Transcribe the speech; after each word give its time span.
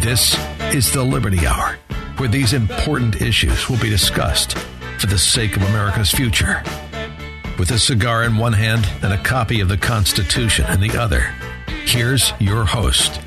This 0.00 0.38
is 0.72 0.92
the 0.92 1.02
Liberty 1.02 1.44
Hour, 1.44 1.76
where 2.18 2.28
these 2.28 2.52
important 2.52 3.20
issues 3.20 3.68
will 3.68 3.80
be 3.80 3.90
discussed 3.90 4.56
for 4.98 5.08
the 5.08 5.18
sake 5.18 5.56
of 5.56 5.62
America's 5.62 6.10
future. 6.12 6.62
With 7.58 7.72
a 7.72 7.78
cigar 7.80 8.22
in 8.22 8.36
one 8.36 8.52
hand 8.52 8.88
and 9.02 9.12
a 9.12 9.22
copy 9.22 9.60
of 9.60 9.68
the 9.68 9.76
Constitution 9.76 10.66
in 10.70 10.80
the 10.80 10.96
other, 10.96 11.34
here's 11.84 12.32
your 12.38 12.64
host, 12.64 13.20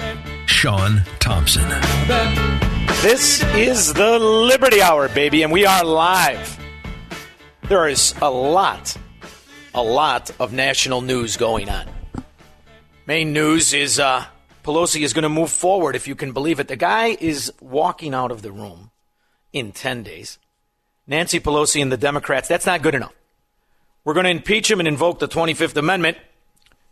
Sean 0.46 1.02
Thompson. 1.20 1.68
This 3.02 3.44
is 3.54 3.94
the 3.94 4.18
Liberty 4.18 4.82
Hour, 4.82 5.10
baby, 5.10 5.44
and 5.44 5.52
we 5.52 5.66
are 5.66 5.84
live. 5.84 6.58
There 7.64 7.90
is 7.90 8.16
a 8.22 8.32
lot, 8.32 8.96
a 9.74 9.84
lot 9.84 10.32
of 10.40 10.54
national 10.54 11.02
news 11.02 11.36
going 11.36 11.70
on. 11.70 11.86
Main 13.06 13.34
news 13.34 13.74
is 13.74 14.00
uh, 14.00 14.26
Pelosi 14.64 15.02
is 15.02 15.14
going 15.14 15.24
to 15.24 15.30
move 15.30 15.52
forward, 15.52 15.96
if 15.96 16.08
you 16.08 16.16
can 16.16 16.32
believe 16.32 16.60
it. 16.60 16.68
The 16.68 16.76
guy 16.76 17.18
is 17.20 17.52
walking 17.60 18.14
out 18.14 18.32
of 18.32 18.42
the 18.42 18.52
room 18.52 18.92
in 19.54 19.72
10 19.72 20.04
days. 20.04 20.38
Nancy 21.08 21.40
Pelosi 21.40 21.82
and 21.82 21.92
the 21.92 21.98
Democrats, 21.98 22.48
that's 22.48 22.66
not 22.66 22.82
good 22.82 22.96
enough. 22.96 23.14
We're 24.04 24.14
going 24.14 24.26
to 24.26 24.32
impeach 24.32 24.70
him 24.70 24.80
and 24.80 24.88
invoke 24.88 25.20
the 25.20 25.28
25th 25.28 25.76
Amendment. 25.78 26.18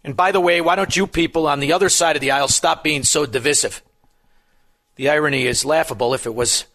And 0.04 0.16
by 0.16 0.32
the 0.32 0.40
way, 0.40 0.62
why 0.62 0.76
don't 0.76 0.96
you 0.96 1.08
people 1.08 1.48
on 1.48 1.60
the 1.60 1.74
other 1.74 1.90
side 1.90 2.16
of 2.16 2.22
the 2.22 2.32
aisle 2.32 2.48
stop 2.48 2.84
being 2.84 3.04
so 3.04 3.26
divisive? 3.26 3.82
The 4.96 5.10
irony 5.10 5.46
is 5.46 5.66
laughable 5.66 6.14
if 6.14 6.26
it 6.26 6.36
was 6.36 6.66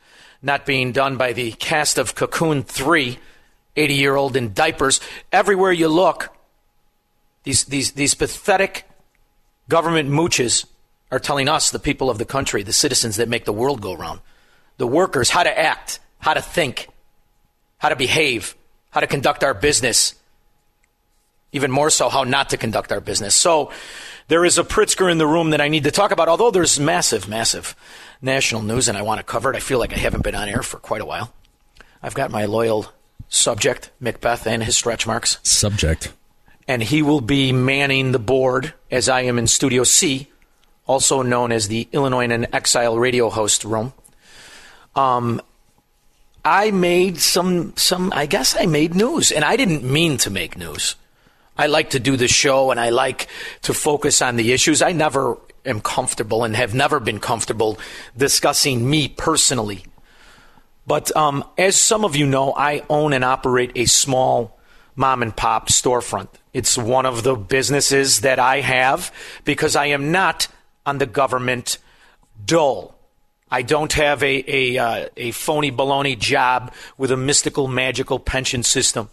not 0.43 0.67
being 0.67 0.93
done 0.93 1.17
by 1.17 1.33
the 1.33 1.53
cast 1.53 1.99
of 1.99 2.15
Cocoon 2.15 2.63
3, 2.63 3.19
80 3.77 3.95
year 3.95 4.17
old 4.17 4.37
in 4.37 4.53
diapers. 4.53 5.01
Everywhere 5.33 5.73
you 5.73 5.89
look, 5.89 6.35
these, 7.45 7.65
these, 7.65 7.93
these 7.93 8.15
pathetic 8.15 8.89
government 9.69 10.11
mooches 10.11 10.67
are 11.15 11.21
telling 11.21 11.49
us, 11.49 11.71
the 11.71 11.79
people 11.79 12.11
of 12.11 12.19
the 12.19 12.25
country, 12.25 12.65
the 12.65 12.73
citizens 12.73 13.17
that 13.17 13.29
make 13.29 13.45
the 13.45 13.53
world 13.53 13.81
go 13.81 13.95
round, 13.95 14.21
the 14.79 14.87
workers, 14.87 15.31
how 15.31 15.45
to 15.45 15.59
act, 15.59 16.01
how 16.19 16.35
to 16.35 16.43
think, 16.43 16.89
how 17.79 17.89
to 17.89 17.97
behave, 17.97 18.57
how 18.91 18.99
to 18.99 19.07
conduct 19.07 19.45
our 19.45 19.55
business, 19.55 20.15
even 21.53 21.71
more 21.71 21.89
so, 21.89 22.09
how 22.09 22.25
not 22.25 22.51
to 22.51 22.57
conduct 22.57 22.91
our 22.91 23.01
business. 23.01 23.35
So 23.35 23.71
there 24.27 24.45
is 24.45 24.59
a 24.59 24.65
Pritzker 24.65 25.11
in 25.11 25.19
the 25.19 25.27
room 25.27 25.51
that 25.51 25.61
I 25.61 25.69
need 25.69 25.85
to 25.85 25.93
talk 25.93 26.11
about, 26.11 26.29
although 26.29 26.51
there's 26.51 26.81
massive, 26.81 27.29
massive 27.29 27.77
national 28.21 28.63
news 28.63 28.89
and 28.89 28.99
I 28.99 29.03
want 29.03 29.19
to 29.19 29.25
cover 29.25 29.51
it. 29.53 29.57
I 29.57 29.61
feel 29.61 29.79
like 29.79 29.93
I 29.93 29.99
haven't 29.99 30.25
been 30.25 30.35
on 30.35 30.49
air 30.49 30.63
for 30.63 30.79
quite 30.79 31.01
a 31.01 31.07
while. 31.07 31.33
I've 32.03 32.15
got 32.15 32.33
my 32.33 32.47
loyal 32.47 32.93
subject, 33.29 33.91
Macbeth, 34.01 34.49
and 34.49 34.65
his 34.65 34.77
stretch 34.77 35.07
marks. 35.07 35.39
Subject. 35.45 36.13
And 36.67 36.83
he 36.83 37.03
will 37.03 37.21
be 37.21 37.53
manning 37.53 38.11
the 38.11 38.19
board 38.19 38.75
as 38.91 39.09
I 39.09 39.21
am 39.21 39.39
in 39.39 39.47
Studio 39.47 39.85
C 39.85 40.29
also 40.87 41.23
known 41.23 41.53
as 41.53 41.69
the 41.69 41.89
Illinois 41.93 42.25
in 42.25 42.55
Exile 42.55 42.99
radio 42.99 43.31
host 43.31 43.65
room. 43.65 43.93
Um, 44.95 45.41
I 46.45 46.71
made 46.71 47.19
some, 47.19 47.75
some, 47.77 48.13
I 48.15 48.27
guess 48.27 48.55
I 48.59 48.67
made 48.67 48.95
news, 48.95 49.33
and 49.33 49.45
I 49.45 49.57
didn't 49.57 49.83
mean 49.83 50.19
to 50.19 50.31
make 50.31 50.59
news. 50.59 50.97
I 51.57 51.67
like 51.67 51.91
to 51.91 52.01
do 52.01 52.17
the 52.17 52.29
show 52.29 52.71
and 52.71 52.81
I 52.81 52.91
like 52.91 53.29
to 53.63 53.73
focus 53.73 54.21
on 54.21 54.37
the 54.37 54.53
issues. 54.53 54.83
I 54.83 54.93
never 54.93 55.39
am 55.65 55.81
comfortable 55.81 56.45
and 56.45 56.57
have 56.57 56.75
never 56.75 56.99
been 56.99 57.21
comfortable 57.21 57.79
discussing 58.17 58.89
me 58.89 59.09
personally. 59.09 59.85
But 60.87 61.17
um, 61.17 61.45
as 61.57 61.77
some 61.77 62.05
of 62.05 62.17
you 62.17 62.27
know, 62.27 62.53
I 62.57 62.83
own 62.91 63.13
and 63.13 63.25
operate 63.25 63.73
a 63.77 63.87
small 63.87 64.59
mom 64.97 65.23
and 65.23 65.35
pop 65.35 65.69
storefront. 65.69 66.29
It's 66.53 66.77
one 66.77 67.07
of 67.07 67.23
the 67.23 67.37
businesses 67.37 68.21
that 68.21 68.39
I 68.39 68.61
have 68.61 69.13
because 69.45 69.77
I 69.77 69.87
am 69.87 70.13
not 70.13 70.49
on 70.87 70.99
the 70.99 71.07
government 71.07 71.79
dole. 72.45 72.95
I 73.51 73.63
don't 73.63 73.93
have 73.93 74.23
a, 74.23 74.45
a, 74.49 74.79
uh, 74.79 75.09
a 75.17 75.31
phony 75.31 75.71
baloney 75.71 76.19
job 76.19 76.73
with 76.99 77.11
a 77.11 77.17
mystical, 77.17 77.69
magical 77.69 78.19
pension 78.19 78.63
system. 78.63 79.09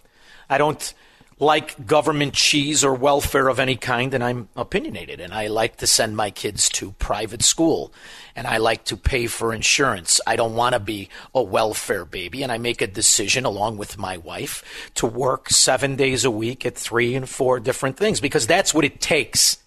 I 0.50 0.58
don't 0.58 0.94
like 1.42 1.88
government 1.88 2.34
cheese 2.34 2.84
or 2.84 2.94
welfare 2.94 3.48
of 3.48 3.60
any 3.60 3.76
kind, 3.76 4.14
and 4.14 4.24
I'm 4.24 4.48
opinionated. 4.56 5.20
And 5.20 5.34
I 5.34 5.48
like 5.48 5.78
to 5.78 5.88
send 5.88 6.16
my 6.16 6.30
kids 6.30 6.70
to 6.70 6.92
private 6.94 7.42
school, 7.42 7.92
and 8.36 8.46
I 8.46 8.58
like 8.58 8.86
to 8.86 8.98
pay 8.98 9.26
for 9.26 9.52
insurance. 9.52 10.22
I 10.28 10.36
don't 10.36 10.54
want 10.54 10.74
to 10.74 10.80
be 10.80 11.10
a 11.34 11.42
welfare 11.42 12.06
baby, 12.06 12.44
and 12.44 12.52
I 12.52 12.60
make 12.60 12.82
a 12.82 12.88
decision 12.88 13.44
along 13.44 13.78
with 13.78 13.98
my 13.98 14.18
wife 14.18 14.92
to 14.96 15.08
work 15.08 15.50
seven 15.50 15.96
days 15.96 16.26
a 16.26 16.32
week 16.32 16.64
at 16.64 16.76
three 16.76 17.16
and 17.16 17.28
four 17.28 17.60
different 17.60 17.98
things 17.98 18.22
because 18.22 18.46
that's 18.46 18.74
what 18.74 18.86
it 18.86 19.02
takes 19.02 19.58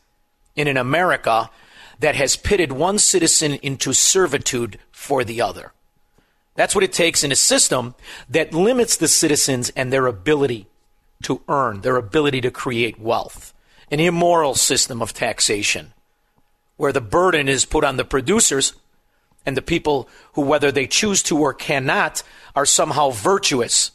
in 0.55 0.69
an 0.69 0.77
America 0.77 1.51
that 1.99 2.15
has 2.15 2.37
pitted 2.37 2.72
one 2.72 2.99
citizen 2.99 3.55
into 3.55 3.93
servitude 3.93 4.78
for 4.91 5.25
the 5.25 5.41
other. 5.41 5.72
That's 6.55 6.75
what 6.75 6.84
it 6.84 6.93
takes 6.93 7.25
in 7.25 7.32
a 7.32 7.37
system 7.37 7.94
that 8.28 8.55
limits 8.55 8.97
the 8.97 9.09
citizens 9.09 9.71
and 9.71 9.93
their 9.93 10.06
ability 10.06 10.66
to 11.22 11.43
earn, 11.49 11.81
their 11.81 11.97
ability 11.97 12.41
to 12.43 12.50
create 12.50 13.00
wealth. 13.00 13.53
An 13.91 14.00
immoral 14.00 14.55
system 14.55 15.03
of 15.03 15.12
taxation 15.12 15.93
where 16.77 16.93
the 16.93 17.00
burden 17.00 17.49
is 17.49 17.65
put 17.65 17.84
on 17.84 17.97
the 17.97 18.05
producers 18.05 18.75
and 19.47 19.56
the 19.56 19.62
people 19.62 20.09
who, 20.32 20.43
whether 20.43 20.72
they 20.72 20.87
choose 20.87 21.22
to 21.25 21.38
or 21.38 21.53
cannot, 21.53 22.22
are 22.56 22.66
somehow 22.66 23.11
virtuous. 23.11 23.93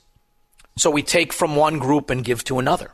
So 0.77 0.89
we 0.89 1.03
take 1.03 1.33
from 1.33 1.55
one 1.55 1.79
group 1.79 2.09
and 2.09 2.23
give 2.23 2.43
to 2.45 2.59
another. 2.59 2.91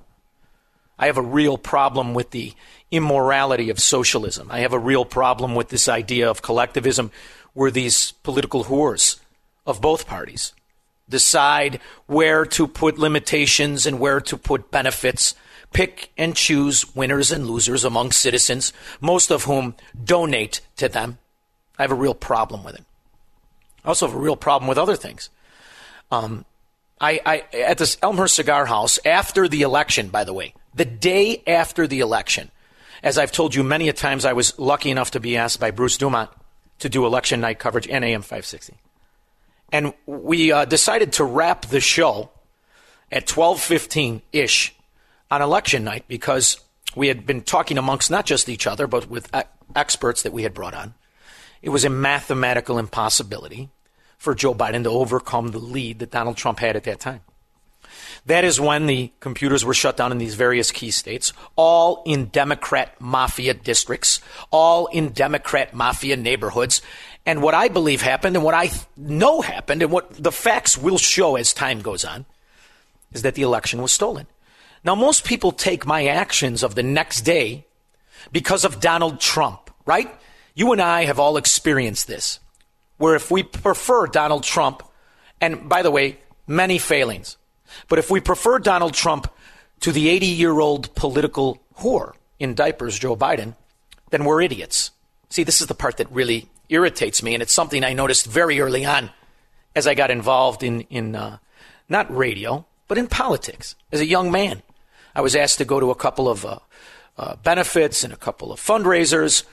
I 0.98 1.08
have 1.08 1.18
a 1.18 1.22
real 1.22 1.58
problem 1.58 2.14
with 2.14 2.32
the 2.32 2.54
immorality 2.92 3.70
of 3.70 3.80
socialism. 3.80 4.50
I 4.52 4.60
have 4.60 4.74
a 4.74 4.80
real 4.80 5.06
problem 5.06 5.56
with 5.56 5.70
this 5.70 5.90
idea 5.90 6.30
of 6.30 6.42
collectivism 6.42 7.12
where 7.54 7.72
these 7.72 8.12
political 8.24 8.66
whores 8.66 9.20
of 9.66 9.82
both 9.82 10.08
parties 10.08 10.54
decide 11.10 11.80
where 12.08 12.46
to 12.46 12.68
put 12.68 12.98
limitations 12.98 13.86
and 13.86 14.00
where 14.00 14.22
to 14.22 14.38
put 14.38 14.72
benefits, 14.72 15.36
pick 15.74 16.12
and 16.18 16.36
choose 16.36 16.96
winners 16.96 17.32
and 17.32 17.48
losers 17.48 17.84
among 17.84 18.12
citizens, 18.12 18.74
most 19.02 19.32
of 19.32 19.44
whom 19.44 19.76
donate 20.04 20.62
to 20.78 20.88
them. 20.88 21.18
I 21.78 21.84
have 21.84 21.92
a 21.92 21.96
real 21.96 22.16
problem 22.16 22.64
with 22.64 22.76
it. 22.76 22.86
I 23.84 23.90
also 23.90 24.08
have 24.08 24.16
a 24.16 24.20
real 24.20 24.38
problem 24.38 24.68
with 24.68 24.78
other 24.78 24.96
things. 24.96 25.30
Um, 26.12 26.46
I, 27.00 27.20
I, 27.26 27.58
at 27.58 27.78
this 27.78 27.98
Elmhurst 28.02 28.36
Cigar 28.36 28.66
House 28.66 29.00
after 29.06 29.48
the 29.48 29.64
election, 29.64 30.08
by 30.08 30.24
the 30.24 30.34
way, 30.34 30.54
the 30.76 30.86
day 30.86 31.42
after 31.48 31.88
the 31.88 32.02
election, 32.02 32.52
as 33.02 33.18
I've 33.18 33.32
told 33.32 33.56
you 33.56 33.64
many 33.64 33.90
a 33.90 33.94
times, 33.94 34.26
I 34.26 34.34
was 34.34 34.58
lucky 34.60 34.92
enough 34.92 35.12
to 35.12 35.20
be 35.20 35.38
asked 35.38 35.60
by 35.60 35.72
Bruce 35.72 35.98
Dumont 35.98 36.30
to 36.80 36.90
do 36.90 37.06
election 37.06 37.42
night 37.42 37.60
coverage 37.60 37.88
in 37.88 38.04
AM 38.04 38.22
560. 38.22 38.76
And 39.72 39.94
we 40.06 40.52
uh, 40.52 40.66
decided 40.66 41.14
to 41.14 41.24
wrap 41.24 41.66
the 41.66 41.80
show 41.80 42.30
at 43.12 43.26
12:15 43.26 44.22
ish 44.32 44.76
on 45.32 45.42
election 45.42 45.84
night 45.84 46.06
because 46.08 46.60
we 46.96 47.08
had 47.08 47.26
been 47.26 47.42
talking 47.42 47.78
amongst 47.78 48.12
not 48.12 48.26
just 48.26 48.50
each 48.50 48.68
other 48.68 48.88
but 48.88 49.10
with 49.10 49.30
experts 49.76 50.24
that 50.24 50.34
we 50.34 50.44
had 50.44 50.54
brought 50.54 50.74
on. 50.74 50.94
It 51.62 51.70
was 51.70 51.86
a 51.86 51.90
mathematical 51.90 52.78
impossibility 52.78 53.70
for 54.18 54.36
Joe 54.36 54.54
Biden 54.54 54.84
to 54.84 54.90
overcome 54.90 55.50
the 55.50 55.60
lead 55.60 56.00
that 56.00 56.12
Donald 56.12 56.38
Trump 56.38 56.60
had 56.60 56.76
at 56.76 56.84
that 56.84 57.00
time. 57.00 57.22
That 58.26 58.44
is 58.44 58.60
when 58.60 58.88
the 58.88 59.12
computers 59.20 59.64
were 59.64 59.76
shut 59.76 59.98
down 59.98 60.12
in 60.12 60.18
these 60.18 60.34
various 60.34 60.72
key 60.72 60.90
states, 60.90 61.32
all 61.56 62.02
in 62.06 62.26
Democrat 62.28 63.00
mafia 63.00 63.54
districts, 63.54 64.20
all 64.50 64.88
in 64.88 65.10
Democrat 65.10 65.74
mafia 65.76 66.18
neighborhoods. 66.18 66.82
And 67.28 67.42
what 67.44 67.54
I 67.54 67.68
believe 67.68 68.02
happened 68.02 68.36
and 68.36 68.44
what 68.44 68.56
I 68.56 68.72
know 68.98 69.42
happened 69.42 69.84
and 69.84 69.92
what 69.92 70.12
the 70.12 70.32
facts 70.32 70.78
will 70.78 70.98
show 70.98 71.36
as 71.36 71.54
time 71.54 71.82
goes 71.82 72.04
on 72.04 72.26
is 73.14 73.22
that 73.22 73.36
the 73.36 73.44
election 73.44 73.82
was 73.82 73.92
stolen. 73.92 74.26
Now, 74.84 74.96
most 74.96 75.24
people 75.24 75.52
take 75.52 75.86
my 75.86 76.08
actions 76.08 76.64
of 76.64 76.76
the 76.76 76.84
next 76.84 77.22
day 77.22 77.66
because 78.32 78.66
of 78.66 78.80
Donald 78.80 79.20
Trump, 79.20 79.72
right? 79.86 80.10
You 80.56 80.72
and 80.72 80.82
I 80.82 81.06
have 81.06 81.20
all 81.20 81.38
experienced 81.38 82.08
this, 82.08 82.40
where 82.98 83.16
if 83.16 83.30
we 83.30 83.44
prefer 83.44 84.08
Donald 84.08 84.44
Trump, 84.44 84.84
and 85.42 85.68
by 85.70 85.82
the 85.82 85.92
way, 85.92 86.18
many 86.48 86.78
failings, 86.78 87.38
but 87.88 88.00
if 88.00 88.10
we 88.10 88.20
prefer 88.20 88.60
Donald 88.60 88.94
Trump 88.94 89.32
to 89.82 89.92
the 89.92 90.10
80 90.10 90.26
year 90.26 90.60
old 90.60 90.94
political 90.96 91.62
whore 91.80 92.14
in 92.40 92.56
diapers, 92.56 93.00
Joe 93.00 93.16
Biden, 93.16 93.56
then 94.10 94.26
we're 94.26 94.42
idiots. 94.42 94.92
See, 95.30 95.44
this 95.44 95.62
is 95.62 95.68
the 95.68 95.76
part 95.76 95.98
that 95.98 96.12
really 96.12 96.50
irritates 96.70 97.22
me, 97.22 97.34
and 97.34 97.44
it's 97.44 97.54
something 97.54 97.84
I 97.84 97.94
noticed 97.94 98.26
very 98.26 98.60
early 98.60 98.86
on 98.86 99.10
as 99.76 99.88
I 99.88 99.94
got 99.94 100.12
involved 100.12 100.64
in, 100.64 100.82
in 100.82 101.16
uh, 101.16 101.38
not 101.90 102.16
radio, 102.16 102.66
but 102.88 102.98
in 102.98 103.08
politics 103.08 103.76
as 103.92 104.00
a 104.00 104.06
young 104.06 104.32
man. 104.32 104.64
I 105.14 105.22
was 105.22 105.36
asked 105.36 105.58
to 105.60 105.66
go 105.66 105.80
to 105.80 105.92
a 105.92 105.96
couple 105.96 106.30
of 106.30 106.46
uh, 106.46 106.60
uh, 107.18 107.36
benefits 107.38 108.04
and 108.04 108.14
a 108.14 108.18
couple 108.18 108.52
of 108.52 108.60
fundraisers, 108.60 109.44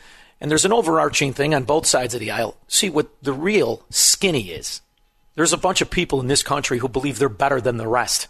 and 0.40 0.50
there's 0.50 0.64
an 0.64 0.72
overarching 0.72 1.32
thing 1.32 1.54
on 1.54 1.64
both 1.64 1.86
sides 1.86 2.14
of 2.14 2.20
the 2.20 2.30
aisle. 2.30 2.56
See 2.68 2.90
what 2.90 3.22
the 3.22 3.32
real 3.32 3.84
skinny 3.90 4.50
is. 4.50 4.80
There's 5.34 5.52
a 5.52 5.58
bunch 5.58 5.80
of 5.80 5.90
people 5.90 6.20
in 6.20 6.28
this 6.28 6.42
country 6.42 6.78
who 6.78 6.88
believe 6.88 7.18
they're 7.18 7.28
better 7.28 7.60
than 7.60 7.76
the 7.76 7.88
rest. 7.88 8.28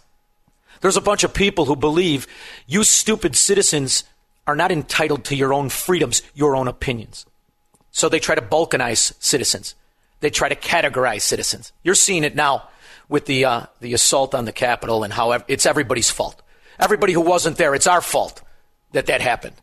There's 0.81 0.97
a 0.97 1.01
bunch 1.01 1.23
of 1.23 1.33
people 1.33 1.65
who 1.65 1.75
believe 1.75 2.27
you 2.67 2.83
stupid 2.83 3.35
citizens 3.35 4.03
are 4.47 4.55
not 4.55 4.71
entitled 4.71 5.25
to 5.25 5.35
your 5.35 5.53
own 5.53 5.69
freedoms, 5.69 6.21
your 6.33 6.55
own 6.55 6.67
opinions. 6.67 7.25
So 7.91 8.09
they 8.09 8.19
try 8.19 8.35
to 8.35 8.41
balkanize 8.41 9.13
citizens. 9.19 9.75
They 10.19 10.29
try 10.29 10.49
to 10.49 10.55
categorize 10.55 11.21
citizens. 11.21 11.71
You're 11.83 11.95
seeing 11.95 12.23
it 12.23 12.35
now 12.35 12.69
with 13.09 13.25
the 13.25 13.45
uh, 13.45 13.65
the 13.81 13.93
assault 13.93 14.33
on 14.33 14.45
the 14.45 14.51
Capitol 14.51 15.03
and 15.03 15.13
how 15.13 15.31
it's 15.47 15.65
everybody's 15.65 16.09
fault. 16.09 16.41
Everybody 16.79 17.13
who 17.13 17.21
wasn't 17.21 17.57
there, 17.57 17.75
it's 17.75 17.87
our 17.87 18.01
fault 18.01 18.41
that 18.93 19.05
that 19.07 19.21
happened. 19.21 19.55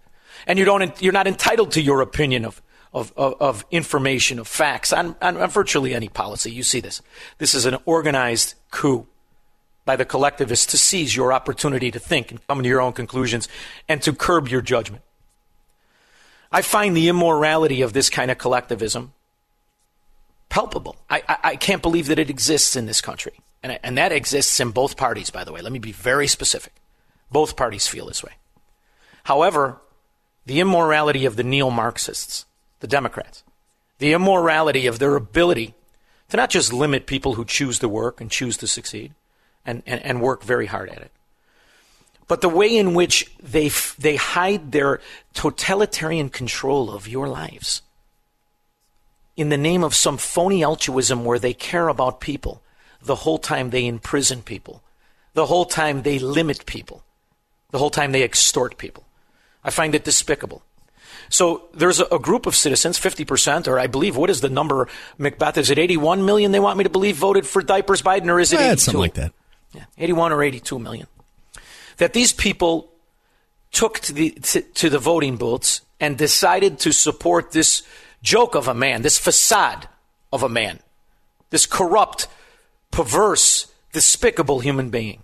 And 0.46 0.58
you 0.58 0.64
don't, 0.64 1.00
you're 1.02 1.12
not 1.12 1.26
entitled 1.26 1.72
to 1.72 1.82
your 1.82 2.00
opinion 2.00 2.44
of, 2.44 2.62
of, 2.92 3.12
of, 3.16 3.34
of 3.40 3.64
information, 3.70 4.38
of 4.38 4.48
facts 4.48 4.92
on, 4.92 5.16
on, 5.22 5.36
on 5.36 5.48
virtually 5.48 5.94
any 5.94 6.08
policy. 6.08 6.50
You 6.50 6.62
see 6.62 6.80
this. 6.80 7.02
This 7.38 7.54
is 7.54 7.66
an 7.66 7.76
organized 7.84 8.54
coup 8.70 9.06
by 9.84 9.96
the 9.96 10.04
collectivists 10.04 10.66
to 10.66 10.78
seize 10.78 11.14
your 11.14 11.32
opportunity 11.32 11.90
to 11.90 11.98
think 11.98 12.30
and 12.30 12.46
come 12.46 12.62
to 12.62 12.68
your 12.68 12.80
own 12.80 12.92
conclusions 12.92 13.48
and 13.88 14.02
to 14.02 14.12
curb 14.12 14.48
your 14.48 14.60
judgment. 14.60 15.02
I 16.52 16.62
find 16.62 16.96
the 16.96 17.08
immorality 17.08 17.82
of 17.82 17.92
this 17.92 18.10
kind 18.10 18.30
of 18.30 18.38
collectivism 18.38 19.12
palpable. 20.48 20.96
I, 21.08 21.22
I, 21.28 21.36
I 21.44 21.56
can't 21.56 21.80
believe 21.80 22.08
that 22.08 22.18
it 22.18 22.28
exists 22.28 22.74
in 22.76 22.86
this 22.86 23.00
country. 23.00 23.40
And, 23.62 23.78
and 23.82 23.98
that 23.98 24.10
exists 24.10 24.58
in 24.58 24.70
both 24.70 24.96
parties, 24.96 25.30
by 25.30 25.44
the 25.44 25.52
way. 25.52 25.60
Let 25.60 25.72
me 25.72 25.78
be 25.78 25.92
very 25.92 26.26
specific. 26.26 26.72
Both 27.30 27.56
parties 27.56 27.86
feel 27.86 28.06
this 28.06 28.24
way. 28.24 28.32
However, 29.24 29.80
the 30.46 30.60
immorality 30.60 31.24
of 31.24 31.36
the 31.36 31.44
neo 31.44 31.70
Marxists, 31.70 32.46
the 32.80 32.86
Democrats, 32.86 33.44
the 33.98 34.12
immorality 34.12 34.86
of 34.86 34.98
their 34.98 35.16
ability 35.16 35.74
to 36.28 36.36
not 36.36 36.50
just 36.50 36.72
limit 36.72 37.06
people 37.06 37.34
who 37.34 37.44
choose 37.44 37.78
to 37.78 37.88
work 37.88 38.20
and 38.20 38.30
choose 38.30 38.56
to 38.58 38.66
succeed 38.66 39.14
and, 39.64 39.82
and, 39.86 40.02
and 40.04 40.20
work 40.20 40.42
very 40.42 40.66
hard 40.66 40.88
at 40.88 40.98
it, 40.98 41.10
but 42.28 42.40
the 42.40 42.48
way 42.48 42.76
in 42.76 42.94
which 42.94 43.30
they, 43.42 43.70
they 43.98 44.16
hide 44.16 44.72
their 44.72 45.00
totalitarian 45.34 46.28
control 46.28 46.90
of 46.90 47.08
your 47.08 47.28
lives 47.28 47.82
in 49.36 49.48
the 49.48 49.56
name 49.56 49.82
of 49.82 49.94
some 49.94 50.18
phony 50.18 50.62
altruism 50.62 51.24
where 51.24 51.38
they 51.38 51.54
care 51.54 51.88
about 51.88 52.20
people 52.20 52.62
the 53.02 53.16
whole 53.16 53.38
time 53.38 53.70
they 53.70 53.86
imprison 53.86 54.42
people, 54.42 54.82
the 55.34 55.46
whole 55.46 55.64
time 55.64 56.02
they 56.02 56.18
limit 56.18 56.66
people, 56.66 57.02
the 57.70 57.78
whole 57.78 57.90
time 57.90 58.12
they 58.12 58.22
extort 58.22 58.76
people. 58.76 59.04
I 59.64 59.70
find 59.70 59.94
it 59.94 60.04
despicable. 60.04 60.62
So 61.30 61.68
there's 61.72 62.00
a, 62.00 62.06
a, 62.06 62.18
group 62.18 62.44
of 62.44 62.56
citizens, 62.56 62.98
50%, 62.98 63.68
or 63.68 63.78
I 63.78 63.86
believe, 63.86 64.16
what 64.16 64.30
is 64.30 64.40
the 64.40 64.50
number, 64.50 64.88
Macbeth? 65.16 65.56
Is 65.56 65.70
it 65.70 65.78
81 65.78 66.24
million 66.24 66.50
they 66.50 66.58
want 66.60 66.76
me 66.76 66.84
to 66.84 66.90
believe 66.90 67.16
voted 67.16 67.46
for 67.46 67.62
diapers 67.62 68.02
Biden, 68.02 68.26
or 68.26 68.40
is 68.40 68.52
it 68.52 68.58
yeah, 68.58 68.72
82? 68.72 68.80
something 68.80 69.00
like 69.00 69.14
that. 69.14 69.32
Yeah, 69.72 69.84
81 69.96 70.32
or 70.32 70.42
82 70.42 70.78
million. 70.80 71.06
That 71.98 72.12
these 72.12 72.32
people 72.32 72.92
took 73.70 74.00
to 74.00 74.12
the, 74.12 74.30
to, 74.30 74.60
to 74.60 74.90
the 74.90 74.98
voting 74.98 75.36
booths 75.36 75.82
and 76.00 76.18
decided 76.18 76.80
to 76.80 76.92
support 76.92 77.52
this 77.52 77.84
joke 78.22 78.56
of 78.56 78.66
a 78.66 78.74
man, 78.74 79.02
this 79.02 79.18
facade 79.18 79.88
of 80.32 80.42
a 80.42 80.48
man, 80.48 80.80
this 81.50 81.64
corrupt, 81.64 82.26
perverse, 82.90 83.72
despicable 83.92 84.58
human 84.58 84.90
being, 84.90 85.22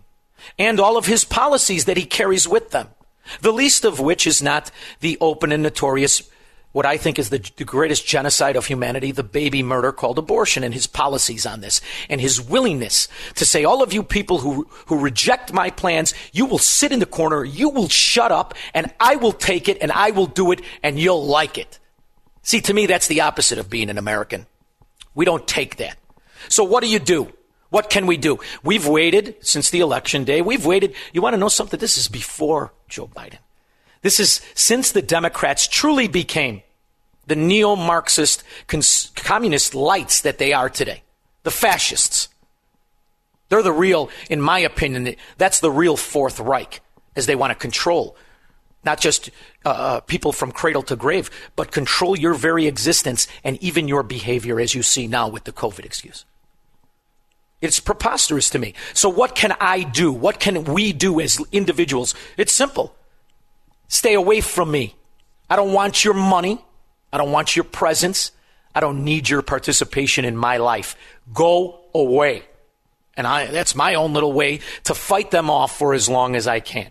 and 0.56 0.78
all 0.78 0.96
of 0.96 1.06
his 1.06 1.24
policies 1.24 1.86
that 1.86 1.96
he 1.96 2.04
carries 2.04 2.46
with 2.46 2.70
them. 2.70 2.88
The 3.40 3.52
least 3.52 3.84
of 3.84 4.00
which 4.00 4.26
is 4.26 4.42
not 4.42 4.70
the 5.00 5.18
open 5.20 5.52
and 5.52 5.62
notorious, 5.62 6.28
what 6.72 6.84
I 6.84 6.98
think 6.98 7.18
is 7.18 7.30
the, 7.30 7.38
the, 7.56 7.64
greatest 7.64 8.06
genocide 8.06 8.54
of 8.54 8.66
humanity, 8.66 9.10
the 9.10 9.22
baby 9.22 9.62
murder 9.62 9.92
called 9.92 10.18
abortion, 10.18 10.62
and 10.62 10.74
his 10.74 10.86
policies 10.86 11.46
on 11.46 11.60
this, 11.60 11.80
and 12.10 12.20
his 12.20 12.40
willingness 12.40 13.08
to 13.36 13.46
say, 13.46 13.64
all 13.64 13.82
of 13.82 13.94
you 13.94 14.02
people 14.02 14.38
who, 14.38 14.68
who 14.86 15.00
reject 15.00 15.52
my 15.52 15.70
plans, 15.70 16.12
you 16.32 16.44
will 16.44 16.58
sit 16.58 16.92
in 16.92 16.98
the 16.98 17.06
corner, 17.06 17.44
you 17.44 17.70
will 17.70 17.88
shut 17.88 18.30
up, 18.30 18.54
and 18.74 18.92
I 19.00 19.16
will 19.16 19.32
take 19.32 19.68
it, 19.68 19.78
and 19.80 19.90
I 19.90 20.10
will 20.10 20.26
do 20.26 20.52
it, 20.52 20.60
and 20.82 20.98
you'll 20.98 21.24
like 21.24 21.56
it. 21.56 21.78
See, 22.42 22.60
to 22.60 22.74
me, 22.74 22.86
that's 22.86 23.06
the 23.06 23.22
opposite 23.22 23.58
of 23.58 23.70
being 23.70 23.88
an 23.88 23.98
American. 23.98 24.46
We 25.14 25.24
don't 25.24 25.48
take 25.48 25.76
that. 25.76 25.96
So 26.48 26.62
what 26.62 26.82
do 26.82 26.90
you 26.90 26.98
do? 26.98 27.32
What 27.76 27.90
can 27.90 28.06
we 28.06 28.16
do? 28.16 28.38
We've 28.62 28.86
waited 28.86 29.36
since 29.42 29.68
the 29.68 29.80
election 29.80 30.24
day. 30.24 30.40
We've 30.40 30.64
waited. 30.64 30.94
You 31.12 31.20
want 31.20 31.34
to 31.34 31.38
know 31.38 31.50
something? 31.50 31.78
This 31.78 31.98
is 31.98 32.08
before 32.08 32.72
Joe 32.88 33.06
Biden. 33.06 33.36
This 34.00 34.18
is 34.18 34.40
since 34.54 34.92
the 34.92 35.02
Democrats 35.02 35.68
truly 35.68 36.08
became 36.08 36.62
the 37.26 37.36
neo 37.36 37.76
Marxist 37.76 38.44
cons- 38.66 39.12
communist 39.14 39.74
lights 39.74 40.22
that 40.22 40.38
they 40.38 40.54
are 40.54 40.70
today. 40.70 41.02
The 41.42 41.50
fascists. 41.50 42.30
They're 43.50 43.62
the 43.62 43.72
real, 43.72 44.08
in 44.30 44.40
my 44.40 44.60
opinion, 44.60 45.14
that's 45.36 45.60
the 45.60 45.70
real 45.70 45.98
Fourth 45.98 46.40
Reich 46.40 46.80
as 47.14 47.26
they 47.26 47.36
want 47.36 47.50
to 47.50 47.54
control 47.54 48.16
not 48.84 49.00
just 49.00 49.30
uh, 49.66 49.68
uh, 49.68 50.00
people 50.00 50.32
from 50.32 50.50
cradle 50.50 50.82
to 50.84 50.96
grave, 50.96 51.28
but 51.56 51.72
control 51.72 52.16
your 52.16 52.32
very 52.32 52.66
existence 52.66 53.26
and 53.44 53.62
even 53.62 53.86
your 53.86 54.02
behavior 54.02 54.60
as 54.60 54.74
you 54.74 54.82
see 54.82 55.06
now 55.06 55.28
with 55.28 55.44
the 55.44 55.52
COVID 55.52 55.84
excuse. 55.84 56.24
It's 57.60 57.80
preposterous 57.80 58.50
to 58.50 58.58
me. 58.58 58.74
So, 58.92 59.08
what 59.08 59.34
can 59.34 59.52
I 59.60 59.82
do? 59.82 60.12
What 60.12 60.40
can 60.40 60.64
we 60.64 60.92
do 60.92 61.20
as 61.20 61.40
individuals? 61.52 62.14
It's 62.36 62.52
simple. 62.52 62.94
Stay 63.88 64.14
away 64.14 64.40
from 64.40 64.70
me. 64.70 64.94
I 65.48 65.56
don't 65.56 65.72
want 65.72 66.04
your 66.04 66.14
money. 66.14 66.64
I 67.12 67.18
don't 67.18 67.32
want 67.32 67.56
your 67.56 67.64
presence. 67.64 68.32
I 68.74 68.80
don't 68.80 69.04
need 69.04 69.28
your 69.28 69.42
participation 69.42 70.24
in 70.24 70.36
my 70.36 70.58
life. 70.58 70.96
Go 71.32 71.80
away. 71.94 72.42
And 73.16 73.26
I, 73.26 73.46
that's 73.46 73.74
my 73.74 73.94
own 73.94 74.12
little 74.12 74.32
way 74.32 74.60
to 74.84 74.94
fight 74.94 75.30
them 75.30 75.48
off 75.48 75.78
for 75.78 75.94
as 75.94 76.08
long 76.08 76.36
as 76.36 76.46
I 76.46 76.60
can. 76.60 76.90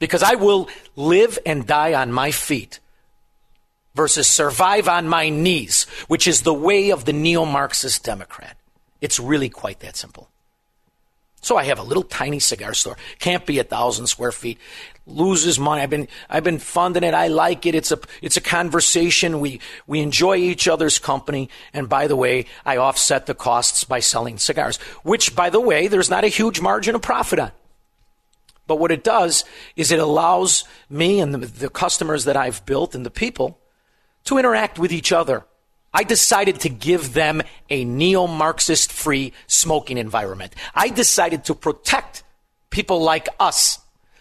Because 0.00 0.22
I 0.22 0.34
will 0.34 0.68
live 0.96 1.38
and 1.46 1.66
die 1.66 1.94
on 1.94 2.10
my 2.10 2.32
feet 2.32 2.80
versus 3.94 4.26
survive 4.26 4.88
on 4.88 5.06
my 5.06 5.28
knees, 5.28 5.84
which 6.08 6.26
is 6.26 6.42
the 6.42 6.54
way 6.54 6.90
of 6.90 7.04
the 7.04 7.12
neo 7.12 7.44
Marxist 7.44 8.02
Democrat. 8.02 8.56
It's 9.00 9.18
really 9.18 9.48
quite 9.48 9.80
that 9.80 9.96
simple. 9.96 10.28
So 11.42 11.56
I 11.56 11.64
have 11.64 11.78
a 11.78 11.82
little 11.82 12.02
tiny 12.02 12.38
cigar 12.38 12.74
store. 12.74 12.98
Can't 13.18 13.46
be 13.46 13.58
a 13.58 13.64
thousand 13.64 14.08
square 14.08 14.32
feet. 14.32 14.58
Loses 15.06 15.58
money. 15.58 15.80
I've 15.80 15.90
been 15.90 16.06
I've 16.28 16.44
been 16.44 16.58
funding 16.58 17.02
it. 17.02 17.14
I 17.14 17.28
like 17.28 17.64
it. 17.64 17.74
It's 17.74 17.90
a 17.90 17.98
it's 18.20 18.36
a 18.36 18.42
conversation. 18.42 19.40
We 19.40 19.60
we 19.86 20.00
enjoy 20.00 20.36
each 20.36 20.68
other's 20.68 20.98
company. 20.98 21.48
And 21.72 21.88
by 21.88 22.08
the 22.08 22.16
way, 22.16 22.44
I 22.66 22.76
offset 22.76 23.24
the 23.24 23.34
costs 23.34 23.84
by 23.84 24.00
selling 24.00 24.36
cigars, 24.36 24.76
which 25.02 25.34
by 25.34 25.48
the 25.48 25.60
way, 25.60 25.88
there's 25.88 26.10
not 26.10 26.24
a 26.24 26.28
huge 26.28 26.60
margin 26.60 26.94
of 26.94 27.02
profit 27.02 27.38
on. 27.38 27.52
But 28.66 28.78
what 28.78 28.92
it 28.92 29.02
does 29.02 29.44
is 29.76 29.90
it 29.90 29.98
allows 29.98 30.64
me 30.88 31.20
and 31.20 31.34
the, 31.34 31.38
the 31.38 31.70
customers 31.70 32.26
that 32.26 32.36
I've 32.36 32.64
built 32.66 32.94
and 32.94 33.04
the 33.04 33.10
people 33.10 33.58
to 34.24 34.38
interact 34.38 34.78
with 34.78 34.92
each 34.92 35.10
other 35.10 35.44
I 35.92 36.04
decided 36.04 36.60
to 36.60 36.68
give 36.68 37.14
them 37.14 37.42
a 37.68 37.84
neo 37.84 38.26
Marxist 38.26 38.92
free 38.92 39.32
smoking 39.46 39.98
environment. 39.98 40.54
I 40.74 40.88
decided 40.88 41.44
to 41.44 41.54
protect 41.54 42.22
people 42.70 43.02
like 43.02 43.28
us 43.40 43.80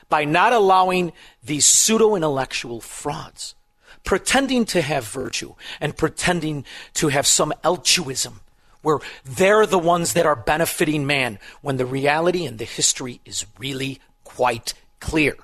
by 0.10 0.26
not 0.26 0.54
allowing 0.54 1.14
these 1.44 1.68
pseudo 1.68 2.16
intellectual 2.16 2.82
frauds, 2.82 3.54
pretending 4.04 4.66
to 4.66 4.82
have 4.82 5.06
virtue 5.08 5.54
and 5.80 5.96
pretending 5.96 6.66
to 6.96 7.10
have 7.10 7.28
some 7.28 7.54
altruism 7.64 8.40
where 8.82 9.00
they're 9.26 9.66
the 9.66 9.80
ones 9.80 10.14
that 10.14 10.26
are 10.26 10.36
benefiting 10.36 11.06
man, 11.06 11.38
when 11.62 11.78
the 11.78 11.86
reality 11.86 12.46
and 12.46 12.58
the 12.60 12.66
history 12.66 13.20
is 13.26 13.46
really 13.58 14.00
quite 14.24 14.74
clear. 15.00 15.36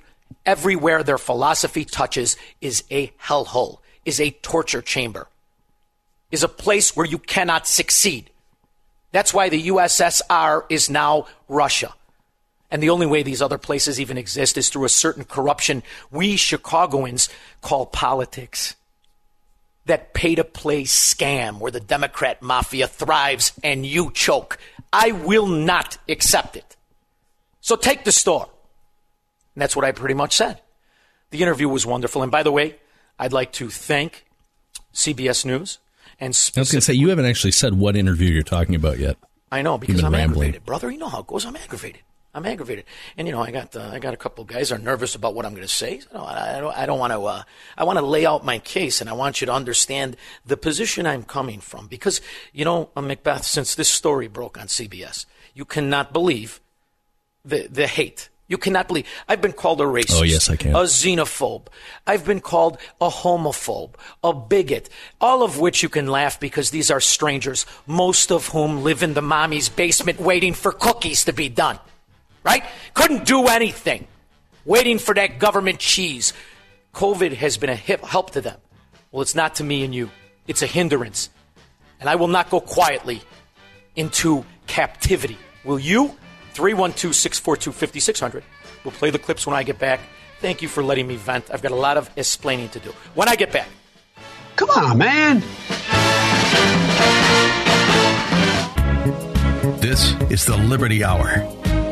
Everywhere 0.45 1.03
their 1.03 1.17
philosophy 1.17 1.85
touches 1.85 2.37
is 2.61 2.83
a 2.89 3.07
hellhole, 3.21 3.79
is 4.05 4.19
a 4.19 4.31
torture 4.31 4.81
chamber, 4.81 5.27
is 6.31 6.43
a 6.43 6.47
place 6.47 6.95
where 6.95 7.05
you 7.05 7.17
cannot 7.17 7.67
succeed. 7.67 8.29
That's 9.11 9.33
why 9.33 9.49
the 9.49 9.67
USSR 9.67 10.65
is 10.69 10.89
now 10.89 11.27
Russia. 11.47 11.93
And 12.69 12.83
the 12.83 12.89
only 12.89 13.05
way 13.05 13.23
these 13.23 13.41
other 13.41 13.57
places 13.57 13.99
even 13.99 14.17
exist 14.17 14.57
is 14.57 14.69
through 14.69 14.85
a 14.85 14.89
certain 14.89 15.23
corruption 15.23 15.83
we 16.11 16.35
Chicagoans 16.35 17.29
call 17.61 17.85
politics. 17.85 18.75
That 19.85 20.13
pay 20.13 20.35
to 20.35 20.43
play 20.43 20.83
scam 20.83 21.59
where 21.59 21.71
the 21.71 21.79
Democrat 21.79 22.41
mafia 22.41 22.87
thrives 22.87 23.53
and 23.63 23.85
you 23.85 24.11
choke. 24.11 24.57
I 24.91 25.11
will 25.11 25.47
not 25.47 25.97
accept 26.09 26.57
it. 26.57 26.75
So 27.61 27.75
take 27.75 28.03
the 28.03 28.11
store. 28.11 28.49
And 29.53 29.61
that's 29.61 29.75
what 29.75 29.85
I 29.85 29.91
pretty 29.91 30.15
much 30.15 30.35
said. 30.35 30.59
The 31.29 31.41
interview 31.41 31.69
was 31.69 31.85
wonderful. 31.85 32.23
And 32.23 32.31
by 32.31 32.43
the 32.43 32.51
way, 32.51 32.75
I'd 33.17 33.31
like 33.31 33.53
to 33.53 33.69
thank 33.69 34.25
CBS 34.93 35.45
News 35.45 35.77
and 36.19 36.33
I 36.55 36.59
was 36.59 36.71
going 36.71 36.79
to 36.79 36.81
say 36.81 36.93
you 36.93 37.09
haven't 37.09 37.25
actually 37.25 37.51
said 37.51 37.73
what 37.75 37.95
interview 37.95 38.29
you're 38.29 38.43
talking 38.43 38.75
about 38.75 38.99
yet. 38.99 39.17
I 39.51 39.61
know 39.61 39.77
because 39.77 40.03
I'm 40.03 40.13
rambling. 40.13 40.49
aggravated, 40.49 40.65
brother. 40.65 40.91
You 40.91 40.97
know 40.97 41.09
how 41.09 41.19
it 41.19 41.27
goes. 41.27 41.45
I'm 41.45 41.55
aggravated. 41.55 42.01
I'm 42.33 42.45
aggravated, 42.45 42.83
and 43.15 43.27
you 43.27 43.33
know 43.33 43.41
I 43.41 43.49
got 43.51 43.73
uh, 43.77 43.89
I 43.93 43.99
got 43.99 44.13
a 44.13 44.17
couple 44.17 44.43
guys 44.43 44.69
are 44.69 44.77
nervous 44.77 45.15
about 45.15 45.35
what 45.35 45.45
I'm 45.45 45.53
going 45.53 45.65
to 45.65 45.73
say. 45.73 45.99
So 45.99 46.19
I, 46.19 46.57
I 46.57 46.59
don't 46.59 46.77
I 46.77 46.85
don't 46.85 46.99
want 46.99 47.13
to 47.13 47.23
uh, 47.23 47.43
I 47.77 47.85
want 47.85 47.97
to 47.97 48.05
lay 48.05 48.25
out 48.25 48.43
my 48.43 48.59
case, 48.59 48.99
and 48.99 49.09
I 49.09 49.13
want 49.13 49.39
you 49.39 49.47
to 49.47 49.53
understand 49.53 50.17
the 50.45 50.57
position 50.57 51.07
I'm 51.07 51.23
coming 51.23 51.61
from 51.61 51.87
because 51.87 52.19
you 52.51 52.65
know 52.65 52.89
uh, 52.95 53.01
Macbeth. 53.01 53.45
Since 53.45 53.75
this 53.75 53.87
story 53.87 54.27
broke 54.27 54.57
on 54.57 54.67
CBS, 54.67 55.25
you 55.53 55.63
cannot 55.63 56.11
believe 56.11 56.59
the 57.45 57.67
the 57.71 57.87
hate. 57.87 58.29
You 58.47 58.59
cannot 58.59 58.87
believe. 58.87 59.07
I've 59.27 59.41
been 59.41 59.53
called 59.53 59.81
a 59.81 59.85
racist. 59.85 60.19
Oh, 60.19 60.23
yes, 60.23 60.49
I 60.49 60.55
can. 60.55 60.71
A 60.71 60.83
xenophobe. 60.83 61.67
I've 62.05 62.25
been 62.25 62.41
called 62.41 62.77
a 63.01 63.09
homophobe, 63.09 63.95
a 64.23 64.33
bigot, 64.33 64.89
all 65.19 65.41
of 65.41 65.59
which 65.59 65.81
you 65.81 65.89
can 65.89 66.07
laugh 66.07 66.39
because 66.39 66.69
these 66.69 66.91
are 66.91 67.01
strangers, 67.01 67.65
most 67.87 68.31
of 68.31 68.49
whom 68.49 68.83
live 68.83 69.01
in 69.01 69.15
the 69.15 69.21
mommy's 69.23 69.67
basement 69.67 70.19
waiting 70.19 70.53
for 70.53 70.71
cookies 70.71 71.25
to 71.25 71.33
be 71.33 71.49
done. 71.49 71.79
Right? 72.43 72.63
Couldn't 72.93 73.25
do 73.25 73.47
anything. 73.47 74.07
Waiting 74.63 74.99
for 74.99 75.15
that 75.15 75.39
government 75.39 75.79
cheese. 75.79 76.33
COVID 76.93 77.33
has 77.33 77.57
been 77.57 77.71
a 77.71 77.75
help 77.75 78.31
to 78.31 78.41
them. 78.41 78.59
Well, 79.11 79.23
it's 79.23 79.35
not 79.35 79.55
to 79.55 79.63
me 79.63 79.83
and 79.83 79.93
you. 79.95 80.11
It's 80.47 80.61
a 80.61 80.67
hindrance. 80.67 81.29
And 81.99 82.07
I 82.07 82.15
will 82.15 82.27
not 82.27 82.51
go 82.51 82.59
quietly 82.59 83.21
into 83.95 84.45
captivity. 84.67 85.37
Will 85.63 85.79
you? 85.79 86.15
312 86.55 87.13
642 87.13 87.71
5600. 87.73 88.43
We'll 88.83 88.93
play 88.93 89.09
the 89.09 89.19
clips 89.19 89.45
when 89.45 89.55
I 89.55 89.63
get 89.63 89.77
back. 89.77 89.99
Thank 90.39 90.61
you 90.61 90.69
for 90.69 90.83
letting 90.83 91.05
me 91.05 91.17
vent. 91.17 91.51
I've 91.51 91.61
got 91.61 91.71
a 91.73 91.75
lot 91.75 91.97
of 91.97 92.09
explaining 92.15 92.69
to 92.69 92.79
do. 92.79 92.91
When 93.13 93.27
I 93.27 93.35
get 93.35 93.51
back. 93.51 93.67
Come 94.55 94.69
on, 94.69 94.97
man. 94.97 95.43
This 99.81 100.13
is 100.31 100.45
the 100.45 100.55
Liberty 100.57 101.03
Hour. 101.03 101.27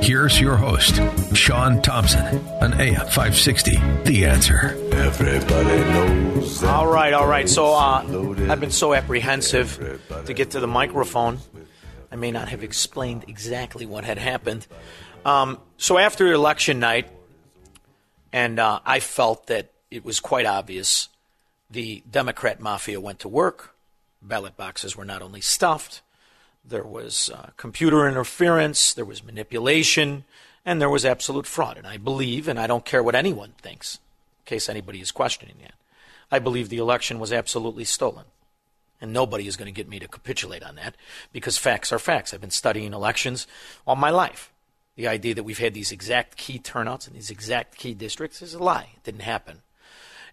Here's 0.02 0.40
your 0.40 0.56
host, 0.56 1.00
Sean 1.34 1.82
Thompson, 1.82 2.26
on 2.62 2.74
AM 2.80 2.96
560. 2.96 3.72
The 4.04 4.26
answer. 4.26 4.78
Everybody 4.92 5.80
knows. 5.80 6.64
All 6.64 6.88
right, 6.88 7.14
all 7.14 7.28
right. 7.28 7.50
So 7.50 7.74
uh, 7.74 8.02
I've 8.50 8.60
been 8.60 8.72
so 8.72 8.94
apprehensive 8.94 10.00
to 10.26 10.34
get 10.34 10.52
to 10.52 10.60
the 10.60 10.68
microphone. 10.68 11.40
I 12.14 12.16
may 12.16 12.30
not 12.30 12.50
have 12.50 12.64
explained 12.64 13.26
exactly 13.28 13.88
what 13.88 14.04
had 14.04 14.20
happened. 14.20 14.68
Um, 15.26 15.58
so 15.78 15.98
after 15.98 16.32
election 16.32 16.80
night, 16.80 17.10
and 18.32 18.60
uh, 18.60 18.82
I 18.86 19.00
felt 19.00 19.48
that 19.48 19.72
it 19.90 20.06
was 20.06 20.20
quite 20.20 20.46
obvious 20.46 21.10
the 21.72 22.04
Democrat 22.10 22.60
mafia 22.60 23.02
went 23.02 23.18
to 23.22 23.28
work. 23.28 23.74
Ballot 24.22 24.56
boxes 24.56 24.96
were 24.96 25.06
not 25.06 25.24
only 25.24 25.42
stuffed, 25.42 26.04
there 26.64 26.84
was 26.84 27.32
uh, 27.34 27.50
computer 27.58 28.08
interference, 28.08 28.94
there 28.94 29.06
was 29.06 29.24
manipulation, 29.24 30.24
and 30.64 30.80
there 30.80 30.92
was 30.92 31.06
absolute 31.06 31.48
fraud. 31.48 31.80
And 31.80 31.88
I 31.88 31.98
believe, 31.98 32.48
and 32.48 32.60
I 32.60 32.68
don't 32.68 32.86
care 32.86 33.02
what 33.02 33.16
anyone 33.16 33.54
thinks, 33.60 33.96
in 33.96 34.46
case 34.46 34.70
anybody 34.70 35.02
is 35.02 35.12
questioning 35.12 35.56
that, 35.64 35.74
I 36.32 36.38
believe 36.38 36.70
the 36.70 36.78
election 36.78 37.18
was 37.18 37.34
absolutely 37.34 37.86
stolen. 37.86 38.26
And 39.04 39.12
nobody 39.12 39.48
is 39.48 39.58
going 39.58 39.66
to 39.66 39.74
get 39.74 39.90
me 39.90 40.00
to 40.00 40.08
capitulate 40.08 40.64
on 40.64 40.76
that 40.76 40.96
because 41.34 41.58
facts 41.58 41.92
are 41.92 42.00
facts. 42.00 42.34
I've 42.34 42.40
been 42.40 42.50
studying 42.50 42.94
elections 42.94 43.48
all 43.86 43.98
my 43.98 44.10
life. 44.10 44.54
The 44.96 45.10
idea 45.10 45.36
that 45.36 45.44
we've 45.44 45.60
had 45.60 45.74
these 45.74 45.92
exact 45.92 46.38
key 46.38 46.58
turnouts 46.58 47.06
in 47.06 47.14
these 47.14 47.30
exact 47.30 47.76
key 47.76 47.94
districts 47.94 48.42
is 48.42 48.54
a 48.54 48.64
lie. 48.64 48.92
It 48.96 49.04
didn't 49.04 49.24
happen. 49.24 49.62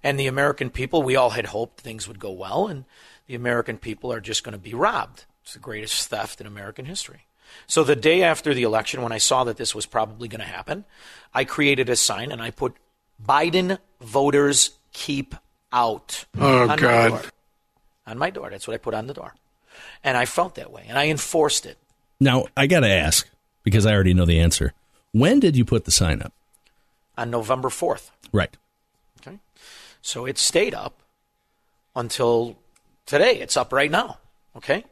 And 0.04 0.20
the 0.20 0.28
American 0.28 0.70
people, 0.70 1.02
we 1.02 1.16
all 1.16 1.30
had 1.30 1.46
hoped 1.46 1.80
things 1.80 2.06
would 2.06 2.20
go 2.20 2.30
well, 2.30 2.68
and 2.68 2.84
the 3.26 3.34
American 3.34 3.76
people 3.76 4.12
are 4.12 4.20
just 4.20 4.44
going 4.44 4.52
to 4.52 4.58
be 4.58 4.72
robbed. 4.72 5.24
It's 5.42 5.54
the 5.54 5.58
greatest 5.58 6.06
theft 6.06 6.40
in 6.40 6.46
American 6.46 6.84
history. 6.84 7.26
So 7.66 7.82
the 7.82 7.96
day 7.96 8.22
after 8.22 8.54
the 8.54 8.62
election, 8.62 9.02
when 9.02 9.10
I 9.10 9.18
saw 9.18 9.42
that 9.42 9.56
this 9.56 9.74
was 9.74 9.84
probably 9.84 10.28
going 10.28 10.42
to 10.42 10.46
happen, 10.46 10.84
I 11.34 11.42
created 11.42 11.88
a 11.88 11.96
sign 11.96 12.30
and 12.30 12.40
I 12.40 12.52
put 12.52 12.76
Biden 13.20 13.78
voters 14.00 14.70
keep 14.92 15.34
out. 15.72 16.24
Oh, 16.38 16.68
God. 16.76 17.08
door. 17.08 17.22
On 18.06 18.18
my 18.18 18.30
door. 18.30 18.50
That's 18.50 18.66
what 18.66 18.74
I 18.74 18.78
put 18.78 18.94
on 18.94 19.06
the 19.06 19.14
door. 19.14 19.34
And 20.02 20.16
I 20.16 20.24
felt 20.24 20.56
that 20.56 20.72
way, 20.72 20.84
and 20.88 20.98
I 20.98 21.08
enforced 21.08 21.64
it. 21.64 21.78
Now 22.18 22.46
I 22.56 22.66
got 22.66 22.80
to 22.80 22.88
ask 22.90 23.28
because 23.62 23.86
I 23.86 23.92
already 23.92 24.14
know 24.14 24.26
the 24.26 24.40
answer. 24.40 24.72
When 25.12 25.40
did 25.40 25.56
you 25.56 25.64
put 25.64 25.84
the 25.84 25.90
sign 25.90 26.22
up? 26.22 26.32
on 27.20 27.30
November 27.30 27.68
4th. 27.68 28.10
Right. 28.32 28.56
Okay. 29.20 29.38
So 30.00 30.24
it 30.24 30.38
stayed 30.38 30.74
up 30.74 31.02
until 31.94 32.56
today. 33.04 33.38
It's 33.40 33.56
up 33.56 33.72
right 33.72 33.90
now. 33.90 34.18
Okay. 34.56 34.84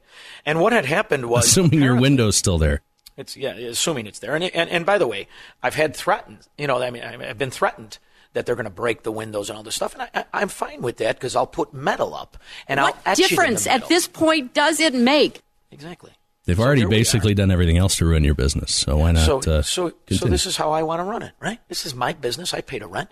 And 0.45 0.61
what 0.61 0.73
had 0.75 0.85
happened 0.85 1.31
was 1.31 1.47
Assuming 1.47 1.81
your 1.83 1.97
window's 1.97 2.37
still 2.37 2.59
there. 2.59 2.83
It's 3.17 3.37
yeah, 3.37 3.55
assuming 3.55 4.07
it's 4.07 4.19
there. 4.21 4.35
And 4.35 4.45
and, 4.45 4.71
and 4.71 4.87
by 4.87 4.99
the 4.99 5.07
way, 5.07 5.27
I've 5.62 5.75
had 5.75 5.97
threatened. 5.97 6.47
You 6.57 6.67
know, 6.67 6.81
I 6.81 6.91
mean, 6.91 7.03
I've 7.03 7.38
been 7.38 7.50
threatened 7.50 7.99
that 8.35 8.47
they're 8.47 8.54
going 8.54 8.64
to 8.64 8.70
break 8.70 9.02
the 9.02 9.12
windows 9.12 9.49
and 9.50 9.56
all 9.56 9.62
this 9.62 9.75
stuff, 9.76 9.94
and 9.94 10.02
I, 10.02 10.11
I, 10.14 10.25
I'm 10.42 10.49
fine 10.49 10.82
with 10.82 10.99
that 10.99 11.16
because 11.16 11.35
I'll 11.35 11.47
put 11.47 11.73
metal 11.73 12.14
up 12.14 12.37
and 12.68 12.80
What 12.80 12.94
I'll 13.06 13.12
etch 13.12 13.18
it 13.18 13.23
in 13.23 13.25
the 13.25 13.28
difference 13.42 13.66
at 13.66 13.88
this 13.88 14.06
point 14.06 14.54
does 14.54 14.80
it 14.80 14.94
make? 14.94 15.40
exactly. 15.70 16.12
They've 16.44 16.56
So 16.56 16.62
already 16.62 16.80
here 16.82 16.88
we 16.88 16.97
are. 16.97 16.99
basically 17.00 17.35
done 17.35 17.50
everything 17.50 17.76
else 17.76 17.97
to 17.97 18.06
ruin 18.06 18.25
your 18.25 18.35
business. 18.35 18.73
So 18.75 18.97
why 18.97 19.12
not? 19.12 19.26
So, 19.26 19.38
uh, 19.52 19.61
so, 19.62 19.92
so 20.11 20.28
this 20.28 20.47
is 20.47 20.56
how 20.56 20.70
I 20.73 20.82
want 20.82 21.00
to 21.00 21.04
run 21.04 21.23
it, 21.23 21.32
right? 21.40 21.61
This 21.68 21.85
is 21.85 21.94
my 21.94 22.14
business. 22.14 22.54
I 22.54 22.62
pay 22.62 22.78
the 22.78 22.87
rent. 22.87 23.11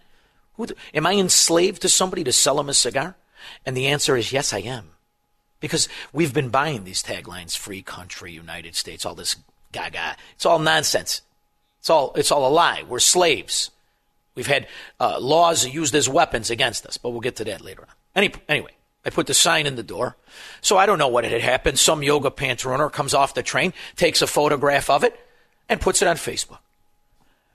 Who 0.54 0.64
the, 0.66 0.74
am 0.94 1.06
I 1.06 1.12
enslaved 1.12 1.82
to 1.82 1.90
somebody 1.90 2.24
to 2.24 2.32
sell 2.32 2.56
them 2.56 2.70
a 2.70 2.74
cigar? 2.74 3.14
And 3.66 3.76
the 3.76 3.88
answer 3.88 4.16
is 4.16 4.32
yes, 4.32 4.54
I 4.54 4.60
am. 4.60 4.92
Because 5.60 5.86
we've 6.14 6.32
been 6.32 6.48
buying 6.48 6.84
these 6.84 7.02
taglines, 7.02 7.56
free 7.58 7.82
country, 7.82 8.32
United 8.32 8.74
States, 8.74 9.04
all 9.04 9.14
this 9.14 9.36
gaga. 9.70 10.16
It's 10.34 10.46
all 10.46 10.58
nonsense. 10.58 11.20
It's 11.80 11.90
all, 11.90 12.12
it's 12.16 12.30
all 12.32 12.48
a 12.48 12.52
lie. 12.52 12.84
We're 12.88 12.98
slaves. 13.00 13.70
We've 14.36 14.46
had 14.46 14.68
uh, 15.00 15.18
laws 15.18 15.66
used 15.66 15.94
as 15.94 16.08
weapons 16.08 16.50
against 16.50 16.86
us, 16.86 16.96
but 16.98 17.10
we'll 17.10 17.20
get 17.20 17.36
to 17.36 17.44
that 17.44 17.62
later 17.62 17.82
on. 17.82 17.94
Any, 18.14 18.32
anyway, 18.48 18.72
I 19.04 19.10
put 19.10 19.26
the 19.26 19.34
sign 19.34 19.66
in 19.66 19.76
the 19.76 19.82
door. 19.82 20.16
So 20.60 20.76
I 20.76 20.86
don't 20.86 20.98
know 20.98 21.08
what 21.08 21.24
had 21.24 21.40
happened. 21.40 21.78
Some 21.78 22.02
yoga 22.02 22.30
pants 22.30 22.64
runner 22.64 22.88
comes 22.90 23.14
off 23.14 23.34
the 23.34 23.42
train, 23.42 23.72
takes 23.96 24.22
a 24.22 24.26
photograph 24.26 24.90
of 24.90 25.02
it, 25.04 25.18
and 25.68 25.80
puts 25.80 26.02
it 26.02 26.08
on 26.08 26.16
Facebook. 26.16 26.58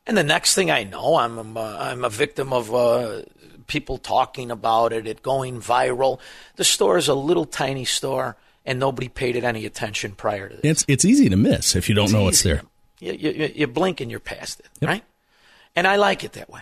And 0.07 0.17
the 0.17 0.23
next 0.23 0.55
thing 0.55 0.71
I 0.71 0.83
know, 0.83 1.15
I'm 1.15 1.55
uh, 1.55 1.77
I'm 1.79 2.03
a 2.03 2.09
victim 2.09 2.51
of 2.51 2.73
uh, 2.73 3.21
people 3.67 3.97
talking 3.99 4.49
about 4.49 4.93
it, 4.93 5.05
it 5.05 5.21
going 5.21 5.61
viral. 5.61 6.19
The 6.55 6.63
store 6.63 6.97
is 6.97 7.07
a 7.07 7.13
little 7.13 7.45
tiny 7.45 7.85
store, 7.85 8.35
and 8.65 8.79
nobody 8.79 9.09
paid 9.09 9.35
it 9.35 9.43
any 9.43 9.65
attention 9.65 10.13
prior 10.13 10.49
to 10.49 10.55
this. 10.55 10.63
it's 10.63 10.85
it's 10.87 11.05
easy 11.05 11.29
to 11.29 11.37
miss 11.37 11.75
if 11.75 11.87
you 11.87 11.93
don't 11.93 12.11
know 12.11 12.23
what's 12.23 12.45
easy. 12.45 12.49
there. 12.49 12.61
You, 12.99 13.13
you, 13.13 13.51
you 13.55 13.67
blink 13.67 14.01
and 14.01 14.09
you're 14.09 14.19
past 14.19 14.59
it, 14.59 14.69
right? 14.81 15.03
And 15.75 15.87
I 15.87 15.97
like 15.97 16.23
it 16.23 16.33
that 16.33 16.49
way. 16.49 16.61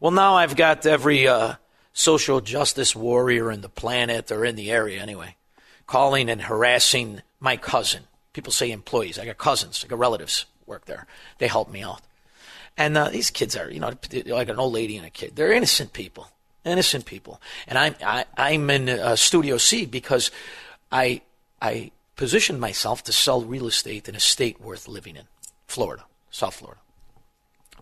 Well, 0.00 0.12
now 0.12 0.34
I've 0.34 0.56
got 0.56 0.86
every 0.86 1.28
uh, 1.28 1.54
social 1.92 2.40
justice 2.40 2.94
warrior 2.94 3.50
in 3.50 3.60
the 3.60 3.68
planet 3.68 4.30
or 4.30 4.44
in 4.44 4.56
the 4.56 4.70
area 4.70 5.00
anyway, 5.00 5.36
calling 5.86 6.28
and 6.28 6.42
harassing 6.42 7.22
my 7.40 7.56
cousin. 7.56 8.04
People 8.32 8.52
say 8.52 8.70
employees. 8.70 9.18
I 9.18 9.24
got 9.24 9.38
cousins, 9.38 9.84
I 9.84 9.88
got 9.88 9.98
relatives 9.98 10.46
work 10.66 10.86
there. 10.86 11.06
They 11.38 11.46
help 11.46 11.70
me 11.70 11.82
out. 11.82 12.02
And 12.76 12.98
uh, 12.98 13.08
these 13.10 13.30
kids 13.30 13.56
are, 13.56 13.70
you 13.70 13.78
know, 13.78 13.92
like 14.26 14.48
an 14.48 14.58
old 14.58 14.72
lady 14.72 14.96
and 14.96 15.06
a 15.06 15.10
kid. 15.10 15.36
They're 15.36 15.52
innocent 15.52 15.92
people, 15.92 16.28
innocent 16.64 17.06
people. 17.06 17.40
And 17.68 17.78
I'm 17.78 17.94
I, 18.04 18.24
I'm 18.36 18.68
in 18.70 18.88
uh, 18.88 19.14
Studio 19.14 19.58
C 19.58 19.86
because 19.86 20.32
I 20.90 21.22
I 21.62 21.92
positioned 22.16 22.60
myself 22.60 23.04
to 23.04 23.12
sell 23.12 23.42
real 23.42 23.68
estate 23.68 24.08
in 24.08 24.16
a 24.16 24.20
state 24.20 24.60
worth 24.60 24.88
living 24.88 25.14
in, 25.16 25.26
Florida, 25.68 26.04
South 26.30 26.54
Florida. 26.54 26.80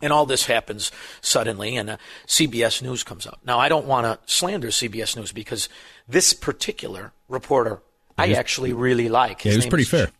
And 0.02 0.12
all 0.12 0.26
this 0.26 0.46
happens 0.46 0.90
suddenly, 1.20 1.76
and 1.76 1.90
uh, 1.90 1.96
CBS 2.26 2.82
News 2.82 3.04
comes 3.04 3.26
out. 3.26 3.38
Now, 3.46 3.58
I 3.60 3.68
don't 3.68 3.86
want 3.86 4.04
to 4.04 4.18
slander 4.30 4.68
CBS 4.68 5.16
News 5.16 5.32
because 5.32 5.68
this 6.08 6.32
particular 6.34 7.12
reporter 7.28 7.80
I 8.18 8.32
actually 8.32 8.72
really 8.72 9.08
like. 9.08 9.44
Yeah, 9.44 9.52
His 9.52 9.54
he 9.54 9.58
was 9.58 9.70
pretty 9.70 9.84
fair. 9.84 10.10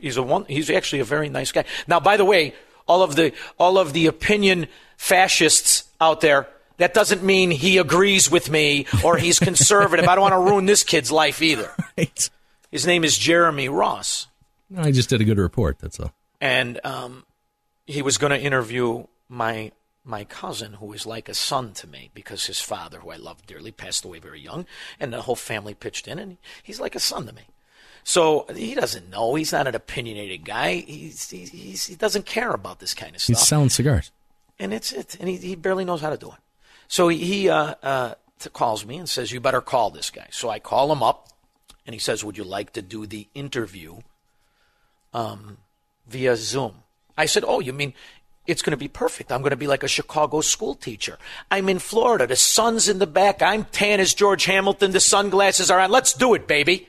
He's 0.00 0.16
a 0.16 0.22
one. 0.22 0.44
He's 0.46 0.68
actually 0.70 1.00
a 1.00 1.04
very 1.04 1.28
nice 1.28 1.52
guy. 1.52 1.64
Now, 1.86 2.00
by 2.00 2.16
the 2.16 2.24
way, 2.24 2.54
all 2.86 3.02
of 3.02 3.16
the 3.16 3.32
all 3.58 3.78
of 3.78 3.92
the 3.92 4.06
opinion 4.06 4.66
fascists 4.96 5.84
out 6.00 6.20
there. 6.20 6.48
That 6.78 6.94
doesn't 6.94 7.22
mean 7.22 7.50
he 7.50 7.78
agrees 7.78 8.30
with 8.30 8.50
me 8.50 8.86
or 9.04 9.16
he's 9.16 9.38
conservative. 9.50 10.08
I 10.08 10.14
don't 10.14 10.22
want 10.22 10.32
to 10.32 10.38
ruin 10.50 10.66
this 10.66 10.82
kid's 10.82 11.12
life 11.12 11.42
either. 11.42 11.70
Right. 11.96 12.30
His 12.70 12.86
name 12.86 13.04
is 13.04 13.18
Jeremy 13.18 13.68
Ross, 13.68 14.26
I 14.76 14.90
just 14.90 15.10
did 15.10 15.20
a 15.20 15.24
good 15.24 15.38
report. 15.38 15.78
That's 15.78 16.00
all. 16.00 16.12
and 16.40 16.80
um, 16.84 17.24
he 17.86 18.00
was 18.02 18.16
going 18.18 18.30
to 18.30 18.40
interview 18.40 19.04
my 19.32 19.72
my 20.04 20.24
cousin, 20.24 20.74
who 20.74 20.92
is 20.92 21.06
like 21.06 21.28
a 21.28 21.34
son 21.34 21.72
to 21.72 21.86
me, 21.86 22.10
because 22.12 22.46
his 22.46 22.60
father, 22.60 22.98
who 22.98 23.10
I 23.10 23.16
loved 23.16 23.46
dearly, 23.46 23.70
passed 23.70 24.04
away 24.04 24.18
very 24.18 24.40
young, 24.40 24.66
and 25.00 25.12
the 25.12 25.22
whole 25.22 25.36
family 25.36 25.74
pitched 25.74 26.06
in, 26.08 26.18
and 26.18 26.36
he's 26.62 26.80
like 26.80 26.94
a 26.94 27.00
son 27.00 27.26
to 27.26 27.32
me. 27.32 27.42
So 28.04 28.46
he 28.54 28.74
doesn't 28.74 29.08
know. 29.08 29.36
He's 29.36 29.52
not 29.52 29.68
an 29.68 29.76
opinionated 29.76 30.44
guy. 30.44 30.74
He's, 30.74 31.30
he's, 31.30 31.50
he's 31.50 31.86
he 31.86 31.94
doesn't 31.94 32.26
care 32.26 32.50
about 32.50 32.80
this 32.80 32.94
kind 32.94 33.14
of 33.14 33.22
stuff. 33.22 33.38
He's 33.38 33.46
selling 33.46 33.70
cigars. 33.70 34.10
and 34.58 34.74
it's 34.74 34.92
it, 34.92 35.16
and 35.18 35.28
he, 35.28 35.36
he 35.36 35.54
barely 35.54 35.84
knows 35.84 36.00
how 36.02 36.10
to 36.10 36.18
do 36.18 36.28
it. 36.28 36.38
So 36.88 37.08
he, 37.08 37.18
he 37.18 37.48
uh, 37.48 37.74
uh, 37.82 38.14
t- 38.38 38.50
calls 38.50 38.84
me 38.84 38.96
and 38.98 39.08
says, 39.08 39.32
"You 39.32 39.40
better 39.40 39.62
call 39.62 39.90
this 39.90 40.10
guy." 40.10 40.26
So 40.30 40.50
I 40.50 40.58
call 40.58 40.92
him 40.92 41.02
up, 41.02 41.28
and 41.86 41.94
he 41.94 42.00
says, 42.00 42.22
"Would 42.24 42.36
you 42.36 42.44
like 42.44 42.72
to 42.74 42.82
do 42.82 43.06
the 43.06 43.28
interview, 43.34 44.00
um, 45.14 45.58
via 46.06 46.36
Zoom?" 46.36 46.82
I 47.16 47.26
said, 47.26 47.44
"Oh, 47.46 47.60
you 47.60 47.72
mean?" 47.72 47.94
It's 48.46 48.62
going 48.62 48.72
to 48.72 48.76
be 48.76 48.88
perfect. 48.88 49.30
I'm 49.30 49.40
going 49.40 49.50
to 49.50 49.56
be 49.56 49.68
like 49.68 49.84
a 49.84 49.88
Chicago 49.88 50.40
school 50.40 50.74
teacher. 50.74 51.18
I'm 51.50 51.68
in 51.68 51.78
Florida. 51.78 52.26
The 52.26 52.36
sun's 52.36 52.88
in 52.88 52.98
the 52.98 53.06
back. 53.06 53.40
I'm 53.40 53.64
tan 53.64 54.00
as 54.00 54.14
George 54.14 54.46
Hamilton. 54.46 54.90
The 54.90 55.00
sunglasses 55.00 55.70
are 55.70 55.78
on. 55.78 55.90
Let's 55.90 56.12
do 56.12 56.34
it, 56.34 56.48
baby. 56.48 56.88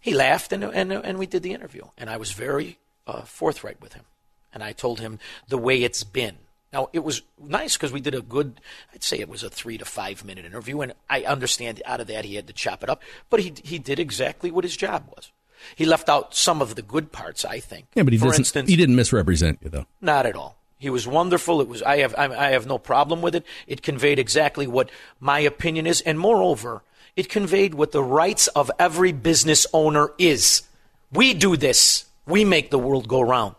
He 0.00 0.14
laughed, 0.14 0.52
and, 0.52 0.64
and, 0.64 0.92
and 0.92 1.18
we 1.18 1.26
did 1.26 1.42
the 1.42 1.52
interview. 1.52 1.84
And 1.98 2.08
I 2.08 2.16
was 2.16 2.32
very 2.32 2.78
uh, 3.06 3.22
forthright 3.22 3.82
with 3.82 3.92
him. 3.92 4.04
And 4.52 4.64
I 4.64 4.72
told 4.72 4.98
him 4.98 5.18
the 5.48 5.58
way 5.58 5.82
it's 5.82 6.04
been. 6.04 6.36
Now, 6.72 6.88
it 6.92 7.00
was 7.00 7.22
nice 7.38 7.76
because 7.76 7.92
we 7.92 8.00
did 8.00 8.14
a 8.14 8.22
good, 8.22 8.60
I'd 8.94 9.02
say 9.02 9.18
it 9.18 9.28
was 9.28 9.42
a 9.42 9.50
three 9.50 9.76
to 9.76 9.84
five 9.84 10.24
minute 10.24 10.46
interview. 10.46 10.80
And 10.80 10.94
I 11.10 11.22
understand 11.22 11.82
out 11.84 12.00
of 12.00 12.06
that 12.06 12.24
he 12.24 12.36
had 12.36 12.46
to 12.46 12.52
chop 12.54 12.82
it 12.82 12.88
up. 12.88 13.02
But 13.28 13.40
he, 13.40 13.52
he 13.62 13.78
did 13.78 13.98
exactly 13.98 14.50
what 14.50 14.64
his 14.64 14.76
job 14.76 15.04
was. 15.14 15.30
He 15.76 15.84
left 15.84 16.08
out 16.08 16.34
some 16.34 16.60
of 16.62 16.74
the 16.74 16.82
good 16.82 17.12
parts, 17.12 17.44
I 17.44 17.60
think. 17.60 17.86
Yeah, 17.94 18.02
but 18.04 18.12
he 18.12 18.18
For 18.18 18.26
doesn't. 18.26 18.40
instance, 18.42 18.68
he 18.70 18.76
didn't 18.76 18.96
misrepresent 18.96 19.58
you 19.62 19.70
though. 19.70 19.86
not 20.00 20.26
at 20.26 20.34
all. 20.36 20.56
He 20.78 20.88
was 20.88 21.06
wonderful. 21.06 21.60
It 21.60 21.68
was. 21.68 21.82
I 21.82 21.98
have. 21.98 22.14
I, 22.16 22.24
I 22.24 22.50
have 22.52 22.66
no 22.66 22.78
problem 22.78 23.20
with 23.20 23.34
it. 23.34 23.44
It 23.66 23.82
conveyed 23.82 24.18
exactly 24.18 24.66
what 24.66 24.90
my 25.20 25.40
opinion 25.40 25.86
is, 25.86 26.00
and 26.00 26.18
moreover, 26.18 26.82
it 27.16 27.28
conveyed 27.28 27.74
what 27.74 27.92
the 27.92 28.02
rights 28.02 28.46
of 28.48 28.70
every 28.78 29.12
business 29.12 29.66
owner 29.74 30.12
is. 30.16 30.62
We 31.12 31.34
do 31.34 31.56
this. 31.58 32.06
We 32.26 32.44
make 32.46 32.70
the 32.70 32.78
world 32.78 33.08
go 33.08 33.20
round. 33.20 33.56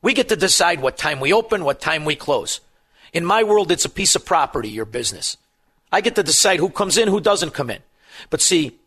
We 0.00 0.12
get 0.14 0.28
to 0.28 0.36
decide 0.36 0.80
what 0.80 0.96
time 0.96 1.18
we 1.18 1.32
open, 1.32 1.64
what 1.64 1.80
time 1.80 2.04
we 2.04 2.14
close. 2.14 2.60
In 3.12 3.24
my 3.24 3.42
world, 3.42 3.72
it's 3.72 3.84
a 3.86 3.88
piece 3.88 4.14
of 4.14 4.24
property, 4.24 4.68
your 4.68 4.84
business. 4.84 5.36
I 5.90 6.02
get 6.02 6.14
to 6.16 6.22
decide 6.22 6.60
who 6.60 6.68
comes 6.70 6.96
in, 6.98 7.08
who 7.08 7.20
doesn't 7.20 7.50
come 7.54 7.70
in. 7.70 7.80
But 8.30 8.40
see, 8.42 8.78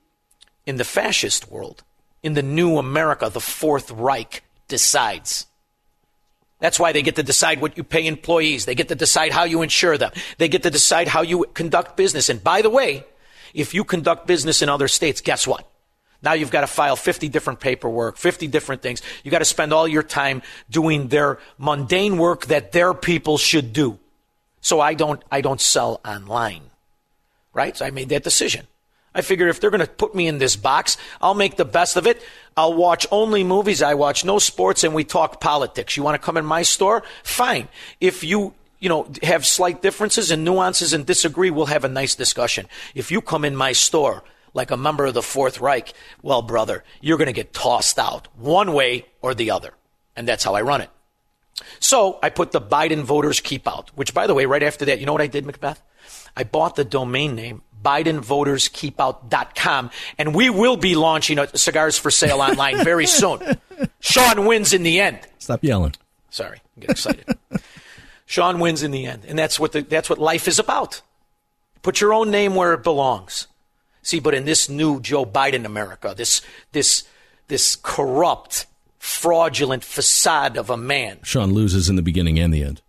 in 0.65 0.77
the 0.77 0.83
fascist 0.85 1.49
world, 1.51 1.83
in 2.27 2.33
the 2.33 2.43
new 2.43 2.77
America, 2.77 3.29
the 3.29 3.41
Fourth 3.41 3.89
Reich 3.89 4.43
decides. 4.67 5.47
That's 6.59 6.79
why 6.79 6.91
they 6.91 7.01
get 7.01 7.15
to 7.15 7.23
decide 7.23 7.61
what 7.61 7.77
you 7.77 7.83
pay 7.83 8.05
employees. 8.05 8.65
They 8.65 8.75
get 8.75 8.89
to 8.89 8.95
decide 8.95 9.31
how 9.31 9.45
you 9.45 9.61
insure 9.61 9.97
them. 9.97 10.11
They 10.37 10.49
get 10.49 10.63
to 10.63 10.69
decide 10.69 11.07
how 11.07 11.21
you 11.21 11.45
conduct 11.53 11.97
business. 11.97 12.29
And 12.29 12.43
by 12.43 12.61
the 12.61 12.69
way, 12.69 13.05
if 13.53 13.73
you 13.73 13.83
conduct 13.83 14.27
business 14.27 14.61
in 14.61 14.69
other 14.69 14.87
states, 14.87 15.21
guess 15.21 15.47
what? 15.47 15.67
Now 16.21 16.33
you've 16.33 16.51
got 16.51 16.61
to 16.61 16.67
file 16.67 16.95
50 16.95 17.29
different 17.29 17.59
paperwork, 17.59 18.17
50 18.17 18.47
different 18.47 18.81
things. 18.81 19.01
You 19.23 19.31
got 19.31 19.39
to 19.39 19.45
spend 19.45 19.71
all 19.71 19.87
your 19.87 20.03
time 20.03 20.41
doing 20.69 21.07
their 21.07 21.39
mundane 21.57 22.17
work 22.17 22.47
that 22.47 22.71
their 22.71 22.93
people 22.93 23.37
should 23.37 23.71
do. 23.71 23.99
So 24.59 24.81
I 24.81 24.95
don't, 24.95 25.23
I 25.31 25.41
don't 25.41 25.61
sell 25.61 26.01
online. 26.03 26.63
Right? 27.53 27.77
So 27.77 27.85
I 27.85 27.91
made 27.91 28.09
that 28.09 28.23
decision. 28.23 28.67
I 29.17 29.21
figured 29.21 29.49
if 29.49 29.59
they're 29.59 29.71
going 29.71 29.81
to 29.81 29.87
put 29.87 30.13
me 30.13 30.27
in 30.27 30.37
this 30.37 30.55
box, 30.55 30.95
I'll 31.19 31.33
make 31.33 31.55
the 31.55 31.65
best 31.65 31.97
of 31.97 32.05
it. 32.05 32.21
I'll 32.55 32.75
watch 32.75 33.07
only 33.09 33.43
movies. 33.43 33.81
I 33.81 33.95
watch 33.95 34.23
no 34.23 34.37
sports 34.37 34.83
and 34.83 34.93
we 34.93 35.03
talk 35.03 35.41
politics. 35.41 35.97
You 35.97 36.03
want 36.03 36.13
to 36.13 36.23
come 36.23 36.37
in 36.37 36.45
my 36.45 36.61
store? 36.61 37.01
Fine. 37.23 37.67
If 37.99 38.23
you, 38.23 38.53
you 38.79 38.89
know, 38.89 39.11
have 39.23 39.43
slight 39.43 39.81
differences 39.81 40.29
and 40.29 40.45
nuances 40.45 40.93
and 40.93 41.03
disagree, 41.03 41.49
we'll 41.49 41.65
have 41.65 41.83
a 41.83 41.89
nice 41.89 42.13
discussion. 42.13 42.67
If 42.93 43.09
you 43.09 43.21
come 43.21 43.43
in 43.43 43.55
my 43.55 43.71
store 43.71 44.23
like 44.53 44.69
a 44.69 44.77
member 44.77 45.07
of 45.07 45.15
the 45.15 45.23
Fourth 45.23 45.59
Reich, 45.59 45.93
well, 46.21 46.43
brother, 46.43 46.83
you're 47.01 47.17
going 47.17 47.25
to 47.25 47.33
get 47.33 47.53
tossed 47.53 47.97
out 47.97 48.27
one 48.37 48.71
way 48.73 49.07
or 49.23 49.33
the 49.33 49.49
other. 49.49 49.73
And 50.15 50.27
that's 50.27 50.43
how 50.43 50.53
I 50.53 50.61
run 50.61 50.81
it. 50.81 50.91
So 51.79 52.19
I 52.21 52.29
put 52.29 52.51
the 52.51 52.61
Biden 52.61 53.01
voters 53.01 53.39
keep 53.39 53.67
out, 53.67 53.89
which 53.95 54.13
by 54.13 54.27
the 54.27 54.35
way, 54.35 54.45
right 54.45 54.61
after 54.61 54.85
that, 54.85 54.99
you 54.99 55.07
know 55.07 55.13
what 55.13 55.21
I 55.23 55.27
did, 55.27 55.43
Macbeth? 55.43 55.81
I 56.35 56.43
bought 56.43 56.75
the 56.75 56.85
domain 56.85 57.33
name 57.33 57.63
BidenVotersKeepOut.com, 57.83 59.91
and 60.17 60.35
we 60.35 60.49
will 60.49 60.77
be 60.77 60.95
launching 60.95 61.39
a 61.39 61.57
cigars 61.57 61.97
for 61.97 62.11
sale 62.11 62.41
online 62.41 62.83
very 62.83 63.07
soon. 63.07 63.57
Sean 63.99 64.45
wins 64.45 64.73
in 64.73 64.83
the 64.83 64.99
end. 64.99 65.19
Stop 65.39 65.63
yelling. 65.63 65.93
Sorry, 66.29 66.61
I 66.77 66.81
get 66.81 66.89
excited. 66.91 67.25
Sean 68.25 68.59
wins 68.59 68.83
in 68.83 68.91
the 68.91 69.05
end, 69.05 69.23
and 69.25 69.39
that's 69.39 69.59
what 69.59 69.71
the, 69.71 69.81
that's 69.81 70.09
what 70.09 70.19
life 70.19 70.47
is 70.47 70.59
about. 70.59 71.01
Put 71.81 72.01
your 72.01 72.13
own 72.13 72.29
name 72.29 72.55
where 72.55 72.73
it 72.73 72.83
belongs. 72.83 73.47
See, 74.01 74.19
but 74.19 74.33
in 74.33 74.45
this 74.45 74.69
new 74.69 74.99
Joe 74.99 75.25
Biden 75.25 75.65
America, 75.65 76.13
this 76.15 76.41
this 76.71 77.05
this 77.47 77.75
corrupt, 77.75 78.65
fraudulent 78.99 79.83
facade 79.83 80.57
of 80.57 80.69
a 80.69 80.77
man, 80.77 81.19
Sean 81.23 81.53
loses 81.53 81.89
in 81.89 81.95
the 81.95 82.01
beginning 82.01 82.39
and 82.39 82.53
the 82.53 82.63
end. 82.63 82.81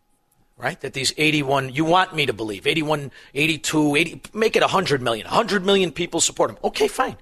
Right? 0.58 0.80
That 0.80 0.92
these 0.92 1.14
81, 1.16 1.70
you 1.70 1.84
want 1.84 2.14
me 2.14 2.26
to 2.26 2.32
believe, 2.32 2.66
81, 2.66 3.12
82, 3.34 3.96
80, 3.96 4.22
make 4.34 4.56
it 4.56 4.62
100 4.62 5.00
million. 5.00 5.24
100 5.24 5.64
million 5.64 5.92
people 5.92 6.20
support 6.20 6.50
him. 6.50 6.58
Okay, 6.64 6.88
fine. 6.88 7.16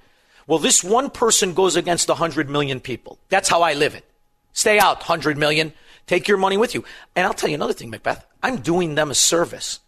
Well, 0.46 0.58
this 0.58 0.82
one 0.82 1.10
person 1.10 1.54
goes 1.54 1.76
against 1.76 2.08
100 2.08 2.48
million 2.48 2.80
people. 2.80 3.18
That's 3.28 3.48
how 3.48 3.62
I 3.62 3.74
live 3.74 3.94
it. 3.94 4.04
Stay 4.52 4.78
out, 4.78 4.98
100 4.98 5.36
million. 5.36 5.72
Take 6.06 6.28
your 6.28 6.38
money 6.38 6.56
with 6.56 6.74
you. 6.74 6.84
And 7.14 7.26
I'll 7.26 7.34
tell 7.34 7.50
you 7.50 7.56
another 7.56 7.72
thing, 7.72 7.90
Macbeth. 7.90 8.24
I'm 8.42 8.58
doing 8.58 8.94
them 8.94 9.10
a 9.10 9.14
service. 9.14 9.80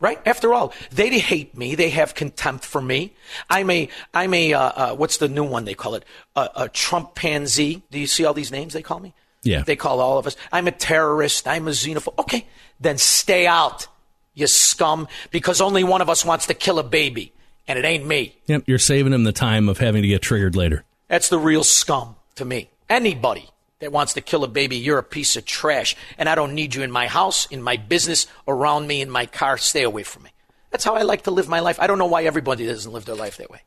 Right? 0.00 0.20
After 0.26 0.52
all, 0.52 0.72
they 0.90 1.18
hate 1.18 1.56
me. 1.56 1.74
They 1.74 1.90
have 1.90 2.14
contempt 2.14 2.64
for 2.64 2.80
me. 2.80 3.14
I'm 3.48 3.70
a, 3.70 3.88
I'm 4.12 4.34
a, 4.34 4.52
uh, 4.52 4.60
uh, 4.60 4.94
what's 4.94 5.18
the 5.18 5.28
new 5.28 5.44
one 5.44 5.64
they 5.64 5.74
call 5.74 5.94
it? 5.94 6.04
A, 6.36 6.50
a 6.56 6.68
Trump 6.68 7.14
pansy. 7.14 7.82
Do 7.90 7.98
you 7.98 8.06
see 8.06 8.24
all 8.24 8.34
these 8.34 8.52
names 8.52 8.74
they 8.74 8.82
call 8.82 9.00
me? 9.00 9.14
Yeah. 9.44 9.62
They 9.62 9.76
call 9.76 10.00
all 10.00 10.18
of 10.18 10.26
us. 10.26 10.36
I'm 10.52 10.66
a 10.66 10.72
terrorist. 10.72 11.46
I'm 11.46 11.68
a 11.68 11.70
xenophobe. 11.70 12.18
Okay. 12.18 12.46
Then 12.80 12.98
stay 12.98 13.46
out, 13.46 13.86
you 14.34 14.46
scum, 14.46 15.06
because 15.30 15.60
only 15.60 15.84
one 15.84 16.00
of 16.00 16.10
us 16.10 16.24
wants 16.24 16.46
to 16.46 16.54
kill 16.54 16.78
a 16.78 16.82
baby, 16.82 17.32
and 17.68 17.78
it 17.78 17.84
ain't 17.84 18.04
me. 18.04 18.36
Yep, 18.46 18.64
you're 18.66 18.78
saving 18.78 19.12
him 19.12 19.24
the 19.24 19.32
time 19.32 19.68
of 19.68 19.78
having 19.78 20.02
to 20.02 20.08
get 20.08 20.22
triggered 20.22 20.56
later. 20.56 20.84
That's 21.08 21.28
the 21.28 21.38
real 21.38 21.62
scum 21.62 22.16
to 22.34 22.44
me. 22.44 22.68
Anybody 22.90 23.48
that 23.78 23.92
wants 23.92 24.14
to 24.14 24.20
kill 24.20 24.44
a 24.44 24.48
baby, 24.48 24.76
you're 24.76 24.98
a 24.98 25.04
piece 25.04 25.36
of 25.36 25.44
trash, 25.44 25.94
and 26.18 26.28
I 26.28 26.34
don't 26.34 26.54
need 26.54 26.74
you 26.74 26.82
in 26.82 26.90
my 26.90 27.06
house, 27.06 27.46
in 27.46 27.62
my 27.62 27.76
business, 27.76 28.26
around 28.48 28.86
me, 28.86 29.00
in 29.00 29.10
my 29.10 29.26
car. 29.26 29.56
Stay 29.56 29.82
away 29.82 30.02
from 30.02 30.24
me. 30.24 30.30
That's 30.70 30.84
how 30.84 30.94
I 30.94 31.02
like 31.02 31.22
to 31.22 31.30
live 31.30 31.48
my 31.48 31.60
life. 31.60 31.78
I 31.78 31.86
don't 31.86 31.98
know 31.98 32.06
why 32.06 32.24
everybody 32.24 32.66
doesn't 32.66 32.92
live 32.92 33.04
their 33.04 33.14
life 33.14 33.36
that 33.36 33.50
way. 33.50 33.60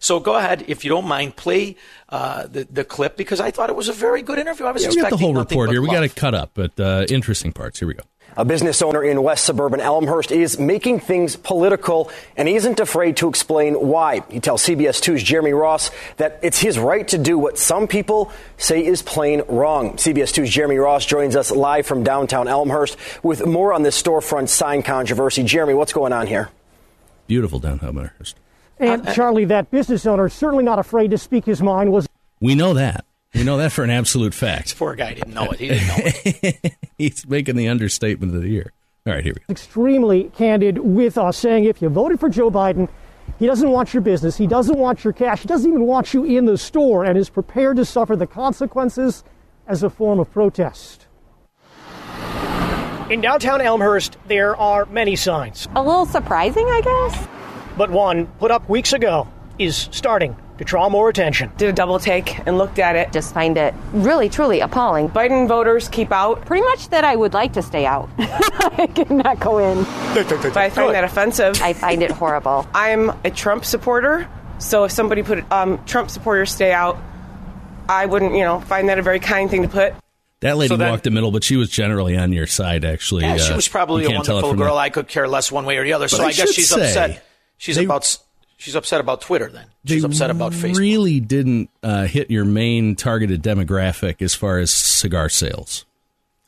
So 0.00 0.18
go 0.18 0.34
ahead, 0.34 0.64
if 0.66 0.84
you 0.84 0.88
don't 0.88 1.06
mind, 1.06 1.36
play 1.36 1.76
uh, 2.08 2.46
the 2.46 2.64
the 2.64 2.84
clip 2.84 3.16
because 3.16 3.38
I 3.38 3.50
thought 3.50 3.70
it 3.70 3.76
was 3.76 3.88
a 3.88 3.92
very 3.92 4.22
good 4.22 4.38
interview. 4.38 4.66
I 4.66 4.72
was 4.72 4.82
Yeah, 4.82 4.88
we 4.88 4.96
got 4.96 5.12
expecting 5.12 5.18
the 5.18 5.24
whole 5.24 5.34
report 5.34 5.68
but 5.68 5.72
here. 5.72 5.82
We 5.82 5.88
got 5.88 6.00
love. 6.00 6.14
to 6.14 6.20
cut 6.20 6.34
up, 6.34 6.50
but 6.54 6.80
uh, 6.80 7.06
interesting 7.10 7.52
parts. 7.52 7.78
Here 7.78 7.86
we 7.86 7.94
go. 7.94 8.02
A 8.36 8.44
business 8.44 8.80
owner 8.80 9.02
in 9.02 9.22
West 9.22 9.44
suburban 9.44 9.80
Elmhurst 9.80 10.30
is 10.30 10.58
making 10.58 11.00
things 11.00 11.34
political 11.34 12.10
and 12.36 12.46
he 12.46 12.54
isn't 12.54 12.78
afraid 12.78 13.16
to 13.18 13.28
explain 13.28 13.74
why. 13.74 14.22
He 14.30 14.38
tells 14.38 14.62
CBS 14.62 15.02
2's 15.02 15.22
Jeremy 15.22 15.52
Ross 15.52 15.90
that 16.16 16.38
it's 16.40 16.58
his 16.60 16.78
right 16.78 17.06
to 17.08 17.18
do 17.18 17.36
what 17.38 17.58
some 17.58 17.88
people 17.88 18.30
say 18.56 18.84
is 18.86 19.02
plain 19.02 19.42
wrong. 19.48 19.94
CBS 19.96 20.32
2's 20.32 20.48
Jeremy 20.48 20.76
Ross 20.76 21.06
joins 21.06 21.34
us 21.34 21.50
live 21.50 21.86
from 21.86 22.04
downtown 22.04 22.46
Elmhurst 22.46 22.96
with 23.24 23.44
more 23.44 23.72
on 23.72 23.82
this 23.82 24.00
storefront 24.00 24.48
sign 24.48 24.84
controversy. 24.84 25.42
Jeremy, 25.42 25.74
what's 25.74 25.92
going 25.92 26.12
on 26.12 26.28
here? 26.28 26.50
Beautiful 27.26 27.58
downtown 27.58 27.96
Elmhurst. 27.98 28.36
And 28.80 29.06
uh, 29.06 29.14
Charlie, 29.14 29.44
that 29.46 29.70
business 29.70 30.06
owner, 30.06 30.28
certainly 30.28 30.64
not 30.64 30.78
afraid 30.78 31.10
to 31.12 31.18
speak 31.18 31.44
his 31.44 31.62
mind, 31.62 31.92
was 31.92 32.08
We 32.40 32.54
know 32.54 32.74
that. 32.74 33.04
We 33.34 33.44
know 33.44 33.58
that 33.58 33.70
for 33.70 33.84
an 33.84 33.90
absolute 33.90 34.34
fact. 34.34 34.76
Poor 34.76 34.96
guy 34.96 35.14
didn't 35.14 35.34
know 35.34 35.50
it. 35.50 35.60
He 35.60 35.68
didn't 35.68 35.86
know 35.86 35.94
it. 35.98 36.74
He's 36.98 37.28
making 37.28 37.54
the 37.56 37.68
understatement 37.68 38.34
of 38.34 38.42
the 38.42 38.48
year. 38.48 38.72
All 39.06 39.12
right, 39.14 39.22
here 39.22 39.34
we 39.34 39.40
go. 39.40 39.44
extremely 39.50 40.24
candid 40.36 40.78
with 40.78 41.16
us, 41.16 41.36
saying 41.38 41.64
if 41.64 41.80
you 41.80 41.88
voted 41.88 42.18
for 42.18 42.28
Joe 42.28 42.50
Biden, 42.50 42.88
he 43.38 43.46
doesn't 43.46 43.70
want 43.70 43.94
your 43.94 44.00
business, 44.02 44.36
he 44.36 44.46
doesn't 44.46 44.76
want 44.76 45.04
your 45.04 45.12
cash, 45.12 45.42
he 45.42 45.48
doesn't 45.48 45.70
even 45.70 45.86
want 45.86 46.12
you 46.12 46.24
in 46.24 46.44
the 46.46 46.58
store, 46.58 47.04
and 47.04 47.16
is 47.16 47.30
prepared 47.30 47.76
to 47.76 47.84
suffer 47.84 48.16
the 48.16 48.26
consequences 48.26 49.22
as 49.66 49.82
a 49.82 49.88
form 49.90 50.18
of 50.18 50.30
protest. 50.32 51.06
In 53.08 53.20
downtown 53.20 53.60
Elmhurst, 53.60 54.16
there 54.28 54.54
are 54.56 54.86
many 54.86 55.16
signs, 55.16 55.66
A 55.74 55.82
little 55.82 56.06
surprising, 56.06 56.66
I 56.66 56.80
guess. 56.82 57.28
But 57.80 57.90
one 57.90 58.26
put 58.38 58.50
up 58.50 58.68
weeks 58.68 58.92
ago 58.92 59.26
is 59.58 59.88
starting 59.90 60.36
to 60.58 60.64
draw 60.64 60.90
more 60.90 61.08
attention. 61.08 61.50
Did 61.56 61.70
a 61.70 61.72
double 61.72 61.98
take 61.98 62.38
and 62.46 62.58
looked 62.58 62.78
at 62.78 62.94
it. 62.94 63.10
Just 63.10 63.32
find 63.32 63.56
it 63.56 63.72
really, 63.92 64.28
truly 64.28 64.60
appalling. 64.60 65.08
Biden 65.08 65.48
voters 65.48 65.88
keep 65.88 66.12
out. 66.12 66.44
Pretty 66.44 66.62
much 66.62 66.90
that 66.90 67.04
I 67.04 67.16
would 67.16 67.32
like 67.32 67.54
to 67.54 67.62
stay 67.62 67.86
out. 67.86 68.10
I 68.18 68.86
cannot 68.94 69.40
go 69.40 69.56
in. 69.56 69.84
But 70.12 70.56
I 70.58 70.68
find 70.68 70.94
that 70.94 71.04
offensive. 71.04 71.62
I 71.62 71.72
find 71.72 72.02
it 72.02 72.10
horrible. 72.10 72.66
I'm 72.74 73.08
a 73.24 73.30
Trump 73.30 73.64
supporter, 73.64 74.28
so 74.58 74.84
if 74.84 74.92
somebody 74.92 75.22
put 75.22 75.50
um, 75.50 75.82
Trump 75.86 76.10
supporters 76.10 76.52
stay 76.52 76.72
out, 76.72 76.98
I 77.88 78.04
wouldn't, 78.04 78.34
you 78.34 78.44
know, 78.44 78.60
find 78.60 78.90
that 78.90 78.98
a 78.98 79.02
very 79.02 79.20
kind 79.20 79.48
thing 79.50 79.62
to 79.62 79.68
put. 79.68 79.94
That 80.40 80.58
lady 80.58 80.68
So 80.68 80.76
then- 80.76 80.90
walked 80.90 81.04
the 81.04 81.10
middle, 81.10 81.30
but 81.30 81.44
she 81.44 81.56
was 81.56 81.70
generally 81.70 82.18
on 82.18 82.34
your 82.34 82.46
side, 82.46 82.84
actually. 82.84 83.24
Yeah, 83.24 83.38
she 83.38 83.52
Uh, 83.54 83.56
was 83.56 83.68
probably 83.68 84.04
a 84.04 84.08
can't 84.08 84.24
tell 84.26 84.36
it 84.38 84.42
wonderful 84.42 84.66
girl. 84.66 84.74
the- 84.74 84.80
I 84.80 84.90
could 84.90 85.08
care 85.08 85.26
less 85.26 85.50
one 85.50 85.64
way 85.64 85.78
or 85.78 85.84
the 85.84 85.94
other. 85.94 86.04
But 86.04 86.10
so 86.10 86.22
I 86.22 86.26
I 86.28 86.32
guess 86.32 86.52
she's 86.52 86.68
say, 86.68 86.82
upset. 86.82 87.24
She's 87.60 87.76
they- 87.76 87.84
about 87.84 88.18
she's 88.56 88.74
upset 88.74 89.00
about 89.00 89.20
Twitter. 89.20 89.50
Then 89.50 89.66
she's 89.84 90.02
upset 90.02 90.30
about 90.30 90.52
Facebook. 90.52 90.78
really 90.78 91.20
didn't 91.20 91.68
uh, 91.82 92.06
hit 92.06 92.30
your 92.30 92.46
main 92.46 92.96
targeted 92.96 93.42
demographic 93.42 94.22
as 94.22 94.34
far 94.34 94.58
as 94.58 94.70
cigar 94.72 95.28
sales. 95.28 95.84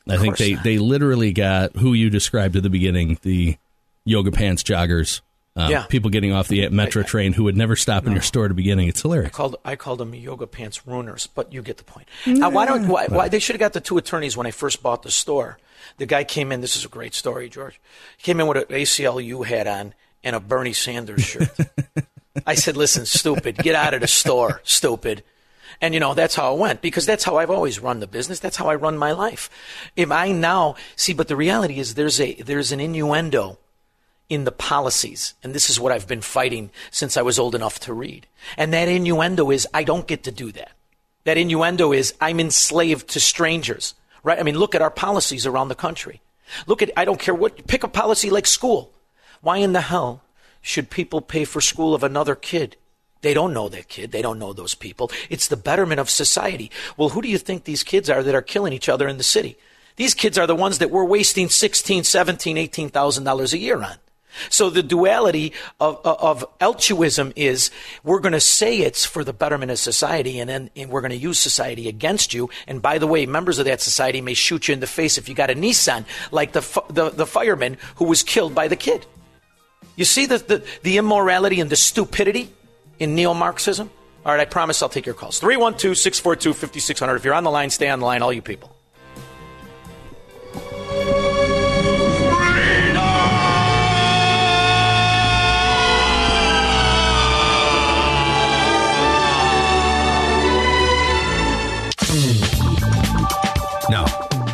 I 0.09 0.17
think 0.17 0.35
they, 0.37 0.55
not. 0.55 0.63
they 0.63 0.79
literally 0.79 1.31
got 1.31 1.75
who 1.77 1.93
you 1.93 2.09
described 2.09 2.55
at 2.57 2.63
the 2.63 2.69
beginning 2.69 3.19
the 3.21 3.57
yoga 4.03 4.31
pants 4.31 4.61
joggers, 4.63 5.21
um, 5.55 5.71
Yeah. 5.71 5.85
people 5.85 6.09
getting 6.09 6.33
off 6.33 6.47
the 6.49 6.67
metro 6.69 7.03
train 7.03 7.31
who 7.31 7.43
would 7.45 7.55
never 7.55 7.75
stop 7.77 8.05
in 8.05 8.11
your 8.11 8.21
store 8.21 8.45
at 8.45 8.49
the 8.49 8.53
beginning. 8.55 8.89
It's 8.89 8.99
I 9.01 9.07
hilarious. 9.07 9.31
called 9.31 9.55
I 9.63 9.75
called 9.77 9.99
them 9.99 10.13
yoga 10.15 10.47
pants 10.47 10.81
ruiners, 10.87 11.27
but 11.33 11.53
you 11.53 11.61
get 11.61 11.77
the 11.77 11.83
point. 11.85 12.07
Uh, 12.27 12.49
why 12.49 12.65
don't 12.65 12.87
why, 12.87 13.05
why 13.07 13.29
they 13.29 13.39
should 13.39 13.53
have 13.55 13.59
got 13.61 13.73
the 13.73 13.79
two 13.81 13.97
attorneys 13.97 14.35
when 14.35 14.45
I 14.47 14.51
first 14.51 14.81
bought 14.83 15.03
the 15.03 15.11
store. 15.11 15.57
The 15.99 16.05
guy 16.05 16.23
came 16.23 16.51
in. 16.51 16.59
This 16.61 16.75
is 16.75 16.83
a 16.85 16.89
great 16.89 17.13
story, 17.13 17.47
George. 17.49 17.79
He 18.17 18.23
came 18.23 18.39
in 18.39 18.47
with 18.47 18.57
an 18.57 18.63
ACLU 18.75 19.45
hat 19.45 19.67
on 19.67 19.93
and 20.23 20.35
a 20.35 20.39
Bernie 20.39 20.73
Sanders 20.73 21.23
shirt. 21.23 21.49
I 22.45 22.55
said, 22.55 22.77
"Listen, 22.77 23.05
stupid, 23.05 23.57
get 23.57 23.75
out 23.75 23.93
of 23.93 24.01
the 24.01 24.07
store, 24.07 24.61
stupid." 24.63 25.23
And 25.81 25.93
you 25.93 25.99
know 25.99 26.13
that's 26.13 26.35
how 26.35 26.53
it 26.53 26.59
went 26.59 26.81
because 26.81 27.05
that's 27.05 27.23
how 27.23 27.37
I've 27.37 27.49
always 27.49 27.79
run 27.79 27.99
the 27.99 28.07
business. 28.07 28.39
That's 28.39 28.57
how 28.57 28.69
I 28.69 28.75
run 28.75 28.97
my 28.97 29.11
life. 29.11 29.49
If 29.95 30.11
I 30.11 30.31
now 30.31 30.75
see, 30.95 31.13
but 31.13 31.27
the 31.27 31.35
reality 31.35 31.79
is 31.79 31.95
there's 31.95 32.19
a 32.19 32.33
there's 32.35 32.71
an 32.71 32.79
innuendo 32.79 33.57
in 34.29 34.45
the 34.45 34.51
policies. 34.51 35.33
And 35.43 35.53
this 35.53 35.69
is 35.69 35.79
what 35.79 35.91
I've 35.91 36.07
been 36.07 36.21
fighting 36.21 36.71
since 36.91 37.17
I 37.17 37.21
was 37.21 37.37
old 37.37 37.55
enough 37.55 37.79
to 37.81 37.93
read. 37.93 38.27
And 38.57 38.73
that 38.73 38.87
innuendo 38.87 39.51
is 39.51 39.67
I 39.73 39.83
don't 39.83 40.07
get 40.07 40.23
to 40.23 40.31
do 40.31 40.51
that. 40.53 40.71
That 41.25 41.37
innuendo 41.37 41.93
is 41.93 42.13
I'm 42.19 42.39
enslaved 42.39 43.09
to 43.09 43.19
strangers, 43.19 43.93
right? 44.23 44.39
I 44.39 44.43
mean, 44.43 44.57
look 44.57 44.75
at 44.75 44.81
our 44.81 44.89
policies 44.89 45.45
around 45.45 45.69
the 45.69 45.75
country. 45.75 46.21
Look 46.67 46.81
at, 46.81 46.91
I 46.97 47.05
don't 47.05 47.19
care 47.19 47.35
what, 47.35 47.67
pick 47.67 47.83
a 47.83 47.87
policy 47.87 48.29
like 48.29 48.47
school. 48.47 48.91
Why 49.43 49.57
in 49.57 49.73
the 49.73 49.81
hell 49.81 50.23
should 50.61 50.89
people 50.89 51.19
pay 51.19 51.43
for 51.43 51.59
school 51.61 51.93
of 51.93 52.01
another 52.01 52.33
kid? 52.33 52.77
They 53.21 53.33
don't 53.33 53.53
know 53.53 53.67
that 53.69 53.89
kid. 53.89 54.11
They 54.11 54.21
don't 54.21 54.39
know 54.39 54.53
those 54.53 54.73
people. 54.73 55.11
It's 55.29 55.49
the 55.49 55.57
betterment 55.57 55.99
of 55.99 56.09
society. 56.09 56.71
Well, 56.95 57.09
who 57.09 57.21
do 57.21 57.27
you 57.27 57.37
think 57.37 57.65
these 57.65 57.83
kids 57.83 58.09
are 58.09 58.23
that 58.23 58.33
are 58.33 58.41
killing 58.41 58.71
each 58.71 58.87
other 58.87 59.07
in 59.07 59.17
the 59.17 59.23
city? 59.23 59.57
These 59.97 60.13
kids 60.13 60.37
are 60.37 60.47
the 60.47 60.55
ones 60.55 60.79
that 60.79 60.91
we're 60.91 61.03
wasting 61.03 61.49
sixteen, 61.49 62.05
seventeen, 62.05 62.57
eighteen 62.57 62.87
thousand 62.87 63.25
dollars 63.25 63.53
a 63.53 63.57
year 63.57 63.83
on. 63.83 63.97
So 64.49 64.69
the 64.69 64.81
duality 64.81 65.53
of, 65.79 65.99
of, 66.05 66.43
of 66.43 66.45
altruism 66.59 67.33
is 67.35 67.69
we're 68.03 68.19
going 68.21 68.33
to 68.33 68.39
say 68.39 68.79
it's 68.79 69.05
for 69.05 69.23
the 69.23 69.33
betterment 69.33 69.71
of 69.71 69.77
society 69.77 70.39
and 70.39 70.49
then 70.49 70.69
and 70.75 70.89
we're 70.89 71.01
going 71.01 71.11
to 71.11 71.17
use 71.17 71.37
society 71.37 71.87
against 71.89 72.33
you. 72.33 72.49
And 72.65 72.81
by 72.81 72.97
the 72.97 73.07
way, 73.07 73.25
members 73.25 73.59
of 73.59 73.65
that 73.65 73.81
society 73.81 74.21
may 74.21 74.33
shoot 74.33 74.69
you 74.69 74.73
in 74.73 74.79
the 74.79 74.87
face 74.87 75.17
if 75.17 75.27
you 75.27 75.35
got 75.35 75.51
a 75.51 75.55
Nissan, 75.55 76.05
like 76.31 76.53
the, 76.53 76.61
the, 76.89 77.09
the 77.09 77.27
fireman 77.27 77.77
who 77.97 78.05
was 78.05 78.23
killed 78.23 78.55
by 78.55 78.69
the 78.69 78.75
kid. 78.75 79.05
You 79.95 80.05
see 80.05 80.25
the, 80.25 80.37
the, 80.37 80.63
the 80.81 80.97
immorality 80.97 81.59
and 81.59 81.69
the 81.69 81.75
stupidity 81.75 82.49
in 82.99 83.15
neo 83.15 83.33
Marxism? 83.33 83.89
All 84.25 84.31
right, 84.31 84.41
I 84.41 84.45
promise 84.45 84.81
I'll 84.81 84.89
take 84.89 85.05
your 85.05 85.15
calls. 85.15 85.39
312 85.39 85.97
642 85.97 86.53
5600. 86.53 87.15
If 87.15 87.25
you're 87.25 87.33
on 87.33 87.43
the 87.43 87.51
line, 87.51 87.69
stay 87.69 87.89
on 87.89 87.99
the 87.99 88.05
line, 88.05 88.21
all 88.21 88.33
you 88.33 88.41
people. 88.41 88.75
Now, 103.89 104.05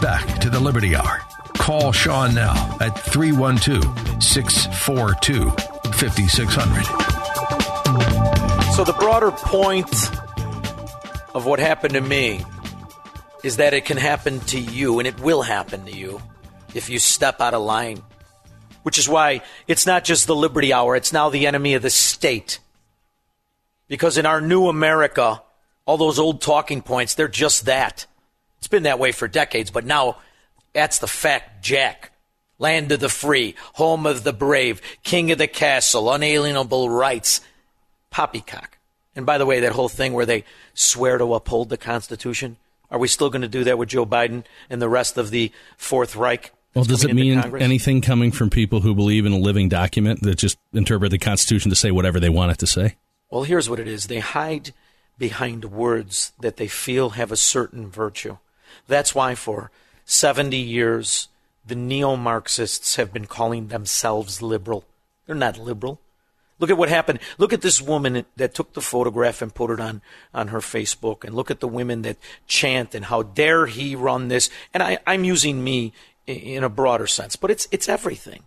back 0.02 0.40
to 0.40 0.50
the 0.50 0.60
Liberty 0.60 0.96
Hour. 0.96 1.22
Call 1.70 1.92
Sean 1.92 2.34
now 2.34 2.78
at 2.82 2.98
312 2.98 4.24
642 4.24 5.52
5600. 5.92 6.84
So 8.74 8.84
the 8.84 8.96
broader 8.98 9.30
point 9.30 9.88
of 11.36 11.46
what 11.46 11.60
happened 11.60 11.94
to 11.94 12.02
me 12.02 12.44
is 13.44 13.58
that 13.58 13.76
it 13.76 13.86
can 13.86 13.98
happen 13.98 14.40
to 14.48 14.60
you, 14.60 14.98
and 14.98 15.08
it 15.08 15.20
will 15.20 15.44
happen 15.44 15.86
to 15.86 15.96
you 15.96 16.20
if 16.74 16.90
you 16.90 16.98
step 16.98 17.40
out 17.40 17.54
of 17.54 17.62
line. 17.62 18.02
Which 18.82 18.98
is 18.98 19.08
why 19.08 19.44
it's 19.68 19.86
not 19.86 20.04
just 20.04 20.26
the 20.26 20.36
Liberty 20.36 20.74
Hour, 20.74 20.96
it's 20.96 21.14
now 21.14 21.30
the 21.30 21.46
enemy 21.46 21.76
of 21.76 21.84
the 21.84 21.92
state. 21.92 22.58
Because 23.88 24.18
in 24.18 24.26
our 24.26 24.42
new 24.42 24.70
America, 24.70 25.44
all 25.86 25.98
those 25.98 26.18
old 26.18 26.42
talking 26.42 26.82
points, 26.82 27.14
they're 27.14 27.28
just 27.28 27.68
that. 27.68 28.08
It's 28.58 28.68
been 28.68 28.82
that 28.84 28.98
way 28.98 29.12
for 29.12 29.28
decades, 29.28 29.70
but 29.70 29.86
now 29.86 30.18
that's 30.74 31.00
the 31.00 31.08
fact, 31.08 31.64
Jack. 31.64 32.12
Land 32.58 32.92
of 32.92 33.00
the 33.00 33.10
free, 33.10 33.56
home 33.74 34.06
of 34.06 34.24
the 34.24 34.34
brave, 34.34 34.82
king 35.04 35.32
of 35.32 35.38
the 35.38 35.48
castle, 35.48 36.12
unalienable 36.12 36.90
rights. 36.90 37.40
Poppycock. 38.10 38.78
And 39.16 39.26
by 39.26 39.38
the 39.38 39.46
way, 39.46 39.62
that 39.62 39.72
whole 39.72 39.90
thing 39.90 40.14
where 40.14 40.26
they 40.26 40.44
swear 40.74 41.18
to 41.18 41.34
uphold 41.34 41.70
the 41.70 41.78
Constitution, 41.78 42.58
are 42.92 43.00
we 43.00 43.08
still 43.08 43.30
going 43.30 43.44
to 43.44 43.48
do 43.48 43.64
that 43.64 43.78
with 43.78 43.90
Joe 43.90 44.06
Biden 44.06 44.44
and 44.70 44.82
the 44.82 44.90
rest 44.90 45.18
of 45.18 45.30
the 45.30 45.52
Fourth 45.78 46.16
Reich? 46.16 46.52
Well, 46.74 46.86
does 46.86 47.04
it 47.04 47.14
mean 47.14 47.42
Congress? 47.42 47.64
anything 47.64 48.02
coming 48.02 48.32
from 48.32 48.50
people 48.50 48.82
who 48.82 48.94
believe 48.94 49.26
in 49.26 49.32
a 49.32 49.38
living 49.38 49.70
document 49.70 50.22
that 50.22 50.38
just 50.38 50.58
interpret 50.74 51.12
the 51.12 51.18
Constitution 51.18 51.70
to 51.70 51.76
say 51.76 51.92
whatever 51.92 52.20
they 52.20 52.30
want 52.30 52.52
it 52.52 52.58
to 52.60 52.68
say? 52.68 52.96
Well, 53.30 53.44
here's 53.44 53.70
what 53.70 53.80
it 53.80 53.88
is 53.88 54.08
they 54.08 54.20
hide 54.20 54.74
behind 55.18 55.66
words 55.66 56.32
that 56.40 56.58
they 56.58 56.68
feel 56.68 57.12
have 57.12 57.32
a 57.32 57.38
certain 57.38 57.90
virtue. 57.90 58.38
That's 58.88 59.14
why 59.16 59.36
for 59.36 59.72
70 60.10 60.58
years, 60.58 61.28
the 61.64 61.76
neo 61.76 62.16
Marxists 62.16 62.96
have 62.96 63.14
been 63.14 63.28
calling 63.28 63.68
themselves 63.68 64.42
liberal. 64.42 64.84
They're 65.28 65.36
not 65.36 65.60
liberal. 65.60 66.02
Look 66.58 66.72
at 66.72 66.80
what 66.80 66.90
happened. 66.90 67.20
Look 67.38 67.54
at 67.54 67.62
this 67.62 67.80
woman 67.80 68.26
that 68.36 68.56
took 68.56 68.74
the 68.74 68.82
photograph 68.82 69.44
and 69.44 69.54
put 69.54 69.70
it 69.70 69.80
on, 69.80 70.02
on 70.34 70.48
her 70.48 70.62
Facebook. 70.62 71.24
And 71.24 71.36
look 71.36 71.52
at 71.52 71.60
the 71.60 71.68
women 71.68 72.02
that 72.02 72.18
chant 72.48 72.96
and 72.96 73.06
how 73.06 73.22
dare 73.22 73.68
he 73.68 73.96
run 73.96 74.30
this. 74.30 74.50
And 74.74 74.82
I, 74.82 74.98
I'm 75.06 75.24
using 75.24 75.64
me 75.64 75.94
in 76.26 76.64
a 76.64 76.70
broader 76.70 77.06
sense, 77.06 77.36
but 77.36 77.52
it's, 77.52 77.68
it's 77.72 77.88
everything. 77.88 78.42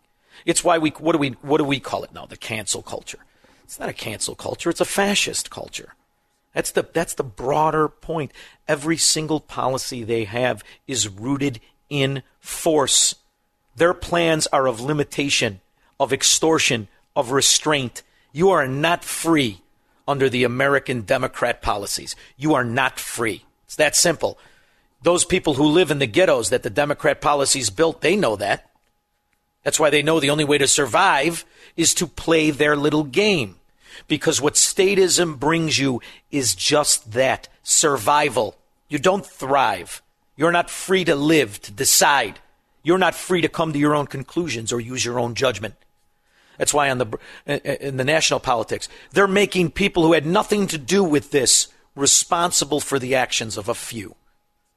It's 0.45 0.65
why 0.65 0.79
we, 0.79 0.91
what 0.91 1.13
do 1.13 1.19
we, 1.19 1.31
what 1.43 1.59
do 1.59 1.65
we 1.65 1.79
call 1.79 2.03
it 2.03 2.13
now? 2.13 2.27
The 2.27 2.37
cancel 2.37 2.83
culture. 2.83 3.21
It's 3.63 3.79
not 3.79 3.89
a 3.89 3.95
cancel 3.95 4.35
culture. 4.35 4.69
It's 4.69 4.81
a 4.81 4.85
fascist 4.85 5.49
culture. 5.51 5.95
That's 6.55 6.71
the, 6.71 6.87
that's 6.93 7.15
the 7.15 7.25
broader 7.25 7.89
point. 7.89 8.33
Every 8.69 8.97
single 8.97 9.41
policy 9.41 10.05
they 10.05 10.25
have 10.25 10.63
is 10.87 11.09
rooted 11.09 11.61
in 11.89 12.23
force. 12.41 13.15
Their 13.77 13.95
plans 13.95 14.47
are 14.49 14.67
of 14.67 14.81
limitation, 14.81 15.61
of 15.99 16.13
extortion, 16.13 16.89
of 17.17 17.31
restraint. 17.31 18.03
You 18.33 18.51
are 18.51 18.67
not 18.67 19.05
free 19.05 19.63
under 20.07 20.29
the 20.29 20.45
American 20.45 21.03
Democrat 21.03 21.63
policies. 21.63 22.15
You 22.37 22.55
are 22.55 22.65
not 22.65 22.99
free. 22.99 23.45
It's 23.65 23.77
that 23.77 23.97
simple. 23.97 24.39
Those 25.03 25.25
people 25.25 25.55
who 25.55 25.65
live 25.65 25.91
in 25.91 25.99
the 25.99 26.07
ghettos 26.07 26.51
that 26.51 26.63
the 26.63 26.71
Democrat 26.71 27.21
policies 27.21 27.71
built, 27.71 28.03
they 28.03 28.17
know 28.17 28.37
that. 28.37 28.71
That's 29.63 29.81
why 29.81 29.91
they 29.91 30.03
know 30.03 30.21
the 30.21 30.31
only 30.31 30.45
way 30.45 30.59
to 30.59 30.69
survive 30.69 31.45
is 31.77 31.95
to 31.95 32.07
play 32.07 32.51
their 32.51 32.77
little 32.77 33.05
game. 33.05 33.57
Because 34.09 34.41
what 34.41 34.55
statism 34.55 35.39
brings 35.39 35.79
you 35.79 36.01
is 36.31 36.55
just 36.55 37.13
that 37.13 37.49
survival. 37.63 38.57
You 38.89 38.99
don't 38.99 39.27
thrive. 39.27 40.03
You're 40.37 40.53
not 40.53 40.71
free 40.71 41.05
to 41.05 41.15
live, 41.15 41.61
to 41.63 41.73
decide. 41.73 42.39
You're 42.83 42.99
not 42.99 43.15
free 43.15 43.41
to 43.41 43.49
come 43.49 43.73
to 43.73 43.79
your 43.79 43.95
own 43.95 44.07
conclusions 44.07 44.73
or 44.73 44.81
use 44.81 45.05
your 45.05 45.19
own 45.19 45.35
judgment. 45.35 45.75
That's 46.59 46.75
why 46.75 46.91
on 46.91 46.99
the 46.99 47.19
in 47.47 47.97
the 47.97 48.05
national 48.05 48.41
politics, 48.41 48.89
they're 49.13 49.27
making 49.27 49.71
people 49.71 50.03
who 50.05 50.13
had 50.13 50.27
nothing 50.27 50.67
to 50.69 50.79
do 50.79 51.03
with 51.03 51.31
this 51.31 51.69
responsible 51.95 52.81
for 52.81 52.99
the 52.99 53.15
actions 53.15 53.57
of 53.57 53.69
a 53.69 53.75
few 53.75 54.15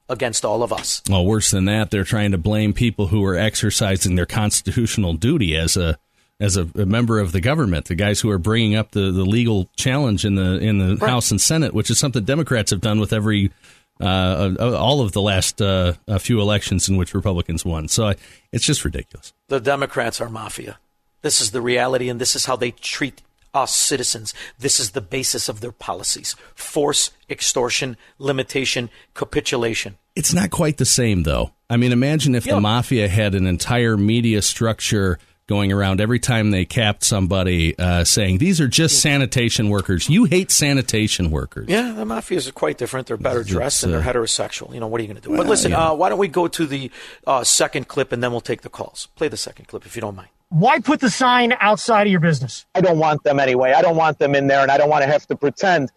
against 0.07 0.45
all 0.45 0.63
of 0.63 0.71
us. 0.71 1.01
Well, 1.09 1.25
worse 1.25 1.51
than 1.51 1.65
that, 1.65 1.91
they're 1.91 2.03
trying 2.03 2.31
to 2.31 2.37
blame 2.37 2.73
people 2.73 3.07
who 3.07 3.23
are 3.25 3.35
exercising 3.35 4.15
their 4.15 4.25
constitutional 4.25 5.13
duty 5.13 5.57
as 5.57 5.75
a 5.75 5.97
as 6.39 6.57
a, 6.57 6.67
a 6.75 6.85
member 6.85 7.19
of 7.19 7.31
the 7.31 7.41
government, 7.41 7.85
the 7.85 7.95
guys 7.95 8.19
who 8.19 8.29
are 8.29 8.37
bringing 8.37 8.75
up 8.75 8.91
the, 8.91 9.11
the 9.11 9.25
legal 9.25 9.69
challenge 9.75 10.25
in 10.25 10.35
the 10.35 10.57
in 10.59 10.77
the 10.79 10.97
Right. 10.97 11.09
House 11.09 11.31
and 11.31 11.39
Senate, 11.39 11.73
which 11.73 11.89
is 11.89 11.97
something 11.97 12.23
Democrats 12.23 12.71
have 12.71 12.81
done 12.81 12.99
with 12.99 13.13
every 13.13 13.51
uh, 14.01 14.53
uh, 14.59 14.77
all 14.77 15.01
of 15.01 15.13
the 15.13 15.21
last 15.21 15.61
uh, 15.61 15.93
uh, 16.07 16.19
few 16.19 16.41
elections 16.41 16.89
in 16.89 16.97
which 16.97 17.13
Republicans 17.13 17.63
won. 17.63 17.87
So 17.87 18.09
I, 18.09 18.15
it's 18.51 18.65
just 18.65 18.83
ridiculous. 18.83 19.33
The 19.47 19.59
Democrats 19.61 20.19
are 20.19 20.29
mafia. 20.29 20.77
This 21.21 21.39
is 21.41 21.51
the 21.51 21.61
reality, 21.61 22.09
and 22.09 22.19
this 22.19 22.35
is 22.35 22.45
how 22.45 22.55
they 22.55 22.71
treat 22.71 23.21
us 23.53 23.73
citizens. 23.73 24.33
This 24.59 24.79
is 24.79 24.91
the 24.91 25.01
basis 25.01 25.47
of 25.47 25.61
their 25.61 25.71
policies 25.71 26.35
force, 26.53 27.11
extortion, 27.29 27.95
limitation, 28.19 28.89
capitulation. 29.13 29.97
It's 30.15 30.33
not 30.33 30.51
quite 30.51 30.77
the 30.77 30.85
same, 30.85 31.23
though. 31.23 31.51
I 31.69 31.77
mean, 31.77 31.91
imagine 31.91 32.35
if 32.35 32.43
the 32.43 32.59
mafia 32.59 33.07
had 33.07 33.33
an 33.33 33.47
entire 33.47 33.97
media 33.97 34.41
structure 34.41 35.17
going 35.47 35.71
around 35.71 36.01
every 36.01 36.19
time 36.19 36.51
they 36.51 36.65
capped 36.65 37.03
somebody 37.03 37.77
uh, 37.77 38.03
saying, 38.03 38.39
These 38.39 38.59
are 38.59 38.67
just 38.67 39.01
sanitation 39.01 39.69
workers. 39.69 40.09
You 40.09 40.25
hate 40.25 40.51
sanitation 40.51 41.31
workers. 41.31 41.67
Yeah, 41.69 41.93
the 41.93 42.05
mafias 42.05 42.47
are 42.47 42.51
quite 42.51 42.77
different. 42.77 43.07
They're 43.07 43.17
better 43.17 43.41
It's, 43.41 43.49
dressed 43.49 43.83
and 43.83 43.93
they're 43.93 44.01
uh, 44.01 44.03
heterosexual. 44.03 44.73
You 44.73 44.79
know, 44.79 44.87
what 44.87 44.99
are 44.99 45.03
you 45.03 45.07
going 45.07 45.21
to 45.21 45.27
do? 45.27 45.29
Well, 45.29 45.39
but 45.39 45.47
listen, 45.47 45.71
yeah. 45.71 45.89
uh, 45.89 45.93
why 45.93 46.09
don't 46.09 46.19
we 46.19 46.27
go 46.27 46.47
to 46.47 46.65
the 46.65 46.91
uh, 47.27 47.43
second 47.43 47.87
clip 47.87 48.11
and 48.11 48.23
then 48.23 48.31
we'll 48.31 48.41
take 48.41 48.61
the 48.61 48.69
calls. 48.69 49.07
Play 49.15 49.27
the 49.27 49.37
second 49.37 49.67
clip 49.67 49.85
if 49.85 49.95
you 49.95 50.01
don't 50.01 50.15
mind. 50.15 50.29
Why 50.49 50.79
put 50.79 50.99
the 50.99 51.09
sign 51.09 51.55
outside 51.59 52.07
of 52.07 52.11
your 52.11 52.19
business? 52.19 52.65
I 52.75 52.81
don't 52.81 52.99
want 52.99 53.23
them 53.23 53.39
anyway. 53.39 53.73
I 53.73 53.81
don't 53.81 53.95
want 53.95 54.19
them 54.19 54.35
in 54.35 54.47
there, 54.47 54.61
and 54.61 54.71
I 54.71 54.77
don't 54.77 54.89
want 54.89 55.03
to 55.03 55.09
have 55.09 55.25
to 55.27 55.35
pretend 55.35 55.91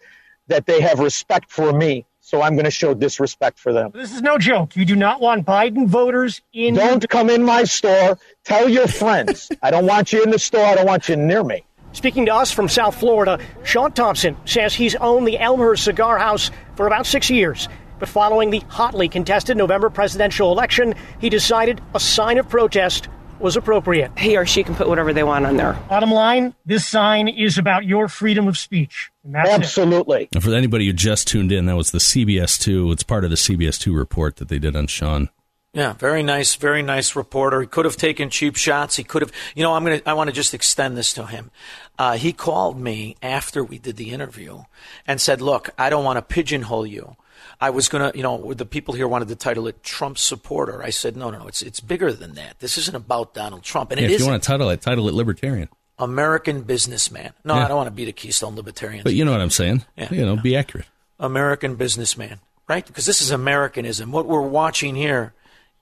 that 0.47 0.65
they 0.65 0.81
have 0.81 0.99
respect 0.99 1.51
for 1.51 1.71
me. 1.71 2.05
So 2.29 2.43
I'm 2.43 2.53
going 2.53 2.65
to 2.65 2.71
show 2.71 2.93
disrespect 2.93 3.57
for 3.57 3.73
them. 3.73 3.89
This 3.91 4.13
is 4.13 4.21
no 4.21 4.37
joke. 4.37 4.75
You 4.75 4.85
do 4.85 4.95
not 4.95 5.19
want 5.19 5.47
Biden 5.47 5.87
voters 5.87 6.43
in. 6.53 6.75
Don't 6.75 7.09
come 7.09 7.27
in 7.27 7.43
my 7.43 7.63
store. 7.63 8.19
Tell 8.43 8.69
your 8.69 8.87
friends. 8.87 9.49
I 9.63 9.71
don't 9.71 9.87
want 9.87 10.13
you 10.13 10.21
in 10.21 10.29
the 10.29 10.37
store. 10.37 10.63
I 10.63 10.75
don't 10.75 10.85
want 10.85 11.09
you 11.09 11.15
near 11.15 11.43
me. 11.43 11.65
Speaking 11.93 12.27
to 12.27 12.35
us 12.35 12.51
from 12.51 12.69
South 12.69 12.99
Florida, 12.99 13.39
Sean 13.63 13.93
Thompson 13.93 14.37
says 14.45 14.75
he's 14.75 14.93
owned 14.97 15.27
the 15.27 15.39
Elmhurst 15.39 15.85
Cigar 15.85 16.19
House 16.19 16.51
for 16.75 16.85
about 16.85 17.07
six 17.07 17.31
years. 17.31 17.67
But 17.97 18.09
following 18.09 18.51
the 18.51 18.59
hotly 18.67 19.09
contested 19.09 19.57
November 19.57 19.89
presidential 19.89 20.51
election, 20.51 20.93
he 21.19 21.31
decided 21.31 21.81
a 21.95 21.99
sign 21.99 22.37
of 22.37 22.47
protest 22.47 23.07
was 23.39 23.57
appropriate. 23.57 24.11
He 24.19 24.37
or 24.37 24.45
she 24.45 24.63
can 24.63 24.75
put 24.75 24.87
whatever 24.87 25.13
they 25.13 25.23
want 25.23 25.47
on 25.47 25.57
there. 25.57 25.79
Bottom 25.89 26.11
line, 26.11 26.53
this 26.65 26.85
sign 26.85 27.27
is 27.27 27.57
about 27.57 27.85
your 27.85 28.07
freedom 28.07 28.47
of 28.47 28.57
speech. 28.57 29.09
And 29.35 29.47
it. 29.47 29.51
Absolutely. 29.51 30.29
And 30.33 30.43
for 30.43 30.53
anybody 30.53 30.85
who 30.87 30.93
just 30.93 31.27
tuned 31.27 31.51
in, 31.51 31.65
that 31.67 31.75
was 31.75 31.91
the 31.91 31.99
CBS 31.99 32.59
2. 32.59 32.91
It's 32.91 33.03
part 33.03 33.23
of 33.23 33.29
the 33.29 33.35
CBS 33.35 33.79
2 33.79 33.93
report 33.93 34.37
that 34.37 34.47
they 34.47 34.59
did 34.59 34.75
on 34.75 34.87
Sean. 34.87 35.29
Yeah, 35.71 35.93
very 35.93 36.23
nice, 36.23 36.55
very 36.55 36.81
nice 36.81 37.15
reporter. 37.15 37.61
He 37.61 37.67
could 37.67 37.85
have 37.85 37.95
taken 37.95 38.31
cheap 38.31 38.55
shots. 38.55 38.95
He 38.95 39.03
could 39.03 39.21
have, 39.21 39.31
you 39.55 39.61
know, 39.61 39.75
I'm 39.75 39.83
gonna, 39.83 40.01
I 40.03 40.13
want 40.13 40.27
to 40.29 40.35
just 40.35 40.55
extend 40.55 40.97
this 40.97 41.13
to 41.13 41.27
him. 41.27 41.51
Uh, 41.99 42.17
he 42.17 42.33
called 42.33 42.79
me 42.79 43.15
after 43.21 43.63
we 43.63 43.77
did 43.77 43.95
the 43.97 44.09
interview 44.09 44.63
and 45.05 45.21
said, 45.21 45.41
"Look, 45.41 45.69
I 45.77 45.91
don't 45.91 46.03
want 46.03 46.17
to 46.17 46.23
pigeonhole 46.23 46.87
you. 46.87 47.15
I 47.61 47.69
was 47.69 47.87
gonna, 47.87 48.11
you 48.15 48.23
know, 48.23 48.53
the 48.53 48.65
people 48.65 48.95
here 48.95 49.07
wanted 49.07 49.27
to 49.27 49.35
title 49.35 49.67
it 49.67 49.83
Trump 49.83 50.17
supporter. 50.17 50.81
I 50.81 50.89
said, 50.89 51.15
no, 51.15 51.29
no, 51.29 51.39
no, 51.39 51.47
it's 51.47 51.61
it's 51.61 51.79
bigger 51.79 52.11
than 52.13 52.33
that. 52.33 52.59
This 52.59 52.77
isn't 52.77 52.95
about 52.95 53.33
Donald 53.33 53.63
Trump, 53.63 53.91
and 53.91 53.99
Yeah, 53.99 54.05
it 54.05 54.11
if 54.11 54.11
you 54.11 54.15
isn't 54.23 54.31
want 54.31 54.41
to 54.41 54.47
title 54.47 54.69
it, 54.69 54.81
title 54.81 55.07
it 55.07 55.13
Libertarian. 55.13 55.69
American 55.99 56.61
businessman. 56.61 57.33
No, 57.43 57.55
Yeah. 57.55 57.65
I 57.65 57.67
don't 57.67 57.77
want 57.77 57.87
to 57.87 57.91
be 57.91 58.05
the 58.05 58.13
Keystone 58.13 58.55
Libertarian. 58.55 59.03
But 59.03 59.13
you 59.13 59.25
know 59.25 59.31
what 59.31 59.41
I'm 59.41 59.49
saying. 59.49 59.85
Yeah, 59.97 60.07
you 60.11 60.25
know, 60.25 60.37
be 60.37 60.55
accurate. 60.55 60.87
American 61.19 61.75
businessman, 61.75 62.39
right? 62.67 62.85
Because 62.85 63.05
this 63.05 63.21
is 63.21 63.29
Americanism. 63.29 64.11
What 64.11 64.25
we're 64.25 64.41
watching 64.41 64.95
here 64.95 65.33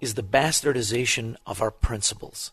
is 0.01 0.15
the 0.15 0.23
bastardization 0.23 1.36
of 1.45 1.62
our 1.62 1.71
principles. 1.71 2.51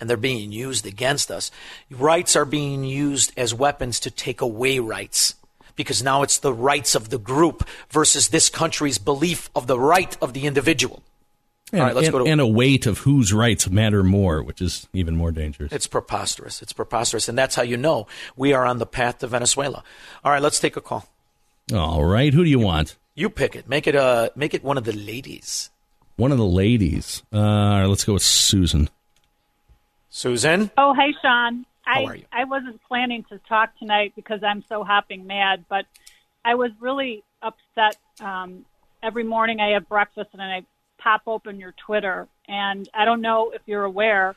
And 0.00 0.10
they're 0.10 0.16
being 0.16 0.50
used 0.50 0.84
against 0.84 1.30
us. 1.30 1.50
Rights 1.90 2.34
are 2.34 2.44
being 2.44 2.82
used 2.82 3.32
as 3.36 3.54
weapons 3.54 4.00
to 4.00 4.10
take 4.10 4.40
away 4.40 4.78
rights. 4.80 5.36
Because 5.76 6.02
now 6.02 6.22
it's 6.22 6.38
the 6.38 6.52
rights 6.52 6.94
of 6.94 7.10
the 7.10 7.18
group 7.18 7.66
versus 7.88 8.28
this 8.28 8.48
country's 8.48 8.98
belief 8.98 9.48
of 9.54 9.66
the 9.66 9.78
right 9.78 10.16
of 10.20 10.32
the 10.32 10.46
individual. 10.46 11.02
And, 11.72 11.80
All 11.80 11.86
right, 11.86 11.96
let's 11.96 12.08
and, 12.08 12.12
go 12.12 12.24
to 12.24 12.30
and 12.30 12.40
a 12.40 12.46
weight 12.46 12.84
of 12.84 12.98
whose 12.98 13.32
rights 13.32 13.70
matter 13.70 14.02
more, 14.02 14.42
which 14.42 14.60
is 14.60 14.86
even 14.92 15.16
more 15.16 15.32
dangerous. 15.32 15.72
It's 15.72 15.86
preposterous. 15.86 16.60
It's 16.60 16.74
preposterous. 16.74 17.30
And 17.30 17.38
that's 17.38 17.54
how 17.54 17.62
you 17.62 17.78
know 17.78 18.06
we 18.36 18.52
are 18.52 18.66
on 18.66 18.76
the 18.76 18.84
path 18.84 19.18
to 19.20 19.26
Venezuela. 19.26 19.82
All 20.22 20.32
right, 20.32 20.42
let's 20.42 20.60
take 20.60 20.76
a 20.76 20.82
call. 20.82 21.06
All 21.72 22.04
right, 22.04 22.34
who 22.34 22.44
do 22.44 22.50
you 22.50 22.58
want? 22.58 22.96
You 23.14 23.30
pick 23.30 23.56
it. 23.56 23.68
Make 23.68 23.86
it 23.86 23.96
uh 23.96 24.30
make 24.36 24.52
it 24.52 24.62
one 24.62 24.76
of 24.76 24.84
the 24.84 24.92
ladies. 24.92 25.70
One 26.16 26.30
of 26.30 26.38
the 26.38 26.44
ladies. 26.44 27.22
Uh, 27.32 27.38
all 27.38 27.80
right, 27.80 27.86
let's 27.86 28.04
go 28.04 28.14
with 28.14 28.22
Susan. 28.22 28.90
Susan? 30.10 30.70
Oh, 30.76 30.92
hey, 30.92 31.14
Sean. 31.22 31.64
How 31.82 32.02
I, 32.02 32.04
are 32.04 32.16
you? 32.16 32.24
I 32.30 32.44
wasn't 32.44 32.82
planning 32.86 33.24
to 33.30 33.38
talk 33.48 33.76
tonight 33.78 34.12
because 34.14 34.42
I'm 34.42 34.62
so 34.68 34.84
hopping 34.84 35.26
mad, 35.26 35.64
but 35.70 35.86
I 36.44 36.54
was 36.54 36.70
really 36.80 37.24
upset. 37.42 37.96
Um, 38.20 38.66
every 39.02 39.24
morning 39.24 39.60
I 39.60 39.70
have 39.70 39.88
breakfast 39.88 40.30
and 40.32 40.42
I 40.42 40.64
pop 41.02 41.22
open 41.26 41.58
your 41.58 41.74
Twitter, 41.84 42.28
and 42.48 42.88
I 42.94 43.04
don't 43.04 43.20
know 43.20 43.50
if 43.54 43.62
you're 43.66 43.84
aware, 43.84 44.36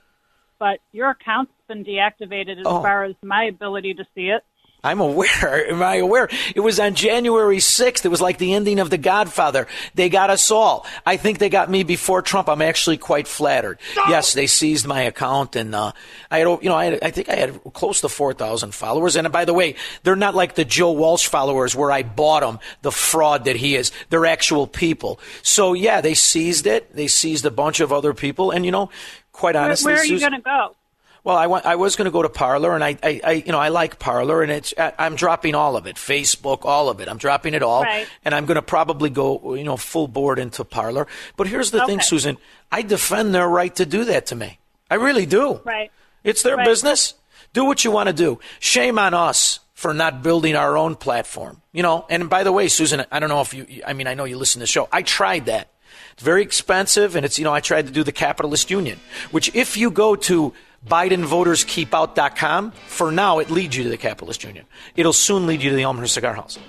but 0.60 0.80
your 0.91 1.10
account's 1.12 1.51
been 1.67 1.84
deactivated 1.84 2.60
as 2.60 2.65
Oh. 2.65 2.82
far 2.82 3.04
as 3.04 3.15
my 3.21 3.43
ability 3.45 3.93
to 3.95 4.06
see 4.15 4.30
it. 4.30 4.43
I'm 4.85 5.01
aware. 5.01 5.67
Am 5.71 5.81
I 5.81 5.95
aware? 5.95 6.29
It 6.55 6.59
was 6.59 6.79
on 6.79 6.93
January 6.93 7.57
6th. 7.57 8.05
It 8.05 8.09
was 8.09 8.21
like 8.21 8.37
the 8.37 8.53
ending 8.53 8.79
of 8.79 8.91
The 8.91 8.99
Godfather. 8.99 9.67
They 9.95 10.09
got 10.09 10.29
us 10.29 10.51
all. 10.51 10.85
I 11.05 11.17
think 11.17 11.39
they 11.39 11.49
got 11.49 11.71
me 11.71 11.83
before 11.83 12.21
Trump. 12.21 12.47
I'm 12.47 12.61
actually 12.61 12.97
quite 12.97 13.27
flattered. 13.27 13.79
Yes, 14.07 14.33
they 14.33 14.45
seized 14.45 14.85
my 14.85 15.01
account, 15.01 15.55
and 15.55 15.73
uh, 15.73 15.91
I 16.29 16.39
had, 16.39 16.47
you 16.61 16.69
know, 16.69 16.75
I, 16.75 16.85
had, 16.85 16.99
I 17.01 17.09
think 17.09 17.29
I 17.29 17.35
had 17.35 17.63
close 17.73 18.01
to 18.01 18.09
4,000 18.09 18.75
followers. 18.75 19.15
And 19.15 19.31
by 19.31 19.45
the 19.45 19.53
way, 19.53 19.75
they're 20.03 20.15
not 20.15 20.35
like 20.35 20.53
the 20.53 20.65
Joe 20.65 20.91
Walsh 20.91 21.27
followers 21.27 21.75
where 21.75 21.91
I 21.91 22.03
bought 22.03 22.41
them, 22.41 22.59
the 22.83 22.91
fraud 22.91 23.45
that 23.45 23.55
he 23.55 23.75
is. 23.75 23.91
They're 24.09 24.27
actual 24.27 24.67
people. 24.67 25.19
So 25.41 25.73
yeah, 25.73 26.01
they 26.01 26.13
seized 26.13 26.67
it. 26.67 26.95
They 26.95 27.07
seized 27.07 27.45
a 27.45 27.51
bunch 27.51 27.79
of 27.79 27.91
other 27.91 28.13
people, 28.13 28.51
and 28.51 28.63
you 28.63 28.71
know, 28.71 28.91
quite 29.31 29.55
honestly, 29.55 29.93
where 29.93 30.01
are 30.01 30.05
you 30.05 30.19
going 30.19 30.33
to 30.33 30.41
go? 30.41 30.75
Well, 31.25 31.35
I, 31.35 31.47
want, 31.47 31.65
I 31.65 31.75
was 31.75 31.95
going 31.95 32.05
to 32.05 32.11
go 32.11 32.21
to 32.21 32.29
Parler, 32.29 32.75
and 32.75 32.83
I, 32.83 32.97
I, 33.01 33.19
I, 33.23 33.31
you 33.33 33.51
know, 33.51 33.57
I 33.59 33.69
like 33.69 33.97
Parler, 33.97 34.43
and 34.43 34.51
it's 34.51 34.75
I'm 34.77 35.15
dropping 35.15 35.55
all 35.55 35.75
of 35.75 35.88
it, 35.88 35.95
Facebook, 35.95 36.65
all 36.65 36.88
of 36.88 37.01
it. 37.01 37.09
I'm 37.09 37.17
dropping 37.17 37.55
it 37.55 37.63
all, 37.63 37.81
Right. 37.81 38.07
and 38.23 38.35
I'm 38.35 38.45
going 38.45 38.55
to 38.55 38.61
probably 38.61 39.09
go, 39.09 39.55
you 39.55 39.63
know, 39.63 39.75
full 39.75 40.07
board 40.07 40.38
into 40.38 40.63
Parler. 40.63 41.07
But 41.35 41.47
here's 41.47 41.71
the 41.71 41.83
thing, 41.88 41.99
Susan, 41.99 42.38
I 42.71 42.83
defend 42.83 43.33
their 43.33 43.47
right 43.49 43.75
to 43.75 43.88
do 43.88 44.05
that 44.05 44.27
to 44.27 44.35
me. 44.35 44.59
I 44.89 44.95
really 44.95 45.25
do. 45.25 45.61
Right. 45.65 45.91
It's 46.23 46.43
their 46.43 46.57
Right. 46.57 46.65
business. 46.65 47.15
Do 47.53 47.65
what 47.65 47.83
you 47.83 47.89
want 47.89 48.05
to 48.07 48.13
do. 48.13 48.39
Shame 48.59 48.99
on 48.99 49.15
us 49.15 49.61
for 49.73 49.95
not 49.95 50.21
building 50.21 50.55
our 50.55 50.77
own 50.77 50.93
platform. 50.95 51.59
You 51.71 51.81
know, 51.81 52.05
and 52.07 52.29
by 52.29 52.43
the 52.43 52.51
way, 52.51 52.67
Susan, 52.67 53.03
I 53.11 53.19
don't 53.19 53.29
know 53.29 53.41
if 53.41 53.51
you, 53.51 53.81
I 53.85 53.93
mean, 53.93 54.05
I 54.05 54.13
know 54.13 54.25
you 54.25 54.38
listen 54.38 54.59
to 54.59 54.63
the 54.63 54.67
show. 54.67 54.88
I 54.91 55.01
tried 55.01 55.47
that. 55.47 55.69
It's 56.13 56.23
very 56.23 56.43
expensive, 56.43 57.15
and 57.15 57.25
it's, 57.25 57.39
you 57.39 57.43
know, 57.45 57.53
I 57.53 57.61
tried 57.61 57.88
to 57.88 57.91
do 57.91 58.03
the 58.03 58.11
capitalist 58.11 58.69
union, 58.69 58.99
which 59.31 59.53
if 59.55 59.75
you 59.75 59.89
go 59.89 60.15
to 60.15 60.53
BidenVotersKeepOut.com, 60.87 62.71
for 62.71 63.11
now, 63.11 63.39
it 63.39 63.49
leads 63.49 63.75
you 63.75 63.83
to 63.83 63.89
the 63.89 63.97
capitalist 63.97 64.43
union. 64.43 64.65
It'll 64.95 65.13
soon 65.13 65.47
lead 65.47 65.61
you 65.61 65.69
to 65.71 65.75
the 65.75 65.83
Elmhurst 65.83 66.13
Cigar 66.13 66.33
House. 66.33 66.59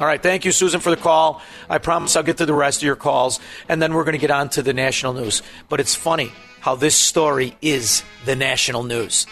All 0.00 0.06
right. 0.06 0.22
Thank 0.22 0.44
you, 0.44 0.52
Susan, 0.52 0.80
for 0.80 0.90
the 0.90 0.96
call. 0.96 1.42
I 1.68 1.78
promise 1.78 2.16
I'll 2.16 2.22
get 2.22 2.38
to 2.38 2.46
the 2.46 2.54
rest 2.54 2.78
of 2.78 2.86
your 2.86 2.96
calls, 2.96 3.40
and 3.68 3.80
then 3.80 3.94
we're 3.94 4.04
going 4.04 4.14
to 4.14 4.18
get 4.18 4.30
on 4.30 4.48
to 4.50 4.62
the 4.62 4.72
national 4.72 5.12
news. 5.12 5.42
But 5.68 5.80
it's 5.80 5.94
funny 5.94 6.32
how 6.60 6.76
this 6.76 6.96
story 6.96 7.56
is 7.60 8.02
the 8.24 8.34
national 8.34 8.84
news. 8.84 9.26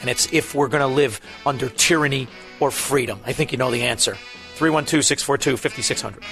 And 0.00 0.10
it's 0.10 0.32
if 0.32 0.54
we're 0.54 0.68
going 0.68 0.80
to 0.80 0.86
live 0.86 1.20
under 1.46 1.68
tyranny 1.68 2.26
or 2.58 2.70
freedom. 2.70 3.20
I 3.24 3.32
think 3.32 3.52
you 3.52 3.58
know 3.58 3.70
the 3.70 3.82
answer. 3.84 4.16
312 4.56 5.04
642 5.04 5.56
5600. 5.56 6.24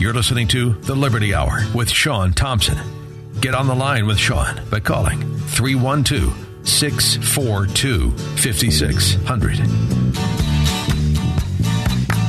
You're 0.00 0.14
listening 0.14 0.46
to 0.48 0.74
The 0.74 0.94
Liberty 0.94 1.34
Hour 1.34 1.62
with 1.74 1.90
Sean 1.90 2.32
Thompson. 2.32 3.07
Get 3.40 3.54
on 3.54 3.68
the 3.68 3.74
line 3.74 4.06
with 4.06 4.18
Sean 4.18 4.60
by 4.68 4.80
calling 4.80 5.20
312 5.48 6.66
642 6.68 8.10
5600. 8.10 9.58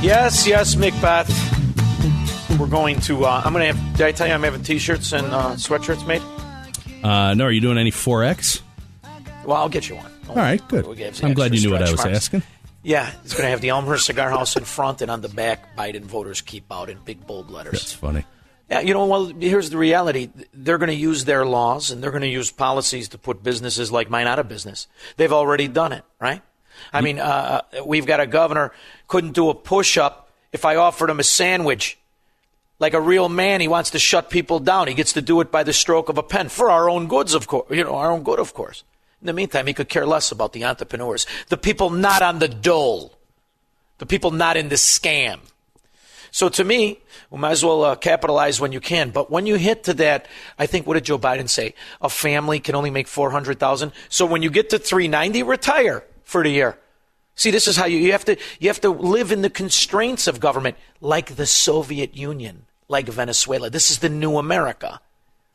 Yes, 0.03 0.47
yes, 0.47 0.75
Macbeth. 0.75 1.29
We're 2.59 2.67
going 2.67 2.99
to, 3.01 3.25
uh, 3.25 3.41
I'm 3.43 3.53
going 3.53 3.67
to 3.67 3.73
have, 3.73 3.97
did 3.97 4.05
I 4.05 4.11
tell 4.11 4.27
you 4.27 4.33
I'm 4.33 4.43
having 4.43 4.61
t 4.63 4.77
shirts 4.77 5.11
and 5.11 5.25
uh, 5.27 5.51
sweatshirts 5.55 6.05
made? 6.05 6.21
Uh, 7.03 7.33
no, 7.33 7.45
are 7.45 7.51
you 7.51 7.61
doing 7.61 7.77
any 7.77 7.91
4X? 7.91 8.61
Well, 9.45 9.57
I'll 9.57 9.69
get 9.69 9.89
you 9.89 9.95
one. 9.95 10.11
All 10.29 10.35
right, 10.35 10.65
good. 10.67 10.85
We'll 10.85 10.95
I'm 11.23 11.33
glad 11.33 11.55
you 11.55 11.61
knew 11.61 11.71
what 11.71 11.81
I 11.81 11.89
was 11.91 11.97
marks. 11.97 12.15
asking. 12.15 12.43
Yeah, 12.83 13.11
it's 13.23 13.33
going 13.33 13.45
to 13.45 13.49
have 13.49 13.61
the 13.61 13.69
Elmhurst 13.69 14.05
Cigar 14.05 14.29
House 14.29 14.55
in 14.55 14.63
front 14.63 15.01
and 15.01 15.09
on 15.09 15.21
the 15.21 15.29
back, 15.29 15.75
Biden 15.75 16.01
voters 16.03 16.41
keep 16.41 16.71
out 16.71 16.89
in 16.89 16.99
big 16.99 17.25
bold 17.25 17.49
letters. 17.49 17.73
That's 17.73 17.93
funny. 17.93 18.25
Yeah, 18.69 18.81
you 18.81 18.93
know, 18.93 19.05
well, 19.07 19.25
here's 19.25 19.71
the 19.71 19.77
reality. 19.77 20.29
They're 20.53 20.77
going 20.77 20.89
to 20.89 20.95
use 20.95 21.25
their 21.25 21.43
laws 21.45 21.89
and 21.89 22.03
they're 22.03 22.11
going 22.11 22.21
to 22.21 22.27
use 22.27 22.51
policies 22.51 23.09
to 23.09 23.17
put 23.17 23.41
businesses 23.41 23.91
like 23.91 24.09
mine 24.09 24.27
out 24.27 24.37
of 24.37 24.47
business. 24.47 24.87
They've 25.17 25.33
already 25.33 25.67
done 25.67 25.91
it, 25.91 26.03
right? 26.19 26.43
I 26.93 27.01
mean, 27.01 27.19
uh, 27.19 27.61
we've 27.85 28.05
got 28.05 28.19
a 28.19 28.27
governor 28.27 28.71
couldn't 29.07 29.33
do 29.33 29.49
a 29.49 29.55
push 29.55 29.97
up 29.97 30.29
if 30.51 30.65
I 30.65 30.75
offered 30.75 31.09
him 31.09 31.19
a 31.19 31.23
sandwich. 31.23 31.97
Like 32.77 32.93
a 32.93 33.01
real 33.01 33.27
man, 33.27 33.59
he 33.59 33.67
wants 33.67 33.89
to 33.89 33.99
shut 33.99 34.29
people 34.29 34.59
down. 34.59 34.87
He 34.87 34.93
gets 34.93 35.13
to 35.13 35.21
do 35.21 35.41
it 35.41 35.51
by 35.51 35.63
the 35.63 35.73
stroke 35.73 36.07
of 36.07 36.17
a 36.17 36.23
pen 36.23 36.47
for 36.47 36.71
our 36.71 36.89
own 36.89 37.07
goods, 37.07 37.33
of 37.33 37.47
course. 37.47 37.69
You 37.69 37.83
know, 37.83 37.95
our 37.95 38.11
own 38.11 38.23
good, 38.23 38.39
of 38.39 38.53
course. 38.53 38.83
In 39.21 39.27
the 39.27 39.33
meantime, 39.33 39.67
he 39.67 39.73
could 39.73 39.89
care 39.89 40.05
less 40.05 40.31
about 40.31 40.53
the 40.53 40.63
entrepreneurs, 40.63 41.27
the 41.49 41.57
people 41.57 41.89
not 41.89 42.21
on 42.21 42.39
the 42.39 42.47
dole, 42.47 43.17
the 43.97 44.05
people 44.05 44.31
not 44.31 44.55
in 44.55 44.69
the 44.69 44.75
scam. 44.75 45.39
So 46.31 46.49
to 46.49 46.63
me, 46.63 46.99
we 47.31 47.39
might 47.39 47.51
as 47.51 47.63
well 47.63 47.83
uh, 47.83 47.95
capitalize 47.95 48.61
when 48.61 48.71
you 48.71 48.79
can. 48.79 49.09
But 49.09 49.31
when 49.31 49.45
you 49.45 49.55
hit 49.55 49.83
to 49.85 49.93
that, 49.95 50.27
I 50.57 50.65
think 50.65 50.85
what 50.85 50.93
did 50.93 51.05
Joe 51.05 51.19
Biden 51.19 51.49
say? 51.49 51.73
A 52.01 52.09
family 52.09 52.59
can 52.59 52.75
only 52.75 52.91
make 52.91 53.07
four 53.07 53.31
hundred 53.31 53.59
thousand. 53.59 53.91
So 54.09 54.25
when 54.25 54.43
you 54.43 54.49
get 54.49 54.69
to 54.69 54.79
three 54.79 55.07
ninety, 55.07 55.43
retire 55.43 56.03
for 56.23 56.43
the 56.43 56.49
year. 56.49 56.77
See, 57.35 57.51
this 57.51 57.67
is 57.67 57.77
how 57.77 57.85
you, 57.85 57.97
you 57.97 58.11
have 58.11 58.25
to 58.25 58.37
you 58.59 58.69
have 58.69 58.81
to 58.81 58.89
live 58.89 59.31
in 59.31 59.41
the 59.41 59.49
constraints 59.49 60.27
of 60.27 60.39
government, 60.39 60.77
like 61.01 61.35
the 61.35 61.45
Soviet 61.45 62.15
Union, 62.15 62.65
like 62.87 63.07
Venezuela. 63.07 63.69
This 63.69 63.89
is 63.89 63.99
the 63.99 64.09
new 64.09 64.37
America, 64.37 64.99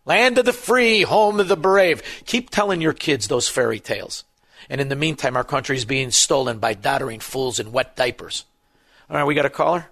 land 0.04 0.38
of 0.38 0.46
the 0.46 0.52
free, 0.52 1.02
home 1.02 1.40
of 1.40 1.48
the 1.48 1.56
brave. 1.56 2.02
Keep 2.24 2.50
telling 2.50 2.80
your 2.80 2.94
kids 2.94 3.28
those 3.28 3.48
fairy 3.48 3.80
tales. 3.80 4.24
And 4.70 4.80
in 4.80 4.88
the 4.88 4.96
meantime, 4.96 5.36
our 5.36 5.44
country 5.44 5.76
is 5.76 5.84
being 5.84 6.10
stolen 6.10 6.58
by 6.58 6.72
doddering 6.72 7.20
fools 7.20 7.60
in 7.60 7.70
wet 7.70 7.96
diapers. 7.96 8.46
All 9.10 9.16
right, 9.18 9.24
we 9.24 9.34
got 9.34 9.44
a 9.44 9.50
caller. 9.50 9.90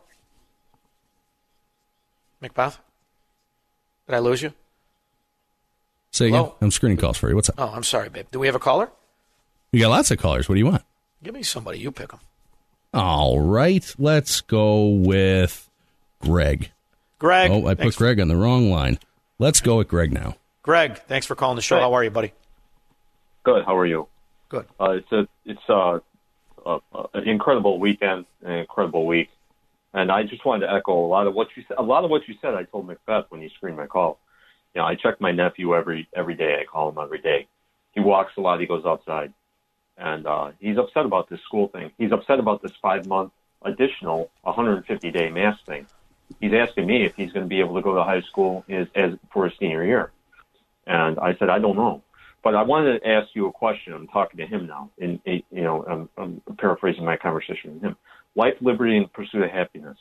Macbeth? 2.42 2.78
Did 4.06 4.16
I 4.16 4.18
lose 4.18 4.42
you? 4.42 4.52
Say 6.10 6.26
again. 6.26 6.50
I'm 6.60 6.70
screening 6.70 6.98
calls 6.98 7.16
for 7.16 7.30
you. 7.30 7.36
What's 7.36 7.48
up? 7.48 7.54
Oh, 7.56 7.72
I'm 7.74 7.84
sorry, 7.84 8.10
babe. 8.10 8.26
Do 8.30 8.38
we 8.38 8.46
have 8.46 8.56
a 8.56 8.58
caller? 8.58 8.90
We 9.72 9.78
got 9.78 9.88
lots 9.88 10.10
of 10.10 10.18
callers. 10.18 10.48
What 10.48 10.56
do 10.56 10.58
you 10.58 10.66
want? 10.66 10.82
Give 11.22 11.32
me 11.32 11.42
somebody. 11.42 11.78
You 11.78 11.90
pick 11.92 12.10
them. 12.10 12.20
All 12.92 13.40
right. 13.40 13.94
Let's 13.98 14.42
go 14.42 14.88
with 14.88 15.70
Greg. 16.20 16.72
Greg. 17.18 17.50
Oh, 17.50 17.66
I 17.66 17.74
put 17.74 17.96
Greg 17.96 18.20
on 18.20 18.28
the 18.28 18.36
wrong 18.36 18.70
line. 18.70 18.98
Let's 19.38 19.60
go 19.60 19.78
with 19.78 19.88
Greg 19.88 20.12
now. 20.12 20.34
Greg, 20.62 20.98
thanks 21.08 21.26
for 21.26 21.34
calling 21.34 21.56
the 21.56 21.62
show. 21.62 21.76
Hey. 21.76 21.82
How 21.82 21.94
are 21.94 22.04
you, 22.04 22.10
buddy? 22.10 22.32
Good. 23.44 23.64
How 23.64 23.76
are 23.76 23.86
you? 23.86 24.08
Good. 24.48 24.66
Uh, 24.78 24.90
it's 24.90 25.10
a 25.12 25.26
it's 25.46 25.68
a, 25.68 26.00
a, 26.66 26.78
a, 26.92 27.04
an 27.14 27.28
incredible 27.28 27.78
weekend, 27.78 28.26
an 28.44 28.52
incredible 28.58 29.06
week, 29.06 29.30
and 29.94 30.10
I 30.10 30.22
just 30.22 30.44
wanted 30.44 30.66
to 30.66 30.72
echo 30.72 30.92
a 30.92 31.06
lot 31.06 31.26
of 31.26 31.34
what 31.34 31.48
you 31.56 31.64
said. 31.68 31.76
A 31.78 31.82
lot 31.82 32.04
of 32.04 32.10
what 32.10 32.26
you 32.26 32.34
said, 32.40 32.54
I 32.54 32.64
told 32.64 32.86
Macbeth 32.86 33.26
when 33.28 33.42
he 33.42 33.50
screened 33.50 33.76
my 33.76 33.86
call. 33.86 34.18
You 34.74 34.80
know, 34.80 34.86
I 34.86 34.94
check 34.94 35.20
my 35.20 35.32
nephew 35.32 35.74
every 35.74 36.08
every 36.14 36.34
day. 36.34 36.58
I 36.60 36.64
call 36.64 36.90
him 36.90 36.98
every 37.00 37.20
day. 37.20 37.46
He 37.92 38.00
walks 38.00 38.32
a 38.36 38.40
lot. 38.40 38.60
He 38.60 38.66
goes 38.66 38.84
outside, 38.86 39.32
and 39.98 40.26
uh, 40.26 40.52
he's 40.60 40.78
upset 40.78 41.04
about 41.04 41.28
this 41.28 41.40
school 41.42 41.68
thing. 41.68 41.90
He's 41.98 42.12
upset 42.12 42.38
about 42.38 42.62
this 42.62 42.72
five 42.80 43.06
month 43.06 43.32
additional 43.62 44.30
150 44.42 45.10
day 45.10 45.30
mask 45.30 45.64
thing. 45.66 45.86
He's 46.40 46.54
asking 46.54 46.86
me 46.86 47.04
if 47.04 47.14
he's 47.14 47.32
going 47.32 47.44
to 47.44 47.48
be 47.48 47.60
able 47.60 47.74
to 47.74 47.82
go 47.82 47.94
to 47.94 48.02
high 48.02 48.22
school 48.22 48.64
as, 48.68 48.86
as 48.94 49.12
for 49.32 49.44
his 49.48 49.58
senior 49.58 49.84
year, 49.84 50.10
and 50.86 51.18
I 51.18 51.36
said 51.36 51.50
I 51.50 51.58
don't 51.58 51.76
know. 51.76 52.02
But 52.42 52.56
I 52.56 52.62
wanted 52.62 52.98
to 52.98 53.08
ask 53.08 53.28
you 53.34 53.46
a 53.46 53.52
question. 53.52 53.92
I'm 53.92 54.08
talking 54.08 54.38
to 54.38 54.46
him 54.46 54.66
now, 54.66 54.90
and 54.98 55.20
you 55.26 55.42
know, 55.50 55.84
I'm, 55.86 56.08
I'm 56.16 56.56
paraphrasing 56.56 57.04
my 57.04 57.16
conversation 57.16 57.74
with 57.74 57.82
him. 57.82 57.96
Life, 58.34 58.54
liberty, 58.60 58.96
and 58.96 59.12
pursuit 59.12 59.42
of 59.42 59.50
happiness. 59.50 59.98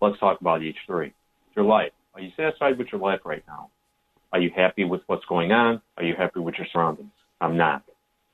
Let's 0.00 0.18
talk 0.18 0.40
about 0.40 0.62
each 0.62 0.76
three. 0.86 1.12
Your 1.54 1.64
life. 1.64 1.92
Are 2.14 2.20
you 2.20 2.30
satisfied 2.36 2.76
with 2.78 2.88
your 2.90 3.00
life 3.00 3.20
right 3.24 3.44
now? 3.46 3.70
Are 4.32 4.40
you 4.40 4.50
happy 4.54 4.84
with 4.84 5.00
what's 5.06 5.24
going 5.26 5.52
on? 5.52 5.80
Are 5.96 6.02
you 6.02 6.14
happy 6.16 6.40
with 6.40 6.56
your 6.58 6.66
surroundings? 6.72 7.12
I'm 7.40 7.56
not. 7.56 7.84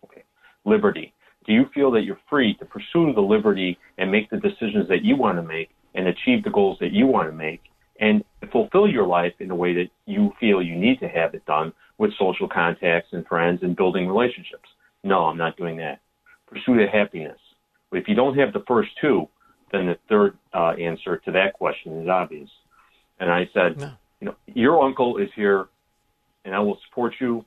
Okay. 0.04 0.24
Liberty. 0.64 1.12
Do 1.46 1.52
you 1.52 1.66
feel 1.74 1.90
that 1.92 2.04
you're 2.04 2.18
free 2.30 2.54
to 2.54 2.64
pursue 2.64 3.12
the 3.12 3.20
liberty 3.20 3.78
and 3.98 4.11
make 4.11 4.30
the 4.30 4.38
decisions 4.38 4.88
that 4.88 5.02
you 5.04 5.16
want 5.16 5.37
to 5.37 5.42
make 5.42 5.68
and 5.94 6.09
achieve 6.09 6.42
the 6.42 6.50
goals 6.50 6.78
that 6.80 6.92
you 6.92 7.07
want 7.07 7.28
to 7.28 7.37
make 7.37 7.61
and 8.00 8.24
fulfill 8.50 8.88
your 8.88 9.07
life 9.07 9.35
in 9.40 9.50
a 9.50 9.54
way 9.54 9.74
that 9.74 9.90
you 10.07 10.33
feel 10.40 10.62
you 10.62 10.74
need 10.74 10.98
to 11.00 11.09
have 11.09 11.35
it 11.35 11.44
done 11.44 11.72
with 11.98 12.11
social 12.18 12.48
contacts 12.48 13.09
and 13.12 13.26
friends 13.26 13.61
and 13.62 13.76
building 13.76 14.09
relationships? 14.09 14.68
No, 15.02 15.26
I'm 15.26 15.37
not 15.37 15.59
doing 15.59 15.76
that. 15.76 16.00
Pursuit 16.46 16.83
of 16.83 16.88
happiness. 16.88 17.38
But 17.90 17.98
if 17.98 18.09
you 18.09 18.14
don't 18.14 18.38
have 18.38 18.52
the 18.52 18.64
first 18.66 18.88
two, 19.00 19.28
then 19.72 19.87
the 19.87 19.98
third 20.09 20.37
uh, 20.53 20.70
answer 20.70 21.18
to 21.18 21.33
that 21.33 21.55
question 21.55 22.03
is 22.03 22.09
obvious. 22.09 22.50
And 23.18 23.31
I 23.31 23.48
said, 23.53 23.81
you 24.20 24.27
know, 24.27 24.35
your 24.46 24.83
uncle 24.83 25.18
is 25.18 25.31
here, 25.35 25.68
and 26.44 26.55
I 26.55 26.61
will 26.61 26.79
support 26.88 27.14
you, 27.20 27.44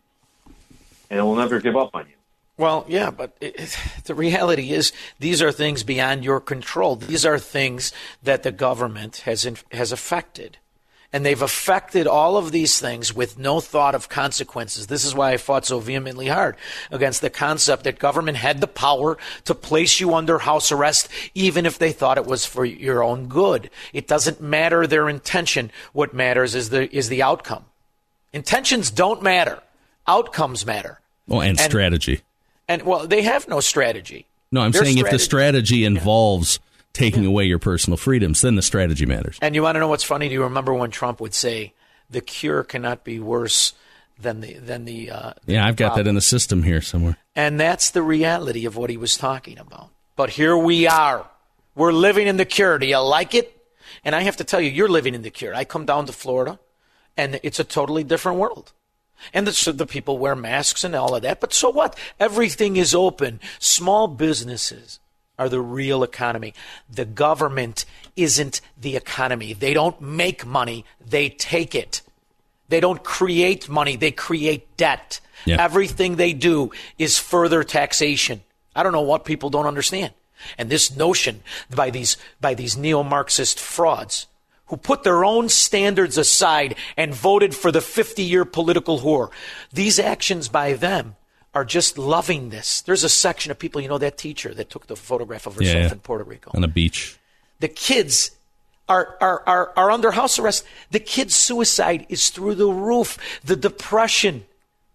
and 1.09 1.19
I 1.19 1.23
will 1.23 1.35
never 1.35 1.59
give 1.59 1.75
up 1.75 1.91
on 1.93 2.07
you. 2.07 2.13
Well, 2.57 2.85
yeah, 2.87 3.11
but 3.11 3.37
it, 3.39 3.55
it, 3.59 3.77
the 4.05 4.15
reality 4.15 4.71
is 4.71 4.91
these 5.19 5.41
are 5.41 5.51
things 5.51 5.83
beyond 5.83 6.25
your 6.25 6.39
control. 6.39 6.95
These 6.95 7.25
are 7.25 7.37
things 7.37 7.93
that 8.23 8.43
the 8.43 8.51
government 8.51 9.17
has 9.17 9.47
has 9.71 9.91
affected. 9.91 10.57
And 11.13 11.25
they've 11.25 11.41
affected 11.41 12.05
all 12.05 12.35
of 12.35 12.51
these 12.51 12.79
things 12.79 13.15
with 13.15 13.39
no 13.39 13.61
thought 13.61 13.95
of 13.95 14.09
consequences. 14.09 14.87
This 14.87 15.05
is 15.05 15.15
why 15.15 15.31
I 15.31 15.37
fought 15.37 15.65
so 15.65 15.79
vehemently 15.79 16.27
hard 16.27 16.57
against 16.91 17.21
the 17.21 17.29
concept 17.29 17.85
that 17.85 17.97
government 17.97 18.37
had 18.37 18.59
the 18.59 18.67
power 18.67 19.17
to 19.45 19.55
place 19.55 20.01
you 20.01 20.13
under 20.13 20.37
house 20.39 20.69
arrest, 20.69 21.07
even 21.33 21.65
if 21.65 21.79
they 21.79 21.93
thought 21.93 22.17
it 22.17 22.25
was 22.25 22.45
for 22.45 22.65
your 22.65 23.01
own 23.01 23.27
good. 23.27 23.69
It 23.93 24.05
doesn't 24.05 24.41
matter 24.41 24.85
their 24.85 25.07
intention. 25.07 25.71
What 25.93 26.13
matters 26.13 26.55
is 26.55 26.69
the, 26.69 26.93
is 26.93 27.07
the 27.07 27.23
outcome. 27.23 27.63
Intentions 28.33 28.91
don't 28.91 29.23
matter. 29.23 29.59
Outcomes 30.07 30.65
matter. 30.65 30.99
Oh, 31.29 31.39
and, 31.39 31.51
and 31.51 31.59
strategy. 31.59 32.21
And 32.67 32.83
well, 32.83 33.07
they 33.07 33.21
have 33.21 33.47
no 33.47 33.61
strategy. 33.61 34.25
No, 34.51 34.61
I'm 34.61 34.71
Their 34.71 34.83
saying 34.83 34.97
if 34.97 35.09
the 35.09 35.19
strategy- 35.19 35.23
strategy 35.23 35.85
involves 35.85 36.59
taking 36.97 37.25
away 37.25 37.45
your 37.45 37.59
personal 37.59 37.97
freedoms, 37.97 38.41
then 38.41 38.55
the 38.55 38.61
strategy 38.61 39.05
matters. 39.05 39.37
And 39.41 39.55
you 39.55 39.63
want 39.63 39.75
to 39.75 39.79
know 39.79 39.87
what's 39.87 40.03
funny? 40.03 40.27
Do 40.27 40.33
you 40.33 40.43
remember 40.43 40.73
when 40.73 40.91
Trump 40.91 41.21
would 41.21 41.33
say, 41.33 41.73
"The 42.09 42.21
cure 42.21 42.63
cannot 42.63 43.03
be 43.03 43.19
worse 43.19 43.73
than 44.19 44.41
the 44.41 44.53
than 44.53 44.85
the"? 44.85 45.11
Uh, 45.11 45.33
Yeah, 45.45 45.65
I've 45.65 45.75
got 45.75 45.95
that 45.95 46.07
in 46.07 46.15
the 46.15 46.21
system 46.21 46.63
here 46.63 46.81
somewhere. 46.81 47.17
And 47.35 47.59
that's 47.59 47.91
the 47.91 48.01
reality 48.01 48.65
of 48.65 48.75
what 48.75 48.89
he 48.89 48.97
was 48.97 49.15
talking 49.17 49.59
about. 49.59 49.89
But 50.15 50.31
here 50.31 50.57
we 50.57 50.87
are. 50.87 51.29
We're 51.75 51.93
living 51.93 52.27
in 52.27 52.37
the 52.37 52.45
cure. 52.45 52.79
Do 52.79 52.87
you 52.87 52.97
like 52.97 53.35
it? 53.35 53.53
And 54.03 54.15
I 54.15 54.21
have 54.21 54.37
to 54.37 54.43
tell 54.43 54.59
you, 54.59 54.71
you're 54.71 54.89
living 54.89 55.13
in 55.13 55.21
the 55.21 55.29
cure. 55.29 55.53
I 55.53 55.63
come 55.63 55.85
down 55.85 56.07
to 56.07 56.13
Florida, 56.13 56.59
and 57.15 57.39
it's 57.43 57.59
a 57.59 57.63
totally 57.63 58.03
different 58.03 58.39
world. 58.39 58.73
And 59.33 59.47
the, 59.47 59.53
so 59.53 59.71
the 59.71 59.85
people 59.85 60.17
wear 60.17 60.35
masks 60.35 60.83
and 60.83 60.95
all 60.95 61.15
of 61.15 61.21
that. 61.23 61.39
But 61.39 61.53
so 61.53 61.69
what? 61.69 61.97
Everything 62.19 62.77
is 62.77 62.93
open. 62.93 63.39
Small 63.59 64.07
businesses 64.07 64.99
are 65.37 65.49
the 65.49 65.61
real 65.61 66.03
economy. 66.03 66.53
The 66.89 67.05
government 67.05 67.85
isn't 68.15 68.61
the 68.79 68.95
economy. 68.95 69.53
They 69.53 69.73
don't 69.73 69.99
make 70.01 70.45
money, 70.45 70.85
they 71.05 71.29
take 71.29 71.75
it. 71.75 72.01
They 72.69 72.79
don't 72.79 73.03
create 73.03 73.69
money, 73.69 73.95
they 73.95 74.11
create 74.11 74.75
debt. 74.77 75.19
Yeah. 75.45 75.63
Everything 75.63 76.15
they 76.15 76.33
do 76.33 76.71
is 76.97 77.19
further 77.19 77.63
taxation. 77.63 78.41
I 78.75 78.83
don't 78.83 78.91
know 78.91 79.01
what 79.01 79.25
people 79.25 79.49
don't 79.49 79.65
understand. 79.65 80.13
And 80.57 80.69
this 80.69 80.95
notion 80.95 81.41
by 81.73 81.89
these 81.89 82.17
by 82.41 82.53
these 82.53 82.77
neo-Marxist 82.77 83.59
frauds 83.59 84.27
who 84.67 84.77
put 84.77 85.03
their 85.03 85.23
own 85.23 85.49
standards 85.49 86.17
aside 86.17 86.75
and 86.97 87.13
voted 87.13 87.55
for 87.55 87.71
the 87.71 87.79
50-year 87.79 88.43
political 88.43 88.99
whore. 88.99 89.29
These 89.71 89.97
actions 89.97 90.49
by 90.49 90.73
them 90.73 91.15
are 91.53 91.65
just 91.65 91.97
loving 91.97 92.49
this. 92.49 92.81
There's 92.81 93.03
a 93.03 93.09
section 93.09 93.51
of 93.51 93.57
people, 93.59 93.81
you 93.81 93.87
know, 93.87 93.97
that 93.97 94.17
teacher 94.17 94.53
that 94.53 94.69
took 94.69 94.87
the 94.87 94.95
photograph 94.95 95.47
of 95.47 95.55
herself 95.55 95.75
Yeah, 95.75 95.85
yeah. 95.87 95.91
in 95.91 95.99
Puerto 95.99 96.23
Rico 96.23 96.51
On 96.53 96.61
the 96.61 96.67
beach. 96.67 97.17
the 97.59 97.67
kids 97.67 98.31
are, 98.89 99.17
are, 99.19 99.43
are, 99.47 99.73
are 99.75 99.91
under 99.91 100.11
house 100.11 100.39
arrest. 100.39 100.65
The 100.91 100.99
kids' 100.99 101.35
suicide 101.35 102.05
is 102.09 102.29
through 102.29 102.55
the 102.55 102.67
roof. 102.71 103.17
The 103.43 103.55
depression, 103.55 104.45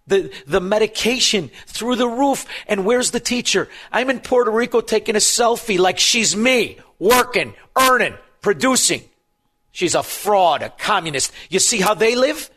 the, 0.06 0.32
the 0.46 0.60
medication 0.60 1.50
through 1.66 1.96
the 1.96 2.08
roof. 2.08 2.46
And 2.66 2.84
where's 2.86 3.10
the 3.10 3.20
teacher? 3.20 3.68
I'm 3.90 4.08
in 4.08 4.20
Puerto 4.20 4.50
Rico 4.50 4.80
taking 4.80 5.14
a 5.16 5.18
selfie 5.20 5.78
like 5.78 5.98
she's 5.98 6.34
me, 6.36 6.78
working, 6.98 7.54
earning, 7.78 8.14
producing. 8.40 9.02
She's 9.72 9.94
a 9.94 10.02
fraud, 10.02 10.62
a 10.62 10.70
communist. 10.70 11.32
You 11.50 11.58
see 11.58 11.80
how 11.80 11.94
they 11.94 12.14
live? 12.14 12.50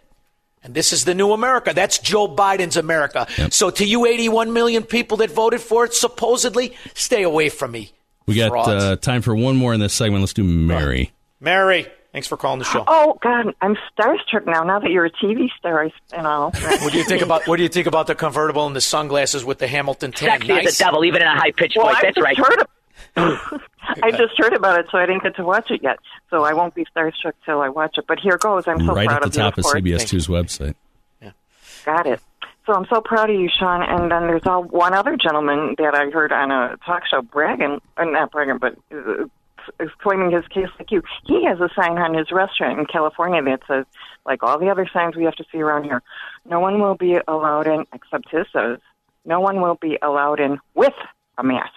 And 0.66 0.74
this 0.74 0.92
is 0.92 1.06
the 1.06 1.14
new 1.14 1.32
America. 1.32 1.74
That's 1.76 2.00
Joe 2.00 2.28
Biden's 2.28 2.76
America. 2.76 3.28
So 3.52 3.70
to 3.70 3.86
you 3.86 4.08
81 4.08 4.52
million 4.52 4.82
people 4.84 5.18
that 5.18 5.30
voted 5.30 5.62
for 5.62 5.86
it, 5.86 5.94
supposedly, 5.94 6.76
stay 6.96 7.22
away 7.22 7.50
from 7.50 7.72
me. 7.72 7.92
We 8.26 8.34
got 8.36 8.52
uh, 8.68 8.96
time 8.96 9.22
for 9.22 9.36
one 9.36 9.56
more 9.56 9.76
in 9.76 9.80
this 9.80 9.94
segment. 9.94 10.22
Let's 10.24 10.34
do 10.34 10.44
Mary. 10.44 11.12
Mary, 11.40 11.86
thanks 12.12 12.28
for 12.28 12.36
calling 12.38 12.58
the 12.58 12.66
show. 12.66 12.84
Oh 12.88 13.20
God, 13.22 13.54
I'm 13.62 13.78
starstruck 13.96 14.48
now. 14.48 14.64
Now 14.64 14.80
that 14.80 14.90
you're 14.90 15.06
a 15.06 15.12
TV 15.12 15.50
star, 15.60 15.84
I- 15.86 15.92
and 16.14 16.26
all. 16.26 16.50
What 16.82 16.92
do 16.92 16.98
you 16.98 17.04
think 17.04 17.22
about 17.22 17.48
what 17.48 17.58
do 17.58 17.64
you 17.64 17.70
think 17.70 17.86
about 17.86 18.08
the 18.08 18.16
convertible 18.16 18.66
and 18.66 18.76
the 18.76 18.82
sunglasses 18.82 19.46
with 19.46 19.60
the 19.60 19.68
Hamilton 19.68 20.12
tan? 20.12 20.40
Sexy 20.42 20.52
as 20.54 20.76
a 20.76 20.84
devil, 20.84 21.06
even 21.06 21.22
in 21.22 21.28
a 21.28 21.36
high 21.36 21.52
pitched 21.52 21.78
Well, 21.78 21.86
voice. 21.86 21.98
I 21.98 22.02
That's 22.02 22.20
right. 22.20 22.36
heard 22.36 22.62
of- 22.62 22.68
I 23.18 24.12
just 24.12 24.34
heard 24.38 24.54
about 24.54 24.80
it, 24.80 24.88
so 24.92 24.98
I 24.98 25.06
didn't 25.06 25.24
get 25.24 25.36
to 25.38 25.44
watch 25.44 25.72
it 25.72 25.82
yet. 25.82 26.00
So 26.30 26.44
I 26.44 26.54
won't 26.54 26.76
be 26.76 26.86
starstruck 26.86 27.34
till 27.46 27.62
I 27.62 27.70
watch 27.70 27.98
it. 27.98 28.06
But 28.08 28.20
here 28.20 28.38
goes. 28.38 28.68
I'm 28.68 28.80
so 28.86 28.94
right 28.94 29.08
proud 29.08 29.24
at 29.24 29.32
the 29.32 29.40
top 29.40 29.58
you. 29.58 29.64
of. 29.64 29.68
CBS2's 29.68 30.28
website. 30.28 30.76
Yeah. 31.22 31.32
Got 31.86 32.08
it. 32.08 32.22
So 32.66 32.74
I'm 32.74 32.86
so 32.90 33.00
proud 33.00 33.30
of 33.30 33.40
you, 33.40 33.50
Sean. 33.50 33.84
And 33.84 34.12
then 34.12 34.24
there's 34.28 34.46
all 34.46 34.64
one 34.64 34.94
other 34.94 35.16
gentleman 35.16 35.76
that 35.78 35.96
I 35.96 36.10
heard 36.10 36.32
on 36.32 36.52
a 36.52 36.78
talk 36.86 37.04
show 37.10 37.22
bragging, 37.22 37.80
uh, 37.98 38.06
not 38.06 38.32
bragging, 38.32 38.58
but 38.58 38.76
uh, 38.92 39.26
claiming 40.00 40.32
his 40.32 40.46
case 40.48 40.68
like 40.80 40.92
you. 40.92 41.04
He 41.26 41.46
has 41.46 41.60
a 41.60 41.70
sign 41.76 41.98
on 41.98 42.16
his 42.16 42.32
restaurant 42.32 42.80
in 42.80 42.86
California 42.86 43.42
that 43.44 43.62
says, 43.68 43.86
like 44.26 44.44
all 44.44 44.60
the 44.60 44.70
other 44.70 44.88
signs 44.92 45.16
we 45.16 45.24
have 45.26 45.36
to 45.36 45.46
see 45.52 45.62
around 45.62 45.84
here, 45.84 46.02
no 46.46 46.60
one 46.60 46.82
will 46.82 46.96
be 46.96 47.18
allowed 47.28 47.68
in, 47.68 47.86
except 47.94 48.30
his 48.30 48.48
says, 48.52 48.80
no 49.26 49.40
one 49.40 49.62
will 49.62 49.76
be 49.76 49.98
allowed 50.02 50.40
in 50.40 50.60
with 50.74 50.94
a 51.38 51.44
mask. 51.44 51.72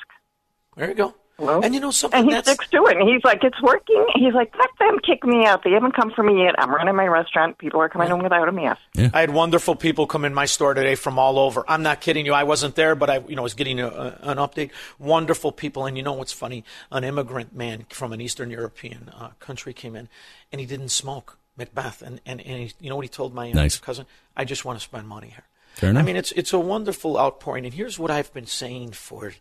There 0.77 0.89
you 0.89 0.95
go. 0.95 1.15
Hello? 1.39 1.61
And 1.61 1.73
you 1.73 1.81
know 1.81 1.93
something? 1.93 2.19
And 2.21 2.31
he 2.33 2.43
sticks 2.43 2.69
to 2.71 2.85
it. 2.87 2.97
And 2.97 3.09
he's 3.09 3.23
like, 3.23 3.45
it's 3.45 3.63
working. 3.63 4.05
He's 4.17 4.35
like, 4.35 4.53
let 4.59 4.71
them 4.81 4.99
kick 4.99 5.25
me 5.25 5.47
out. 5.47 5.63
They 5.63 5.71
haven't 5.71 5.93
come 5.95 6.11
for 6.11 6.25
me 6.25 6.43
yet. 6.43 6.57
I'm 6.59 6.75
running 6.75 6.97
my 6.97 7.07
restaurant. 7.07 7.59
People 7.59 7.81
are 7.81 7.89
coming 7.89 8.09
home 8.11 8.23
without 8.25 8.49
a 8.49 8.53
mask. 8.53 8.81
I 9.15 9.21
had 9.21 9.31
wonderful 9.31 9.77
people 9.77 10.09
come 10.09 10.25
in 10.25 10.35
my 10.35 10.47
store 10.47 10.75
today 10.75 10.97
from 10.97 11.17
all 11.17 11.39
over. 11.39 11.65
I'm 11.69 11.85
not 11.85 12.01
kidding 12.01 12.27
you. 12.27 12.33
I 12.35 12.43
wasn't 12.43 12.75
there, 12.75 12.97
but 12.97 13.09
I, 13.09 13.19
you 13.29 13.37
know, 13.37 13.43
was 13.45 13.55
getting 13.55 13.79
a, 13.79 13.87
a, 13.87 14.19
an 14.23 14.39
update. 14.39 14.71
Wonderful 14.99 15.53
people, 15.53 15.87
and 15.87 15.97
you 15.97 16.03
know 16.03 16.13
what's 16.15 16.33
funny? 16.33 16.65
An 16.91 17.05
immigrant 17.05 17.55
man 17.55 17.87
from 17.91 18.13
an 18.13 18.21
Eastern 18.21 18.51
European 18.51 19.11
uh, 19.17 19.29
country 19.39 19.73
came 19.73 19.95
in, 19.95 20.09
and 20.51 20.61
he 20.61 20.67
didn't 20.67 20.89
smoke 20.89 21.39
Macbeth, 21.57 22.03
and 22.03 22.21
and, 22.27 22.41
and 22.41 22.59
he, 22.63 22.73
you 22.81 22.91
know 22.91 22.97
what 22.97 23.05
he 23.05 23.09
told 23.09 23.33
my 23.33 23.51
uh, 23.51 23.55
Nice. 23.55 23.79
cousin? 23.79 24.07
I 24.37 24.45
just 24.45 24.65
want 24.65 24.79
to 24.81 24.85
spend 24.85 25.07
money 25.07 25.29
here. 25.29 25.45
Fair 25.75 25.91
enough. 25.91 26.03
I 26.03 26.05
mean, 26.07 26.17
it's 26.17 26.33
it's 26.33 26.53
a 26.53 26.59
wonderful 26.59 27.17
outpouring, 27.17 27.65
and 27.65 27.73
here's 27.75 27.97
what 27.97 28.11
I've 28.11 28.33
been 28.35 28.47
saying 28.47 28.91
for 28.93 29.35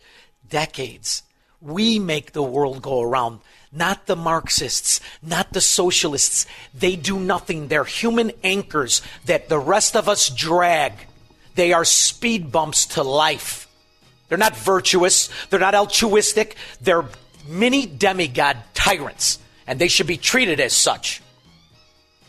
decades. 0.48 1.24
We 1.62 2.00
make 2.00 2.34
the 2.34 2.44
world 2.44 2.82
go 2.82 3.02
around, 3.02 3.40
not 3.72 4.06
the 4.06 4.16
Marxists, 4.16 5.02
not 5.22 5.54
the 5.54 5.62
socialists. 5.62 6.46
They 6.74 6.96
do 6.96 7.20
nothing. 7.20 7.68
They're 7.68 7.84
human 7.84 8.32
anchors 8.44 9.02
that 9.26 9.50
the 9.50 9.60
rest 9.60 9.96
of 9.96 10.08
us 10.08 10.30
drag. 10.30 10.94
They 11.56 11.74
are 11.74 11.86
speed 11.86 12.52
bumps 12.52 12.86
to 12.88 13.04
life. 13.04 13.68
They're 14.30 14.38
not 14.38 14.56
virtuous. 14.56 15.30
They're 15.50 15.60
not 15.60 15.74
altruistic. 15.74 16.56
They're 16.80 17.06
mini 17.48 17.86
demigod 17.86 18.58
tyrants, 18.74 19.40
and 19.66 19.80
they 19.80 19.88
should 19.88 20.08
be 20.08 20.18
treated 20.18 20.60
as 20.60 20.74
such. 20.74 21.22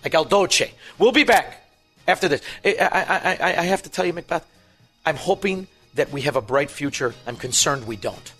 Like 0.03 0.15
El 0.15 0.25
Doce. 0.25 0.71
We'll 0.99 1.13
be 1.13 1.25
back 1.25 1.69
after 2.07 2.29
this. 2.29 2.41
Eh, 2.65 2.75
I, 2.81 2.87
I, 2.87 3.51
I, 3.51 3.59
I 3.59 3.65
have 3.65 3.83
to 3.83 3.91
tell 3.91 4.07
you, 4.07 4.13
Macbeth, 4.13 4.47
I'm 5.05 5.17
hoping 5.17 5.67
that 5.95 6.11
we 6.13 6.23
have 6.23 6.37
a 6.37 6.41
bright 6.41 6.71
future. 6.71 7.15
I'm 7.27 7.37
concerned 7.37 7.87
we 7.87 7.97
don't. 7.97 8.33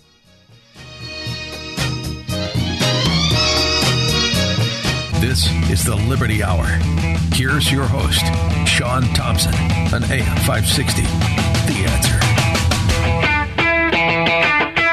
This 5.21 5.49
is 5.69 5.83
the 5.83 5.95
Liberty 5.95 6.41
Hour. 6.43 6.65
Here's 7.33 7.71
your 7.71 7.83
host, 7.85 8.25
Sean 8.67 9.03
Thompson, 9.13 9.53
on 9.93 10.03
AM 10.05 10.37
560. 10.45 11.01
The 11.01 11.85
answer. 11.87 12.19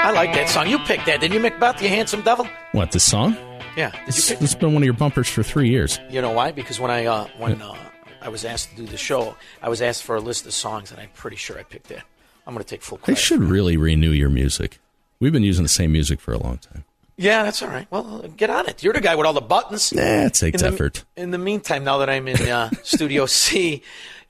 I 0.05 0.11
like 0.13 0.33
that 0.35 0.49
song. 0.49 0.69
You 0.69 0.79
picked 0.81 1.07
that, 1.07 1.21
didn't 1.21 1.35
you, 1.35 1.41
Macbeth? 1.41 1.81
You 1.81 1.89
handsome 1.89 2.23
devil. 2.23 2.47
What, 2.73 2.91
this 2.93 3.05
song? 3.05 3.37
Yeah. 3.77 3.91
Did 3.93 4.09
It's, 4.09 4.29
pick? 4.31 4.43
it's 4.43 4.55
been 4.55 4.73
one 4.75 4.83
of 4.83 4.85
your 4.85 4.95
bumpers 4.95 5.29
for 5.29 5.43
three 5.45 5.69
years. 5.69 6.01
You 6.11 6.21
know 6.23 6.33
why? 6.33 6.51
Because 6.51 6.81
when 6.81 6.91
I 6.91 7.07
uh, 7.07 7.29
when 7.39 7.63
uh, 7.63 7.75
I 8.21 8.29
was 8.29 8.45
asked 8.45 8.71
to 8.71 8.77
do 8.77 8.87
the 8.87 8.97
show, 8.97 9.37
I 9.63 9.69
was 9.69 9.81
asked 9.81 10.03
for 10.03 10.17
a 10.17 10.21
list 10.21 10.45
of 10.47 10.55
songs, 10.55 10.91
and 10.91 10.99
I'm 11.01 11.11
pretty 11.15 11.37
sure 11.37 11.59
I 11.59 11.63
picked 11.63 11.89
that. 11.89 12.03
I'm 12.47 12.55
going 12.55 12.65
to 12.65 12.69
take 12.69 12.83
full 12.83 12.99
credit. 12.99 13.15
They 13.17 13.21
should 13.21 13.41
really 13.43 13.77
renew 13.77 14.11
your 14.11 14.31
music. 14.31 14.81
We've 15.21 15.33
been 15.33 15.43
using 15.45 15.63
the 15.63 15.69
same 15.69 15.93
music 15.93 16.21
for 16.21 16.33
a 16.33 16.39
long 16.39 16.59
time. 16.59 16.85
Yeah, 17.19 17.45
that's 17.45 17.63
all 17.63 17.69
right. 17.69 17.87
Well, 17.91 18.25
get 18.37 18.51
on 18.51 18.69
it. 18.69 18.83
You're 18.83 18.93
the 18.93 19.01
guy 19.01 19.15
with 19.15 19.27
all 19.27 19.33
the 19.33 19.41
buttons. 19.41 19.93
Nah, 19.93 20.03
it 20.27 20.35
takes 20.35 20.61
In 20.63 20.69
the- 20.69 20.75
effort. 20.75 21.05
In 21.17 21.31
the 21.31 21.39
meantime, 21.39 21.83
now 21.85 21.99
that 21.99 22.11
I'm 22.11 22.29
in 22.29 22.37
uh, 22.49 22.71
Studio 22.83 23.25
C, 23.27 23.83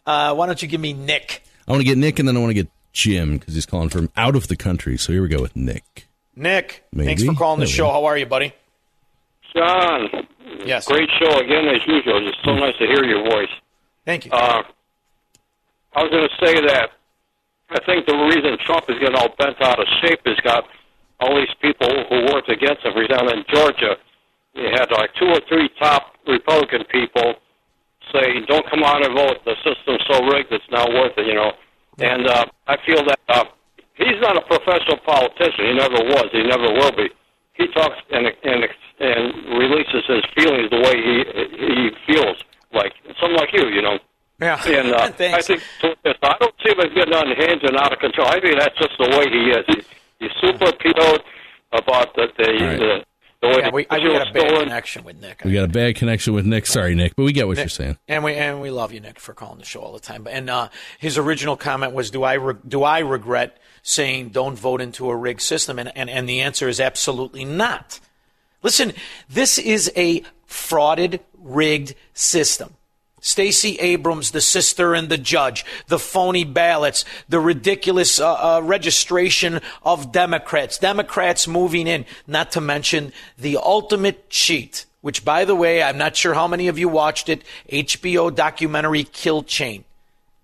uh, 0.07 0.35
why 0.35 0.47
don't 0.47 0.61
you 0.63 0.69
give 0.69 0.81
me 0.81 0.93
Nick? 0.93 1.43
I 1.67 1.73
want 1.73 1.81
to 1.81 1.85
get 1.85 1.99
Nick 1.99 2.19
and 2.21 2.29
then 2.29 2.37
I 2.37 2.41
want 2.41 2.51
to 2.51 2.55
get 2.55 2.69
Jim 2.93 3.39
because 3.39 3.55
he's 3.55 3.67
calling 3.67 3.89
from 3.89 4.09
out 4.17 4.37
of 4.37 4.47
the 4.49 4.57
country. 4.57 4.97
So 4.99 5.13
here 5.13 5.21
we 5.23 5.29
go 5.29 5.43
with 5.43 5.57
Nick. 5.57 6.07
Nick, 6.37 6.85
Maybe. 6.93 7.07
thanks 7.09 7.25
for 7.25 7.35
calling 7.35 7.59
the 7.61 7.67
There 7.67 7.75
show. 7.75 7.91
How 7.91 8.05
are 8.05 8.17
you, 8.17 8.27
buddy? 8.27 8.53
John, 9.55 10.09
Yes. 10.65 10.87
great 10.87 11.09
show 11.19 11.39
again 11.39 11.67
as 11.69 11.81
usual. 11.87 12.27
It's 12.29 12.37
so 12.45 12.55
nice 12.55 12.77
to 12.79 12.87
hear 12.87 13.05
your 13.05 13.25
voice. 13.29 13.49
Thank 14.05 14.27
you. 14.27 14.31
Uh, 14.33 14.63
I 15.95 16.03
was 16.03 16.11
going 16.11 16.29
to 16.29 16.47
say 16.47 16.55
that 16.67 16.91
I 17.71 17.85
think 17.85 18.07
the 18.07 18.15
reason 18.17 18.57
Trump 18.65 18.85
is 18.91 18.99
getting 19.01 19.17
all 19.17 19.31
bent 19.39 19.61
out 19.63 19.81
of 19.81 19.87
shape 20.03 20.21
is 20.27 20.37
got 20.45 20.65
all 21.21 21.35
these 21.37 21.55
people 21.61 21.89
who 22.09 22.33
worked 22.33 22.51
against 22.51 22.85
him. 22.85 22.93
For 22.93 23.03
example, 23.03 23.33
in 23.33 23.45
Georgia, 23.53 23.97
you 24.55 24.69
had 24.73 24.91
like 24.93 25.11
two 25.19 25.29
or 25.29 25.41
three 25.49 25.69
top 25.79 26.17
Republican 26.27 26.85
people 26.91 27.35
say, 28.13 28.41
"Don't 28.47 28.69
come 28.71 28.83
out 28.85 29.05
and 29.05 29.15
vote. 29.15 29.45
The 29.45 29.57
system's 29.65 30.03
so 30.11 30.25
rigged, 30.27 30.53
it's 30.53 30.71
not 30.71 30.89
worth 30.89 31.17
it." 31.17 31.27
You 31.27 31.35
know, 31.35 31.53
and 31.99 32.27
uh, 32.27 32.45
I 32.67 32.77
feel 32.85 33.05
that 33.05 33.21
uh, 33.29 33.45
he's 33.95 34.21
not 34.21 34.37
a 34.37 34.43
professional 34.43 34.99
politician. 35.05 35.73
He 35.73 35.75
never 35.75 36.01
was. 36.05 36.29
He 36.33 36.43
never 36.43 36.73
will 36.73 36.93
be. 36.93 37.09
He 37.55 37.67
talks 37.69 37.97
and 38.11 38.27
and 38.45 38.65
and 39.01 39.23
releases 39.57 40.05
his 40.07 40.25
feelings 40.35 40.71
the 40.71 40.81
way 40.81 40.95
he 40.97 41.17
he 41.57 41.91
feels, 42.07 42.37
like 42.73 42.93
someone 43.21 43.41
like 43.41 43.53
you, 43.53 43.69
you 43.69 43.83
know. 43.83 43.99
Yeah. 44.41 44.61
And 44.67 44.93
uh, 44.93 44.99
I 45.03 45.11
think 45.11 45.35
I 45.35 46.37
don't 46.41 46.55
see 46.65 46.73
him 46.73 46.81
as 46.81 46.93
getting 46.95 47.15
unhinged 47.15 47.65
and 47.65 47.77
out 47.77 47.93
of 47.93 47.99
control. 47.99 48.29
I 48.29 48.41
think 48.41 48.59
that's 48.59 48.77
just 48.79 48.97
the 48.99 49.09
way 49.17 49.25
he 49.31 49.51
is. 49.51 49.87
He's, 50.21 50.31
he's 50.41 50.51
super 50.51 50.73
PO'd 50.73 51.23
about 51.73 52.15
the 52.15 52.29
the, 52.39 52.45
the, 52.45 53.05
the 53.43 53.49
way 53.49 53.55
Yeah, 53.59 53.71
we, 53.71 53.87
I, 53.91 53.99
we 53.99 54.05
got 54.13 54.29
a 54.29 54.33
bad 54.33 54.49
stolen. 54.49 54.63
connection 54.65 55.05
with 55.05 55.21
Nick. 55.21 55.43
We 55.45 55.53
got 55.53 55.65
a 55.65 55.69
bad 55.69 55.97
connection 55.97 56.33
with 56.35 56.47
Nick. 56.47 56.67
Sorry, 56.67 56.95
Nick, 56.95 57.15
but 57.17 57.25
we 57.25 57.33
get 57.33 57.47
what 57.47 57.57
Nick- 57.57 57.65
you're 57.65 57.69
saying. 57.71 57.99
And 58.09 58.25
we 58.25 58.35
and 58.35 58.61
we 58.61 58.71
love 58.71 58.93
you, 58.93 59.01
Nick, 59.01 59.19
for 59.21 59.35
calling 59.35 59.59
the 59.59 59.65
show 59.65 59.81
all 59.81 59.93
the 59.93 60.01
time. 60.01 60.27
And 60.31 60.49
uh, 60.49 60.69
his 60.99 61.19
original 61.19 61.57
comment 61.57 61.93
was, 61.93 62.11
"Do 62.11 62.23
I 62.23 62.35
re- 62.35 62.55
do 62.67 62.83
I 62.83 63.01
regret 63.01 63.59
saying 63.83 64.31
don't 64.31 64.59
vote 64.59 64.81
into 64.81 65.11
a 65.11 65.17
rigged 65.17 65.43
system?" 65.43 65.79
And, 65.79 65.93
and 65.97 66.09
and 66.09 66.29
the 66.29 66.41
answer 66.41 66.69
is 66.69 66.81
absolutely 66.81 67.45
not. 67.45 68.01
Listen, 68.63 68.95
this 69.29 69.59
is 69.59 69.93
a 69.97 70.23
frauded, 70.49 71.21
rigged 71.39 71.95
system. 72.15 72.75
Stacey 73.21 73.77
Abrams, 73.79 74.31
the 74.31 74.41
sister 74.41 74.95
and 74.95 75.09
the 75.09 75.19
judge, 75.19 75.65
the 75.89 75.99
phony 75.99 76.45
ballots, 76.45 77.05
the 77.29 77.41
ridiculous 77.41 78.21
uh, 78.21 78.35
uh, 78.35 78.61
registration 78.63 79.61
of 79.83 80.13
Democrats, 80.13 80.79
Democrats 80.79 81.49
moving 81.49 81.87
in, 81.87 82.05
not 82.27 82.53
to 82.53 82.61
mention 82.61 83.13
the 83.39 83.57
ultimate 83.57 84.29
cheat, 84.29 84.85
which, 85.01 85.25
by 85.25 85.45
the 85.45 85.55
way, 85.55 85.83
I'm 85.83 85.99
not 85.99 86.15
sure 86.15 86.35
how 86.35 86.47
many 86.47 86.69
of 86.69 86.79
you 86.79 86.89
watched 86.89 87.29
it, 87.29 87.43
HBO 87.73 88.35
documentary 88.35 89.05
Kill 89.05 89.43
Chain. 89.43 89.85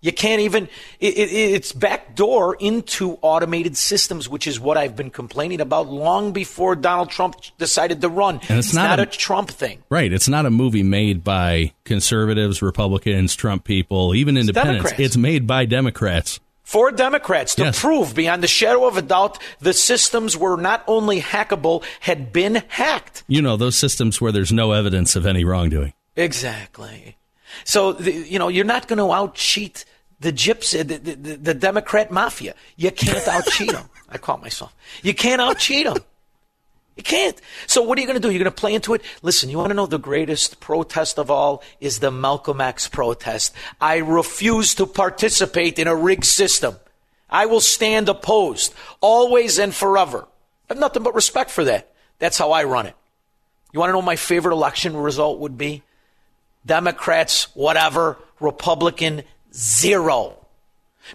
You 0.04 0.12
can't 0.12 0.40
even, 0.40 0.64
it, 0.98 1.16
it, 1.16 1.30
it's 1.32 1.70
backdoor 1.72 2.56
into 2.56 3.18
automated 3.22 3.76
systems, 3.76 4.28
which 4.28 4.48
is 4.48 4.58
what 4.58 4.76
I've 4.76 4.96
been 4.96 5.10
complaining 5.10 5.60
about 5.60 5.86
long 5.88 6.32
before 6.32 6.74
Donald 6.74 7.08
Trump 7.10 7.36
decided 7.56 8.00
to 8.00 8.08
run. 8.08 8.40
And 8.48 8.58
it's 8.58 8.74
not 8.74 8.88
not 8.90 8.98
a- 8.98 9.02
a 9.02 9.06
Trump 9.06 9.48
thing. 9.50 9.78
Right. 9.90 10.12
It's 10.12 10.28
not 10.28 10.44
a 10.44 10.50
movie 10.50 10.82
made 10.82 11.22
by 11.22 11.72
conservatives, 11.84 12.60
Republicans, 12.62 13.36
Trump 13.36 13.62
people, 13.62 14.12
even 14.14 14.36
independents. 14.36 14.82
Democrats. 14.82 15.00
It's 15.00 15.16
made 15.16 15.46
by 15.46 15.64
Democrats. 15.66 16.40
for 16.64 16.90
Democrats 16.90 17.54
to 17.56 17.64
Yes. 17.64 17.78
prove 17.80 18.14
beyond 18.14 18.42
the 18.42 18.46
shadow 18.48 18.86
of 18.86 18.96
a 18.96 19.02
doubt 19.02 19.38
the 19.60 19.72
systems 19.74 20.36
were 20.36 20.56
not 20.56 20.82
only 20.88 21.20
hackable, 21.20 21.84
had 22.00 22.32
been 22.32 22.62
hacked. 22.68 23.22
You 23.28 23.40
know, 23.42 23.56
those 23.56 23.76
systems 23.76 24.20
where 24.20 24.32
there's 24.32 24.52
no 24.52 24.72
evidence 24.72 25.14
of 25.14 25.26
any 25.26 25.44
wrongdoing. 25.44 25.92
Exactly. 26.16 27.16
So, 27.64 27.92
the, 27.92 28.10
you 28.12 28.38
know, 28.38 28.48
you're 28.48 28.64
not 28.64 28.88
going 28.88 28.98
to 28.98 29.12
out 29.12 29.34
cheat 29.34 29.84
the 30.22 30.32
gypsy, 30.32 30.80
uh, 30.80 30.82
the, 30.84 30.96
the, 30.98 31.14
the, 31.14 31.36
the 31.36 31.54
Democrat 31.54 32.10
mafia. 32.10 32.54
You 32.76 32.90
can't 32.90 33.26
out 33.28 33.46
cheat 33.46 33.72
them. 33.72 33.88
I 34.08 34.18
caught 34.18 34.40
myself. 34.40 34.74
You 35.02 35.14
can't 35.14 35.40
out 35.40 35.58
cheat 35.58 35.84
them. 35.86 35.98
You 36.96 37.02
can't. 37.02 37.40
So 37.66 37.82
what 37.82 37.96
are 37.98 38.00
you 38.02 38.06
going 38.06 38.20
to 38.20 38.26
do? 38.26 38.30
You're 38.30 38.42
going 38.42 38.54
to 38.54 38.60
play 38.60 38.74
into 38.74 38.94
it? 38.94 39.02
Listen, 39.22 39.48
you 39.48 39.56
want 39.56 39.70
to 39.70 39.74
know 39.74 39.86
the 39.86 39.98
greatest 39.98 40.60
protest 40.60 41.18
of 41.18 41.30
all 41.30 41.62
is 41.80 41.98
the 41.98 42.10
Malcolm 42.10 42.60
X 42.60 42.86
protest. 42.86 43.54
I 43.80 43.96
refuse 43.96 44.74
to 44.76 44.86
participate 44.86 45.78
in 45.78 45.88
a 45.88 45.96
rigged 45.96 46.26
system. 46.26 46.76
I 47.30 47.46
will 47.46 47.60
stand 47.60 48.10
opposed, 48.10 48.74
always 49.00 49.58
and 49.58 49.74
forever. 49.74 50.28
I 50.68 50.74
have 50.74 50.78
nothing 50.78 51.02
but 51.02 51.14
respect 51.14 51.50
for 51.50 51.64
that. 51.64 51.90
That's 52.18 52.36
how 52.36 52.52
I 52.52 52.64
run 52.64 52.86
it. 52.86 52.94
You 53.72 53.80
want 53.80 53.88
to 53.88 53.94
know 53.94 54.02
my 54.02 54.16
favorite 54.16 54.52
election 54.52 54.94
result 54.94 55.38
would 55.40 55.56
be? 55.56 55.82
Democrats, 56.66 57.48
whatever, 57.54 58.18
Republican, 58.38 59.22
zero. 59.52 60.38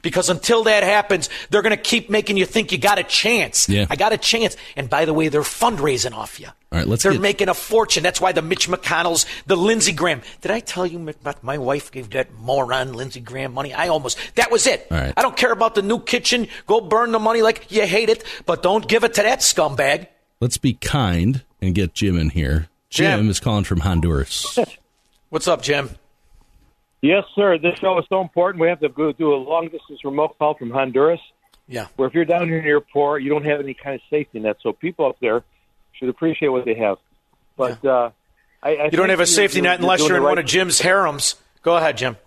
Because 0.02 0.30
until 0.30 0.66
that 0.66 0.84
happens, 0.84 1.30
they're 1.50 1.62
going 1.62 1.76
to 1.76 1.82
keep 1.82 2.10
making 2.10 2.36
you 2.36 2.46
think 2.46 2.74
you 2.74 2.78
got 2.78 3.00
a 3.00 3.04
chance. 3.04 3.70
Yeah. 3.70 3.86
I 3.90 3.96
got 3.96 4.12
a 4.12 4.18
chance. 4.18 4.58
And 4.76 4.90
by 4.90 5.06
the 5.06 5.14
way, 5.14 5.30
they're 5.30 5.42
fundraising 5.42 6.12
off 6.12 6.42
you. 6.42 6.48
All 6.48 6.54
right, 6.80 6.86
let's 6.86 7.04
They're 7.04 7.14
get- 7.14 7.22
making 7.22 7.48
a 7.50 7.54
fortune. 7.54 8.04
That's 8.04 8.20
why 8.20 8.34
the 8.34 8.42
Mitch 8.42 8.68
McConnells, 8.68 9.26
the 9.46 9.56
Lindsey 9.56 9.94
Graham. 9.94 10.22
Did 10.42 10.52
I 10.52 10.60
tell 10.60 10.86
you 10.86 11.00
Macbeth, 11.00 11.42
my 11.42 11.58
wife 11.58 11.90
gave 11.90 12.10
that 12.12 12.34
moron 12.34 12.92
Lindsey 12.94 13.22
Graham 13.22 13.54
money? 13.54 13.74
I 13.74 13.88
almost, 13.88 14.20
that 14.36 14.52
was 14.52 14.68
it. 14.68 14.86
All 14.92 14.98
right. 14.98 15.14
I 15.16 15.22
don't 15.22 15.38
care 15.38 15.54
about 15.54 15.74
the 15.74 15.82
new 15.82 16.00
kitchen. 16.00 16.50
Go 16.68 16.82
burn 16.82 17.14
the 17.14 17.20
money 17.20 17.42
like 17.42 17.72
you 17.72 17.88
hate 17.88 18.10
it, 18.10 18.26
but 18.46 18.62
don't 18.62 18.88
give 18.88 19.06
it 19.06 19.14
to 19.16 19.24
that 19.24 19.40
scumbag. 19.40 20.08
Let's 20.42 20.58
be 20.58 20.74
kind 20.74 21.44
and 21.62 21.74
get 21.74 21.94
Jim 21.94 22.18
in 22.20 22.32
here. 22.32 22.68
Jim, 22.90 23.20
Jim. 23.22 23.30
is 23.30 23.40
calling 23.40 23.64
from 23.64 23.80
Honduras. 23.80 24.60
What's 25.30 25.48
up, 25.48 25.62
Jim? 25.62 25.92
Yes, 27.02 27.24
sir. 27.36 27.58
This 27.58 27.78
show 27.80 27.98
is 28.00 28.06
so 28.10 28.22
important. 28.22 28.62
We 28.62 28.70
have 28.70 28.80
to 28.80 28.90
go 28.90 29.12
do 29.12 29.34
a 29.34 29.38
long 29.38 29.70
distance 29.70 30.04
remote 30.04 30.38
call 30.38 30.56
from 30.56 30.72
Honduras. 30.72 31.20
Yeah. 31.68 31.88
Where 31.96 32.08
if 32.08 32.14
you're 32.14 32.26
down 32.26 32.48
here 32.48 32.62
near 32.62 32.82
poor, 32.82 33.20
you 33.20 33.30
don't 33.30 33.46
have 33.46 33.60
any 33.60 33.74
kind 33.74 33.96
of 33.96 34.02
safety 34.10 34.40
net. 34.40 34.58
So 34.62 34.74
people 34.74 35.06
up 35.06 35.18
there 35.20 35.44
should 35.94 36.10
appreciate 36.10 36.50
what 36.50 36.66
they 36.66 36.76
have. 36.76 36.98
But 37.56 37.84
uh, 37.86 38.12
I, 38.64 38.76
I 38.76 38.84
You 38.86 38.92
don't 38.92 39.10
have 39.10 39.20
a 39.20 39.28
safety 39.28 39.62
net 39.62 39.80
unless 39.80 40.08
you're 40.08 40.18
in 40.18 40.24
the 40.24 40.30
one 40.30 40.38
of 40.38 40.46
Jim's 40.46 40.80
harems. 40.80 41.36
Go 41.62 41.76
ahead, 41.76 41.98
Jim. 41.98 42.18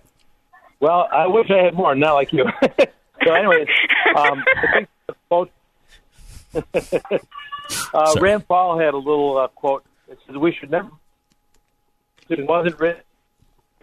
Well, 0.78 1.08
I 1.10 1.26
wish 1.26 1.50
I 1.50 1.64
had 1.64 1.74
more, 1.74 1.94
not 1.94 2.14
like 2.14 2.32
you. 2.32 2.44
so, 3.24 3.32
anyways, 3.32 3.68
um, 4.16 4.44
I 4.46 4.72
think 4.72 4.88
both. 5.28 5.48
Uh, 7.94 8.16
Rand 8.20 8.48
Paul 8.48 8.80
had 8.80 8.94
a 8.94 8.98
little 8.98 9.38
uh, 9.38 9.46
quote 9.46 9.84
that 10.08 10.18
says, 10.26 10.36
"We 10.36 10.52
should 10.52 10.72
never." 10.72 10.90
It 12.28 12.44
wasn't 12.44 12.80
written. 12.80 13.02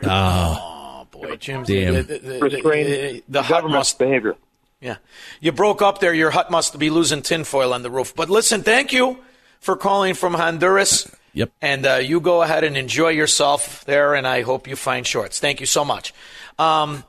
Oh, 0.04 0.77
boy, 1.12 1.36
Jim. 1.38 1.64
Damn. 1.64 1.94
The, 1.94 2.02
the, 2.04 2.18
the, 2.20 2.40
the, 2.50 3.24
the 3.30 3.42
hut 3.44 3.50
government 3.50 3.80
must. 3.80 4.00
behavior. 4.00 4.36
Yeah. 4.82 4.98
You 5.42 5.52
broke 5.52 5.82
up 5.82 6.00
there. 6.00 6.14
Your 6.14 6.30
hut 6.32 6.52
must 6.52 6.78
be 6.78 6.90
losing 6.90 7.22
tinfoil 7.22 7.74
on 7.74 7.82
the 7.82 7.90
roof. 7.90 8.16
But 8.16 8.30
listen, 8.30 8.62
thank 8.64 8.94
you 8.94 9.18
for 9.60 9.76
calling 9.76 10.14
from 10.14 10.34
Honduras. 10.36 11.10
Yep. 11.34 11.52
And 11.62 11.86
uh, 11.86 11.96
you 11.96 12.20
go 12.20 12.42
ahead 12.42 12.64
and 12.64 12.78
enjoy 12.78 13.10
yourself 13.10 13.86
there, 13.86 14.14
and 14.16 14.28
I 14.28 14.42
hope 14.42 14.68
you 14.68 14.76
find 14.76 15.06
shorts. 15.06 15.40
Thank 15.40 15.60
you 15.60 15.66
so 15.66 15.84
much. 15.86 16.14
Um, 16.60 17.04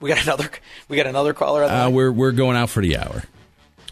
we 0.00 0.08
got 0.10 0.22
another. 0.24 0.48
We 0.88 0.96
got 0.96 1.06
another 1.06 1.32
caller. 1.34 1.64
Uh, 1.64 1.90
we're 1.90 2.12
we're 2.12 2.32
going 2.32 2.56
out 2.56 2.70
for 2.70 2.82
the 2.82 2.96
hour. 2.98 3.22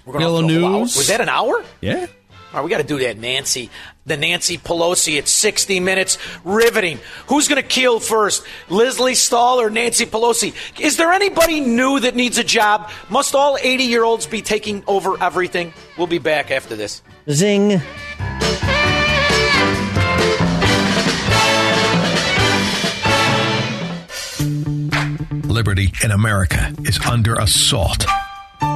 We're 0.04 0.14
going 0.14 0.24
Hello, 0.24 0.42
off 0.42 0.48
the 0.48 0.60
whole 0.60 0.74
hour. 0.74 0.80
news. 0.80 0.96
Was 0.96 1.06
that 1.08 1.20
an 1.20 1.28
hour? 1.28 1.64
Yeah. 1.80 2.06
All 2.52 2.58
right, 2.58 2.64
we 2.64 2.70
got 2.70 2.78
to 2.78 2.84
do 2.84 2.98
that, 2.98 3.16
Nancy. 3.16 3.70
The 4.04 4.18
Nancy 4.18 4.58
Pelosi 4.58 5.16
at 5.16 5.26
60 5.26 5.80
minutes, 5.80 6.18
riveting. 6.44 6.98
Who's 7.28 7.48
going 7.48 7.62
to 7.62 7.66
kill 7.66 7.98
first, 7.98 8.44
Lesley 8.68 9.14
Stahl 9.14 9.58
or 9.58 9.70
Nancy 9.70 10.04
Pelosi? 10.04 10.54
Is 10.78 10.98
there 10.98 11.12
anybody 11.12 11.60
new 11.60 12.00
that 12.00 12.14
needs 12.14 12.36
a 12.36 12.44
job? 12.44 12.90
Must 13.08 13.34
all 13.34 13.56
80 13.58 13.84
year 13.84 14.04
olds 14.04 14.26
be 14.26 14.42
taking 14.42 14.84
over 14.86 15.22
everything? 15.22 15.72
We'll 15.96 16.08
be 16.08 16.18
back 16.18 16.50
after 16.50 16.76
this. 16.76 17.00
Zing. 17.30 17.80
Liberty 25.48 25.92
in 26.04 26.10
America 26.10 26.74
is 26.84 26.98
under 27.06 27.34
assault. 27.36 28.04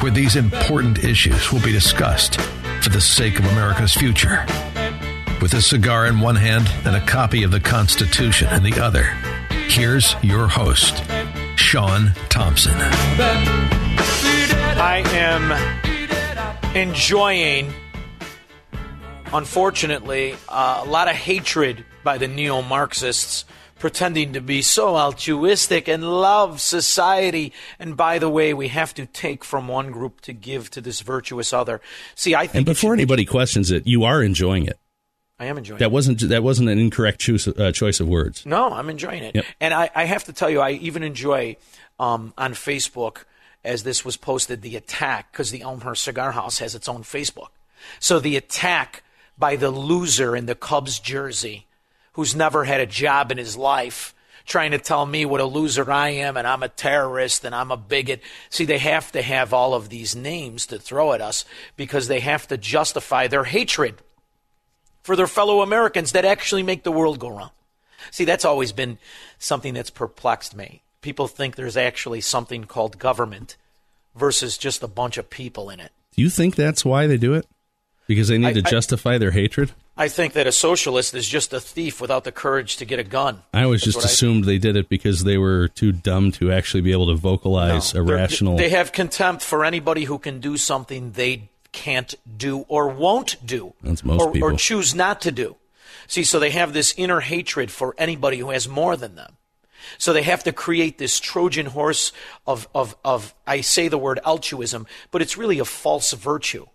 where 0.00 0.10
these 0.10 0.36
important 0.36 1.04
issues 1.04 1.52
will 1.52 1.60
be 1.60 1.72
discussed 1.72 2.40
for 2.82 2.88
the 2.88 3.00
sake 3.00 3.38
of 3.38 3.44
America's 3.46 3.92
future. 3.92 4.46
With 5.42 5.52
a 5.54 5.60
cigar 5.60 6.06
in 6.06 6.20
one 6.20 6.36
hand 6.36 6.68
and 6.86 6.96
a 6.96 7.06
copy 7.06 7.42
of 7.42 7.50
the 7.50 7.60
Constitution 7.60 8.48
in 8.54 8.62
the 8.62 8.80
other, 8.80 9.04
here's 9.68 10.14
your 10.22 10.48
host, 10.48 11.02
Sean 11.56 12.12
Thompson. 12.30 12.74
I 14.78 15.02
am 15.12 15.52
enjoying, 16.74 17.72
unfortunately, 19.32 20.34
uh, 20.48 20.82
a 20.84 20.88
lot 20.88 21.08
of 21.08 21.14
hatred 21.14 21.84
by 22.02 22.16
the 22.16 22.28
neo 22.28 22.62
Marxists 22.62 23.44
pretending 23.80 24.34
to 24.34 24.40
be 24.40 24.62
so 24.62 24.96
altruistic 24.96 25.88
and 25.88 26.04
love 26.04 26.60
society. 26.60 27.52
And 27.78 27.96
by 27.96 28.18
the 28.20 28.28
way, 28.30 28.54
we 28.54 28.68
have 28.68 28.94
to 28.94 29.06
take 29.06 29.44
from 29.44 29.66
one 29.66 29.90
group 29.90 30.20
to 30.22 30.32
give 30.32 30.70
to 30.70 30.80
this 30.80 31.00
virtuous 31.00 31.52
other. 31.52 31.80
See, 32.14 32.34
I 32.36 32.46
think 32.46 32.54
And 32.56 32.66
before 32.66 32.92
anybody 32.94 33.24
questions 33.24 33.70
it, 33.72 33.86
you 33.86 34.04
are 34.04 34.22
enjoying 34.22 34.66
it. 34.66 34.78
I 35.40 35.46
am 35.46 35.56
enjoying 35.58 35.78
That 35.78 35.86
it. 35.86 35.92
wasn't 35.92 36.28
that 36.28 36.42
wasn't 36.42 36.68
an 36.68 36.78
incorrect 36.78 37.18
choice, 37.18 37.48
uh, 37.48 37.72
choice 37.72 37.98
of 37.98 38.06
words. 38.06 38.44
No, 38.44 38.70
I'm 38.70 38.90
enjoying 38.90 39.22
it. 39.24 39.34
Yep. 39.34 39.44
And 39.60 39.72
I, 39.74 39.90
I 39.94 40.04
have 40.04 40.24
to 40.24 40.32
tell 40.34 40.50
you, 40.50 40.60
I 40.60 40.72
even 40.72 41.02
enjoy 41.02 41.56
um, 41.98 42.34
on 42.36 42.52
Facebook, 42.52 43.24
as 43.64 43.82
this 43.82 44.04
was 44.04 44.18
posted, 44.18 44.60
the 44.62 44.76
attack, 44.76 45.32
because 45.32 45.50
the 45.50 45.62
Elmhurst 45.62 46.02
Cigar 46.04 46.32
House 46.32 46.58
has 46.58 46.74
its 46.74 46.88
own 46.88 47.02
Facebook. 47.02 47.48
So 47.98 48.20
the 48.20 48.36
attack 48.36 49.02
by 49.38 49.56
the 49.56 49.70
loser 49.70 50.36
in 50.36 50.44
the 50.44 50.54
Cubs 50.54 50.98
jersey, 50.98 51.66
who's 52.12 52.34
never 52.34 52.64
had 52.64 52.80
a 52.80 52.86
job 52.86 53.30
in 53.30 53.38
his 53.38 53.56
life, 53.56 54.14
trying 54.46 54.72
to 54.72 54.78
tell 54.78 55.06
me 55.06 55.24
what 55.24 55.40
a 55.40 55.44
loser 55.44 55.90
I 55.90 56.10
am 56.10 56.36
and 56.36 56.46
I'm 56.46 56.62
a 56.62 56.68
terrorist 56.68 57.44
and 57.44 57.54
I'm 57.54 57.70
a 57.70 57.76
bigot. 57.76 58.20
See, 58.48 58.64
they 58.64 58.78
have 58.78 59.12
to 59.12 59.22
have 59.22 59.54
all 59.54 59.74
of 59.74 59.88
these 59.88 60.16
names 60.16 60.66
to 60.66 60.78
throw 60.78 61.12
at 61.12 61.20
us 61.20 61.44
because 61.76 62.08
they 62.08 62.20
have 62.20 62.48
to 62.48 62.56
justify 62.56 63.26
their 63.28 63.44
hatred 63.44 63.96
for 65.02 65.16
their 65.16 65.26
fellow 65.26 65.62
Americans 65.62 66.12
that 66.12 66.24
actually 66.24 66.62
make 66.62 66.82
the 66.82 66.92
world 66.92 67.18
go 67.18 67.28
round. 67.28 67.52
See, 68.10 68.24
that's 68.24 68.44
always 68.44 68.72
been 68.72 68.98
something 69.38 69.74
that's 69.74 69.90
perplexed 69.90 70.56
me. 70.56 70.82
People 71.00 71.28
think 71.28 71.56
there's 71.56 71.76
actually 71.76 72.20
something 72.20 72.64
called 72.64 72.98
government 72.98 73.56
versus 74.14 74.58
just 74.58 74.82
a 74.82 74.88
bunch 74.88 75.16
of 75.16 75.30
people 75.30 75.70
in 75.70 75.80
it. 75.80 75.92
Do 76.16 76.22
you 76.22 76.30
think 76.30 76.56
that's 76.56 76.84
why 76.84 77.06
they 77.06 77.16
do 77.16 77.34
it? 77.34 77.46
Because 78.10 78.26
they 78.26 78.38
need 78.38 78.48
I- 78.48 78.52
to 78.54 78.62
I- 78.66 78.70
justify 78.70 79.18
their 79.18 79.30
hatred? 79.30 79.70
I 79.96 80.08
think 80.08 80.32
that 80.32 80.48
a 80.48 80.50
socialist 80.50 81.14
is 81.14 81.28
just 81.28 81.52
a 81.52 81.60
thief 81.60 82.00
without 82.00 82.24
the 82.24 82.32
courage 82.32 82.76
to 82.78 82.84
get 82.84 82.98
a 82.98 83.04
gun. 83.04 83.42
I 83.54 83.62
always 83.62 83.82
That's 83.82 83.94
just 83.94 84.04
I 84.04 84.10
assumed 84.10 84.46
they 84.46 84.58
did 84.58 84.74
it 84.74 84.88
because 84.88 85.22
they 85.22 85.38
were 85.38 85.68
too 85.68 85.92
dumb 85.92 86.32
to 86.32 86.50
actually 86.50 86.80
be 86.80 86.90
able 86.90 87.06
to 87.06 87.14
vocalize 87.14 87.94
No. 87.94 88.02
They're- 88.02 88.16
irrational. 88.16 88.56
They 88.56 88.70
have 88.70 88.90
contempt 88.90 89.44
for 89.44 89.64
anybody 89.64 90.06
who 90.06 90.18
can 90.18 90.40
do 90.40 90.56
something 90.56 91.12
they 91.12 91.50
can't 91.70 92.12
do 92.36 92.64
or 92.66 92.88
won't 92.88 93.36
do. 93.46 93.74
That's 93.80 94.04
most 94.04 94.22
or, 94.22 94.32
people. 94.32 94.48
Or 94.48 94.56
choose 94.56 94.92
not 94.92 95.20
to 95.20 95.30
do. 95.30 95.54
See, 96.08 96.24
so 96.24 96.40
they 96.40 96.50
have 96.50 96.72
this 96.72 96.92
inner 96.96 97.20
hatred 97.20 97.70
for 97.70 97.94
anybody 97.96 98.38
who 98.38 98.50
has 98.50 98.66
more 98.66 98.96
than 98.96 99.14
them. 99.14 99.36
So 99.98 100.12
they 100.12 100.22
have 100.24 100.42
to 100.42 100.52
create 100.52 100.98
this 100.98 101.20
Trojan 101.20 101.66
horse 101.66 102.10
of, 102.44 102.66
of, 102.74 102.96
of, 103.04 103.32
I 103.46 103.60
say 103.60 103.86
the 103.86 103.98
word 103.98 104.18
altruism, 104.26 104.88
but 105.12 105.22
it's 105.22 105.36
really 105.36 105.60
a 105.60 105.64
false 105.64 106.12
virtue 106.12 106.66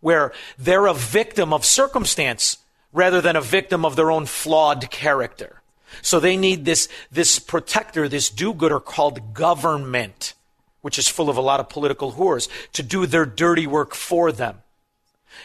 where 0.00 0.32
they're 0.58 0.86
a 0.86 0.94
victim 0.94 1.52
of 1.52 1.64
circumstance 1.64 2.58
rather 2.92 3.20
than 3.20 3.36
a 3.36 3.40
victim 3.40 3.84
of 3.84 3.96
their 3.96 4.10
own 4.10 4.26
flawed 4.26 4.90
character. 4.90 5.62
So 6.02 6.20
they 6.20 6.36
need 6.36 6.64
this, 6.64 6.88
this 7.10 7.38
protector, 7.38 8.08
this 8.08 8.30
do-gooder 8.30 8.80
called 8.80 9.34
government, 9.34 10.34
which 10.82 10.98
is 10.98 11.08
full 11.08 11.28
of 11.28 11.36
a 11.36 11.42
lot 11.42 11.60
of 11.60 11.68
political 11.68 12.12
whores, 12.12 12.48
to 12.72 12.82
do 12.82 13.06
their 13.06 13.26
dirty 13.26 13.66
work 13.66 13.94
for 13.94 14.30
them. 14.32 14.62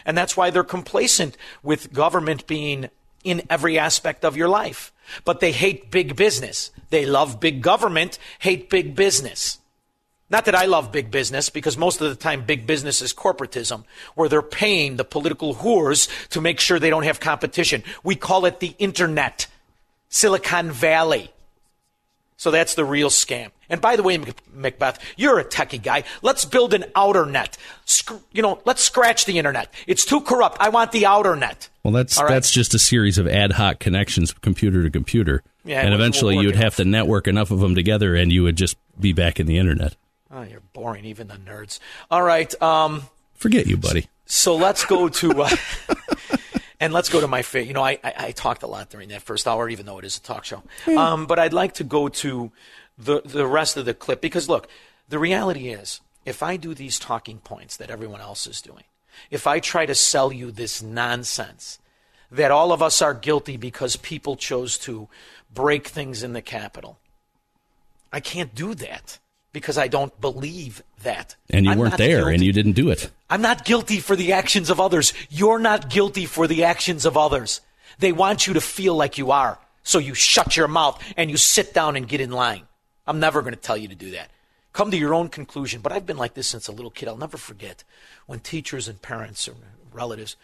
And 0.04 0.16
that's 0.16 0.36
why 0.36 0.50
they're 0.50 0.64
complacent 0.64 1.36
with 1.62 1.92
government 1.92 2.46
being 2.46 2.90
in 3.22 3.42
every 3.48 3.78
aspect 3.78 4.24
of 4.24 4.36
your 4.36 4.48
life. 4.48 4.92
But 5.24 5.40
they 5.40 5.52
hate 5.52 5.90
big 5.90 6.16
business. 6.16 6.70
They 6.90 7.06
love 7.06 7.40
big 7.40 7.62
government, 7.62 8.18
hate 8.38 8.70
big 8.70 8.94
business. 8.94 9.58
Not 10.34 10.46
that 10.46 10.56
I 10.56 10.64
love 10.64 10.90
big 10.90 11.12
business, 11.12 11.48
because 11.48 11.78
most 11.78 12.00
of 12.00 12.08
the 12.08 12.16
time 12.16 12.44
big 12.44 12.66
business 12.66 13.00
is 13.00 13.14
corporatism, 13.14 13.84
where 14.16 14.28
they're 14.28 14.42
paying 14.42 14.96
the 14.96 15.04
political 15.04 15.54
whores 15.54 16.08
to 16.30 16.40
make 16.40 16.58
sure 16.58 16.80
they 16.80 16.90
don't 16.90 17.04
have 17.04 17.20
competition. 17.20 17.84
We 18.02 18.16
call 18.16 18.44
it 18.44 18.58
the 18.58 18.74
internet, 18.80 19.46
Silicon 20.08 20.72
Valley. 20.72 21.30
So 22.36 22.50
that's 22.50 22.74
the 22.74 22.84
real 22.84 23.10
scam. 23.10 23.52
And 23.70 23.80
by 23.80 23.94
the 23.94 24.02
way, 24.02 24.18
Macbeth, 24.52 24.98
you're 25.16 25.38
a 25.38 25.44
techie 25.44 25.80
guy. 25.80 26.02
Let's 26.20 26.44
build 26.44 26.74
an 26.74 26.86
outer 26.96 27.26
net. 27.26 27.56
Sc- 27.84 28.20
you 28.32 28.42
know, 28.42 28.60
let's 28.64 28.82
scratch 28.82 29.26
the 29.26 29.38
internet. 29.38 29.72
It's 29.86 30.04
too 30.04 30.20
corrupt. 30.20 30.56
I 30.58 30.70
want 30.70 30.90
the 30.90 31.06
outer 31.06 31.36
net. 31.36 31.68
well, 31.84 31.92
that's 31.94 32.18
right. 32.18 32.28
that's 32.28 32.50
just 32.50 32.74
a 32.74 32.80
series 32.80 33.18
of 33.18 33.28
ad 33.28 33.52
hoc 33.52 33.78
connections, 33.78 34.32
computer 34.32 34.82
to 34.82 34.90
computer, 34.90 35.44
Yeah, 35.64 35.82
and 35.82 35.94
eventually 35.94 36.38
you'd 36.38 36.56
have 36.56 36.74
to 36.74 36.84
network 36.84 37.28
enough 37.28 37.52
of 37.52 37.60
them 37.60 37.76
together, 37.76 38.16
and 38.16 38.32
you 38.32 38.42
would 38.42 38.56
just 38.56 38.76
be 38.98 39.12
back 39.12 39.38
in 39.38 39.46
the 39.46 39.58
internet. 39.58 39.94
Oh, 40.34 40.42
you're 40.42 40.62
boring, 40.72 41.04
even 41.04 41.28
the 41.28 41.36
nerds. 41.36 41.78
All 42.10 42.22
right. 42.22 42.60
Um, 42.60 43.04
Forget 43.34 43.66
you, 43.66 43.76
buddy. 43.76 44.08
So 44.26 44.56
let's 44.56 44.84
go 44.84 45.08
to, 45.08 45.42
uh, 45.42 45.56
and 46.80 46.92
let's 46.92 47.08
go 47.08 47.20
to 47.20 47.28
my 47.28 47.42
favorite. 47.42 47.68
You 47.68 47.74
know, 47.74 47.84
I, 47.84 47.98
I, 48.02 48.14
I 48.16 48.30
talked 48.32 48.64
a 48.64 48.66
lot 48.66 48.90
during 48.90 49.10
that 49.10 49.22
first 49.22 49.46
hour, 49.46 49.68
even 49.68 49.86
though 49.86 49.98
it 49.98 50.04
is 50.04 50.16
a 50.16 50.22
talk 50.22 50.44
show. 50.44 50.62
Um, 50.96 51.26
but 51.26 51.38
I'd 51.38 51.52
like 51.52 51.74
to 51.74 51.84
go 51.84 52.08
to 52.08 52.50
the 52.98 53.22
the 53.24 53.46
rest 53.46 53.76
of 53.76 53.84
the 53.84 53.94
clip 53.94 54.20
because 54.20 54.48
look, 54.48 54.68
the 55.08 55.18
reality 55.18 55.68
is, 55.68 56.00
if 56.24 56.42
I 56.42 56.56
do 56.56 56.74
these 56.74 56.98
talking 56.98 57.38
points 57.38 57.76
that 57.76 57.90
everyone 57.90 58.20
else 58.20 58.46
is 58.46 58.60
doing, 58.60 58.84
if 59.30 59.46
I 59.46 59.60
try 59.60 59.86
to 59.86 59.94
sell 59.94 60.32
you 60.32 60.50
this 60.50 60.82
nonsense 60.82 61.78
that 62.30 62.50
all 62.50 62.72
of 62.72 62.82
us 62.82 63.00
are 63.00 63.14
guilty 63.14 63.56
because 63.56 63.94
people 63.96 64.34
chose 64.34 64.78
to 64.78 65.08
break 65.52 65.86
things 65.86 66.24
in 66.24 66.32
the 66.32 66.42
Capitol, 66.42 66.98
I 68.12 68.18
can't 68.18 68.54
do 68.54 68.74
that 68.74 69.18
because 69.54 69.78
I 69.78 69.88
don't 69.88 70.20
believe 70.20 70.82
that. 71.02 71.36
And 71.48 71.64
you 71.64 71.72
I'm 71.72 71.78
weren't 71.78 71.96
there, 71.96 72.18
guilty. 72.18 72.34
and 72.34 72.42
you 72.44 72.52
didn't 72.52 72.72
do 72.72 72.90
it. 72.90 73.10
I'm 73.30 73.40
not 73.40 73.64
guilty 73.64 74.00
for 74.00 74.16
the 74.16 74.32
actions 74.34 74.68
of 74.68 74.78
others. 74.78 75.14
You're 75.30 75.58
not 75.58 75.88
guilty 75.88 76.26
for 76.26 76.46
the 76.46 76.64
actions 76.64 77.06
of 77.06 77.16
others. 77.16 77.62
They 77.98 78.12
want 78.12 78.46
you 78.46 78.52
to 78.54 78.60
feel 78.60 78.94
like 78.94 79.16
you 79.16 79.30
are. 79.30 79.58
So 79.84 79.98
you 79.98 80.14
shut 80.14 80.56
your 80.56 80.68
mouth 80.68 81.02
and 81.16 81.30
you 81.30 81.36
sit 81.38 81.72
down 81.72 81.96
and 81.96 82.08
get 82.08 82.20
in 82.20 82.30
line. 82.32 82.62
I'm 83.06 83.20
never 83.20 83.40
going 83.42 83.54
to 83.54 83.60
tell 83.60 83.76
you 83.76 83.88
to 83.88 83.94
do 83.94 84.10
that. 84.10 84.30
Come 84.72 84.90
to 84.90 84.96
your 84.96 85.14
own 85.14 85.28
conclusion. 85.28 85.80
But 85.80 85.92
I've 85.92 86.04
been 86.06 86.16
like 86.16 86.34
this 86.34 86.48
since 86.48 86.68
a 86.68 86.72
little 86.72 86.90
kid. 86.90 87.08
I'll 87.08 87.16
never 87.16 87.36
forget 87.36 87.84
when 88.26 88.40
teachers 88.40 88.88
and 88.88 89.00
parents 89.00 89.46
or 89.46 89.54
relatives, 89.92 90.36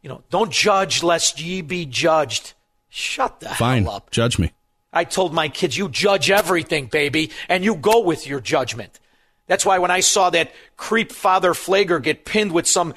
you 0.00 0.08
know, 0.08 0.22
don't 0.30 0.50
judge 0.50 1.02
lest 1.02 1.40
ye 1.40 1.60
be 1.60 1.84
judged. 1.84 2.54
Shut 2.88 3.40
the 3.40 3.48
Fine. 3.50 3.84
hell 3.84 3.92
up. 3.94 4.10
Judge 4.10 4.38
me. 4.38 4.52
I 4.94 5.04
told 5.04 5.34
my 5.34 5.48
kids, 5.48 5.76
you 5.76 5.88
judge 5.88 6.30
everything, 6.30 6.86
baby, 6.86 7.32
and 7.48 7.64
you 7.64 7.74
go 7.74 8.00
with 8.00 8.26
your 8.26 8.40
judgment. 8.40 9.00
That's 9.46 9.66
why 9.66 9.78
when 9.78 9.90
I 9.90 10.00
saw 10.00 10.30
that 10.30 10.52
creep 10.76 11.12
Father 11.12 11.52
Pfleger 11.52 12.02
get 12.02 12.24
pinned 12.24 12.52
with 12.52 12.66
some 12.66 12.94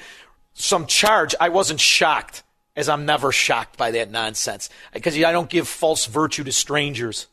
some 0.54 0.86
charge, 0.86 1.34
I 1.40 1.50
wasn't 1.50 1.80
shocked, 1.80 2.42
as 2.74 2.88
I'm 2.88 3.04
never 3.04 3.30
shocked 3.32 3.76
by 3.76 3.90
that 3.92 4.10
nonsense. 4.10 4.70
Because 4.92 5.16
I 5.16 5.30
don't 5.32 5.50
give 5.50 5.68
false 5.68 6.06
virtue 6.06 6.44
to 6.44 6.52
strangers. 6.52 7.26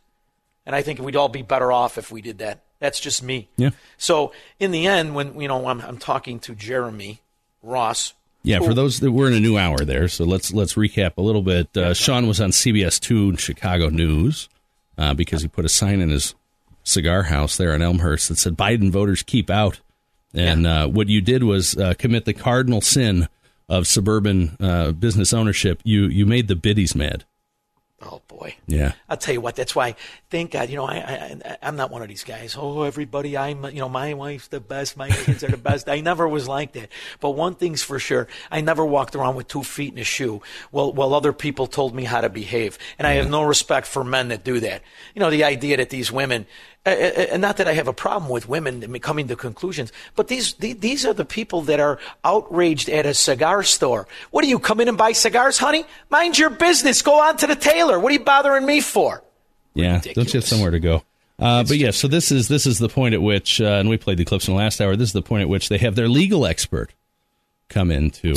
And 0.66 0.76
I 0.76 0.82
think 0.82 1.00
we'd 1.00 1.16
all 1.16 1.30
be 1.30 1.42
better 1.42 1.72
off 1.72 1.98
if 1.98 2.12
we 2.12 2.22
did 2.22 2.40
that. 2.40 2.62
That's 2.80 3.00
just 3.00 3.24
me. 3.24 3.48
Yeah. 3.56 3.70
So 3.98 4.34
in 4.60 4.72
the 4.72 4.86
end, 4.86 5.16
when 5.16 5.40
you 5.40 5.48
know 5.48 5.68
I'm, 5.68 5.82
I'm 5.82 5.98
talking 5.98 6.40
to 6.42 6.56
Jeremy 6.56 7.22
Ross, 7.64 8.14
Yeah, 8.44 8.60
for 8.60 8.74
those 8.74 9.00
that 9.00 9.12
we're 9.12 9.28
in 9.28 9.34
a 9.34 9.40
new 9.40 9.58
hour 9.58 9.78
there, 9.80 10.08
so 10.08 10.26
let's 10.26 10.54
let's 10.54 10.74
recap 10.74 11.14
a 11.18 11.22
little 11.22 11.42
bit. 11.42 11.76
Uh, 11.76 11.94
Sean 11.94 12.28
was 12.28 12.42
on 12.42 12.52
CBS 12.52 13.00
Two 13.00 13.30
and 13.30 13.40
Chicago 13.40 13.90
News 13.90 14.50
uh, 14.98 15.14
because 15.14 15.42
he 15.42 15.48
put 15.48 15.66
a 15.66 15.70
sign 15.70 16.02
in 16.02 16.10
his 16.10 16.36
cigar 16.84 17.24
house 17.24 17.58
there 17.58 17.74
in 17.74 17.82
Elmhurst 17.82 18.30
that 18.30 18.38
said 18.38 18.56
"Biden 18.58 18.92
voters 18.92 19.24
keep 19.24 19.50
out," 19.50 19.80
and 20.34 20.66
uh, 20.68 20.88
what 20.88 21.08
you 21.08 21.22
did 21.22 21.44
was 21.44 21.78
uh, 21.78 21.94
commit 21.98 22.26
the 22.26 22.34
cardinal 22.34 22.82
sin 22.82 23.28
of 23.68 23.88
suburban 23.88 24.56
uh, 24.60 24.92
business 24.92 25.34
ownership. 25.34 25.82
You 25.84 26.06
you 26.06 26.26
made 26.26 26.48
the 26.48 26.56
biddies 26.56 26.96
mad. 26.96 27.26
Oh 28.06 28.22
boy. 28.28 28.56
Yeah. 28.68 28.94
I'll 29.10 29.18
tell 29.18 29.34
you 29.34 29.42
what. 29.42 29.56
That's 29.56 29.76
why. 29.76 29.96
Thank 30.30 30.52
God. 30.52 30.70
You 30.70 30.78
know, 30.78 30.86
I, 30.86 30.96
I 30.96 31.58
I'm 31.62 31.76
not 31.76 31.92
one 31.92 32.02
of 32.02 32.08
these 32.08 32.24
guys. 32.24 32.56
Oh, 32.58 32.84
everybody. 32.84 33.38
I'm. 33.38 33.64
You 33.66 33.80
know, 33.80 33.90
my 33.90 34.14
wife's 34.14 34.48
the 34.48 34.60
best. 34.60 34.96
My 34.96 35.10
kids 35.10 35.44
are 35.44 35.50
the 35.50 35.58
best. 35.72 35.90
I 35.90 36.02
never 36.02 36.28
was 36.28 36.48
like 36.48 36.74
that. 36.74 36.90
But 37.20 37.32
one 37.32 37.56
thing's 37.56 37.82
for 37.84 38.00
sure. 38.00 38.28
I 38.52 38.62
never 38.62 38.86
walked 38.86 39.16
around 39.16 39.36
with 39.36 39.48
two 39.48 39.64
feet 39.64 39.94
in 39.94 40.00
a 40.00 40.04
shoe. 40.04 40.42
While 40.72 40.94
while 40.94 41.14
other 41.14 41.34
people 41.34 41.68
told 41.68 41.96
me 41.96 42.04
how 42.04 42.22
to 42.22 42.30
behave, 42.30 42.78
and 43.00 43.08
I 43.08 43.14
have 43.14 43.30
no 43.30 43.44
respect 43.44 43.88
for 43.88 44.04
men 44.04 44.28
that 44.30 44.44
do 44.44 44.60
that. 44.60 44.82
You 45.14 45.20
know, 45.20 45.30
the 45.30 45.44
idea 45.44 45.78
that 45.78 45.90
these 45.90 46.12
women. 46.12 46.46
And 46.86 47.42
not 47.42 47.58
that 47.58 47.68
I 47.68 47.74
have 47.74 47.88
a 47.88 47.94
problem 47.94 48.30
with 48.30 48.48
women 48.48 49.00
coming 49.00 49.28
to 49.30 49.36
conclusions, 49.36 49.92
but 50.16 50.28
these 50.28 50.54
these 50.54 51.04
are 51.06 51.14
the 51.14 51.26
people 51.26 51.64
that 51.64 51.80
are 51.80 51.98
outraged 52.24 52.90
at 52.90 53.08
a 53.08 53.14
cigar 53.16 53.64
store. 53.64 54.08
What 54.30 54.44
do 54.44 54.48
you 54.50 54.60
come 54.60 54.80
in 54.80 54.88
and 54.88 54.98
buy 54.98 55.14
cigars, 55.14 55.58
honey? 55.58 55.86
Mind 56.12 56.38
your 56.38 56.52
business. 56.52 57.02
Go 57.02 57.20
on 57.20 57.38
to 57.38 57.48
the 57.48 57.56
tailor. 57.56 58.00
What 58.00 58.12
are 58.12 58.14
you 58.14 58.24
bothering 58.24 58.66
me 58.68 58.82
for? 58.82 59.24
Yeah, 59.74 60.00
don't 60.14 60.32
you 60.32 60.38
have 60.40 60.46
somewhere 60.48 60.70
to 60.72 60.80
go? 60.80 61.04
Uh, 61.40 61.64
but 61.64 61.78
yeah, 61.78 61.92
so 61.92 62.08
this 62.08 62.32
is 62.32 62.48
this 62.50 62.66
is 62.68 62.78
the 62.78 62.88
point 62.88 63.14
at 63.16 63.22
which, 63.22 63.60
uh, 63.60 63.66
and 63.66 63.90
we 63.90 63.98
played 63.98 64.18
the 64.20 64.24
clips 64.26 64.48
in 64.48 64.54
the 64.54 64.58
last 64.58 64.80
hour. 64.80 64.96
This 64.96 65.10
is 65.10 65.14
the 65.14 65.22
point 65.24 65.42
at 65.42 65.50
which 65.50 65.70
they 65.70 65.80
have 65.80 65.96
their 65.96 66.08
legal 66.08 66.46
expert 66.46 66.94
come 67.68 67.90
in 67.92 68.12
to 68.12 68.36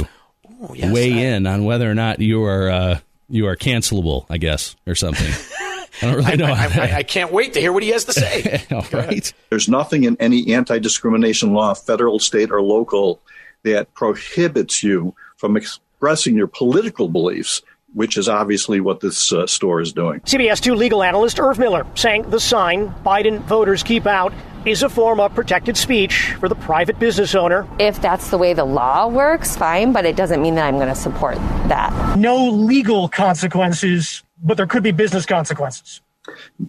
Oh, 0.61 0.73
yes, 0.75 0.93
weigh 0.93 1.13
I- 1.13 1.35
in 1.37 1.47
on 1.47 1.65
whether 1.65 1.89
or 1.89 1.95
not 1.95 2.19
you 2.19 2.43
are 2.45 2.71
uh, 2.71 2.99
you 3.29 3.47
are 3.47 3.57
cancelable, 3.57 4.25
I 4.31 4.39
guess, 4.39 4.75
or 4.87 4.95
something. 4.95 5.31
I 6.03 6.07
don't 6.07 6.17
really 6.17 6.37
know. 6.37 6.47
I, 6.47 6.67
I, 6.67 6.97
I 6.97 7.03
can't 7.03 7.33
wait 7.33 7.55
to 7.55 7.61
hear 7.61 7.73
what 7.73 7.83
he 7.83 7.91
has 7.91 8.05
to 8.05 8.13
say. 8.13 8.65
All 8.71 8.85
right. 8.93 9.33
There's 9.51 9.69
nothing 9.69 10.05
in 10.05 10.17
any 10.21 10.55
anti 10.55 10.79
discrimination 10.79 11.53
law, 11.53 11.75
federal, 11.75 12.19
state, 12.19 12.51
or 12.51 12.63
local, 12.63 13.21
that 13.65 13.93
prohibits 13.95 14.83
you 14.83 15.15
from 15.37 15.57
expressing 15.57 16.37
your 16.37 16.47
political 16.47 17.09
beliefs, 17.09 17.63
which 17.95 18.17
is 18.17 18.29
obviously 18.29 18.81
what 18.81 19.01
this 19.01 19.33
uh, 19.33 19.47
store 19.47 19.81
is 19.81 19.93
doing. 19.93 20.21
CBS 20.21 20.61
2 20.61 20.75
legal 20.75 21.03
analyst 21.03 21.41
Irv 21.41 21.59
Miller 21.59 21.87
saying 21.95 22.31
the 22.31 22.41
sign, 22.41 22.89
Biden 23.05 23.41
voters 23.43 23.83
keep 23.83 24.07
out, 24.07 24.33
is 24.65 24.83
a 24.83 24.89
form 24.89 25.21
of 25.21 25.35
protected 25.35 25.77
speech 25.77 26.35
for 26.41 26.49
the 26.49 26.55
private 26.55 26.99
business 26.99 27.35
owner. 27.35 27.67
If 27.79 28.01
that's 28.01 28.31
the 28.31 28.39
way 28.39 28.53
the 28.53 28.65
law 28.65 29.09
works, 29.09 29.57
fine, 29.57 29.93
but 29.93 30.05
it 30.05 30.17
doesn't 30.17 30.43
mean 30.43 30.57
that 30.57 30.67
I'm 30.67 30.77
going 30.77 30.89
to 30.89 30.95
support 30.95 31.37
that. 31.69 32.19
No 32.19 32.49
legal 32.49 33.09
consequences, 33.09 34.23
but 34.43 34.57
there 34.57 34.67
could 34.67 34.83
be 34.83 34.91
business 34.91 35.27
consequences. 35.27 36.01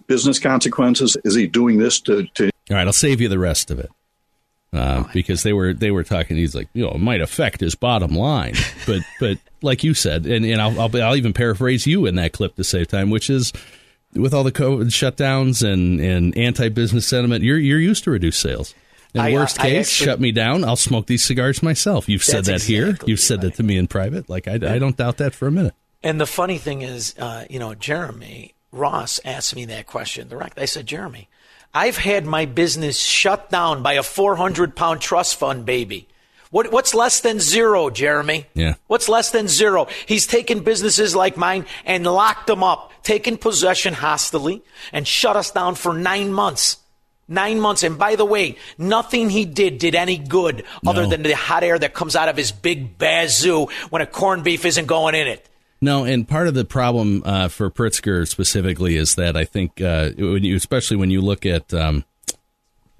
Business 0.06 0.38
consequences. 0.38 1.16
Is 1.24 1.34
he 1.34 1.46
doing 1.46 1.78
this 1.78 2.00
to, 2.00 2.26
to 2.34 2.50
All 2.70 2.76
right, 2.76 2.86
I'll 2.86 2.92
save 2.92 3.20
you 3.20 3.28
the 3.28 3.38
rest 3.38 3.70
of 3.70 3.78
it. 3.78 3.90
Uh, 4.72 5.02
because 5.12 5.42
they 5.42 5.52
were 5.52 5.74
they 5.74 5.90
were 5.90 6.04
talking. 6.04 6.36
He's 6.36 6.54
like, 6.54 6.68
you 6.74 6.84
know, 6.84 6.92
it 6.92 7.00
might 7.00 7.20
affect 7.20 7.60
his 7.60 7.74
bottom 7.74 8.14
line, 8.14 8.54
but 8.86 9.00
but 9.18 9.38
like 9.62 9.82
you 9.82 9.94
said, 9.94 10.26
and, 10.26 10.44
and 10.44 10.62
I'll, 10.62 10.80
I'll 10.80 11.02
I'll 11.02 11.16
even 11.16 11.32
paraphrase 11.32 11.88
you 11.88 12.06
in 12.06 12.14
that 12.14 12.32
clip 12.32 12.54
to 12.54 12.62
save 12.62 12.86
time, 12.86 13.10
which 13.10 13.28
is 13.28 13.52
with 14.14 14.32
all 14.32 14.44
the 14.44 14.52
COVID 14.52 14.86
shutdowns 14.86 15.68
and, 15.68 16.00
and 16.00 16.36
anti 16.36 16.68
business 16.68 17.06
sentiment, 17.06 17.42
you're 17.42 17.58
you're 17.58 17.80
used 17.80 18.04
to 18.04 18.12
reduced 18.12 18.40
sales. 18.40 18.74
In 19.12 19.20
I, 19.20 19.32
uh, 19.32 19.40
worst 19.40 19.58
I 19.58 19.64
case, 19.64 19.88
actually- 19.88 20.06
shut 20.06 20.20
me 20.20 20.30
down. 20.30 20.62
I'll 20.62 20.76
smoke 20.76 21.06
these 21.06 21.24
cigars 21.24 21.64
myself. 21.64 22.08
You've 22.08 22.22
said 22.22 22.44
that 22.44 22.52
That's 22.52 22.64
here. 22.64 22.96
You've 23.06 23.18
said 23.18 23.40
that 23.40 23.54
to 23.54 23.64
me 23.64 23.76
in 23.76 23.88
private. 23.88 24.28
Like 24.28 24.46
I, 24.46 24.54
I 24.54 24.78
don't 24.78 24.96
doubt 24.96 25.16
that 25.16 25.34
for 25.34 25.48
a 25.48 25.50
minute. 25.50 25.74
And 26.02 26.20
the 26.20 26.26
funny 26.26 26.58
thing 26.58 26.82
is, 26.82 27.14
uh, 27.18 27.44
you 27.50 27.58
know, 27.58 27.74
Jeremy 27.74 28.54
Ross 28.72 29.20
asked 29.24 29.54
me 29.54 29.66
that 29.66 29.86
question 29.86 30.28
direct. 30.28 30.58
I 30.58 30.64
said, 30.64 30.86
Jeremy, 30.86 31.28
I've 31.74 31.98
had 31.98 32.24
my 32.26 32.46
business 32.46 32.98
shut 32.98 33.50
down 33.50 33.82
by 33.82 33.94
a 33.94 34.02
400 34.02 34.74
pound 34.74 35.00
trust 35.00 35.38
fund 35.38 35.64
baby. 35.66 36.08
What, 36.50 36.72
what's 36.72 36.94
less 36.94 37.20
than 37.20 37.38
zero, 37.38 37.90
Jeremy? 37.90 38.46
Yeah. 38.54 38.74
What's 38.88 39.08
less 39.08 39.30
than 39.30 39.46
zero? 39.46 39.86
He's 40.06 40.26
taken 40.26 40.60
businesses 40.64 41.14
like 41.14 41.36
mine 41.36 41.64
and 41.84 42.04
locked 42.04 42.48
them 42.48 42.64
up, 42.64 42.92
taken 43.04 43.36
possession 43.36 43.94
hostilely, 43.94 44.62
and 44.92 45.06
shut 45.06 45.36
us 45.36 45.52
down 45.52 45.76
for 45.76 45.94
nine 45.94 46.32
months. 46.32 46.78
Nine 47.28 47.60
months. 47.60 47.84
And 47.84 47.96
by 47.96 48.16
the 48.16 48.24
way, 48.24 48.56
nothing 48.78 49.30
he 49.30 49.44
did 49.44 49.78
did 49.78 49.94
any 49.94 50.18
good 50.18 50.64
other 50.84 51.02
No. 51.02 51.10
than 51.10 51.22
the 51.22 51.36
hot 51.36 51.62
air 51.62 51.78
that 51.78 51.94
comes 51.94 52.16
out 52.16 52.28
of 52.28 52.36
his 52.36 52.50
big 52.50 52.98
bazoo 52.98 53.68
when 53.90 54.02
a 54.02 54.06
corned 54.06 54.42
beef 54.42 54.64
isn't 54.64 54.86
going 54.86 55.14
in 55.14 55.28
it. 55.28 55.46
No, 55.82 56.04
and 56.04 56.28
part 56.28 56.46
of 56.46 56.54
the 56.54 56.64
problem 56.64 57.22
uh, 57.24 57.48
for 57.48 57.70
Pritzker 57.70 58.28
specifically 58.28 58.96
is 58.96 59.14
that 59.14 59.36
I 59.36 59.44
think, 59.44 59.80
uh, 59.80 60.10
when 60.16 60.44
you, 60.44 60.56
especially 60.56 60.98
when 60.98 61.10
you 61.10 61.22
look 61.22 61.46
at, 61.46 61.72
um, 61.72 62.04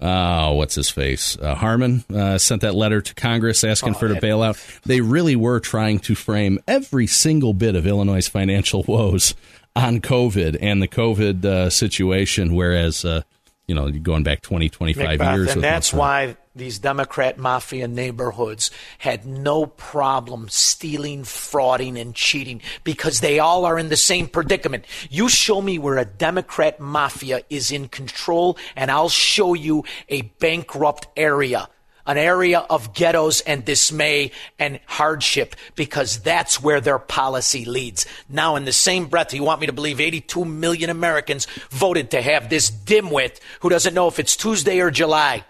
oh, 0.01 0.53
what's 0.55 0.76
his 0.76 0.89
face? 0.89 1.37
Uh, 1.39 1.55
Harmon 1.55 2.05
uh, 2.14 2.39
sent 2.39 2.62
that 2.62 2.74
letter 2.74 3.03
to 3.03 3.14
Congress 3.14 3.64
asking 3.64 3.95
for 3.95 4.09
the 4.09 4.14
bailout. 4.14 4.81
They 4.83 5.03
really 5.03 5.37
were 5.37 5.61
trying 5.61 5.99
to 6.01 6.14
frame 6.14 6.59
every 6.66 7.07
single 7.07 7.53
bit 7.53 7.74
of 7.74 7.87
Illinois' 7.87 8.28
financial 8.28 8.83
woes 8.89 9.35
on 9.76 10.01
COVID 10.01 10.57
and 10.61 10.81
the 10.81 10.89
COVID 10.89 11.45
uh, 11.45 11.68
situation, 11.68 12.55
whereas, 12.55 13.05
uh, 13.05 13.22
you 13.71 13.77
know, 13.77 13.89
going 13.89 14.25
back 14.25 14.43
20, 14.43 14.68
25 14.68 15.05
Macbeth, 15.07 15.37
years. 15.37 15.51
and 15.53 15.62
that's 15.62 15.93
why 15.93 16.37
these 16.57 16.81
Democrat 16.81 17.39
mafia 17.39 17.87
neighborhoods 17.87 18.73
had 18.99 19.25
no 19.25 19.64
problem 19.64 20.49
stealing, 20.49 21.23
frauding, 21.23 21.97
and 21.97 22.12
cheating 22.12 22.61
because 22.83 23.21
they 23.21 23.39
all 23.39 23.64
are 23.64 23.79
in 23.79 23.89
the 23.89 23.97
same 23.97 24.27
predicament. 24.27 24.87
You 25.09 25.29
show 25.29 25.62
me 25.62 25.79
where 25.79 25.99
a 25.99 26.05
Democrat 26.05 26.81
mafia 26.81 27.43
is 27.49 27.71
in 27.71 27.87
control, 27.87 28.59
and 28.75 28.91
I'll 28.91 29.09
show 29.09 29.55
you 29.55 29.85
a 30.09 30.23
bankrupt 30.23 31.07
area. 31.16 31.68
An 32.11 32.18
area 32.18 32.58
of 32.58 32.92
ghettos 32.92 33.40
and 33.42 33.64
dismay 33.64 34.32
and 34.58 34.80
hardship 34.86 35.54
because 35.76 36.18
that's 36.18 36.61
where 36.61 36.80
their 36.80 36.98
policy 36.98 37.64
leads. 37.64 38.04
Now, 38.28 38.56
in 38.56 38.64
the 38.64 38.72
same 38.72 39.06
breath, 39.06 39.32
you 39.32 39.44
want 39.44 39.61
me 39.61 39.68
to 39.68 39.72
believe 39.72 40.00
82 40.00 40.44
million 40.44 40.90
Americans 40.90 41.46
voted 41.70 42.11
to 42.11 42.20
have 42.20 42.50
this 42.50 42.68
dimwit 42.68 43.38
who 43.61 43.68
doesn't 43.68 43.94
know 43.94 44.08
if 44.08 44.18
it's 44.18 44.34
Tuesday 44.34 44.80
or 44.80 44.90
July 44.90 45.44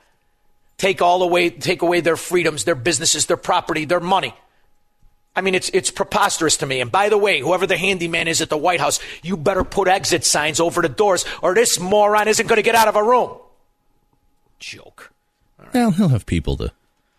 take 0.77 1.03
all 1.03 1.23
away, 1.23 1.51
take 1.51 1.83
away 1.83 2.01
their 2.01 2.17
freedoms, 2.17 2.65
their 2.65 2.75
businesses, 2.75 3.27
their 3.27 3.37
property, 3.37 3.85
their 3.85 4.01
money. 4.01 4.35
I 5.37 5.43
mean, 5.43 5.55
it's 5.55 5.69
it's 5.71 5.91
preposterous 5.91 6.57
to 6.59 6.67
me. 6.67 6.81
And 6.81 6.91
by 6.91 7.09
the 7.09 7.19
way, 7.19 7.41
whoever 7.41 7.67
the 7.67 7.77
handyman 7.77 8.27
is 8.29 8.41
at 8.41 8.49
the 8.49 8.57
White 8.57 8.81
House, 8.81 8.99
you 9.23 9.37
better 9.37 9.63
put 9.63 9.89
exit 9.89 10.25
signs 10.25 10.59
over 10.59 10.83
the 10.83 10.89
doors, 10.89 11.25
or 11.43 11.55
this 11.55 11.79
moron 11.79 12.29
isn't 12.29 12.47
going 12.47 12.57
to 12.57 12.63
get 12.63 12.75
out 12.75 12.89
of 12.89 12.97
a 12.97 13.05
room. 13.05 13.37
Joke. 14.59 15.13
Well, 15.73 15.91
he'll 15.93 16.09
have 16.09 16.27
people 16.27 16.57
to 16.59 16.73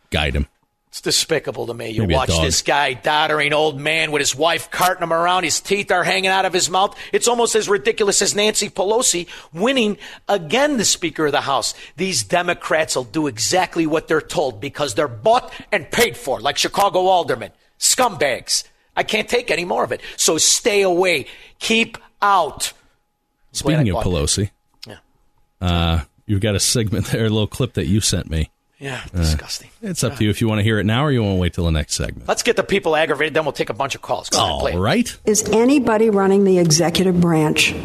guide 0.10 0.36
him. 0.36 0.48
It's 0.90 1.00
despicable 1.00 1.68
to 1.68 1.74
me. 1.74 1.92
You 1.92 2.02
Maybe 2.02 2.16
watch 2.16 2.28
this 2.42 2.62
guy, 2.62 2.94
doddering 2.96 3.54
old 3.54 3.80
man 3.80 4.12
with 4.12 4.20
his 4.20 4.36
wife 4.36 4.70
carting 4.72 5.02
him 5.04 5.14
around. 5.14 5.46
His 5.46 5.62
teeth 5.62 5.90
are 5.90 6.04
hanging 6.04 6.30
out 6.32 6.44
of 6.44 6.52
his 6.52 6.70
mouth. 6.70 6.98
It's 7.14 7.30
almost 7.30 7.56
as 7.56 7.70
ridiculous 7.70 8.22
as 8.22 8.36
Nancy 8.36 8.70
Pelosi 8.70 9.28
winning 9.54 9.98
again 10.28 10.76
the 10.76 10.84
Speaker 10.84 11.28
of 11.28 11.32
the 11.32 11.40
House. 11.40 11.76
These 11.96 12.24
Democrats 12.26 12.98
will 12.98 13.06
do 13.06 13.28
exactly 13.28 13.88
what 13.88 14.10
they're 14.10 14.20
told 14.20 14.60
because 14.60 14.94
they're 14.94 15.08
bought 15.08 15.54
and 15.72 15.90
paid 15.90 16.18
for, 16.18 16.42
like 16.42 16.58
Chicago 16.58 17.06
aldermen. 17.08 17.52
Scumbags. 17.80 18.66
I 18.94 19.04
can't 19.04 19.30
take 19.30 19.50
any 19.50 19.64
more 19.64 19.86
of 19.86 19.94
it. 19.94 20.02
So 20.18 20.38
stay 20.38 20.82
away. 20.82 21.28
Keep 21.60 21.98
out. 22.22 22.74
Speaking 23.54 23.90
of 23.92 24.04
Pelosi, 24.04 24.52
Yeah. 24.86 24.98
uh, 25.62 26.02
you've 26.32 26.40
got 26.42 26.56
a 26.56 26.60
segment 26.60 27.08
there, 27.08 27.26
a 27.26 27.30
little 27.30 27.46
clip 27.46 27.74
that 27.74 27.88
you 27.88 28.00
sent 28.00 28.30
me. 28.30 28.50
Yeah, 28.80 29.02
Uh, 29.14 29.18
disgusting. 29.20 29.70
it's 29.84 30.04
up 30.04 30.16
to 30.16 30.24
you 30.24 30.30
if 30.32 30.42
you 30.42 30.48
want 30.48 30.58
to 30.60 30.64
hear 30.64 30.80
it 30.80 30.86
now 30.86 31.04
or 31.06 31.12
you 31.12 31.22
want 31.22 31.36
to 31.36 31.40
wait 31.40 31.54
till 31.54 31.66
the 31.66 31.72
next 31.72 31.94
segment. 31.96 32.28
Let's 32.28 32.42
get 32.42 32.56
the 32.56 32.64
people 32.64 32.96
aggravated, 32.96 33.34
then 33.36 33.44
we'll 33.46 33.52
take 33.52 33.70
a 33.70 33.76
bunch 33.76 33.94
of 33.94 34.02
calls. 34.02 34.30
Go 34.30 34.40
ahead, 34.44 34.60
play 34.60 34.72
it. 34.72 34.76
All 34.76 34.82
right. 34.82 35.18
Is 35.26 35.44
anybody 35.50 36.10
running 36.10 36.46
the 36.46 36.58
executive 36.58 37.20
branch 37.22 37.76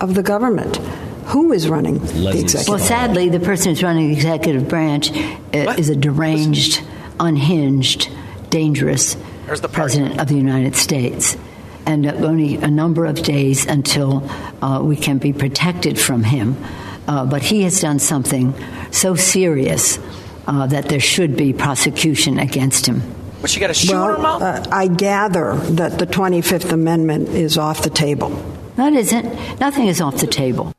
of 0.00 0.14
the 0.14 0.22
government? 0.22 0.78
Who 1.26 1.52
is 1.52 1.68
running 1.68 1.98
the 2.00 2.30
executive? 2.30 2.68
Well, 2.68 2.78
sadly, 2.80 3.28
the 3.28 3.38
person 3.38 3.68
who's 3.70 3.82
running 3.84 4.08
the 4.08 4.14
executive 4.14 4.66
branch 4.68 5.12
uh, 5.12 5.76
is 5.78 5.88
a 5.90 5.94
deranged, 5.94 6.82
unhinged, 7.20 8.10
dangerous 8.50 9.16
the 9.60 9.68
President 9.68 10.18
of 10.18 10.28
the 10.28 10.34
United 10.34 10.74
States. 10.74 11.36
And 11.84 12.06
uh, 12.06 12.12
only 12.14 12.56
a 12.56 12.70
number 12.70 13.04
of 13.04 13.22
days 13.22 13.66
until 13.66 14.28
uh, 14.62 14.80
we 14.82 14.96
can 14.96 15.18
be 15.18 15.32
protected 15.32 16.00
from 16.00 16.24
him. 16.24 16.56
Uh, 17.08 17.24
but 17.26 17.42
he 17.42 17.62
has 17.62 17.80
done 17.80 17.98
something 17.98 18.54
so 18.92 19.14
serious 19.14 19.98
uh, 20.46 20.66
that 20.66 20.88
there 20.88 21.00
should 21.00 21.36
be 21.36 21.52
prosecution 21.52 22.38
against 22.38 22.86
him. 22.86 23.02
But 23.40 23.50
she 23.50 23.58
got 23.58 23.70
a 23.70 23.74
shoe 23.74 23.92
in 23.92 23.98
her 23.98 24.12
Well, 24.18 24.38
mouth? 24.40 24.42
uh, 24.42 24.70
I 24.70 24.86
gather 24.86 25.56
that 25.72 25.98
the 25.98 26.06
25th 26.06 26.70
Amendment 26.70 27.28
is 27.30 27.58
off 27.58 27.82
the 27.82 27.90
table. 27.90 28.30
That 28.76 28.92
isn't. 28.92 29.24
Nothing 29.60 29.88
is 29.88 30.00
off 30.00 30.18
the 30.18 30.26
table. 30.28 30.72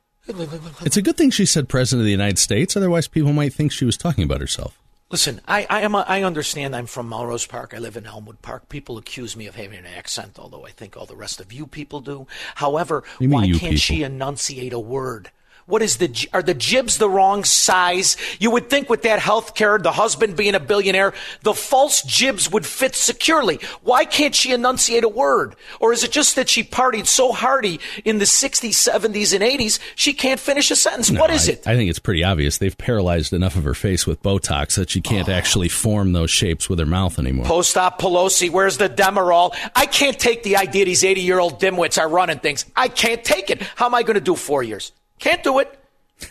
It's 0.85 0.95
a 0.97 1.01
good 1.01 1.17
thing 1.17 1.29
she 1.31 1.45
said 1.45 1.67
President 1.67 2.01
of 2.01 2.05
the 2.05 2.11
United 2.11 2.39
States, 2.39 2.77
otherwise, 2.77 3.07
people 3.09 3.33
might 3.33 3.53
think 3.53 3.71
she 3.73 3.83
was 3.83 3.97
talking 3.97 4.23
about 4.23 4.39
herself. 4.39 4.79
Listen, 5.11 5.41
I, 5.47 5.67
I 5.69 5.81
am 5.81 5.93
a, 5.93 6.05
I 6.07 6.23
understand 6.23 6.75
I'm 6.75 6.85
from 6.87 7.09
Melrose 7.09 7.45
Park. 7.45 7.73
I 7.75 7.79
live 7.79 7.97
in 7.97 8.05
Elmwood 8.07 8.41
Park. 8.41 8.69
People 8.69 8.97
accuse 8.97 9.35
me 9.35 9.45
of 9.45 9.55
having 9.55 9.77
an 9.77 9.85
accent, 9.85 10.39
although 10.39 10.65
I 10.65 10.71
think 10.71 10.95
all 10.97 11.05
the 11.05 11.15
rest 11.15 11.39
of 11.41 11.51
you 11.53 11.67
people 11.67 11.99
do. 11.99 12.25
However, 12.55 13.03
You 13.19 13.29
why 13.29 13.43
you 13.43 13.59
can't 13.59 13.77
she 13.77 14.01
enunciate 14.03 14.73
a 14.73 14.79
word? 14.79 15.29
What 15.65 15.81
is 15.81 15.97
the 15.97 16.13
are 16.33 16.41
the 16.43 16.53
jibs 16.53 16.97
the 16.97 17.09
wrong 17.09 17.43
size? 17.43 18.17
You 18.39 18.51
would 18.51 18.69
think 18.69 18.89
with 18.89 19.03
that 19.03 19.19
health 19.19 19.55
care, 19.55 19.77
the 19.77 19.91
husband 19.91 20.35
being 20.35 20.55
a 20.55 20.59
billionaire, 20.59 21.13
the 21.41 21.53
false 21.53 22.01
jibs 22.03 22.51
would 22.51 22.65
fit 22.65 22.95
securely. 22.95 23.59
Why 23.81 24.05
can't 24.05 24.35
she 24.35 24.51
enunciate 24.51 25.03
a 25.03 25.09
word? 25.09 25.55
Or 25.79 25.93
is 25.93 26.03
it 26.03 26.11
just 26.11 26.35
that 26.35 26.49
she 26.49 26.63
partied 26.63 27.07
so 27.07 27.31
hardy 27.31 27.79
in 28.03 28.17
the 28.19 28.25
60s, 28.25 28.71
70s, 28.71 29.33
and 29.33 29.43
80s, 29.43 29.79
she 29.95 30.13
can't 30.13 30.39
finish 30.39 30.69
a 30.71 30.75
sentence? 30.75 31.09
what 31.11 31.29
is 31.31 31.47
I, 31.47 31.53
it? 31.53 31.67
I 31.67 31.75
think 31.75 31.89
it's 31.89 31.99
pretty 31.99 32.23
obvious. 32.23 32.57
They've 32.57 32.77
paralyzed 32.77 33.31
enough 33.33 33.55
of 33.55 33.63
her 33.63 33.73
face 33.73 34.05
with 34.05 34.21
Botox 34.21 34.75
that 34.75 34.89
she 34.89 35.01
can't 35.01 35.29
Oh. 35.29 35.31
actually 35.31 35.69
form 35.69 36.11
those 36.13 36.29
shapes 36.31 36.67
with 36.69 36.79
her 36.79 36.85
mouth 36.85 37.17
anymore. 37.19 37.45
Post-op 37.45 37.99
Pelosi, 38.01 38.49
where's 38.49 38.77
the 38.77 38.89
Demerol? 38.89 39.55
I 39.75 39.85
can't 39.85 40.19
take 40.19 40.43
the 40.43 40.57
idea 40.57 40.85
these 40.85 41.03
80-year-old 41.03 41.61
dimwits 41.61 41.97
are 41.99 42.09
running 42.09 42.39
things. 42.39 42.65
I 42.75 42.89
can't 42.89 43.23
take 43.23 43.49
it. 43.49 43.61
How 43.75 43.85
am 43.85 43.95
I 43.95 44.03
going 44.03 44.15
to 44.15 44.21
do 44.21 44.35
four 44.35 44.63
years? 44.63 44.91
Can't 45.19 45.43
do 45.43 45.59
it. 45.59 45.79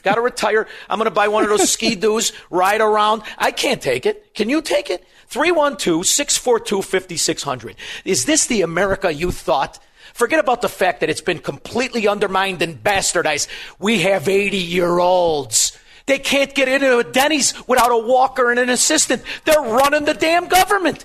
Got 0.02 0.16
to 0.16 0.20
retire. 0.20 0.66
I'm 0.88 0.98
going 0.98 1.10
to 1.10 1.14
buy 1.14 1.28
one 1.28 1.44
of 1.44 1.50
those 1.50 1.70
ski 1.72 1.94
doos, 1.94 2.32
ride 2.50 2.80
around. 2.80 3.22
I 3.38 3.50
can't 3.50 3.82
take 3.82 4.06
it. 4.06 4.34
Can 4.34 4.48
you 4.48 4.62
take 4.62 4.90
it? 4.90 5.04
312-642-5600. 5.30 7.74
Is 8.04 8.24
this 8.24 8.46
the 8.46 8.62
America 8.62 9.12
you 9.12 9.30
thought? 9.30 9.78
Forget 10.14 10.40
about 10.40 10.62
the 10.62 10.68
fact 10.68 11.00
that 11.00 11.10
it's 11.10 11.20
been 11.20 11.38
completely 11.38 12.06
undermined 12.06 12.62
and 12.62 12.82
bastardized. 12.82 13.48
We 13.78 14.02
have 14.02 14.24
80-year-olds. 14.24 15.78
They 16.06 16.18
can't 16.18 16.54
get 16.54 16.68
into 16.68 16.98
a 16.98 17.04
Denny's 17.04 17.54
without 17.66 17.92
a 17.92 17.96
walker 17.96 18.50
and 18.50 18.60
an 18.60 18.68
assistant. 18.68 19.22
They're 19.44 19.60
running 19.60 20.04
the 20.04 20.14
damn 20.14 20.48
government. 20.48 21.04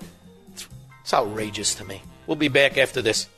It's 1.01 1.13
outrageous 1.13 1.75
to 1.75 1.85
me. 1.85 2.01
We'll 2.25 2.35
be 2.35 2.49
back 2.49 2.77
after 2.77 3.01
this. 3.01 3.29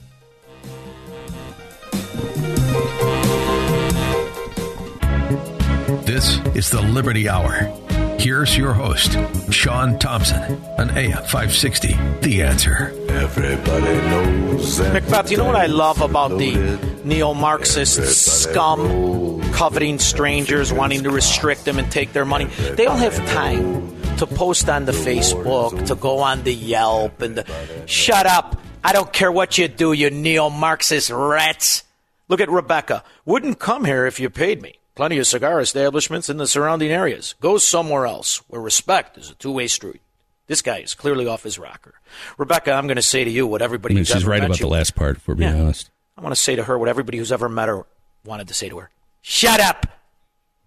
This 6.09 6.39
is 6.55 6.71
the 6.71 6.81
Liberty 6.81 7.29
Hour. 7.29 7.71
Here's 8.17 8.57
your 8.57 8.73
host, 8.73 9.15
Sean 9.51 9.99
Thompson, 9.99 10.41
on 10.79 10.89
AM 10.89 11.11
560. 11.11 11.93
The 12.21 12.41
answer. 12.41 12.95
Everybody 13.09 13.93
knows 14.09 14.79
that. 14.79 14.93
Macbeth, 14.93 15.29
you 15.29 15.37
know 15.37 15.45
what 15.45 15.55
I 15.55 15.67
love 15.67 16.01
about 16.01 16.29
the 16.39 16.79
neo 17.03 17.35
Marxist 17.35 18.41
scum 18.41 19.39
coveting 19.51 19.99
strangers, 19.99 20.73
wanting 20.73 21.03
to 21.03 21.11
restrict 21.11 21.65
them 21.65 21.77
and 21.77 21.91
take 21.91 22.11
their 22.11 22.25
money? 22.25 22.45
They 22.45 22.85
don't 22.85 22.97
have 22.97 23.15
time 23.27 23.95
to 24.17 24.25
post 24.25 24.67
on 24.67 24.85
the 24.85 24.93
Facebook, 24.93 25.85
to 25.85 25.93
go 25.93 26.21
on 26.21 26.41
the 26.41 26.55
Yelp, 26.55 27.21
and 27.21 27.35
the, 27.35 27.85
shut 27.85 28.25
up. 28.25 28.59
I 28.83 28.93
don't 28.93 29.13
care 29.13 29.31
what 29.31 29.59
you 29.59 29.67
do, 29.67 29.93
you 29.93 30.09
neo 30.09 30.49
Marxist 30.49 31.11
rats. 31.11 31.83
Look 32.29 32.41
at 32.41 32.49
Rebecca. 32.49 33.03
Wouldn't 33.25 33.59
come 33.59 33.85
here 33.85 34.07
if 34.07 34.19
you 34.19 34.31
paid 34.31 34.63
me. 34.63 34.78
Plenty 34.99 35.17
of 35.19 35.27
cigar 35.27 35.61
establishments 35.61 36.29
in 36.29 36.35
the 36.35 36.45
surrounding 36.45 36.91
areas. 36.91 37.33
Go 37.39 37.57
somewhere 37.57 38.05
else 38.05 38.39
where 38.49 38.59
respect 38.59 39.17
is 39.17 39.29
a 39.29 39.35
two 39.35 39.49
way 39.53 39.67
street. 39.67 40.01
This 40.47 40.61
guy 40.61 40.79
is 40.79 40.93
clearly 40.93 41.25
off 41.25 41.43
his 41.43 41.57
rocker. 41.57 41.93
Rebecca, 42.37 42.73
I'm 42.73 42.85
going 42.85 42.97
to 42.97 43.01
say 43.01 43.23
to 43.23 43.29
you 43.31 43.47
what 43.47 43.61
I 43.61 43.63
everybody 43.63 43.93
mean, 43.95 44.01
who's 44.01 44.09
she's 44.09 44.23
ever 44.23 44.31
right 44.31 44.41
met 44.41 44.47
about 44.47 44.59
you- 44.59 44.65
the 44.65 44.71
last 44.73 44.95
part, 44.97 45.15
if 45.15 45.25
we're 45.25 45.35
being 45.35 45.55
Yeah. 45.55 45.61
honest. 45.61 45.89
I 46.17 46.21
want 46.21 46.35
to 46.35 46.41
say 46.41 46.57
to 46.57 46.65
her 46.65 46.77
what 46.77 46.89
everybody 46.89 47.17
who's 47.17 47.31
ever 47.31 47.47
met 47.47 47.69
her 47.69 47.85
wanted 48.25 48.49
to 48.49 48.53
say 48.53 48.67
to 48.67 48.77
her. 48.79 48.89
Shut 49.21 49.61
up, 49.61 49.85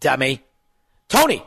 dummy. 0.01 0.43
Tony, 1.11 1.45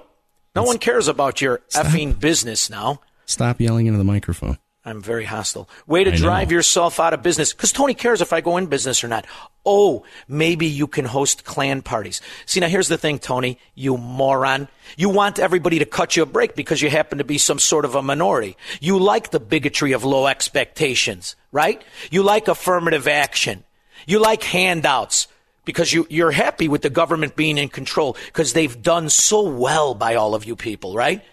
no 0.56 0.62
one 0.62 0.78
cares 0.78 1.08
about 1.08 1.42
your 1.42 1.62
effing 1.74 2.20
business 2.20 2.70
now. 2.70 3.02
Stop 3.26 3.60
yelling 3.60 3.88
into 3.88 3.98
the 3.98 4.04
microphone. 4.04 4.60
I'm 4.88 5.02
very 5.02 5.26
hostile. 5.26 5.68
Way 5.88 6.04
to 6.04 6.12
I 6.12 6.14
know. 6.14 6.20
drive 6.20 6.52
yourself 6.52 7.00
out 7.00 7.16
of 7.16 7.24
business. 7.24 7.54
Because 7.54 7.72
Tony 7.72 7.96
cares 7.96 8.22
if 8.22 8.32
I 8.32 8.42
go 8.42 8.58
in 8.58 8.68
business 8.68 9.04
or 9.04 9.08
not. 9.08 9.26
Oh, 9.66 10.06
maybe 10.28 10.68
you 10.68 10.86
can 10.86 11.06
host 11.06 11.44
clan 11.44 11.82
parties. 11.82 12.22
See, 12.46 12.60
now 12.60 12.68
here's 12.68 12.88
the 12.88 12.98
thing, 12.98 13.18
Tony, 13.18 13.58
you 13.74 13.98
moron. 13.98 14.68
You 14.96 15.10
want 15.10 15.40
everybody 15.40 15.80
to 15.80 15.86
cut 15.86 16.16
you 16.16 16.22
a 16.22 16.28
break 16.28 16.56
because 16.56 16.84
you 16.84 16.92
happen 16.92 17.18
to 17.18 17.24
be 17.24 17.40
some 17.40 17.58
sort 17.58 17.84
of 17.84 17.96
a 17.96 18.04
minority. 18.04 18.58
You 18.80 19.00
like 19.00 19.32
the 19.32 19.40
bigotry 19.40 19.94
of 19.94 20.04
low 20.04 20.28
expectations, 20.28 21.36
right? 21.52 21.84
You 22.12 22.22
like 22.22 22.48
affirmative 22.48 23.08
action. 23.08 23.64
You 24.06 24.20
like 24.20 24.44
handouts 24.44 25.28
because 25.66 25.92
you, 25.92 26.06
you're 26.12 26.30
happy 26.30 26.68
with 26.68 26.84
the 26.84 26.92
government 26.92 27.36
being 27.36 27.58
in 27.58 27.70
control 27.70 28.16
because 28.28 28.54
they've 28.54 28.84
done 28.84 29.10
so 29.10 29.50
well 29.50 29.96
by 29.96 30.14
all 30.14 30.36
of 30.36 30.46
you 30.46 30.56
people, 30.56 30.94
right? 30.94 31.24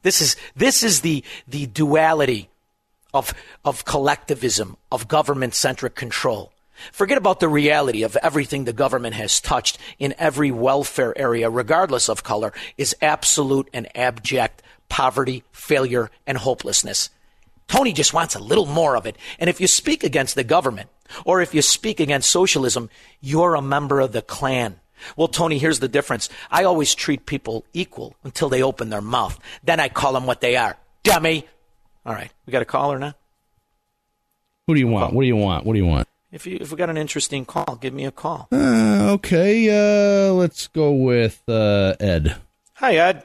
This 0.00 0.22
is, 0.22 0.36
this 0.56 0.82
is 0.82 1.02
the, 1.02 1.22
the 1.46 1.66
duality 1.66 2.48
of, 3.14 3.32
of 3.64 3.84
collectivism, 3.84 4.76
of 4.92 5.08
government 5.08 5.54
centric 5.54 5.94
control. 5.94 6.52
Forget 6.92 7.16
about 7.16 7.38
the 7.38 7.48
reality 7.48 8.02
of 8.02 8.16
everything 8.16 8.64
the 8.64 8.72
government 8.72 9.14
has 9.14 9.40
touched 9.40 9.78
in 9.98 10.14
every 10.18 10.50
welfare 10.50 11.16
area, 11.16 11.48
regardless 11.48 12.08
of 12.08 12.24
color, 12.24 12.52
is 12.76 12.96
absolute 13.00 13.70
and 13.72 13.88
abject 13.96 14.60
poverty, 14.88 15.44
failure, 15.52 16.10
and 16.26 16.36
hopelessness. 16.36 17.10
Tony 17.68 17.92
just 17.92 18.12
wants 18.12 18.34
a 18.34 18.40
little 18.40 18.66
more 18.66 18.96
of 18.96 19.06
it. 19.06 19.16
And 19.38 19.48
if 19.48 19.60
you 19.60 19.66
speak 19.66 20.04
against 20.04 20.34
the 20.34 20.44
government, 20.44 20.90
or 21.24 21.40
if 21.40 21.54
you 21.54 21.62
speak 21.62 22.00
against 22.00 22.30
socialism, 22.30 22.90
you're 23.20 23.54
a 23.54 23.62
member 23.62 24.00
of 24.00 24.12
the 24.12 24.20
Klan. 24.20 24.80
Well, 25.16 25.28
Tony, 25.28 25.58
here's 25.58 25.80
the 25.80 25.88
difference. 25.88 26.28
I 26.50 26.64
always 26.64 26.94
treat 26.94 27.24
people 27.24 27.64
equal 27.72 28.16
until 28.24 28.48
they 28.48 28.62
open 28.62 28.90
their 28.90 29.00
mouth. 29.00 29.38
Then 29.62 29.80
I 29.80 29.88
call 29.88 30.12
them 30.12 30.26
what 30.26 30.40
they 30.40 30.56
are. 30.56 30.76
Dummy. 31.04 31.46
All 32.06 32.12
right. 32.12 32.30
We 32.46 32.50
got 32.50 32.62
a 32.62 32.66
caller 32.66 32.98
now? 32.98 33.14
Who 34.66 34.74
do 34.74 34.80
you 34.80 34.88
want? 34.88 35.12
What 35.14 35.22
do 35.22 35.26
you 35.26 35.36
want? 35.36 35.64
What 35.66 35.72
do 35.74 35.78
you 35.78 35.86
want? 35.86 36.08
If 36.32 36.46
you 36.46 36.58
if 36.60 36.70
we 36.70 36.76
got 36.76 36.90
an 36.90 36.96
interesting 36.96 37.44
call, 37.44 37.76
give 37.80 37.94
me 37.94 38.04
a 38.04 38.10
call. 38.10 38.48
Uh, 38.50 39.12
okay, 39.12 39.68
uh, 39.70 40.32
let's 40.32 40.66
go 40.66 40.90
with 40.90 41.40
uh, 41.48 41.94
Ed. 42.00 42.36
Hi, 42.74 42.96
Ed. 42.96 43.24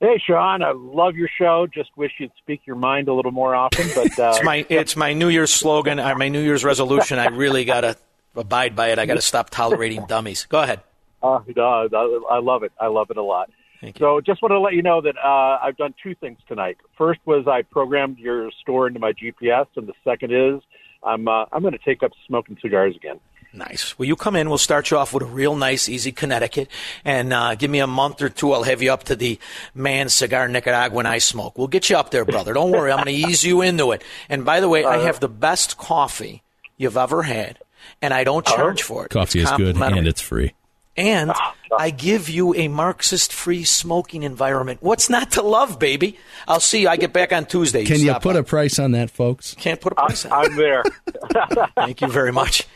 Hey, 0.00 0.18
Sean, 0.26 0.62
I 0.62 0.72
love 0.74 1.14
your 1.16 1.28
show. 1.38 1.66
Just 1.66 1.90
wish 1.96 2.12
you'd 2.18 2.32
speak 2.38 2.62
your 2.66 2.76
mind 2.76 3.08
a 3.08 3.12
little 3.12 3.32
more 3.32 3.54
often. 3.54 3.86
But 3.94 4.18
uh, 4.18 4.32
It's 4.34 4.44
my 4.44 4.64
it's 4.70 4.96
my 4.96 5.12
New 5.12 5.28
Year's 5.28 5.52
slogan, 5.52 6.00
or 6.00 6.14
my 6.14 6.28
New 6.28 6.40
Year's 6.40 6.64
resolution. 6.64 7.18
I 7.18 7.26
really 7.26 7.64
gotta 7.66 7.96
abide 8.34 8.74
by 8.74 8.88
it. 8.88 8.98
I 8.98 9.04
gotta 9.04 9.20
stop 9.20 9.50
tolerating 9.50 10.06
dummies. 10.06 10.46
Go 10.48 10.62
ahead. 10.62 10.80
Uh, 11.22 11.40
no, 11.54 11.88
I 11.92 12.34
I 12.36 12.38
love 12.38 12.62
it. 12.62 12.72
I 12.80 12.86
love 12.86 13.10
it 13.10 13.16
a 13.18 13.22
lot. 13.22 13.50
So, 13.98 14.20
just 14.20 14.42
want 14.42 14.52
to 14.52 14.60
let 14.60 14.74
you 14.74 14.82
know 14.82 15.00
that 15.00 15.16
uh, 15.16 15.58
I've 15.62 15.76
done 15.76 15.94
two 16.02 16.14
things 16.14 16.38
tonight. 16.48 16.78
First 16.96 17.20
was 17.24 17.46
I 17.46 17.62
programmed 17.62 18.18
your 18.18 18.50
store 18.60 18.86
into 18.86 19.00
my 19.00 19.12
GPS, 19.12 19.66
and 19.76 19.86
the 19.86 19.94
second 20.04 20.32
is 20.32 20.62
I'm 21.02 21.28
uh, 21.28 21.46
I'm 21.52 21.62
going 21.62 21.72
to 21.72 21.84
take 21.84 22.02
up 22.02 22.12
smoking 22.26 22.56
cigars 22.60 22.96
again. 22.96 23.20
Nice. 23.52 23.96
Will 23.98 24.06
you 24.06 24.16
come 24.16 24.34
in? 24.34 24.48
We'll 24.48 24.58
start 24.58 24.90
you 24.90 24.98
off 24.98 25.14
with 25.14 25.22
a 25.22 25.26
real 25.26 25.54
nice, 25.54 25.88
easy 25.88 26.10
Connecticut, 26.10 26.68
and 27.04 27.32
uh, 27.32 27.54
give 27.54 27.70
me 27.70 27.78
a 27.78 27.86
month 27.86 28.20
or 28.20 28.28
two. 28.28 28.52
I'll 28.52 28.64
have 28.64 28.82
you 28.82 28.92
up 28.92 29.04
to 29.04 29.16
the 29.16 29.38
man 29.74 30.08
cigar 30.08 30.48
Nicaraguan 30.48 31.06
I 31.06 31.18
smoke. 31.18 31.56
We'll 31.56 31.68
get 31.68 31.88
you 31.88 31.96
up 31.96 32.10
there, 32.10 32.24
brother. 32.24 32.52
Don't 32.52 32.72
worry. 32.72 32.90
I'm 32.90 33.04
going 33.04 33.16
to 33.16 33.28
ease 33.28 33.44
you 33.44 33.62
into 33.62 33.92
it. 33.92 34.02
And 34.28 34.44
by 34.44 34.60
the 34.60 34.68
way, 34.68 34.84
I 34.84 34.98
have 34.98 35.20
the 35.20 35.28
best 35.28 35.78
coffee 35.78 36.42
you've 36.76 36.96
ever 36.96 37.22
had, 37.22 37.60
and 38.02 38.12
I 38.12 38.24
don't 38.24 38.44
charge 38.44 38.82
for 38.82 39.04
it. 39.04 39.10
Coffee 39.10 39.40
It's 39.40 39.50
is 39.50 39.56
good 39.56 39.76
and 39.76 40.08
it's 40.08 40.20
free. 40.20 40.54
And 40.96 41.32
I 41.76 41.90
give 41.90 42.28
you 42.28 42.54
a 42.54 42.68
Marxist 42.68 43.32
free 43.32 43.64
smoking 43.64 44.22
environment. 44.22 44.80
What's 44.80 45.10
not 45.10 45.32
to 45.32 45.42
love, 45.42 45.78
baby? 45.78 46.18
I'll 46.46 46.60
see 46.60 46.82
you. 46.82 46.88
I 46.88 46.96
get 46.96 47.12
back 47.12 47.32
on 47.32 47.46
Tuesday. 47.46 47.84
Can 47.84 47.98
you 47.98 48.10
stop 48.10 48.22
put 48.22 48.34
by. 48.34 48.40
a 48.40 48.42
price 48.44 48.78
on 48.78 48.92
that, 48.92 49.10
folks? 49.10 49.54
Can't 49.54 49.80
put 49.80 49.92
a 49.92 49.96
price 49.96 50.24
on 50.24 50.32
I'm 50.32 50.56
there. 50.56 50.84
Thank 51.74 52.00
you 52.00 52.08
very 52.08 52.32
much. 52.32 52.66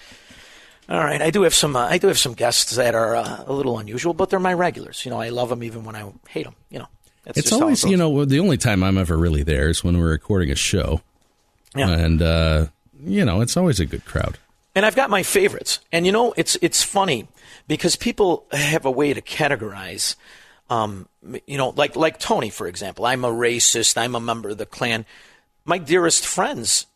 All 0.88 0.98
right, 0.98 1.20
I 1.20 1.30
do 1.30 1.42
have 1.42 1.54
some. 1.54 1.76
Uh, 1.76 1.86
I 1.86 1.98
do 1.98 2.06
have 2.06 2.18
some 2.18 2.32
guests 2.32 2.76
that 2.76 2.94
are 2.94 3.14
uh, 3.14 3.44
a 3.46 3.52
little 3.52 3.78
unusual, 3.78 4.14
but 4.14 4.30
they're 4.30 4.40
my 4.40 4.54
regulars. 4.54 5.04
You 5.04 5.10
know, 5.10 5.20
I 5.20 5.28
love 5.28 5.50
them 5.50 5.62
even 5.62 5.84
when 5.84 5.94
I 5.94 6.10
hate 6.28 6.44
them. 6.44 6.54
You 6.70 6.78
know, 6.78 6.88
that's 7.24 7.38
it's 7.38 7.50
just 7.50 7.60
how 7.60 7.60
it 7.60 7.62
always, 7.64 7.84
you 7.84 7.98
know, 7.98 8.24
the 8.24 8.40
only 8.40 8.56
time 8.56 8.82
I'm 8.82 8.96
ever 8.96 9.16
really 9.16 9.42
there 9.42 9.68
is 9.68 9.84
when 9.84 9.98
we're 9.98 10.08
recording 10.08 10.50
a 10.50 10.56
show. 10.56 11.02
Yeah. 11.76 11.90
And, 11.90 12.22
uh, 12.22 12.66
you 13.04 13.24
know, 13.24 13.42
it's 13.42 13.56
always 13.56 13.80
a 13.80 13.86
good 13.86 14.06
crowd. 14.06 14.38
And 14.74 14.86
I've 14.86 14.96
got 14.96 15.10
my 15.10 15.22
favorites. 15.22 15.80
And 15.92 16.06
you 16.06 16.12
know, 16.12 16.32
it's 16.36 16.56
it's 16.62 16.82
funny 16.82 17.28
because 17.68 17.94
people 17.94 18.46
have 18.50 18.84
a 18.84 18.90
way 18.90 19.14
to 19.14 19.22
categorize. 19.22 20.16
Um, 20.70 21.08
you 21.46 21.56
know, 21.56 21.70
like 21.70 21.94
like 21.94 22.18
Tony, 22.18 22.50
for 22.50 22.66
example. 22.66 23.06
I'm 23.06 23.24
a 23.24 23.30
racist. 23.30 23.96
I'm 23.96 24.14
a 24.14 24.20
member 24.20 24.50
of 24.50 24.58
the 24.58 24.66
Klan. 24.66 25.06
my 25.64 25.78
dearest 25.78 26.26
friends, 26.26 26.86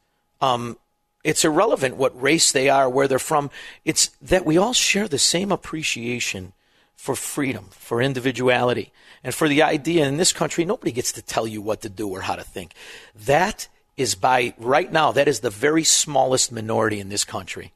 um, 0.41 0.77
it's 1.23 1.45
irrelevant 1.45 1.97
what 1.97 2.21
race 2.21 2.51
they 2.51 2.69
are, 2.69 2.89
where 2.89 3.07
they're 3.07 3.19
from. 3.19 3.51
It's 3.85 4.09
that 4.21 4.45
we 4.45 4.59
all 4.59 4.73
share 4.73 5.07
the 5.07 5.19
same 5.19 5.53
appreciation 5.53 6.53
for 6.97 7.15
freedom, 7.15 7.67
for 7.71 8.03
individuality, 8.03 8.93
and 9.25 9.35
for 9.35 9.49
the 9.49 9.63
idea 9.63 10.07
in 10.07 10.17
this 10.17 10.33
country, 10.33 10.65
nobody 10.65 10.93
gets 10.93 11.13
to 11.13 11.23
tell 11.23 11.47
you 11.47 11.61
what 11.61 11.81
to 11.83 11.89
do 11.89 12.09
or 12.09 12.23
how 12.23 12.37
to 12.37 12.45
think. 12.45 12.75
That 13.15 13.69
is 13.97 14.15
by 14.15 14.55
right 14.59 14.91
now, 14.91 15.13
that 15.13 15.29
is 15.29 15.41
the 15.41 15.51
very 15.51 15.85
smallest 15.85 16.53
minority 16.53 17.01
in 17.01 17.09
this 17.09 17.25
country. 17.25 17.73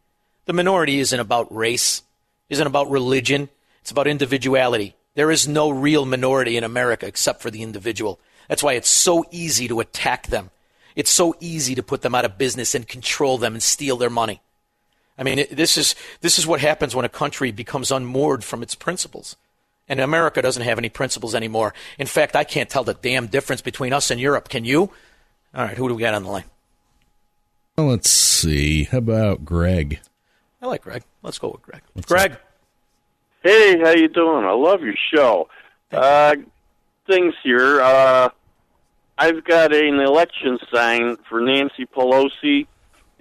The 0.46 0.52
minority 0.52 0.98
isn't 1.00 1.20
about 1.20 1.54
race, 1.54 2.02
isn't 2.48 2.66
about 2.66 2.90
religion, 2.90 3.48
it's 3.80 3.90
about 3.90 4.06
individuality. 4.06 4.94
There 5.14 5.30
is 5.30 5.48
no 5.48 5.70
real 5.70 6.04
minority 6.04 6.56
in 6.56 6.64
America 6.64 7.06
except 7.06 7.40
for 7.40 7.50
the 7.50 7.62
individual. 7.62 8.20
That's 8.48 8.62
why 8.62 8.74
it's 8.74 8.88
so 8.88 9.24
easy 9.30 9.68
to 9.68 9.80
attack 9.80 10.26
them. 10.26 10.50
It's 10.94 11.10
so 11.10 11.34
easy 11.40 11.74
to 11.74 11.82
put 11.82 12.02
them 12.02 12.14
out 12.14 12.24
of 12.24 12.38
business 12.38 12.74
and 12.74 12.86
control 12.86 13.38
them 13.38 13.54
and 13.54 13.62
steal 13.62 13.96
their 13.96 14.10
money. 14.10 14.40
I 15.18 15.22
mean, 15.22 15.40
it, 15.40 15.56
this 15.56 15.76
is 15.78 15.94
this 16.20 16.38
is 16.38 16.46
what 16.46 16.60
happens 16.60 16.94
when 16.94 17.04
a 17.04 17.10
country 17.10 17.50
becomes 17.50 17.90
unmoored 17.90 18.44
from 18.44 18.62
its 18.62 18.74
principles. 18.74 19.36
And 19.88 20.00
America 20.00 20.42
doesn't 20.42 20.64
have 20.64 20.78
any 20.78 20.88
principles 20.88 21.34
anymore. 21.34 21.72
In 21.98 22.06
fact, 22.06 22.34
I 22.34 22.44
can't 22.44 22.68
tell 22.68 22.82
the 22.84 22.94
damn 22.94 23.28
difference 23.28 23.62
between 23.62 23.92
us 23.92 24.10
and 24.10 24.20
Europe. 24.20 24.48
Can 24.48 24.64
you? 24.64 24.90
All 25.54 25.64
right, 25.64 25.76
who 25.76 25.88
do 25.88 25.94
we 25.94 26.02
got 26.02 26.14
on 26.14 26.24
the 26.24 26.30
line? 26.30 26.44
Well, 27.78 27.86
let's 27.86 28.10
see. 28.10 28.84
How 28.84 28.98
about 28.98 29.44
Greg? 29.44 30.00
I 30.66 30.70
like 30.70 30.82
Greg. 30.82 31.04
Let's 31.22 31.38
go 31.38 31.50
with 31.50 31.62
Greg. 31.62 31.82
What's 31.92 32.08
Greg. 32.08 32.32
Up? 32.32 32.40
Hey, 33.44 33.78
how 33.78 33.90
you 33.90 34.08
doing? 34.08 34.44
I 34.44 34.50
love 34.50 34.82
your 34.82 34.96
show. 35.14 35.48
Uh, 35.92 36.34
things 37.08 37.34
here. 37.44 37.80
Uh, 37.80 38.30
I've 39.16 39.44
got 39.44 39.72
an 39.72 40.00
election 40.00 40.58
sign 40.74 41.18
for 41.28 41.40
Nancy 41.40 41.86
Pelosi, 41.86 42.66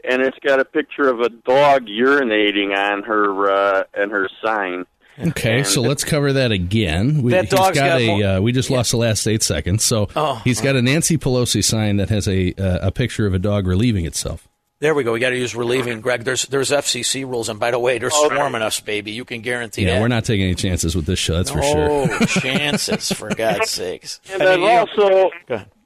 and 0.04 0.24
it's 0.24 0.40
got 0.40 0.60
a 0.60 0.66
picture 0.66 1.08
of 1.08 1.20
a 1.20 1.30
dog 1.30 1.86
urinating 1.86 2.76
on 2.76 3.04
her 3.04 3.52
uh, 3.52 3.84
and 3.94 4.12
her 4.12 4.28
sign. 4.44 4.86
Okay, 5.20 5.60
and 5.60 5.68
so 5.68 5.82
let's 5.82 6.04
cover 6.04 6.34
that 6.34 6.52
again. 6.52 7.22
We, 7.22 7.32
that 7.34 7.52
dog's 7.52 7.78
got, 7.78 8.00
got 8.00 8.02
a. 8.02 8.08
Mo- 8.08 8.38
uh, 8.38 8.42
we 8.42 8.54
just 8.54 8.72
yeah. 8.72 8.78
lost 8.78 8.90
the 8.90 8.98
last 8.98 9.28
eight 9.28 9.44
seconds. 9.44 9.84
So 9.84 10.10
oh, 10.16 10.42
he's 10.44 10.62
got 10.62 10.76
a 10.76 10.82
Nancy 10.82 11.20
Pelosi 11.20 11.64
sign 11.64 11.98
that 11.98 12.10
has 12.10 12.28
a 12.28 12.54
uh, 12.56 12.88
a 12.88 12.92
picture 12.92 13.28
of 13.28 13.36
a 13.36 13.40
dog 13.40 13.68
relieving 13.68 14.06
itself. 14.06 14.48
There 14.86 14.94
we 14.94 15.04
go. 15.04 15.14
We 15.14 15.20
got 15.20 15.32
to 15.32 15.36
use 15.36 15.56
relieving, 15.56 16.00
Greg. 16.00 16.26
There's 16.26 16.46
there's 16.46 16.70
FCC 16.70 17.28
rules, 17.28 17.50
and 17.50 17.60
by 17.60 17.72
the 17.72 17.80
way, 17.80 17.98
they're 17.98 18.10
okay. 18.10 18.36
swarming 18.36 18.62
us, 18.62 18.80
baby. 18.80 19.14
You 19.14 19.26
can 19.26 19.42
guarantee 19.42 19.84
yeah, 19.84 19.96
that. 19.96 20.02
we're 20.02 20.10
not 20.10 20.26
taking 20.26 20.46
any 20.46 20.54
chances 20.54 20.96
with 20.96 21.08
this 21.08 21.18
show. 21.18 21.38
That's 21.38 21.56
no 21.56 22.06
for 22.08 22.28
sure. 22.28 22.42
chances, 22.42 23.12
for 23.12 23.34
God's 23.34 23.72
sakes. 23.72 24.22
And 24.32 24.44
I 24.44 24.58
mean, 24.58 24.70
I've 24.70 24.88
also, 24.90 25.32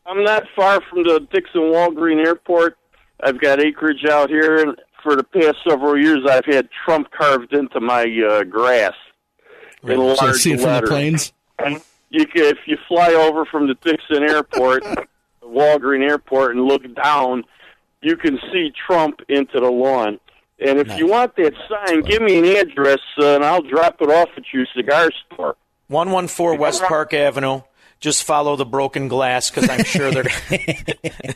I'm 0.06 0.22
not 0.26 0.44
far 0.54 0.82
from 0.90 1.04
the 1.04 1.26
Dixon 1.32 1.62
Walgreen 1.62 2.26
Airport. 2.26 2.78
I've 3.22 3.40
got 3.40 3.64
acreage 3.64 4.04
out 4.04 4.30
here, 4.30 4.58
and 4.58 4.76
for 5.02 5.16
the 5.16 5.24
past 5.24 5.56
several 5.66 5.98
years, 5.98 6.20
I've 6.30 6.44
had 6.44 6.68
Trump 6.84 7.10
carved 7.12 7.54
into 7.54 7.80
my 7.80 8.04
uh, 8.04 8.44
grass 8.44 8.96
in 9.82 9.98
large 9.98 10.20
so 10.20 10.34
see 10.34 10.52
it 10.52 10.60
from 10.60 10.82
the 10.82 10.88
planes. 10.88 11.32
And 11.60 11.82
you 12.10 12.26
can, 12.26 12.44
if 12.44 12.58
you 12.66 12.78
fly 12.86 13.14
over 13.14 13.46
from 13.46 13.70
the 13.70 13.76
Dixon 13.76 14.24
Airport, 14.24 14.84
the 14.84 15.08
Walgreen 15.46 16.06
Airport, 16.06 16.58
and 16.58 16.66
look 16.66 16.84
down, 16.96 17.46
you 18.02 18.16
can 18.16 18.40
see 18.52 18.72
Trump 18.88 19.22
into 19.30 19.60
the 19.60 19.70
lawn. 19.70 20.20
And 20.60 20.80
if 20.80 20.88
nice. 20.88 21.00
you 21.00 21.08
want 21.08 21.36
that 21.38 21.54
sign, 21.70 22.02
give 22.02 22.22
me 22.22 22.38
an 22.38 22.46
address, 22.46 23.00
uh, 23.18 23.36
and 23.36 23.46
I'll 23.46 23.62
drop 23.62 24.02
it 24.02 24.10
off 24.10 24.30
at 24.36 24.44
your 24.54 24.66
cigar 24.76 25.10
store. 25.26 25.56
114 25.88 26.60
West 26.60 26.84
Park 26.84 27.14
Avenue, 27.14 27.62
just 28.00 28.24
follow 28.24 28.56
the 28.56 28.66
broken 28.66 29.08
glass 29.08 29.50
because 29.50 29.70
I'm 29.70 29.84
sure 29.84 30.12
they're. 30.12 30.26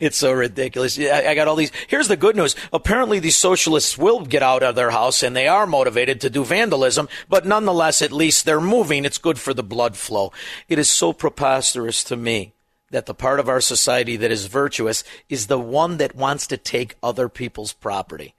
it's 0.00 0.16
so 0.16 0.32
ridiculous. 0.32 0.96
Yeah, 0.96 1.22
I 1.26 1.34
got 1.34 1.48
all 1.48 1.56
these. 1.56 1.72
Here's 1.88 2.08
the 2.08 2.16
good 2.16 2.36
news. 2.36 2.54
Apparently, 2.72 3.18
these 3.18 3.36
socialists 3.36 3.98
will 3.98 4.24
get 4.24 4.42
out 4.42 4.62
of 4.62 4.76
their 4.76 4.90
house 4.90 5.22
and 5.22 5.36
they 5.36 5.48
are 5.48 5.66
motivated 5.66 6.20
to 6.22 6.30
do 6.30 6.44
vandalism, 6.44 7.08
but 7.28 7.46
nonetheless, 7.46 8.02
at 8.02 8.12
least 8.12 8.44
they're 8.44 8.60
moving. 8.60 9.04
It's 9.04 9.18
good 9.18 9.38
for 9.38 9.52
the 9.52 9.62
blood 9.62 9.96
flow. 9.96 10.32
It 10.68 10.78
is 10.78 10.88
so 10.88 11.12
preposterous 11.12 12.02
to 12.04 12.16
me 12.16 12.54
that 12.90 13.06
the 13.06 13.14
part 13.14 13.40
of 13.40 13.48
our 13.48 13.60
society 13.60 14.16
that 14.16 14.30
is 14.30 14.46
virtuous 14.46 15.04
is 15.28 15.46
the 15.46 15.58
one 15.58 15.96
that 15.98 16.14
wants 16.14 16.46
to 16.48 16.56
take 16.56 16.96
other 17.02 17.28
people's 17.28 17.72
property. 17.72 18.34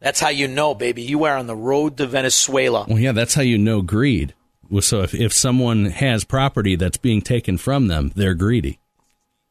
That's 0.00 0.20
how 0.20 0.30
you 0.30 0.48
know, 0.48 0.74
baby. 0.74 1.02
You 1.02 1.24
are 1.24 1.36
on 1.36 1.46
the 1.46 1.56
road 1.56 1.96
to 1.98 2.06
Venezuela. 2.06 2.86
Well, 2.88 2.98
yeah, 2.98 3.12
that's 3.12 3.34
how 3.34 3.42
you 3.42 3.56
know 3.56 3.82
greed. 3.82 4.34
So 4.80 5.02
if, 5.02 5.14
if 5.14 5.32
someone 5.32 5.86
has 5.86 6.24
property 6.24 6.76
that's 6.76 6.96
being 6.96 7.22
taken 7.22 7.58
from 7.58 7.86
them, 7.86 8.10
they're 8.16 8.34
greedy 8.34 8.80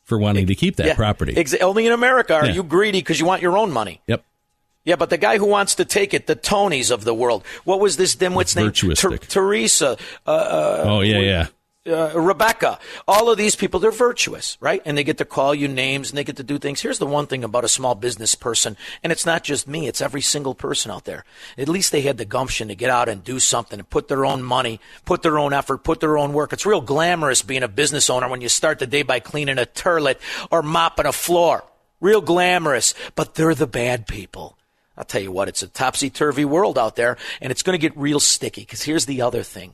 for 0.03 0.17
wanting 0.17 0.47
to 0.47 0.55
keep 0.55 0.75
that 0.75 0.87
yeah, 0.87 0.95
property. 0.95 1.37
Ex- 1.37 1.53
only 1.61 1.85
in 1.85 1.93
America 1.93 2.33
are 2.33 2.47
yeah. 2.47 2.53
you 2.53 2.63
greedy 2.63 2.99
because 2.99 3.19
you 3.19 3.25
want 3.25 3.41
your 3.41 3.57
own 3.57 3.71
money. 3.71 4.01
Yep. 4.07 4.25
Yeah, 4.83 4.95
but 4.95 5.11
the 5.11 5.17
guy 5.17 5.37
who 5.37 5.45
wants 5.45 5.75
to 5.75 5.85
take 5.85 6.13
it, 6.13 6.25
the 6.25 6.35
Tonys 6.35 6.89
of 6.89 7.03
the 7.03 7.13
world. 7.13 7.45
What 7.63 7.79
was 7.79 7.97
this 7.97 8.15
dimwit's 8.15 8.55
name? 8.55 8.71
Ter- 8.71 9.17
Teresa. 9.17 9.95
Uh, 10.25 10.31
uh, 10.31 10.83
oh 10.87 11.01
yeah, 11.01 11.19
yeah 11.19 11.47
uh, 11.87 12.11
Rebecca, 12.13 12.77
all 13.07 13.31
of 13.31 13.37
these 13.37 13.55
people, 13.55 13.79
they're 13.79 13.91
virtuous, 13.91 14.57
right? 14.59 14.81
And 14.85 14.95
they 14.95 15.03
get 15.03 15.17
to 15.17 15.25
call 15.25 15.55
you 15.55 15.67
names 15.67 16.09
and 16.09 16.17
they 16.17 16.23
get 16.23 16.37
to 16.37 16.43
do 16.43 16.59
things. 16.59 16.81
Here's 16.81 16.99
the 16.99 17.07
one 17.07 17.25
thing 17.25 17.43
about 17.43 17.63
a 17.63 17.69
small 17.69 17.95
business 17.95 18.35
person, 18.35 18.77
and 19.03 19.11
it's 19.11 19.25
not 19.25 19.43
just 19.43 19.67
me, 19.67 19.87
it's 19.87 20.01
every 20.01 20.21
single 20.21 20.53
person 20.53 20.91
out 20.91 21.05
there. 21.05 21.25
At 21.57 21.69
least 21.69 21.91
they 21.91 22.01
had 22.01 22.17
the 22.17 22.25
gumption 22.25 22.67
to 22.67 22.75
get 22.75 22.91
out 22.91 23.09
and 23.09 23.23
do 23.23 23.39
something 23.39 23.79
and 23.79 23.89
put 23.89 24.07
their 24.07 24.25
own 24.25 24.43
money, 24.43 24.79
put 25.05 25.23
their 25.23 25.39
own 25.39 25.53
effort, 25.53 25.79
put 25.79 25.99
their 25.99 26.17
own 26.17 26.33
work. 26.33 26.53
It's 26.53 26.65
real 26.65 26.81
glamorous 26.81 27.41
being 27.41 27.63
a 27.63 27.67
business 27.67 28.09
owner 28.09 28.29
when 28.29 28.41
you 28.41 28.49
start 28.49 28.77
the 28.79 28.87
day 28.87 29.01
by 29.01 29.19
cleaning 29.19 29.57
a 29.57 29.65
toilet 29.65 30.21
or 30.51 30.61
mopping 30.61 31.07
a 31.07 31.11
floor. 31.11 31.63
Real 31.99 32.21
glamorous, 32.21 32.93
but 33.15 33.35
they're 33.35 33.55
the 33.55 33.67
bad 33.67 34.07
people. 34.07 34.57
I'll 34.97 35.05
tell 35.05 35.21
you 35.21 35.31
what, 35.31 35.47
it's 35.47 35.63
a 35.63 35.67
topsy 35.67 36.09
turvy 36.09 36.45
world 36.45 36.77
out 36.77 36.95
there, 36.95 37.17
and 37.39 37.49
it's 37.49 37.63
going 37.63 37.73
to 37.73 37.81
get 37.81 37.97
real 37.97 38.19
sticky. 38.19 38.61
Because 38.61 38.83
here's 38.83 39.05
the 39.05 39.21
other 39.21 39.41
thing 39.41 39.73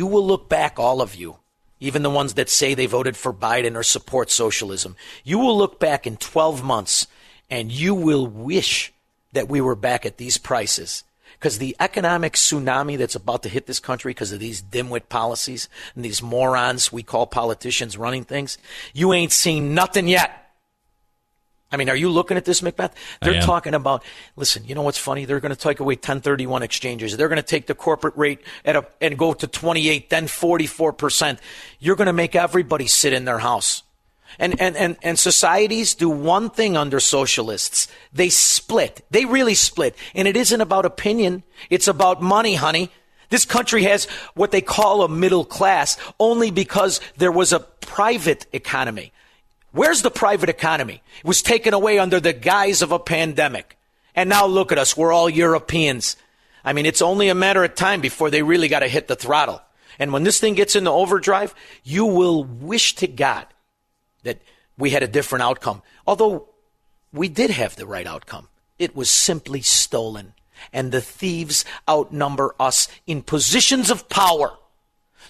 you 0.00 0.06
will 0.06 0.26
look 0.26 0.48
back, 0.48 0.78
all 0.78 1.02
of 1.02 1.14
you, 1.14 1.36
even 1.78 2.02
the 2.02 2.08
ones 2.08 2.32
that 2.32 2.48
say 2.48 2.72
they 2.72 2.86
voted 2.86 3.18
for 3.18 3.34
Biden 3.34 3.76
or 3.76 3.82
support 3.82 4.30
socialism, 4.30 4.96
you 5.24 5.38
will 5.38 5.58
look 5.58 5.78
back 5.78 6.06
in 6.06 6.16
12 6.16 6.64
months 6.64 7.06
and 7.50 7.70
you 7.70 7.94
will 7.94 8.26
wish 8.26 8.94
that 9.34 9.50
we 9.50 9.60
were 9.60 9.74
back 9.74 10.06
at 10.06 10.16
these 10.16 10.38
prices. 10.38 11.04
Because 11.34 11.58
the 11.58 11.76
economic 11.78 12.32
tsunami 12.32 12.96
that's 12.96 13.14
about 13.14 13.42
to 13.42 13.50
hit 13.50 13.66
this 13.66 13.78
country 13.78 14.12
because 14.12 14.32
of 14.32 14.40
these 14.40 14.62
dimwit 14.62 15.10
policies 15.10 15.68
and 15.94 16.02
these 16.02 16.22
morons 16.22 16.90
we 16.90 17.02
call 17.02 17.26
politicians 17.26 17.98
running 17.98 18.24
things, 18.24 18.56
you 18.94 19.12
ain't 19.12 19.32
seen 19.32 19.74
nothing 19.74 20.08
yet. 20.08 20.39
I 21.72 21.76
mean, 21.76 21.88
are 21.88 21.96
you 21.96 22.10
looking 22.10 22.36
at 22.36 22.44
this, 22.44 22.62
Macbeth? 22.62 22.94
They're 23.22 23.40
talking 23.42 23.74
about, 23.74 24.02
listen, 24.34 24.64
you 24.64 24.74
know 24.74 24.82
what's 24.82 24.98
funny? 24.98 25.24
They're 25.24 25.38
going 25.38 25.54
to 25.54 25.58
take 25.58 25.78
away 25.78 25.94
1031 25.94 26.64
exchanges. 26.64 27.16
They're 27.16 27.28
going 27.28 27.36
to 27.36 27.42
take 27.42 27.66
the 27.66 27.76
corporate 27.76 28.16
rate 28.16 28.40
at 28.64 28.74
a, 28.74 28.86
and 29.00 29.16
go 29.16 29.34
to 29.34 29.46
28, 29.46 30.10
then 30.10 30.26
44%. 30.26 31.38
You're 31.78 31.96
going 31.96 32.06
to 32.06 32.12
make 32.12 32.34
everybody 32.34 32.88
sit 32.88 33.12
in 33.12 33.24
their 33.24 33.38
house. 33.38 33.84
And, 34.38 34.60
and, 34.60 34.76
and, 34.76 34.96
and 35.02 35.18
societies 35.18 35.94
do 35.94 36.08
one 36.08 36.50
thing 36.50 36.76
under 36.76 37.00
socialists. 37.00 37.88
They 38.12 38.30
split. 38.30 39.04
They 39.10 39.24
really 39.24 39.54
split. 39.54 39.96
And 40.14 40.26
it 40.26 40.36
isn't 40.36 40.60
about 40.60 40.84
opinion. 40.84 41.42
It's 41.68 41.88
about 41.88 42.22
money, 42.22 42.54
honey. 42.54 42.90
This 43.28 43.44
country 43.44 43.84
has 43.84 44.06
what 44.34 44.50
they 44.50 44.60
call 44.60 45.02
a 45.02 45.08
middle 45.08 45.44
class 45.44 45.96
only 46.18 46.50
because 46.50 47.00
there 47.16 47.32
was 47.32 47.52
a 47.52 47.60
private 47.60 48.46
economy. 48.52 49.12
Where's 49.72 50.02
the 50.02 50.10
private 50.10 50.48
economy? 50.48 51.02
It 51.18 51.24
was 51.24 51.42
taken 51.42 51.74
away 51.74 51.98
under 51.98 52.20
the 52.20 52.32
guise 52.32 52.82
of 52.82 52.92
a 52.92 52.98
pandemic. 52.98 53.78
And 54.14 54.28
now 54.28 54.46
look 54.46 54.72
at 54.72 54.78
us. 54.78 54.96
We're 54.96 55.12
all 55.12 55.30
Europeans. 55.30 56.16
I 56.64 56.72
mean, 56.72 56.86
it's 56.86 57.02
only 57.02 57.28
a 57.28 57.34
matter 57.34 57.62
of 57.62 57.74
time 57.74 58.00
before 58.00 58.30
they 58.30 58.42
really 58.42 58.68
got 58.68 58.80
to 58.80 58.88
hit 58.88 59.08
the 59.08 59.16
throttle. 59.16 59.62
And 59.98 60.12
when 60.12 60.24
this 60.24 60.40
thing 60.40 60.54
gets 60.54 60.76
into 60.76 60.90
overdrive, 60.90 61.54
you 61.84 62.06
will 62.06 62.42
wish 62.44 62.96
to 62.96 63.06
God 63.06 63.46
that 64.24 64.40
we 64.76 64.90
had 64.90 65.02
a 65.02 65.08
different 65.08 65.42
outcome. 65.42 65.82
Although 66.06 66.48
we 67.12 67.28
did 67.28 67.50
have 67.50 67.76
the 67.76 67.86
right 67.86 68.06
outcome. 68.06 68.48
It 68.78 68.96
was 68.96 69.10
simply 69.10 69.62
stolen. 69.62 70.34
And 70.72 70.92
the 70.92 71.00
thieves 71.00 71.64
outnumber 71.88 72.54
us 72.58 72.88
in 73.06 73.22
positions 73.22 73.90
of 73.90 74.08
power. 74.08 74.56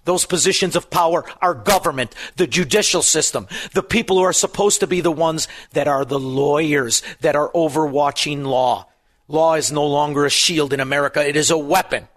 Those 0.05 0.25
positions 0.25 0.77
of 0.77 0.91
power 0.91 1.25
are 1.43 1.55
government, 1.55 2.15
the 2.37 2.47
judicial 2.47 3.03
system, 3.03 3.47
the 3.75 3.83
people 3.83 4.17
who 4.17 4.25
are 4.25 4.33
supposed 4.33 4.81
to 4.81 4.87
be 4.87 5.01
the 5.01 5.13
ones 5.13 5.47
that 5.73 5.89
are 5.89 6.05
the 6.05 6.19
lawyers 6.19 7.03
that 7.21 7.37
are 7.37 7.51
overwatching 7.53 8.45
law. 8.45 8.87
Law 9.29 9.55
is 9.55 9.71
no 9.71 9.87
longer 9.87 10.25
a 10.25 10.31
shield 10.31 10.73
in 10.73 10.81
America. 10.81 11.27
It 11.27 11.37
is 11.37 11.51
a 11.51 11.59
weapon. 11.59 12.09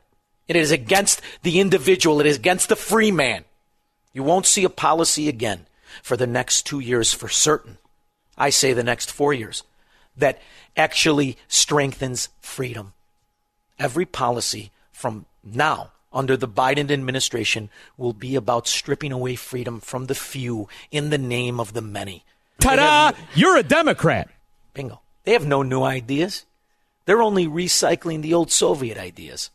It 0.47 0.55
is 0.55 0.71
against 0.71 1.21
the 1.43 1.59
individual. 1.59 2.19
It 2.19 2.25
is 2.25 2.37
against 2.37 2.69
the 2.69 2.75
free 2.75 3.11
man. 3.11 3.45
You 4.13 4.23
won't 4.23 4.45
see 4.45 4.63
a 4.63 4.69
policy 4.69 5.27
again 5.27 5.67
for 6.01 6.17
the 6.17 6.27
next 6.27 6.65
two 6.65 6.79
years 6.79 7.13
for 7.13 7.29
certain. 7.29 7.77
I 8.37 8.49
say 8.49 8.73
the 8.73 8.83
next 8.83 9.11
four 9.11 9.33
years 9.33 9.63
that 10.17 10.41
actually 10.75 11.37
strengthens 11.47 12.29
freedom. 12.39 12.93
Every 13.79 14.05
policy 14.05 14.71
from 14.91 15.25
now 15.43 15.92
under 16.13 16.37
the 16.37 16.47
Biden 16.47 16.91
administration 16.91 17.69
will 17.97 18.13
be 18.13 18.35
about 18.35 18.67
stripping 18.67 19.11
away 19.11 19.35
freedom 19.35 19.79
from 19.79 20.05
the 20.05 20.15
few 20.15 20.67
in 20.91 21.09
the 21.09 21.17
name 21.17 21.59
of 21.59 21.73
the 21.73 21.81
many. 21.81 22.23
Ta-da! 22.59 23.17
You're 23.35 23.57
a 23.57 23.63
Democrat. 23.63 24.29
Bingo. 24.73 25.01
They 25.23 25.33
have 25.33 25.45
no 25.45 25.63
new 25.63 25.83
ideas. 25.83 26.45
They're 27.05 27.21
only 27.21 27.47
recycling 27.47 28.21
the 28.21 28.33
old 28.33 28.51
Soviet 28.51 28.97
ideas. 28.97 29.49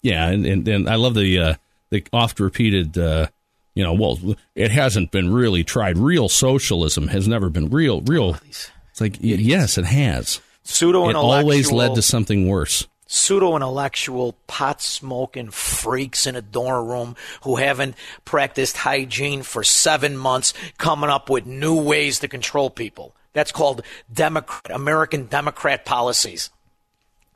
Yeah, 0.00 0.28
and, 0.28 0.46
and, 0.46 0.68
and 0.68 0.88
I 0.88 0.96
love 0.96 1.14
the 1.14 1.38
uh, 1.38 1.54
the 1.90 2.04
oft 2.12 2.40
repeated, 2.40 2.98
uh, 2.98 3.28
you 3.74 3.84
know, 3.84 3.92
well, 3.92 4.18
it 4.54 4.70
hasn't 4.70 5.10
been 5.10 5.32
really 5.32 5.62
tried. 5.62 5.98
Real 5.98 6.28
socialism 6.28 7.08
has 7.08 7.28
never 7.28 7.50
been 7.50 7.68
real. 7.68 8.00
Real. 8.00 8.36
It's 8.48 9.00
like 9.00 9.18
yes, 9.20 9.78
it 9.78 9.84
has. 9.84 10.40
Pseudo 10.64 11.08
It 11.08 11.16
always 11.16 11.70
led 11.70 11.94
to 11.96 12.02
something 12.02 12.48
worse. 12.48 12.86
Pseudo 13.12 13.54
intellectual 13.54 14.34
pot 14.46 14.80
smoking 14.80 15.50
freaks 15.50 16.26
in 16.26 16.34
a 16.34 16.40
dorm 16.40 16.88
room 16.88 17.16
who 17.42 17.56
haven't 17.56 17.94
practiced 18.24 18.78
hygiene 18.78 19.42
for 19.42 19.62
seven 19.62 20.16
months 20.16 20.54
coming 20.78 21.10
up 21.10 21.28
with 21.28 21.44
new 21.44 21.78
ways 21.78 22.20
to 22.20 22.26
control 22.26 22.70
people. 22.70 23.14
That's 23.34 23.52
called 23.52 23.82
Democrat, 24.12 24.74
American 24.74 25.26
Democrat 25.26 25.84
policies. 25.84 26.48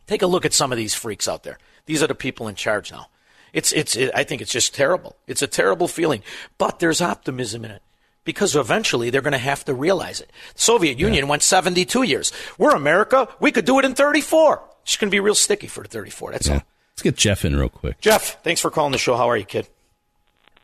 Take 0.07 0.23
a 0.23 0.27
look 0.27 0.47
at 0.47 0.55
some 0.55 0.73
of 0.73 0.79
these 0.79 0.95
freaks 0.95 1.29
out 1.29 1.43
there. 1.43 1.59
These 1.85 2.03
are 2.03 2.07
the 2.07 2.15
people 2.15 2.49
in 2.49 2.55
charge 2.55 2.91
now. 2.91 3.09
It's, 3.53 3.73
it's, 3.73 3.97
it, 3.97 4.11
I 4.15 4.25
think 4.25 4.41
it's 4.41 4.53
just 4.53 4.75
terrible. 4.75 5.17
It's 5.27 5.43
a 5.43 5.47
terrible 5.47 5.89
feeling, 5.89 6.23
but 6.57 6.79
there's 6.79 7.03
optimism 7.03 7.65
in 7.67 7.71
it 7.71 7.83
because 8.25 8.57
eventually 8.57 9.11
they're 9.11 9.21
going 9.21 9.33
to 9.33 9.39
have 9.39 9.65
to 9.67 9.75
realize 9.75 10.21
it. 10.23 10.31
The 10.55 10.61
Soviet 10.63 10.99
Union 10.99 11.29
went 11.29 11.43
72 11.43 12.03
years. 12.03 12.33
We're 12.57 12.75
America. 12.75 13.29
We 13.41 13.53
could 13.53 13.67
do 13.67 13.79
it 13.79 13.85
in 13.85 13.95
34. 13.95 14.63
It's 14.87 14.97
going 14.97 15.11
to 15.11 15.15
be 15.15 15.21
real 15.21 15.35
sticky 15.35 15.67
for 15.67 15.85
34. 15.85 16.33
That's 16.33 16.49
all. 16.49 16.63
Let's 16.93 17.03
get 17.03 17.17
Jeff 17.17 17.45
in 17.45 17.57
real 17.57 17.69
quick. 17.69 18.01
Jeff, 18.01 18.43
thanks 18.45 18.61
for 18.61 18.71
calling 18.71 18.93
the 18.93 18.99
show. 18.99 19.17
How 19.17 19.29
are 19.29 19.37
you, 19.37 19.45
kid? 19.45 19.69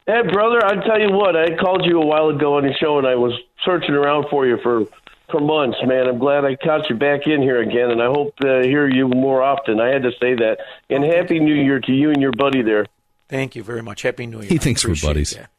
Hey, 0.06 0.22
brother, 0.22 0.64
I 0.64 0.74
tell 0.86 1.00
you 1.00 1.12
what, 1.12 1.36
I 1.36 1.56
called 1.56 1.84
you 1.84 2.00
a 2.00 2.06
while 2.06 2.28
ago 2.28 2.56
on 2.56 2.64
the 2.64 2.72
show, 2.74 2.98
and 2.98 3.06
I 3.06 3.14
was 3.14 3.32
searching 3.64 3.94
around 3.94 4.26
for 4.30 4.46
you 4.46 4.58
for 4.62 4.86
for 5.30 5.40
months, 5.40 5.78
man. 5.84 6.06
I'm 6.08 6.18
glad 6.18 6.44
I 6.44 6.56
caught 6.56 6.90
you 6.90 6.96
back 6.96 7.26
in 7.26 7.40
here 7.40 7.60
again, 7.60 7.90
and 7.90 8.02
I 8.02 8.06
hope 8.06 8.36
to 8.38 8.62
hear 8.62 8.88
you 8.88 9.08
more 9.08 9.42
often. 9.42 9.80
I 9.80 9.88
had 9.88 10.02
to 10.02 10.10
say 10.20 10.34
that. 10.34 10.58
And 10.90 11.02
happy 11.04 11.40
New 11.40 11.54
Year 11.54 11.80
to 11.80 11.92
you 11.92 12.10
and 12.10 12.20
your 12.20 12.32
buddy 12.32 12.62
there. 12.62 12.86
Thank 13.28 13.56
you 13.56 13.62
very 13.62 13.82
much. 13.82 14.02
Happy 14.02 14.26
New 14.26 14.40
Year. 14.40 14.48
He 14.48 14.56
I 14.56 14.58
thinks 14.58 14.84
we're 14.86 14.94
buddies. 15.02 15.30
that. 15.30 15.50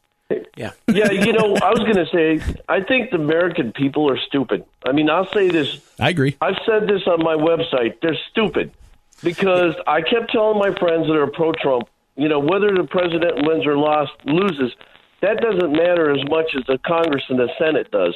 Yeah. 0.56 0.70
yeah, 0.88 1.10
you 1.10 1.32
know, 1.32 1.56
I 1.56 1.70
was 1.70 1.80
going 1.80 1.96
to 1.96 2.06
say, 2.12 2.56
I 2.68 2.82
think 2.82 3.10
the 3.10 3.16
American 3.16 3.72
people 3.72 4.10
are 4.10 4.18
stupid. 4.18 4.64
I 4.86 4.92
mean, 4.92 5.10
I'll 5.10 5.30
say 5.32 5.48
this. 5.48 5.78
I 5.98 6.10
agree. 6.10 6.36
I've 6.40 6.58
said 6.66 6.88
this 6.88 7.02
on 7.06 7.22
my 7.22 7.34
website. 7.34 8.00
They're 8.00 8.18
stupid 8.30 8.72
because 9.22 9.74
I 9.86 10.00
kept 10.00 10.30
telling 10.30 10.58
my 10.58 10.74
friends 10.78 11.06
that 11.06 11.16
are 11.16 11.26
pro-Trump, 11.26 11.88
you 12.16 12.28
know, 12.28 12.38
whether 12.38 12.70
the 12.70 12.86
president 12.88 13.46
wins 13.46 13.66
or 13.66 13.76
lost, 13.76 14.12
loses, 14.24 14.72
that 15.22 15.40
doesn't 15.40 15.72
matter 15.72 16.12
as 16.12 16.22
much 16.28 16.54
as 16.56 16.62
the 16.66 16.78
Congress 16.86 17.24
and 17.28 17.38
the 17.38 17.48
Senate 17.58 17.90
does. 17.90 18.14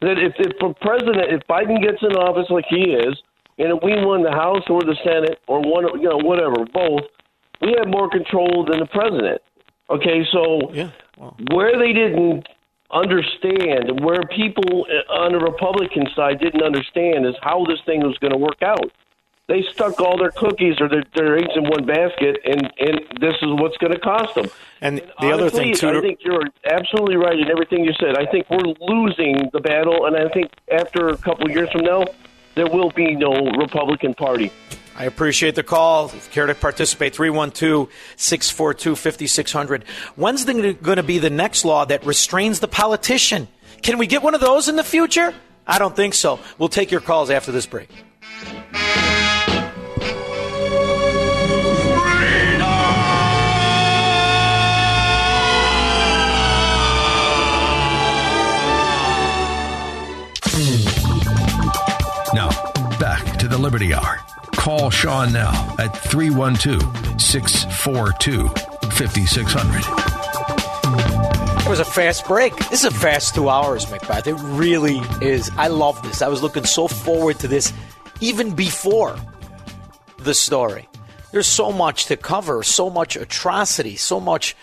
That 0.00 0.18
if, 0.18 0.34
if 0.38 0.52
a 0.62 0.74
president, 0.74 1.32
if 1.32 1.42
Biden 1.48 1.82
gets 1.82 2.02
in 2.02 2.14
office 2.16 2.48
like 2.50 2.66
he 2.68 2.92
is, 2.92 3.20
and 3.58 3.76
if 3.76 3.82
we 3.82 3.94
won 4.04 4.22
the 4.22 4.32
House 4.32 4.62
or 4.68 4.80
the 4.80 4.96
Senate 5.04 5.38
or 5.46 5.60
one, 5.60 6.00
you 6.00 6.08
know, 6.08 6.18
whatever, 6.18 6.64
both, 6.72 7.02
we 7.60 7.74
have 7.78 7.88
more 7.88 8.10
control 8.10 8.66
than 8.68 8.80
the 8.80 8.86
president. 8.86 9.40
Okay, 9.90 10.24
so 10.32 10.72
where 11.50 11.78
they 11.78 11.92
didn't 11.92 12.46
understand, 12.90 14.00
where 14.04 14.22
people 14.34 14.86
on 15.08 15.32
the 15.32 15.38
Republican 15.38 16.06
side 16.14 16.40
didn't 16.40 16.62
understand, 16.62 17.26
is 17.26 17.34
how 17.42 17.64
this 17.64 17.80
thing 17.86 18.00
was 18.00 18.16
going 18.18 18.32
to 18.32 18.38
work 18.38 18.62
out. 18.62 18.90
They 19.46 19.62
stuck 19.72 20.00
all 20.00 20.16
their 20.16 20.30
cookies 20.30 20.80
or 20.80 20.88
their, 20.88 21.04
their 21.14 21.36
eggs 21.36 21.50
in 21.54 21.64
one 21.64 21.84
basket, 21.84 22.38
and, 22.46 22.62
and 22.78 23.00
this 23.20 23.34
is 23.42 23.48
what's 23.60 23.76
going 23.76 23.92
to 23.92 23.98
cost 23.98 24.34
them. 24.34 24.48
And 24.80 25.02
the 25.20 25.30
other 25.32 25.50
thing, 25.50 25.74
too- 25.74 25.98
I 25.98 26.00
think 26.00 26.20
you're 26.22 26.44
absolutely 26.64 27.16
right 27.16 27.38
in 27.38 27.50
everything 27.50 27.84
you 27.84 27.92
said. 28.00 28.16
I 28.16 28.24
think 28.30 28.48
we're 28.48 28.72
losing 28.80 29.50
the 29.52 29.60
battle, 29.60 30.06
and 30.06 30.16
I 30.16 30.28
think 30.30 30.50
after 30.72 31.08
a 31.08 31.16
couple 31.18 31.44
of 31.46 31.52
years 31.52 31.68
from 31.72 31.82
now, 31.82 32.04
there 32.54 32.66
will 32.68 32.90
be 32.90 33.14
no 33.16 33.32
Republican 33.58 34.14
Party. 34.14 34.50
I 34.96 35.04
appreciate 35.04 35.56
the 35.56 35.62
call. 35.62 36.06
If 36.06 36.14
you 36.14 36.20
care 36.30 36.46
to 36.46 36.54
participate, 36.54 37.14
312 37.14 37.90
642 38.16 38.94
5600. 38.96 39.84
When's 40.14 40.44
going 40.44 40.76
to 40.76 41.02
be 41.02 41.18
the 41.18 41.30
next 41.30 41.64
law 41.64 41.84
that 41.84 42.06
restrains 42.06 42.60
the 42.60 42.68
politician? 42.68 43.48
Can 43.82 43.98
we 43.98 44.06
get 44.06 44.22
one 44.22 44.34
of 44.34 44.40
those 44.40 44.68
in 44.68 44.76
the 44.76 44.84
future? 44.84 45.34
I 45.66 45.78
don't 45.78 45.96
think 45.96 46.14
so. 46.14 46.38
We'll 46.58 46.68
take 46.68 46.90
your 46.90 47.00
calls 47.00 47.30
after 47.30 47.50
this 47.50 47.66
break. 47.66 47.88
Now, 62.32 62.48
back 62.98 63.38
to 63.38 63.48
the 63.48 63.58
Liberty 63.58 63.92
Hour. 63.94 64.23
Call 64.64 64.88
Sean 64.88 65.30
now 65.30 65.74
at 65.78 65.94
312 66.08 67.20
642 67.20 68.48
5600. 68.92 69.84
It 71.66 71.68
was 71.68 71.80
a 71.80 71.84
fast 71.84 72.26
break. 72.26 72.56
This 72.70 72.82
is 72.82 72.84
a 72.86 72.90
fast 72.90 73.34
two 73.34 73.50
hours, 73.50 73.90
Macbeth. 73.90 74.26
It 74.26 74.36
really 74.40 75.02
is. 75.20 75.50
I 75.58 75.68
love 75.68 76.02
this. 76.02 76.22
I 76.22 76.28
was 76.28 76.42
looking 76.42 76.64
so 76.64 76.88
forward 76.88 77.38
to 77.40 77.48
this 77.48 77.74
even 78.22 78.54
before 78.54 79.16
the 80.20 80.32
story. 80.32 80.88
There's 81.30 81.46
so 81.46 81.70
much 81.70 82.06
to 82.06 82.16
cover, 82.16 82.62
so 82.62 82.88
much 82.88 83.16
atrocity, 83.16 83.96
so 83.96 84.18
much. 84.18 84.56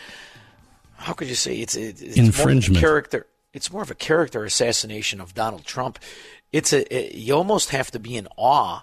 How 0.95 1.14
could 1.14 1.28
you 1.28 1.36
say 1.36 1.58
it's, 1.58 1.76
it's 1.76 2.02
More 2.02 2.10
of 2.10 2.18
a 2.18 2.20
Infringement. 2.22 2.80
character. 2.80 3.28
It's 3.54 3.72
more 3.72 3.84
of 3.84 3.91
a 3.91 3.95
character 3.95 4.43
assassination 4.45 5.22
of 5.22 5.36
Donald 5.36 5.64
Trump. 5.64 5.99
It's 6.52 6.74
a 6.74 6.91
it- 6.91 7.14
you 7.16 7.36
almost 7.36 7.70
have 7.70 7.91
to 7.91 7.99
be 7.99 8.18
in 8.18 8.28
awe 8.36 8.82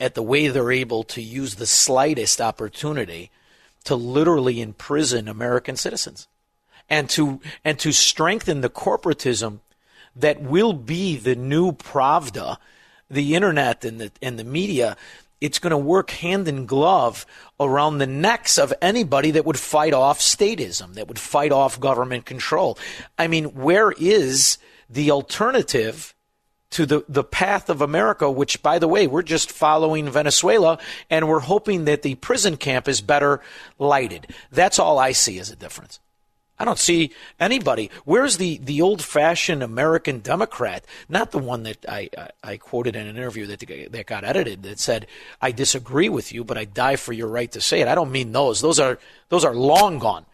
at 0.00 0.14
the 0.14 0.22
way 0.22 0.48
they're 0.48 0.72
able 0.72 1.04
to 1.04 1.20
use 1.20 1.56
the 1.56 1.66
slightest 1.66 2.40
opportunity 2.40 3.30
to 3.84 3.94
literally 3.94 4.60
imprison 4.60 5.28
American 5.28 5.76
citizens 5.76 6.26
and 6.88 7.08
to 7.10 7.40
and 7.64 7.78
to 7.78 7.92
strengthen 7.92 8.62
the 8.62 8.70
corporatism 8.70 9.60
that 10.16 10.42
will 10.42 10.72
be 10.72 11.16
the 11.16 11.36
new 11.36 11.72
Pravda, 11.72 12.56
the 13.08 13.34
internet 13.34 13.84
and 13.84 14.00
the 14.00 14.12
and 14.20 14.38
the 14.38 14.44
media. 14.44 14.96
It's 15.40 15.58
going 15.58 15.70
to 15.70 15.78
work 15.78 16.10
hand 16.10 16.48
in 16.48 16.66
glove 16.66 17.24
around 17.58 17.96
the 17.96 18.06
necks 18.06 18.58
of 18.58 18.74
anybody 18.82 19.30
that 19.30 19.46
would 19.46 19.58
fight 19.58 19.94
off 19.94 20.18
statism, 20.18 20.94
that 20.94 21.08
would 21.08 21.18
fight 21.18 21.50
off 21.50 21.80
government 21.80 22.26
control. 22.26 22.76
I 23.18 23.26
mean, 23.26 23.46
where 23.54 23.92
is 23.92 24.58
the 24.90 25.10
alternative 25.10 26.14
to 26.70 26.86
the, 26.86 27.04
the 27.08 27.24
path 27.24 27.68
of 27.68 27.80
America, 27.80 28.30
which, 28.30 28.62
by 28.62 28.78
the 28.78 28.88
way, 28.88 29.06
we're 29.06 29.22
just 29.22 29.50
following 29.50 30.08
Venezuela 30.08 30.78
and 31.08 31.28
we're 31.28 31.40
hoping 31.40 31.84
that 31.84 32.02
the 32.02 32.14
prison 32.16 32.56
camp 32.56 32.88
is 32.88 33.00
better 33.00 33.40
lighted. 33.78 34.28
That's 34.52 34.78
all 34.78 34.98
I 34.98 35.12
see 35.12 35.38
as 35.38 35.50
a 35.50 35.56
difference. 35.56 35.98
I 36.60 36.66
don't 36.66 36.78
see 36.78 37.12
anybody. 37.40 37.90
Where's 38.04 38.36
the, 38.36 38.58
the 38.58 38.82
old 38.82 39.02
fashioned 39.02 39.62
American 39.62 40.20
Democrat? 40.20 40.84
Not 41.08 41.30
the 41.30 41.38
one 41.38 41.62
that 41.62 41.86
I, 41.88 42.10
I, 42.16 42.28
I 42.44 42.56
quoted 42.58 42.94
in 42.96 43.06
an 43.06 43.16
interview 43.16 43.46
that, 43.46 43.60
that 43.92 44.06
got 44.06 44.24
edited 44.24 44.62
that 44.64 44.78
said, 44.78 45.06
I 45.40 45.52
disagree 45.52 46.10
with 46.10 46.34
you, 46.34 46.44
but 46.44 46.58
I 46.58 46.66
die 46.66 46.96
for 46.96 47.14
your 47.14 47.28
right 47.28 47.50
to 47.52 47.62
say 47.62 47.80
it. 47.80 47.88
I 47.88 47.94
don't 47.94 48.12
mean 48.12 48.32
those. 48.32 48.60
Those 48.60 48.78
are, 48.78 48.98
those 49.30 49.44
are 49.44 49.54
long 49.54 49.98
gone. 49.98 50.26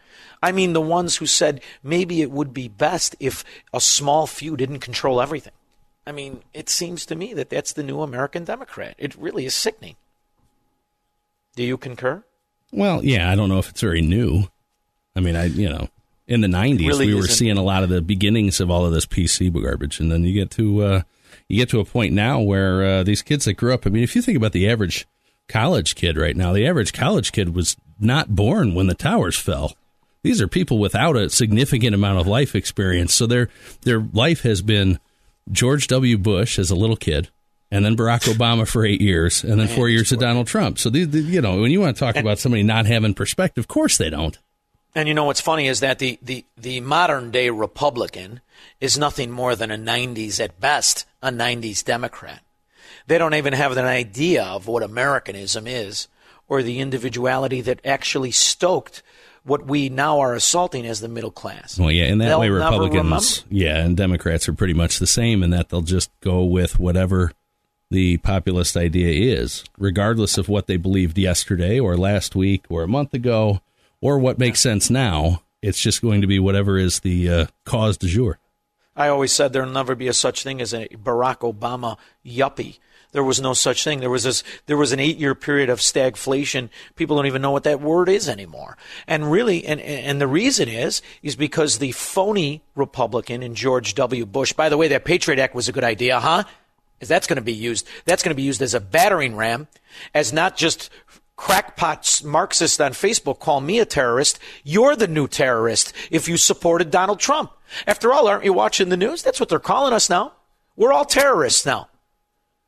I 0.43 0.51
mean 0.51 0.73
the 0.73 0.81
ones 0.81 1.15
who 1.15 1.25
said 1.25 1.61
maybe 1.81 2.21
it 2.21 2.29
would 2.29 2.53
be 2.53 2.67
best 2.67 3.15
if 3.21 3.45
a 3.73 3.79
small 3.79 4.27
few 4.27 4.57
didn't 4.57 4.79
control 4.79 5.21
everything. 5.21 5.53
I 6.07 6.13
mean, 6.13 6.41
it 6.53 6.69
seems 6.69 7.05
to 7.07 7.15
me 7.17 7.33
that 7.33 7.49
that's 7.49 7.73
the 7.73 7.83
new 7.83 8.01
American 8.01 8.45
Democrat. 8.45 8.95
It 8.97 9.13
really 9.15 9.45
is 9.45 9.53
sickening. 9.53 9.97
Do 11.57 11.63
you 11.63 11.77
concur? 11.77 12.23
Well, 12.71 13.03
yeah, 13.03 13.29
I 13.29 13.35
don't 13.35 13.49
know 13.49 13.59
if 13.59 13.69
it's 13.69 13.81
very 13.81 14.01
new. 14.01 14.47
I 15.17 15.19
mean, 15.19 15.35
I 15.35 15.45
you 15.45 15.67
know, 15.67 15.89
in 16.25 16.39
the 16.39 16.47
'90s 16.47 16.87
really 16.87 17.07
we 17.07 17.13
were 17.13 17.19
isn't. 17.21 17.35
seeing 17.35 17.57
a 17.57 17.63
lot 17.63 17.83
of 17.83 17.89
the 17.89 18.01
beginnings 18.01 18.61
of 18.61 18.71
all 18.71 18.85
of 18.85 18.93
this 18.93 19.05
PC 19.05 19.51
garbage, 19.51 19.99
and 19.99 20.09
then 20.09 20.23
you 20.23 20.33
get 20.33 20.49
to 20.51 20.81
uh, 20.81 21.01
you 21.49 21.57
get 21.57 21.69
to 21.71 21.81
a 21.81 21.85
point 21.85 22.13
now 22.13 22.39
where 22.39 22.83
uh, 22.85 23.03
these 23.03 23.21
kids 23.21 23.43
that 23.43 23.55
grew 23.55 23.73
up. 23.73 23.85
I 23.85 23.89
mean, 23.89 24.03
if 24.03 24.15
you 24.15 24.21
think 24.21 24.37
about 24.37 24.53
the 24.53 24.69
average 24.69 25.05
college 25.49 25.95
kid 25.95 26.15
right 26.15 26.37
now, 26.37 26.53
the 26.53 26.65
average 26.65 26.93
college 26.93 27.33
kid 27.33 27.53
was 27.53 27.75
not 27.99 28.33
born 28.33 28.75
when 28.75 28.87
the 28.87 28.95
towers 28.95 29.37
fell. 29.37 29.73
These 30.23 30.41
are 30.41 30.47
people 30.47 30.79
without 30.79 31.17
a 31.17 31.29
significant 31.29 31.93
amount 31.93 32.19
of 32.19 32.27
life 32.27 32.55
experience, 32.55 33.13
so 33.13 33.27
their 33.27 33.49
their 33.81 33.99
life 33.99 34.43
has 34.43 34.61
been 34.61 34.99
George 35.51 35.87
W. 35.87 36.17
Bush 36.17 36.59
as 36.59 36.71
a 36.71 36.75
little 36.75 36.95
kid, 36.95 37.29
and 37.71 37.83
then 37.83 37.95
Barack 37.95 38.31
Obama 38.33 38.67
for 38.67 38.85
eight 38.85 39.01
years, 39.01 39.43
and 39.43 39.59
then 39.59 39.67
four 39.67 39.89
years 39.89 40.11
of 40.11 40.19
Donald 40.19 40.47
Trump. 40.47 40.79
So, 40.79 40.89
these, 40.89 41.13
you 41.13 41.41
know, 41.41 41.61
when 41.61 41.71
you 41.71 41.81
want 41.81 41.95
to 41.95 41.99
talk 41.99 42.15
about 42.15 42.39
somebody 42.39 42.63
not 42.63 42.85
having 42.85 43.13
perspective, 43.13 43.63
of 43.63 43.67
course 43.67 43.97
they 43.97 44.09
don't. 44.09 44.37
And 44.95 45.07
you 45.07 45.13
know 45.13 45.25
what's 45.25 45.41
funny 45.41 45.67
is 45.67 45.81
that 45.81 45.99
the, 45.99 46.17
the, 46.21 46.43
the 46.57 46.79
modern 46.81 47.29
day 47.29 47.49
Republican 47.49 48.41
is 48.81 48.97
nothing 48.97 49.29
more 49.29 49.55
than 49.55 49.69
a 49.69 49.77
90s, 49.77 50.39
at 50.43 50.59
best, 50.59 51.05
a 51.21 51.29
90s 51.29 51.83
Democrat. 51.83 52.41
They 53.05 53.17
don't 53.17 53.35
even 53.35 53.53
have 53.53 53.75
an 53.77 53.85
idea 53.85 54.43
of 54.43 54.67
what 54.67 54.83
Americanism 54.83 55.67
is 55.67 56.07
or 56.47 56.63
the 56.63 56.79
individuality 56.79 57.61
that 57.61 57.85
actually 57.85 58.31
stoked 58.31 59.03
what 59.47 59.65
we 59.65 59.89
now 59.89 60.19
are 60.19 60.33
assaulting 60.33 60.85
as 60.85 60.99
the 60.99 61.07
middle 61.07 61.31
class. 61.31 61.79
Well, 61.79 61.91
yeah, 61.91 62.05
in 62.05 62.17
that 62.17 62.27
They'll 62.27 62.39
way, 62.41 62.49
Republicans, 62.49 63.45
yeah, 63.49 63.77
and 63.77 63.95
Democrats 63.95 64.47
are 64.49 64.53
pretty 64.53 64.73
much 64.73 64.99
the 64.99 65.07
same 65.07 65.41
in 65.41 65.51
that 65.51 65.69
they'll 65.69 65.81
just 65.81 66.11
go 66.19 66.43
with 66.43 66.79
whatever 66.79 67.31
the 67.89 68.17
populist 68.17 68.75
idea 68.75 69.37
is, 69.39 69.63
regardless 69.77 70.37
of 70.37 70.49
what 70.49 70.67
they 70.67 70.75
believed 70.75 71.17
yesterday 71.17 71.79
or 71.79 71.95
last 71.95 72.35
week 72.35 72.65
or 72.69 72.83
a 72.83 72.87
month 72.87 73.13
ago 73.13 73.61
or 74.01 74.19
what 74.19 74.37
makes 74.37 74.59
sense 74.59 74.89
now. 74.89 75.41
It's 75.61 75.81
just 75.81 76.01
going 76.01 76.21
to 76.21 76.27
be 76.27 76.37
whatever 76.37 76.77
is 76.77 76.99
the 76.99 77.29
uh, 77.29 77.45
cause 77.65 77.97
du 77.97 78.07
jour. 78.07 78.37
I 78.95 79.07
always 79.07 79.31
said 79.31 79.53
there'll 79.53 79.69
never 79.69 79.95
be 79.95 80.07
a 80.07 80.13
such 80.13 80.43
thing 80.43 80.59
as 80.59 80.73
a 80.73 80.87
Barack 80.89 81.39
Obama 81.39 81.97
yuppie. 82.25 82.79
There 83.13 83.23
was 83.23 83.39
no 83.39 83.53
such 83.53 83.83
thing. 83.83 83.99
There 83.99 84.09
was 84.09 84.23
this. 84.23 84.43
There 84.65 84.77
was 84.77 84.91
an 84.91 84.99
eight-year 84.99 85.33
period 85.33 85.69
of 85.69 85.79
stagflation. 85.79 86.69
People 86.95 87.15
don't 87.15 87.25
even 87.25 87.41
know 87.41 87.51
what 87.51 87.63
that 87.63 87.81
word 87.81 88.09
is 88.09 88.27
anymore. 88.27 88.77
And 89.07 89.31
really, 89.31 89.65
and 89.65 89.79
and 89.79 90.19
the 90.19 90.27
reason 90.27 90.67
is 90.67 91.01
is 91.23 91.35
because 91.35 91.77
the 91.77 91.93
phony 91.93 92.61
Republican 92.75 93.43
in 93.43 93.55
George 93.55 93.95
W. 93.95 94.25
Bush. 94.25 94.53
By 94.53 94.69
the 94.69 94.77
way, 94.77 94.89
that 94.89 95.05
Patriot 95.05 95.39
Act 95.39 95.55
was 95.55 95.69
a 95.69 95.71
good 95.71 95.85
idea, 95.85 96.19
huh? 96.19 96.43
Is 96.99 97.07
that's 97.07 97.27
going 97.27 97.37
to 97.37 97.41
be 97.41 97.53
used? 97.53 97.87
That's 98.05 98.23
going 98.23 98.31
to 98.31 98.35
be 98.35 98.43
used 98.43 98.61
as 98.61 98.73
a 98.73 98.81
battering 98.81 99.35
ram, 99.35 99.67
as 100.13 100.33
not 100.33 100.57
just 100.57 100.89
crackpots 101.37 102.23
Marxists 102.23 102.79
on 102.79 102.91
Facebook 102.91 103.39
call 103.39 103.61
me 103.61 103.79
a 103.79 103.85
terrorist. 103.85 104.39
You're 104.63 104.95
the 104.95 105.07
new 105.07 105.27
terrorist 105.27 105.93
if 106.11 106.27
you 106.27 106.35
supported 106.35 106.91
Donald 106.91 107.19
Trump. 107.19 107.51
After 107.85 108.11
all, 108.11 108.27
aren't 108.27 108.45
you 108.45 108.53
watching 108.53 108.89
the 108.89 108.97
news? 108.97 109.23
That's 109.23 109.39
what 109.39 109.49
they're 109.49 109.59
calling 109.59 109.93
us 109.93 110.09
now. 110.09 110.33
We're 110.75 110.93
all 110.93 111.05
terrorists 111.05 111.65
now. 111.65 111.89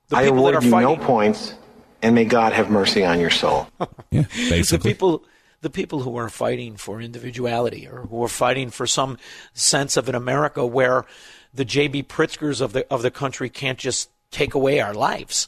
The 0.09 0.17
I 0.17 0.23
people 0.23 0.35
that 0.37 0.41
award 0.41 0.55
are 0.55 0.65
you 0.65 0.71
fighting, 0.71 0.99
no 0.99 1.05
points, 1.05 1.53
and 2.01 2.15
may 2.15 2.25
God 2.25 2.53
have 2.53 2.69
mercy 2.69 3.05
on 3.05 3.19
your 3.19 3.29
soul. 3.29 3.67
yeah, 4.11 4.23
the 4.31 4.79
people 4.81 5.23
the 5.61 5.69
people 5.69 6.01
who 6.01 6.15
are 6.17 6.29
fighting 6.29 6.77
for 6.77 7.01
individuality 7.01 7.87
or 7.87 8.03
who 8.03 8.23
are 8.23 8.29
fighting 8.29 8.69
for 8.69 8.87
some 8.87 9.17
sense 9.53 9.97
of 9.97 10.07
an 10.09 10.15
America 10.15 10.65
where 10.65 11.05
the 11.53 11.65
J.B. 11.65 12.03
Pritzkers 12.03 12.61
of 12.61 12.73
the 12.73 12.87
of 12.91 13.01
the 13.01 13.11
country 13.11 13.49
can't 13.49 13.77
just 13.77 14.09
take 14.31 14.53
away 14.53 14.79
our 14.79 14.93
lives. 14.93 15.47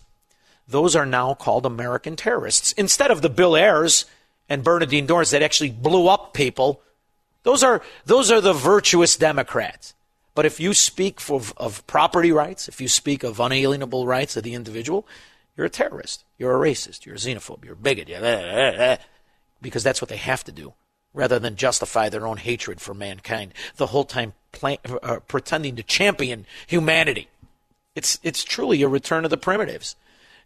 Those 0.68 0.95
are 0.95 1.05
now 1.05 1.34
called 1.34 1.66
American 1.66 2.16
terrorists 2.16 2.72
instead 2.74 3.12
of 3.12 3.22
the 3.22 3.30
Bill 3.30 3.55
Ayers 3.55 4.05
and 4.47 4.64
Bernardine 4.64 5.07
Dohrns 5.07 5.32
that 5.32 5.41
actually 5.41 5.72
blew 5.72 6.07
up 6.07 6.34
people. 6.34 6.82
Those 7.43 7.64
are 7.64 7.82
those 8.05 8.32
are 8.32 8.41
the 8.41 8.53
virtuous 8.53 9.18
Democrats. 9.18 9.95
But 10.34 10.45
if 10.45 10.59
you 10.59 10.73
speak 10.73 11.19
for, 11.19 11.41
of 11.57 11.86
property 11.88 12.32
rights, 12.32 12.67
if 12.67 12.79
you 12.79 12.88
speak 12.88 13.23
of 13.23 13.39
unalienable 13.39 14.07
rights 14.07 14.38
of 14.38 14.43
the 14.43 14.53
individual, 14.53 15.05
you're 15.57 15.65
a 15.65 15.69
terrorist. 15.69 16.23
You're 16.38 16.55
a 16.55 16.69
racist. 16.69 17.05
You're 17.05 17.15
a 17.15 17.17
xenophobe. 17.17 17.65
You're 17.65 17.73
a 17.73 17.77
bigot. 17.77 18.07
You're 18.07 18.23
eh, 18.23 18.97
because 19.61 19.84
that's 19.84 20.01
what 20.01 20.09
they 20.09 20.17
have 20.17 20.43
to 20.45 20.51
do, 20.51 20.73
rather 21.13 21.38
than 21.38 21.55
justify 21.55 22.09
their 22.09 22.25
own 22.25 22.38
hatred 22.38 22.79
for 22.79 22.93
mankind 22.93 23.53
the 23.75 23.88
whole 23.88 24.05
time 24.05 24.34
plan, 24.51 24.77
uh, 25.03 25.19
pretending 25.27 25.75
to 25.75 25.84
champion 25.84 26.45
humanity. 26.65 27.27
It's 27.93 28.19
it's 28.23 28.43
truly 28.43 28.82
a 28.82 28.88
return 28.88 29.25
of 29.25 29.32
the 29.32 29.38
primitives, 29.38 29.97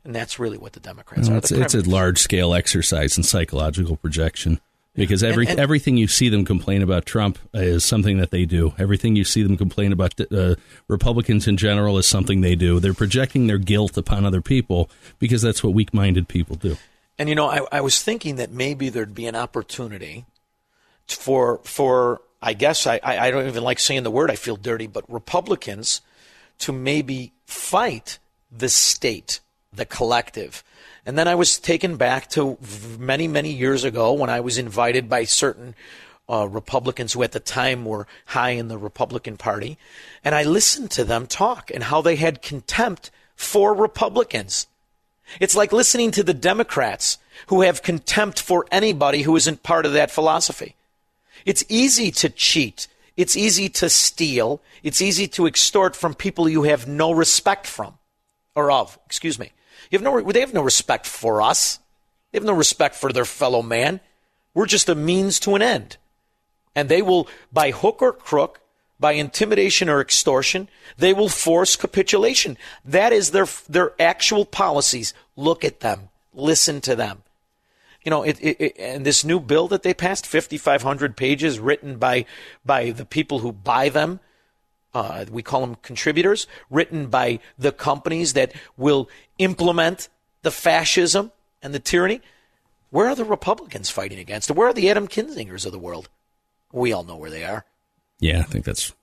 and 0.04 0.16
that's 0.16 0.40
really 0.40 0.58
what 0.58 0.74
the 0.74 0.80
Democrats 0.80 1.28
Well, 1.28 1.36
are. 1.36 1.40
it's, 1.40 1.52
it's 1.52 1.76
a 1.76 1.88
large 1.88 2.18
scale 2.18 2.54
exercise 2.56 3.18
in 3.18 3.24
psychological 3.24 3.98
projection 3.98 4.60
because 4.96 5.24
every 5.24 5.46
And- 5.46 5.52
and- 5.52 5.60
everything 5.60 5.98
you 5.98 6.08
see 6.08 6.30
them 6.30 6.46
complain 6.46 6.82
about 6.82 7.06
Trump 7.06 7.38
is 7.54 7.84
something 7.84 8.18
that 8.18 8.32
they 8.32 8.46
do. 8.46 8.74
Everything 8.78 9.16
you 9.16 9.24
see 9.24 9.44
them 9.44 9.58
complain 9.58 9.92
about 9.92 10.14
uh, 10.32 10.56
Republicans 10.88 11.48
in 11.48 11.58
general 11.58 11.98
is 11.98 12.08
something 12.08 12.42
they 12.42 12.56
do. 12.56 12.80
They're 12.80 12.94
projecting 12.94 13.48
their 13.48 13.58
guilt 13.58 13.98
upon 13.98 14.26
other 14.26 14.42
people 14.42 14.90
because 15.20 15.42
that's 15.42 15.64
what 15.64 15.74
weak 15.74 15.94
minded 15.94 16.28
people 16.28 16.56
do. 16.56 16.78
And 17.18 17.30
you 17.30 17.36
know, 17.36 17.48
I, 17.48 17.66
I 17.72 17.82
was 17.82 18.02
thinking 18.02 18.36
that 18.38 18.52
maybe 18.52 18.90
there'd 18.90 19.16
be 19.16 19.26
an 19.28 19.36
opportunity 19.36 20.26
for 21.08 21.60
for 21.64 22.22
I 22.42 22.54
guess 22.54 22.86
I, 22.88 23.00
I 23.04 23.28
I 23.28 23.32
don't 23.32 23.48
even 23.48 23.64
like 23.64 23.80
saying 23.80 24.04
the 24.04 24.12
word. 24.12 24.30
I 24.32 24.36
feel 24.36 24.56
dirty, 24.56 24.88
but 24.88 25.04
Republicans 25.12 26.02
to 26.60 26.72
maybe 26.72 27.32
fight 27.46 28.20
the 28.52 28.70
state, 28.70 29.40
the 29.74 29.86
collective. 29.86 30.64
And 31.06 31.18
then 31.18 31.28
I 31.28 31.36
was 31.36 31.60
taken 31.60 31.98
back 31.98 32.30
to 32.32 32.58
many 32.98 33.28
many 33.28 33.52
years 33.52 33.84
ago 33.84 34.14
when 34.14 34.30
I 34.30 34.40
was 34.40 34.58
invited 34.58 35.08
by 35.08 35.26
certain 35.26 35.76
uh, 36.28 36.48
Republicans 36.50 37.14
who 37.14 37.22
at 37.22 37.32
the 37.32 37.40
time 37.40 37.86
were 37.86 38.08
high 38.26 38.52
in 38.52 38.68
the 38.68 38.78
Republican 38.78 39.38
Party, 39.38 39.78
and 40.24 40.34
I 40.34 40.44
listened 40.44 40.90
to 40.92 41.04
them 41.04 41.28
talk 41.28 41.70
and 41.72 41.84
how 41.84 42.02
they 42.02 42.16
had 42.16 42.42
contempt 42.42 43.12
for 43.36 43.74
Republicans. 43.74 44.68
It's 45.40 45.56
like 45.56 45.72
listening 45.72 46.12
to 46.12 46.24
the 46.24 46.34
Democrats 46.34 47.18
who 47.48 47.62
have 47.62 47.84
contempt 47.84 48.42
for 48.42 48.66
anybody 48.72 49.24
who 49.24 49.36
isn't 49.36 49.64
part 49.64 49.86
of 49.86 49.94
that 49.94 50.12
philosophy. 50.12 50.76
It's 51.46 51.64
easy 51.70 52.12
to 52.12 52.30
cheat. 52.30 52.88
It's 53.18 53.36
easy 53.36 53.70
to 53.70 53.90
steal. 53.90 54.62
It's 54.84 55.02
easy 55.02 55.28
to 55.30 55.46
extort 55.46 55.96
from 55.96 56.16
people 56.16 56.50
you 56.50 56.64
have 56.64 56.88
no 56.88 57.12
respect 57.12 57.68
from 57.68 57.98
or 58.56 58.72
of. 58.72 58.98
Excuse 59.06 59.38
me. 59.38 59.52
You 59.90 59.98
have 59.98 60.04
no, 60.04 60.22
they 60.22 60.40
have 60.40 60.54
no 60.54 60.62
respect 60.62 61.06
for 61.06 61.42
us. 61.42 61.80
They 62.32 62.38
have 62.38 62.46
no 62.46 62.54
respect 62.54 62.96
for 62.96 63.12
their 63.12 63.26
fellow 63.26 63.62
man. 63.62 64.00
We're 64.54 64.66
just 64.66 64.90
a 64.90 64.96
means 64.96 65.40
to 65.42 65.56
an 65.56 65.62
end. 65.62 65.98
And 66.76 66.90
they 66.90 67.02
will, 67.02 67.28
by 67.52 67.72
hook 67.72 68.02
or 68.02 68.12
crook, 68.12 68.62
by 69.00 69.14
intimidation 69.14 69.90
or 69.90 70.02
extortion, 70.02 70.70
they 70.98 71.14
will 71.14 71.30
force 71.30 71.76
capitulation. 71.76 72.58
That 72.84 73.14
is 73.14 73.32
their 73.32 73.48
their 73.68 73.94
actual 74.02 74.46
policies. 74.46 75.14
Look 75.36 75.64
at 75.66 75.82
them. 75.82 76.10
Listen 76.34 76.82
to 76.82 76.96
them. 76.96 77.24
You 78.04 78.12
know, 78.12 78.24
it, 78.24 78.40
it, 78.40 78.62
it, 78.62 78.76
and 78.78 79.06
this 79.06 79.26
new 79.26 79.40
bill 79.40 79.68
that 79.70 79.84
they 79.84 79.94
passed, 79.94 80.28
5,500 80.28 81.18
pages, 81.18 81.60
written 81.60 81.98
by 81.98 82.26
by 82.64 82.92
the 82.92 83.06
people 83.06 83.40
who 83.40 83.52
buy 83.52 83.90
them. 83.90 84.20
Uh, 84.96 85.26
we 85.30 85.44
call 85.44 85.60
them 85.60 85.76
contributors, 85.82 86.48
written 86.70 87.08
by 87.08 87.40
the 87.60 87.74
companies 87.74 88.32
that 88.34 88.54
will 88.78 89.10
implement 89.38 90.08
the 90.42 90.52
fascism 90.52 91.34
and 91.62 91.74
the 91.74 91.80
tyranny. 91.80 92.22
Where 92.92 93.10
are 93.10 93.16
the 93.16 93.26
Republicans 93.26 93.90
fighting 93.90 94.20
against? 94.20 94.50
it? 94.50 94.56
Where 94.56 94.70
are 94.70 94.74
the 94.74 94.90
Adam 94.90 95.10
Kinzingers 95.10 95.66
of 95.66 95.74
the 95.74 95.80
world? 95.80 96.08
We 96.72 96.94
all 96.94 97.04
know 97.04 97.18
where 97.18 97.30
they 97.30 97.44
are. 97.44 97.66
Yeah, 98.22 98.40
I 98.40 98.44
think 98.44 98.64
that's 98.64 98.94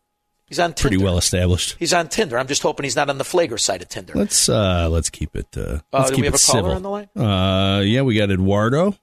He's 0.47 0.59
on 0.59 0.73
pretty 0.73 0.97
well 0.97 1.19
established. 1.19 1.77
He's 1.79 1.93
on 1.93 2.09
Tinder. 2.09 2.39
I'm 2.39 2.47
just 2.47 2.63
hoping 2.63 2.85
he's 2.85 2.97
not 2.97 3.09
on 3.11 3.19
the 3.19 3.25
Pfleger 3.25 3.61
side 3.61 3.83
of 3.83 3.89
Tinder. 3.89 4.15
Let's 4.15 4.49
uh 4.49 4.89
let's 4.91 5.11
keep 5.11 5.37
it 5.37 5.47
uh 5.57 5.81
let's 5.93 6.11
do 6.11 6.17
keep 6.17 6.23
we 6.23 6.27
have 6.27 6.35
it 6.35 6.43
a 6.43 6.47
caller 6.47 6.59
civil. 6.63 6.73
on 6.73 6.83
the 6.83 6.91
line? 6.91 7.09
Uh 7.17 7.81
yeah, 7.81 8.01
we 8.03 8.17
got 8.17 8.31
Eduardo 8.31 8.95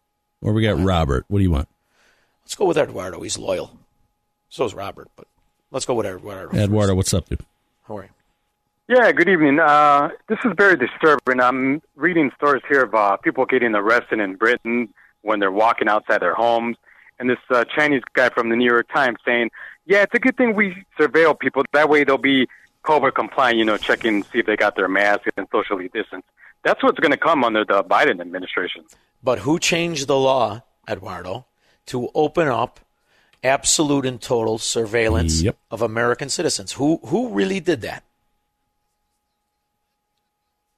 or 0.41 0.53
we 0.53 0.63
got 0.63 0.79
Robert. 0.79 1.25
What 1.27 1.37
do 1.39 1.43
you 1.43 1.51
want? 1.51 1.67
Let's 2.43 2.55
go 2.55 2.65
with 2.65 2.77
Eduardo. 2.77 3.21
He's 3.21 3.37
loyal. 3.37 3.77
So 4.49 4.65
is 4.65 4.73
Robert, 4.73 5.07
but 5.15 5.27
let's 5.71 5.85
go 5.85 5.93
with 5.93 6.05
Eduardo. 6.05 6.55
Eduardo, 6.55 6.95
what's 6.95 7.13
up, 7.13 7.29
dude? 7.29 7.45
How 7.87 7.97
are 7.97 8.03
you? 8.03 8.09
Yeah, 8.87 9.11
good 9.11 9.29
evening. 9.29 9.59
Uh, 9.59 10.09
this 10.27 10.39
is 10.43 10.51
very 10.57 10.75
disturbing. 10.75 11.39
I'm 11.39 11.81
reading 11.95 12.31
stories 12.35 12.63
here 12.67 12.83
of 12.83 12.95
uh, 12.95 13.17
people 13.17 13.45
getting 13.45 13.75
arrested 13.75 14.19
in 14.19 14.35
Britain 14.35 14.91
when 15.21 15.39
they're 15.39 15.51
walking 15.51 15.87
outside 15.87 16.21
their 16.21 16.33
homes. 16.33 16.75
And 17.19 17.29
this 17.29 17.37
uh, 17.49 17.65
Chinese 17.65 18.01
guy 18.13 18.29
from 18.29 18.49
the 18.49 18.55
New 18.55 18.65
York 18.65 18.87
Times 18.91 19.19
saying, 19.25 19.51
yeah, 19.85 20.03
it's 20.03 20.13
a 20.15 20.19
good 20.19 20.37
thing 20.37 20.55
we 20.55 20.85
surveil 20.97 21.37
people. 21.37 21.63
That 21.73 21.89
way 21.89 22.03
they'll 22.03 22.17
be 22.17 22.47
COVID 22.85 23.13
compliant, 23.13 23.57
you 23.57 23.65
know, 23.65 23.77
checking, 23.77 24.23
see 24.23 24.39
if 24.39 24.45
they 24.45 24.55
got 24.55 24.75
their 24.75 24.87
mask 24.87 25.23
and 25.37 25.47
socially 25.51 25.89
distance. 25.89 26.23
That's 26.63 26.81
what's 26.81 26.99
going 26.99 27.11
to 27.11 27.17
come 27.17 27.43
under 27.43 27.63
the 27.65 27.83
Biden 27.83 28.19
administration. 28.21 28.85
But 29.21 29.39
who 29.39 29.59
changed 29.59 30.07
the 30.07 30.17
law, 30.17 30.63
Eduardo, 30.87 31.45
to 31.87 32.09
open 32.15 32.47
up 32.47 32.79
absolute 33.43 34.05
and 34.05 34.21
total 34.21 34.57
surveillance 34.57 35.41
Yep. 35.41 35.57
of 35.71 35.81
American 35.81 36.29
citizens? 36.29 36.73
Who 36.73 36.99
who 37.05 37.29
really 37.29 37.59
did 37.59 37.81
that? 37.81 38.03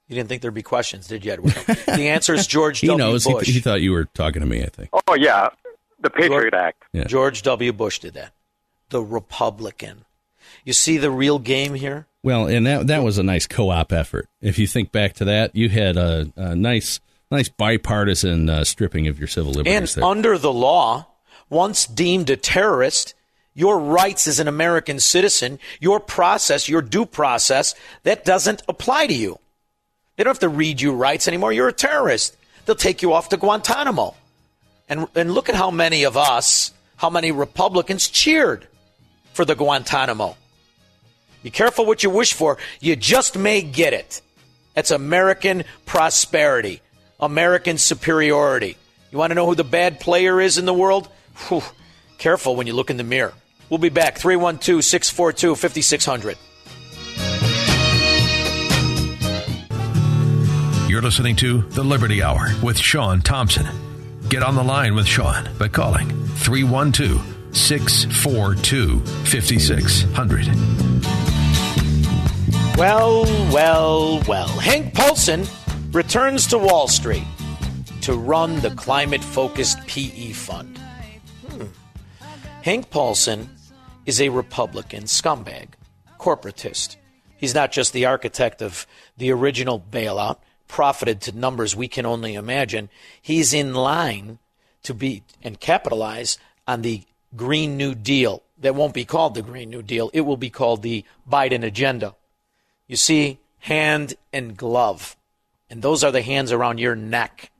You 0.08 0.16
didn't 0.16 0.28
think 0.28 0.42
there'd 0.42 0.52
be 0.52 0.62
questions, 0.62 1.06
did 1.06 1.24
you, 1.24 1.32
Eduardo? 1.32 1.60
the 1.86 2.08
answer 2.08 2.34
is 2.34 2.46
George 2.46 2.80
He 2.80 2.86
W. 2.88 3.02
knows. 3.02 3.24
He, 3.24 3.32
Bush. 3.32 3.46
he 3.48 3.60
thought 3.60 3.80
you 3.80 3.92
were 3.92 4.04
talking 4.06 4.40
to 4.40 4.46
me. 4.46 4.62
I 4.62 4.66
think. 4.66 4.90
Oh, 5.08 5.14
yeah, 5.14 5.48
the 6.00 6.10
Patriot 6.10 6.52
Act. 6.54 6.82
Yeah. 6.92 7.04
George 7.04 7.42
W. 7.42 7.72
Bush 7.72 8.00
did 8.00 8.14
that. 8.14 8.32
The 8.90 9.02
Republican. 9.02 10.04
You 10.64 10.72
see 10.74 10.98
the 10.98 11.10
real 11.10 11.38
game 11.38 11.74
here? 11.74 12.06
Well, 12.22 12.46
and 12.46 12.66
that 12.66 12.88
that 12.88 13.02
was 13.02 13.16
a 13.18 13.22
nice 13.22 13.46
co-op 13.46 13.92
effort. 13.92 14.28
If 14.42 14.58
you 14.58 14.66
think 14.66 14.92
back 14.92 15.14
to 15.14 15.24
that, 15.24 15.56
you 15.56 15.68
had 15.70 15.96
a, 15.96 16.30
a 16.36 16.54
nice 16.54 17.00
nice 17.30 17.48
bipartisan 17.48 18.50
uh, 18.50 18.64
stripping 18.64 19.08
of 19.08 19.18
your 19.18 19.28
civil 19.28 19.50
And 19.52 19.64
liberties 19.66 19.94
there. 19.94 20.04
under 20.04 20.36
the 20.36 20.52
law, 20.52 21.06
once 21.52 21.86
deemed 21.86 22.30
a 22.30 22.36
terrorist, 22.36 23.14
your 23.54 23.78
rights 23.78 24.26
as 24.26 24.40
an 24.40 24.48
American 24.48 24.98
citizen, 24.98 25.58
your 25.80 26.00
process, 26.00 26.68
your 26.68 26.80
due 26.80 27.04
process, 27.04 27.74
that 28.04 28.24
doesn't 28.24 28.62
apply 28.68 29.06
to 29.06 29.14
you. 29.14 29.38
They 30.16 30.24
don't 30.24 30.30
have 30.30 30.40
to 30.40 30.48
read 30.48 30.80
you 30.80 30.94
rights 30.94 31.28
anymore. 31.28 31.52
You're 31.52 31.68
a 31.68 31.72
terrorist. 31.72 32.36
They'll 32.64 32.74
take 32.74 33.02
you 33.02 33.12
off 33.12 33.28
to 33.28 33.36
Guantanamo. 33.36 34.14
And, 34.88 35.06
and 35.14 35.32
look 35.32 35.48
at 35.48 35.54
how 35.54 35.70
many 35.70 36.04
of 36.04 36.16
us, 36.16 36.72
how 36.96 37.10
many 37.10 37.32
Republicans 37.32 38.08
cheered 38.08 38.66
for 39.34 39.44
the 39.44 39.54
Guantanamo. 39.54 40.36
Be 41.42 41.50
careful 41.50 41.84
what 41.84 42.02
you 42.02 42.10
wish 42.10 42.32
for. 42.32 42.56
You 42.80 42.96
just 42.96 43.36
may 43.36 43.60
get 43.62 43.92
it. 43.92 44.22
That's 44.74 44.90
American 44.90 45.64
prosperity, 45.84 46.80
American 47.20 47.76
superiority. 47.76 48.76
You 49.10 49.18
want 49.18 49.32
to 49.32 49.34
know 49.34 49.46
who 49.46 49.54
the 49.54 49.64
bad 49.64 50.00
player 50.00 50.40
is 50.40 50.56
in 50.56 50.64
the 50.64 50.72
world? 50.72 51.08
Whew. 51.48 51.62
Careful 52.18 52.56
when 52.56 52.66
you 52.66 52.72
look 52.72 52.90
in 52.90 52.96
the 52.96 53.04
mirror. 53.04 53.34
We'll 53.68 53.78
be 53.78 53.88
back. 53.88 54.18
312 54.18 54.84
642 54.84 55.56
5600. 55.56 56.38
You're 60.88 61.00
listening 61.02 61.36
to 61.36 61.62
The 61.62 61.82
Liberty 61.82 62.22
Hour 62.22 62.50
with 62.62 62.78
Sean 62.78 63.22
Thompson. 63.22 63.66
Get 64.28 64.42
on 64.42 64.54
the 64.54 64.62
line 64.62 64.94
with 64.94 65.06
Sean 65.06 65.48
by 65.58 65.68
calling 65.68 66.10
312 66.36 67.56
642 67.56 69.00
5600. 69.00 70.46
Well, 72.76 73.24
well, 73.52 74.22
well. 74.28 74.48
Hank 74.48 74.92
Paulson 74.92 75.46
returns 75.92 76.46
to 76.48 76.58
Wall 76.58 76.88
Street 76.88 77.24
to 78.02 78.14
run 78.14 78.60
the 78.60 78.70
climate 78.72 79.22
focused 79.22 79.78
PE 79.86 80.32
fund. 80.32 80.78
Hank 82.62 82.90
Paulson 82.90 83.50
is 84.06 84.20
a 84.20 84.28
Republican 84.28 85.04
scumbag, 85.04 85.70
corporatist. 86.20 86.94
He's 87.36 87.56
not 87.56 87.72
just 87.72 87.92
the 87.92 88.06
architect 88.06 88.62
of 88.62 88.86
the 89.16 89.32
original 89.32 89.80
bailout, 89.80 90.38
profited 90.68 91.20
to 91.22 91.36
numbers 91.36 91.74
we 91.74 91.88
can 91.88 92.06
only 92.06 92.34
imagine. 92.34 92.88
He's 93.20 93.52
in 93.52 93.74
line 93.74 94.38
to 94.84 94.94
be 94.94 95.24
and 95.42 95.58
capitalize 95.58 96.38
on 96.68 96.82
the 96.82 97.02
Green 97.34 97.76
New 97.76 97.96
Deal. 97.96 98.44
That 98.60 98.76
won't 98.76 98.94
be 98.94 99.04
called 99.04 99.34
the 99.34 99.42
Green 99.42 99.68
New 99.68 99.82
Deal, 99.82 100.08
it 100.14 100.20
will 100.20 100.36
be 100.36 100.50
called 100.50 100.82
the 100.82 101.04
Biden 101.28 101.64
agenda. 101.64 102.14
You 102.86 102.94
see, 102.94 103.40
hand 103.58 104.14
and 104.32 104.56
glove. 104.56 105.16
And 105.68 105.82
those 105.82 106.04
are 106.04 106.12
the 106.12 106.22
hands 106.22 106.52
around 106.52 106.78
your 106.78 106.94
neck. 106.94 107.50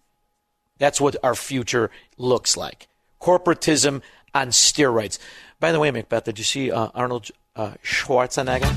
That's 0.78 1.00
what 1.00 1.16
our 1.24 1.34
future 1.34 1.90
looks 2.18 2.56
like. 2.56 2.86
Corporatism 3.20 4.02
on 4.34 4.48
steroids. 4.48 5.18
By 5.60 5.72
the 5.72 5.80
way, 5.80 5.90
Macbeth, 5.90 6.24
did 6.24 6.38
you 6.38 6.44
see 6.44 6.70
uh, 6.70 6.88
Arnold 6.94 7.30
uh, 7.56 7.74
Schwarzenegger? 7.84 8.74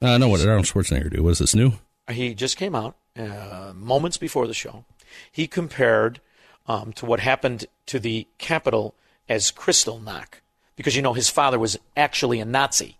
Uh, 0.00 0.18
no, 0.18 0.28
what 0.28 0.38
did 0.40 0.48
Arnold 0.48 0.66
Schwarzenegger 0.66 1.10
do? 1.12 1.22
What 1.22 1.30
is 1.30 1.38
this 1.38 1.54
new? 1.54 1.72
He 2.10 2.34
just 2.34 2.56
came 2.56 2.74
out 2.74 2.96
uh, 3.16 3.72
moments 3.74 4.16
before 4.16 4.46
the 4.46 4.54
show. 4.54 4.84
He 5.30 5.46
compared 5.46 6.20
um, 6.66 6.92
to 6.94 7.06
what 7.06 7.20
happened 7.20 7.66
to 7.86 7.98
the 7.98 8.26
Capitol 8.38 8.94
as 9.28 9.50
Kristallnacht, 9.50 10.40
because 10.76 10.96
you 10.96 11.02
know 11.02 11.14
his 11.14 11.28
father 11.28 11.58
was 11.58 11.78
actually 11.96 12.40
a 12.40 12.44
Nazi. 12.44 12.96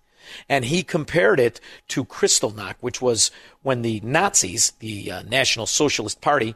And 0.48 0.66
he 0.66 0.82
compared 0.82 1.40
it 1.40 1.58
to 1.88 2.04
Kristallnacht, 2.04 2.74
which 2.80 3.00
was 3.00 3.30
when 3.62 3.82
the 3.82 4.00
Nazis, 4.00 4.72
the 4.78 5.10
uh, 5.10 5.22
National 5.22 5.66
Socialist 5.66 6.20
Party, 6.20 6.54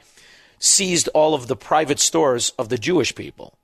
seized 0.59 1.09
all 1.15 1.35
of 1.35 1.49
the 1.49 1.57
private 1.57 1.99
stores 1.99 2.53
of 2.59 2.69
the 2.69 2.79
Jewish 2.79 3.15
people. 3.15 3.55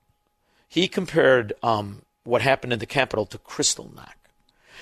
He 0.68 0.86
compared 0.88 1.54
um, 1.62 2.02
what 2.24 2.42
happened 2.42 2.72
in 2.72 2.78
the 2.78 2.86
Capitol 2.86 3.26
to 3.26 3.38
crystal 3.38 3.86
Kristallnacht. 3.86 4.12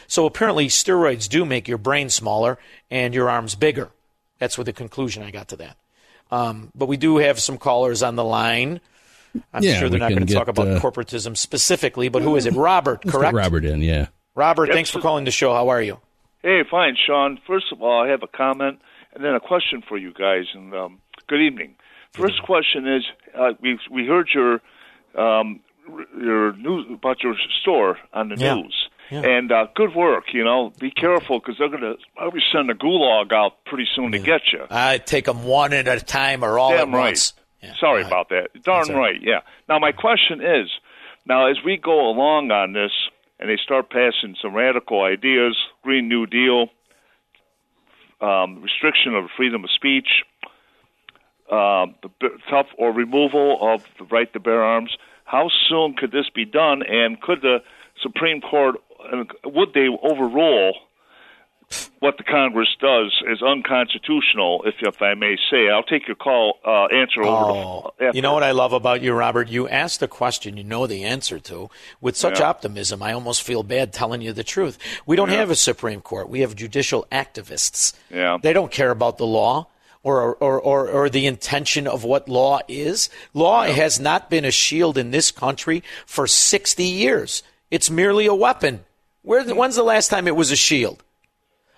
So 0.09 0.27
apparently, 0.27 0.69
steroids 0.69 1.29
do 1.29 1.45
make 1.45 1.67
your 1.67 1.79
brain 1.79 2.11
smaller 2.11 2.59
and 2.91 3.15
your 3.15 3.29
arms 3.31 3.55
bigger. 3.55 3.91
That's 4.39 4.59
what 4.59 4.67
the 4.67 4.73
conclusion 4.73 5.23
I 5.23 5.31
got 5.31 5.49
to 5.49 5.57
that. 5.57 5.77
Um, 6.31 6.71
but 6.75 6.87
we 6.87 6.97
do 6.97 7.17
have 7.19 7.41
some 7.41 7.57
callers 7.59 8.03
on 8.03 8.17
the 8.17 8.25
line. 8.25 8.81
I'm 9.53 9.63
Yeah, 9.63 9.79
sure 9.79 9.89
they're 9.89 9.99
not 9.99 10.11
going 10.11 10.27
to 10.27 10.33
talk 10.35 10.49
about 10.49 10.69
uh, 10.69 10.81
corporatism 10.81 11.37
specifically, 11.37 12.09
but 12.09 12.23
who 12.23 12.37
is 12.37 12.47
it? 12.47 12.55
Robert, 12.55 13.03
correct? 13.07 13.35
Robert 13.35 13.65
in, 13.65 13.81
yeah. 13.83 14.09
Robert, 14.35 14.67
Yes. 14.67 14.75
thanks 14.75 14.91
for 14.91 15.01
calling 15.01 15.25
the 15.25 15.31
show. 15.31 15.53
How 15.55 15.69
are 15.69 15.83
you? 15.83 16.01
Hey, 16.43 16.63
fine, 16.71 16.97
Sean. 17.07 17.39
First 17.47 17.67
of 17.73 17.83
all, 17.83 18.05
I 18.05 18.09
have 18.09 18.23
a 18.23 18.27
comment 18.29 18.81
and 19.15 19.25
then 19.25 19.35
a 19.35 19.41
question 19.41 19.83
for 19.89 19.97
you 19.97 20.13
guys. 20.13 20.45
And 20.55 20.75
um, 20.75 21.01
good 21.27 21.41
evening. 21.41 21.75
First 22.13 22.43
question 22.45 22.87
is: 22.87 23.03
uh, 23.37 23.53
we 23.61 23.79
we 23.91 24.07
heard 24.07 24.29
your 24.35 24.55
um, 24.55 24.61
r- 25.17 25.61
your 26.21 26.53
news 26.57 26.87
about 26.93 27.23
your 27.23 27.35
store 27.63 27.99
on 28.13 28.29
the 28.29 28.37
Yeah. 28.37 28.55
news, 28.55 28.89
Yeah. 29.11 29.23
and 29.23 29.53
uh, 29.53 29.67
good 29.75 29.95
work. 29.95 30.33
You 30.35 30.45
know, 30.45 30.73
be 30.81 30.91
careful 30.91 31.39
because 31.39 31.57
they're 31.59 31.69
going 31.69 31.83
to 31.83 31.97
probably 32.17 32.43
send 32.53 32.71
a 32.71 32.75
gulag 32.75 33.33
out 33.33 33.65
pretty 33.65 33.87
soon 33.95 34.13
to 34.13 34.19
get 34.19 34.53
you. 34.53 34.67
I 34.71 34.99
take 34.99 35.25
them 35.27 35.45
one 35.45 35.73
at 35.73 35.87
a 35.89 36.01
time 36.01 36.45
or 36.45 36.59
all 36.59 36.71
Damn 36.71 36.93
at 36.95 36.97
right. 36.97 37.05
once. 37.09 37.33
Sorry 37.81 38.03
about 38.03 38.29
that. 38.29 38.49
Darn 38.63 38.87
right. 38.89 38.95
all 38.95 39.01
right. 39.01 39.21
Yeah. 39.21 39.41
Now 39.69 39.79
my 39.79 39.91
question 39.93 40.41
is, 40.41 40.71
now 41.25 41.47
as 41.51 41.57
we 41.65 41.77
go 41.77 42.09
along 42.09 42.51
on 42.53 42.73
this, 42.73 42.93
and 43.39 43.51
they 43.51 43.57
start 43.63 43.91
passing 43.91 44.35
some 44.41 44.55
radical 44.55 45.03
ideas, 45.03 45.57
Green 45.83 46.09
New 46.09 46.27
Deal, 46.27 46.69
um, 48.21 48.63
restriction 48.63 49.15
of 49.15 49.29
freedom 49.37 49.65
of 49.65 49.71
speech, 49.71 50.09
uh, 51.51 51.87
the 52.03 52.11
tough 52.49 52.67
or 52.79 52.93
removal 52.93 53.59
of 53.61 53.85
the 53.99 54.05
right 54.05 54.33
to 54.33 54.41
bear 54.41 54.63
arms. 54.63 54.97
How 55.27 55.51
soon 55.69 55.94
could 55.94 56.12
this 56.12 56.31
be 56.35 56.44
done? 56.44 56.82
And 56.89 57.20
could 57.20 57.43
the 57.43 57.59
Supreme 58.03 58.40
Court 58.40 58.77
would 59.44 59.73
they 59.74 59.89
overrule 60.03 60.73
what 61.98 62.16
the 62.16 62.23
Congress 62.24 62.69
does 62.81 63.12
is 63.28 63.43
unconstitutional? 63.43 64.62
If 64.65 64.77
if 64.81 65.03
I 65.03 65.15
may 65.15 65.36
say, 65.51 65.69
I'll 65.69 65.82
take 65.82 66.07
your 66.07 66.15
call 66.16 66.59
uh, 66.65 66.86
answer 66.86 67.23
over. 67.24 67.90
the, 67.98 68.11
You 68.15 68.23
know 68.23 68.32
what 68.35 68.43
I 68.44 68.53
love 68.53 68.73
about 68.73 69.03
you, 69.03 69.12
Robert? 69.15 69.48
You 69.48 69.69
asked 69.69 69.98
the 70.01 70.07
question 70.09 70.57
you 70.57 70.62
know 70.65 70.86
the 70.86 71.03
answer 71.05 71.39
to 71.40 71.69
with 72.01 72.16
such 72.16 72.39
Yeah. 72.40 72.48
optimism. 72.48 73.03
I 73.03 73.12
almost 73.12 73.43
feel 73.43 73.62
bad 73.65 73.93
telling 73.93 74.20
you 74.23 74.32
the 74.32 74.44
truth. 74.44 74.78
We 75.07 75.16
don't 75.16 75.31
Yeah. 75.31 75.39
have 75.39 75.51
a 75.51 75.57
Supreme 75.57 76.01
Court. 76.01 76.28
We 76.28 76.40
have 76.40 76.55
judicial 76.55 77.07
activists. 77.11 77.98
Yeah. 78.11 78.39
They 78.40 78.53
don't 78.53 78.70
care 78.70 78.90
about 78.93 79.19
the 79.19 79.27
law 79.27 79.66
or, 80.07 80.37
or, 80.37 80.61
or, 80.61 80.89
or 80.89 81.11
the 81.11 81.27
intention 81.27 81.89
of 81.89 82.05
what 82.05 82.28
law 82.28 82.61
is. 82.69 83.11
Law 83.35 83.65
has 83.65 83.99
not 83.99 84.31
been 84.31 84.45
a 84.45 84.53
shield 84.53 84.97
in 84.97 85.11
this 85.11 85.33
country 85.33 85.83
for 86.07 86.28
60 86.28 86.85
years. 86.85 87.43
It's 87.73 87.91
merely 87.91 88.27
a 88.27 88.35
weapon. 88.35 88.85
Where, 89.23 89.43
when's 89.53 89.74
the 89.74 89.83
last 89.83 90.07
time 90.07 90.28
it 90.28 90.37
was 90.37 90.53
a 90.53 90.57
shield? 90.57 91.03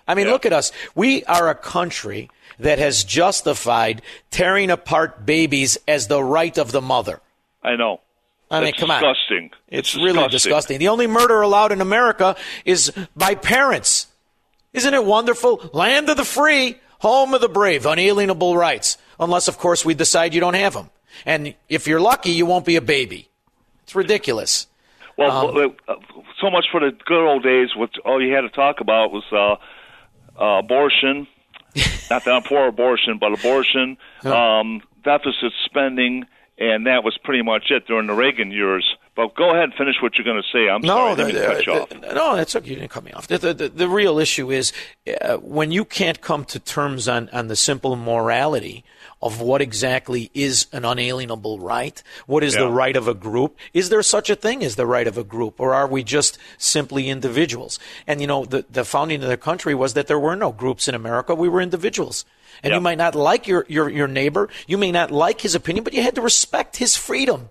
I 0.07 0.13
mean, 0.13 0.27
look 0.27 0.45
at 0.45 0.53
us. 0.53 0.71
We 0.93 1.23
are 1.25 1.49
a 1.49 1.55
country 1.55 2.29
that 2.59 2.77
has 2.77 3.03
justified 3.03 4.03
tearing 4.29 4.69
apart 4.69 5.25
babies 5.25 5.79
as 5.87 6.07
the 6.07 6.23
right 6.23 6.55
of 6.59 6.71
the 6.71 6.81
mother. 6.81 7.21
I 7.63 7.77
know. 7.77 7.99
I 8.51 8.59
mean, 8.59 8.65
That's 8.65 8.79
come 8.79 8.91
on. 8.91 9.01
disgusting. 9.01 9.49
It's, 9.69 9.95
It's 9.95 10.03
really 10.03 10.27
disgusting. 10.27 10.77
The 10.77 10.89
only 10.89 11.07
murder 11.07 11.41
allowed 11.41 11.71
in 11.71 11.81
America 11.81 12.35
is 12.63 12.91
by 13.15 13.33
parents. 13.33 14.05
Isn't 14.71 14.93
it 14.93 15.03
wonderful? 15.03 15.71
Land 15.73 16.09
of 16.09 16.17
the 16.17 16.25
free, 16.25 16.77
home 16.99 17.33
of 17.33 17.41
the 17.41 17.49
brave, 17.49 17.85
unalienable 17.85 18.55
rights. 18.55 18.97
Unless, 19.19 19.47
of 19.47 19.57
course, 19.57 19.83
we 19.83 19.93
decide 19.93 20.33
you 20.33 20.39
don't 20.39 20.53
have 20.53 20.73
them. 20.73 20.89
And 21.25 21.55
if 21.67 21.87
you're 21.87 21.99
lucky, 21.99 22.31
you 22.31 22.45
won't 22.45 22.65
be 22.65 22.75
a 22.77 22.81
baby. 22.81 23.29
It's 23.83 23.95
ridiculous. 23.95 24.67
Well, 25.17 25.49
Um, 25.49 25.75
uh, 25.87 25.95
so 26.39 26.49
much 26.49 26.67
for 26.71 26.79
the 26.79 26.91
good 27.05 27.27
old 27.27 27.43
days. 27.43 27.69
What 27.75 27.89
all 28.05 28.21
you 28.21 28.33
had 28.33 28.41
to 28.41 28.49
talk 28.49 28.79
about 28.79 29.11
was 29.11 29.23
uh, 29.33 30.41
uh, 30.41 30.59
abortion. 30.59 31.27
Not 32.09 32.23
that 32.23 32.31
I'm 32.33 32.43
for 32.43 32.67
abortion, 32.67 33.17
but 33.19 33.37
abortion, 33.37 33.97
um, 34.23 34.81
deficit 35.03 35.51
spending, 35.65 36.25
and 36.57 36.87
that 36.87 37.03
was 37.03 37.17
pretty 37.23 37.43
much 37.43 37.69
it 37.69 37.85
during 37.87 38.07
the 38.07 38.13
Reagan 38.13 38.51
years. 38.51 38.95
But 39.19 39.35
go 39.35 39.49
ahead 39.49 39.63
and 39.65 39.73
finish 39.73 39.95
what 40.01 40.15
you're 40.15 40.23
going 40.23 40.41
to 40.41 40.47
say. 40.47 40.69
I'm 40.69 40.81
sorry, 40.81 41.11
I 41.11 41.15
didn't 41.15 41.33
mean 41.33 41.41
to 41.41 41.47
cut 41.47 41.65
you 41.65 41.73
off. 41.73 41.89
the- 41.89 42.13
no, 42.13 42.37
that's 42.37 42.55
okay. 42.55 42.69
You 42.69 42.75
didn't 42.77 42.91
cut 42.91 43.03
me 43.03 43.11
off. 43.11 43.27
The, 43.27 43.37
the, 43.37 43.53
the, 43.53 43.67
the 43.67 43.89
real 43.89 44.17
issue 44.17 44.49
is 44.49 44.71
uh, 45.19 45.35
when 45.39 45.73
you 45.73 45.83
can't 45.83 46.21
come 46.21 46.45
to 46.45 46.57
terms 46.57 47.09
on, 47.09 47.27
on 47.33 47.49
the 47.49 47.57
simple 47.57 47.97
morality 47.97 48.85
of 49.21 49.41
what 49.41 49.61
exactly 49.61 50.31
is 50.33 50.67
an 50.71 50.85
unalienable 50.85 51.59
right, 51.59 52.01
what 52.27 52.45
is 52.45 52.53
the 52.53 52.69
right 52.69 52.95
of 52.95 53.09
a 53.09 53.13
group. 53.13 53.57
Is 53.73 53.89
there 53.89 54.01
such 54.03 54.29
a 54.29 54.37
thing 54.37 54.63
as 54.63 54.77
the 54.77 54.85
right 54.85 55.05
of 55.05 55.17
a 55.17 55.25
group, 55.25 55.59
or 55.59 55.73
are 55.73 55.85
we 55.85 56.01
just 56.01 56.37
simply 56.57 57.09
individuals? 57.09 57.77
And 58.07 58.21
you 58.21 58.27
know, 58.27 58.45
the, 58.45 58.63
the 58.69 58.85
founding 58.85 59.21
of 59.21 59.27
the 59.27 59.35
country 59.35 59.75
was 59.75 59.95
that 59.95 60.07
there 60.07 60.17
were 60.17 60.37
no 60.37 60.53
groups 60.53 60.87
in 60.87 60.95
America; 60.95 61.35
we 61.35 61.49
were 61.49 61.59
individuals. 61.59 62.23
And 62.63 62.73
you 62.73 62.79
might 62.79 62.97
not 62.97 63.15
like 63.15 63.47
your, 63.47 63.65
your, 63.67 63.89
your 63.89 64.07
neighbor, 64.07 64.47
you 64.65 64.77
may 64.77 64.93
not 64.93 65.11
like 65.11 65.41
his 65.41 65.55
opinion, 65.55 65.83
but 65.83 65.93
you 65.93 66.03
had 66.03 66.15
to 66.15 66.21
respect 66.21 66.77
his 66.77 66.95
freedom. 66.95 67.49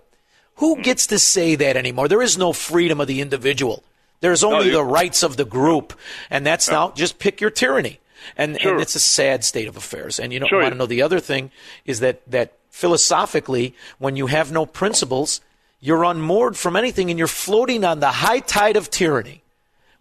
Who 0.59 0.81
gets 0.81 1.07
to 1.07 1.19
say 1.19 1.55
that 1.55 1.75
anymore? 1.75 2.07
There 2.07 2.21
is 2.21 2.37
no 2.37 2.53
freedom 2.53 2.99
of 3.01 3.07
the 3.07 3.21
individual. 3.21 3.83
There's 4.21 4.43
only 4.43 4.67
you- 4.67 4.71
the 4.73 4.83
rights 4.83 5.23
of 5.23 5.37
the 5.37 5.45
group, 5.45 5.93
and 6.29 6.45
that's 6.45 6.69
now 6.69 6.91
just 6.91 7.19
pick 7.19 7.41
your 7.41 7.49
tyranny. 7.49 7.99
And, 8.37 8.61
and 8.61 8.81
it's 8.81 8.95
a 8.95 8.99
sad 8.99 9.45
state 9.45 9.67
of 9.69 9.77
affairs. 9.77 10.19
And 10.19 10.33
you 10.33 10.39
know, 10.41 10.47
Sure. 10.47 10.61
want 10.61 10.73
to 10.73 10.77
know 10.77 10.85
the 10.85 11.01
other 11.01 11.19
thing 11.21 11.51
is 11.85 12.01
that 12.01 12.21
that 12.29 12.53
philosophically, 12.69 13.73
when 13.97 14.15
you 14.17 14.27
have 14.27 14.51
no 14.51 14.65
principles, 14.65 15.39
you're 15.79 16.03
unmoored 16.03 16.57
from 16.57 16.75
anything, 16.75 17.09
and 17.09 17.17
you're 17.17 17.27
floating 17.27 17.85
on 17.85 18.01
the 18.01 18.11
high 18.11 18.39
tide 18.39 18.75
of 18.75 18.89
tyranny. 18.89 19.41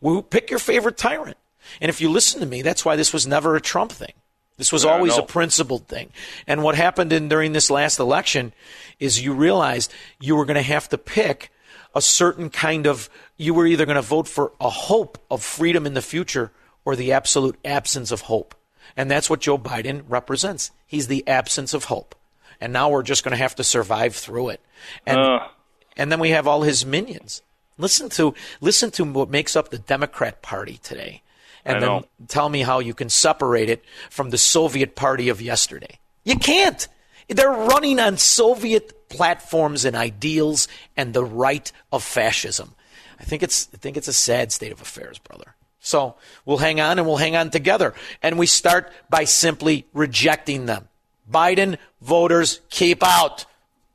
Well, 0.01 0.22
pick 0.22 0.51
your 0.51 0.59
favorite 0.59 0.97
tyrant. 0.97 1.36
And 1.80 1.89
if 1.89 2.01
you 2.01 2.10
listen 2.10 2.40
to 2.40 2.47
me, 2.47 2.62
that's 2.62 2.85
why 2.85 2.97
this 2.97 3.12
was 3.12 3.26
never 3.26 3.55
a 3.55 3.60
Trump 3.60 3.93
thing. 3.93 4.12
This 4.59 4.72
was 4.72 4.85
always 4.85 5.16
a 5.16 5.22
principled 5.22 5.86
thing. 5.86 6.10
And 6.47 6.62
what 6.62 6.74
happened 6.74 7.12
in 7.12 7.28
during 7.28 7.52
this 7.52 7.70
last 7.70 7.98
election 7.98 8.52
is 8.98 9.22
you 9.24 9.32
realized 9.32 9.93
you 10.20 10.36
were 10.36 10.44
going 10.44 10.56
to 10.56 10.62
have 10.62 10.89
to 10.90 10.98
pick 10.98 11.51
a 11.94 12.02
certain 12.02 12.51
kind 12.51 12.86
of 12.86 13.09
you 13.36 13.55
were 13.55 13.66
either 13.66 13.86
going 13.86 13.97
to 13.97 14.02
vote 14.02 14.28
for 14.28 14.52
a 14.60 14.68
hope 14.68 15.16
of 15.30 15.43
freedom 15.43 15.86
in 15.86 15.94
the 15.94 16.02
future 16.02 16.51
or 16.85 16.97
the 16.97 17.12
absolute 17.12 17.56
absence 17.64 18.10
of 18.10 18.22
hope. 18.22 18.55
And 18.97 19.10
that's 19.10 19.30
what 19.30 19.40
Joe 19.40 19.59
Biden 19.59 20.02
represents. 20.09 20.70
He's 20.86 21.06
the 21.06 21.26
absence 21.28 21.72
of 21.72 21.85
hope. 21.85 22.14
And 22.60 22.72
now 22.72 22.90
we're 22.90 23.05
just 23.05 23.22
going 23.22 23.32
to 23.32 23.43
have 23.43 23.55
to 23.56 23.64
survive 23.64 24.16
through 24.16 24.48
it. 24.51 24.60
And 25.06 25.18
Uh. 25.18 25.48
and 25.97 26.10
then 26.10 26.18
we 26.18 26.30
have 26.30 26.48
all 26.48 26.62
his 26.62 26.85
minions. 26.85 27.43
Listen 27.78 28.09
to 28.10 28.35
listen 28.60 28.90
to 28.93 29.05
what 29.05 29.30
makes 29.30 29.55
up 29.55 29.68
the 29.68 29.78
Democrat 29.78 30.43
Party 30.43 30.80
today, 30.82 31.22
and 31.68 31.82
then 31.82 32.04
tell 32.28 32.48
me 32.48 32.62
how 32.62 32.78
you 32.80 32.94
can 32.94 33.08
separate 33.08 33.68
it 33.68 33.84
from 34.10 34.30
the 34.30 34.38
Soviet 34.38 34.94
Party 34.94 35.28
of 35.28 35.40
yesterday. 35.40 35.98
You 36.24 36.36
can't. 36.36 36.88
They're 37.28 37.50
running 37.50 38.00
on 38.00 38.16
Soviet 38.16 39.08
platforms 39.08 39.84
and 39.84 39.94
ideals 39.94 40.66
and 40.96 41.12
the 41.12 41.24
right 41.24 41.70
of 41.92 42.02
fascism. 42.02 42.74
I 43.20 43.24
think 43.24 43.42
it's 43.42 43.68
I 43.74 43.76
think 43.76 43.96
it's 43.96 44.08
a 44.08 44.12
sad 44.12 44.52
state 44.52 44.72
of 44.72 44.80
affairs, 44.80 45.18
brother. 45.18 45.54
So 45.80 46.16
we'll 46.44 46.58
hang 46.58 46.80
on 46.80 46.98
and 46.98 47.06
we'll 47.06 47.16
hang 47.16 47.36
on 47.36 47.50
together. 47.50 47.94
And 48.22 48.38
we 48.38 48.46
start 48.46 48.92
by 49.08 49.24
simply 49.24 49.86
rejecting 49.92 50.66
them. 50.66 50.88
Biden 51.30 51.78
voters 52.00 52.60
keep 52.70 53.02
out. 53.02 53.46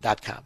Dot 0.02 0.22
com. 0.22 0.46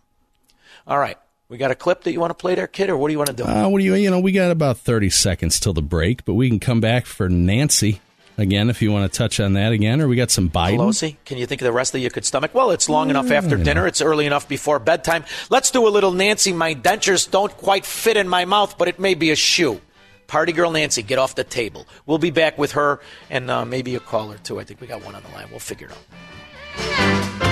All 0.85 0.99
right. 0.99 1.17
We 1.49 1.57
got 1.57 1.72
a 1.72 1.76
clip 1.76 2.03
that 2.03 2.11
you 2.11 2.19
want 2.19 2.32
to 2.32 2.36
play 2.36 2.56
there, 2.56 2.68
kid, 2.68 2.90
or 2.90 2.98
what 2.98 3.07
do 3.07 3.14
you 3.14 3.18
want 3.18 3.30
to 3.30 3.36
do? 3.36 3.45
Uh, 3.45 3.69
what 3.69 3.80
do 3.80 3.86
you, 3.86 3.95
you 3.95 4.11
know, 4.11 4.19
we 4.19 4.34
got 4.34 4.52
about 4.52 4.78
30 4.80 5.10
seconds 5.10 5.61
till 5.61 5.72
the 5.72 5.82
break, 5.82 6.26
but 6.26 6.34
we 6.34 6.49
can 6.49 6.60
come 6.60 6.82
back 6.82 7.06
for 7.06 7.30
Nancy 7.30 8.02
again 8.38 8.69
if 8.69 8.82
you 8.82 8.91
want 8.91 9.10
to 9.10 9.18
touch 9.18 9.40
on 9.40 9.53
that 9.53 9.72
again, 9.72 10.02
or 10.02 10.10
we 10.10 10.18
got 10.18 10.30
some 10.30 10.49
Biden. 10.49 10.78
Pelosi, 10.78 11.15
can 11.24 11.38
you 11.38 11.45
think 11.45 11.61
of 11.61 11.65
the 11.65 11.72
rest 11.72 11.94
that 11.94 11.99
you 11.99 12.10
could 12.10 12.26
stomach? 12.26 12.53
Well, 12.53 12.72
it's 12.72 12.90
long 12.90 13.10
enough 13.10 13.32
after 13.32 13.56
dinner. 13.56 13.82
know. 13.82 13.88
It's 13.88 14.02
early 14.02 14.26
enough 14.26 14.49
before 14.49 14.80
bedtime. 14.80 15.24
Let's 15.49 15.72
do 15.72 15.88
a 15.88 15.90
little 15.90 16.11
Nancy. 16.11 16.52
My 16.52 16.76
dentures 16.76 17.32
don't 17.32 17.56
quite 17.56 17.86
fit 17.86 18.18
in 18.18 18.28
my 18.28 18.44
mouth, 18.44 18.78
but 18.78 18.90
it 18.90 18.99
may 18.99 19.14
be 19.14 19.32
a 19.32 19.36
shoe. 19.38 19.80
Party 20.28 20.52
girl 20.52 20.72
Nancy, 20.72 21.02
get 21.02 21.18
off 21.18 21.36
the 21.36 21.45
table. 21.45 21.88
We'll 22.06 22.18
be 22.18 22.32
back 22.32 22.57
with 22.57 22.74
her 22.74 22.99
and 23.30 23.49
uh, 23.49 23.64
maybe 23.64 23.95
a 23.95 24.02
call 24.02 24.34
or 24.34 24.38
two. 24.38 24.60
I 24.60 24.65
think 24.65 24.82
we 24.82 24.88
got 24.88 25.06
one 25.06 25.15
on 25.15 25.24
the 25.24 25.30
line. 25.30 25.48
We'll 25.49 25.60
figure 25.60 25.88
it 25.88 25.94
out. 25.94 27.47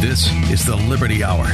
This 0.00 0.32
is 0.50 0.64
the 0.64 0.76
Liberty 0.76 1.22
Hour. 1.22 1.44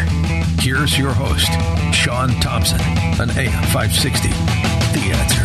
Here's 0.60 0.96
your 0.96 1.12
host, 1.12 1.50
Sean 1.92 2.28
Thompson, 2.40 2.80
an 3.20 3.28
AM 3.30 3.64
560. 3.74 4.28
The 4.28 5.02
answer. 5.12 5.42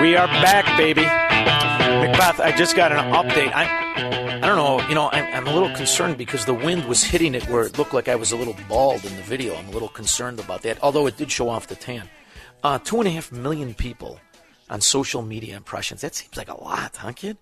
We 0.00 0.16
are 0.16 0.26
back, 0.26 0.64
baby. 0.78 1.02
Macbeth, 1.02 2.40
I 2.40 2.54
just 2.56 2.74
got 2.74 2.90
an 2.90 2.98
update. 3.12 3.52
I, 3.54 4.38
I 4.42 4.46
don't 4.46 4.56
know. 4.56 4.80
You 4.88 4.94
know, 4.94 5.10
I'm, 5.12 5.26
I'm 5.34 5.46
a 5.46 5.52
little 5.52 5.76
concerned 5.76 6.16
because 6.16 6.46
the 6.46 6.54
wind 6.54 6.86
was 6.86 7.04
hitting 7.04 7.34
it 7.34 7.46
where 7.50 7.64
it 7.64 7.76
looked 7.76 7.92
like 7.92 8.08
I 8.08 8.14
was 8.14 8.32
a 8.32 8.36
little 8.36 8.56
bald 8.66 9.04
in 9.04 9.14
the 9.14 9.22
video. 9.22 9.56
I'm 9.56 9.68
a 9.68 9.72
little 9.72 9.90
concerned 9.90 10.40
about 10.40 10.62
that, 10.62 10.82
although 10.82 11.06
it 11.06 11.18
did 11.18 11.30
show 11.30 11.50
off 11.50 11.66
the 11.66 11.76
tan. 11.76 12.08
Uh, 12.64 12.78
two 12.78 12.98
and 12.98 13.08
a 13.08 13.10
half 13.10 13.30
million 13.30 13.74
people 13.74 14.18
on 14.70 14.80
social 14.80 15.20
media 15.20 15.54
impressions. 15.54 16.00
That 16.00 16.14
seems 16.14 16.34
like 16.38 16.48
a 16.48 16.58
lot, 16.58 16.96
huh, 16.96 17.12
kid? 17.12 17.36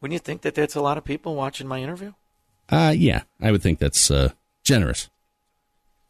Wouldn't 0.00 0.14
you 0.14 0.18
think 0.18 0.42
that 0.42 0.54
that's 0.54 0.74
a 0.74 0.80
lot 0.80 0.98
of 0.98 1.04
people 1.04 1.34
watching 1.34 1.68
my 1.68 1.82
interview? 1.82 2.12
Uh, 2.68 2.94
yeah, 2.96 3.22
I 3.40 3.50
would 3.50 3.62
think 3.62 3.78
that's 3.78 4.10
uh, 4.10 4.30
generous. 4.64 5.10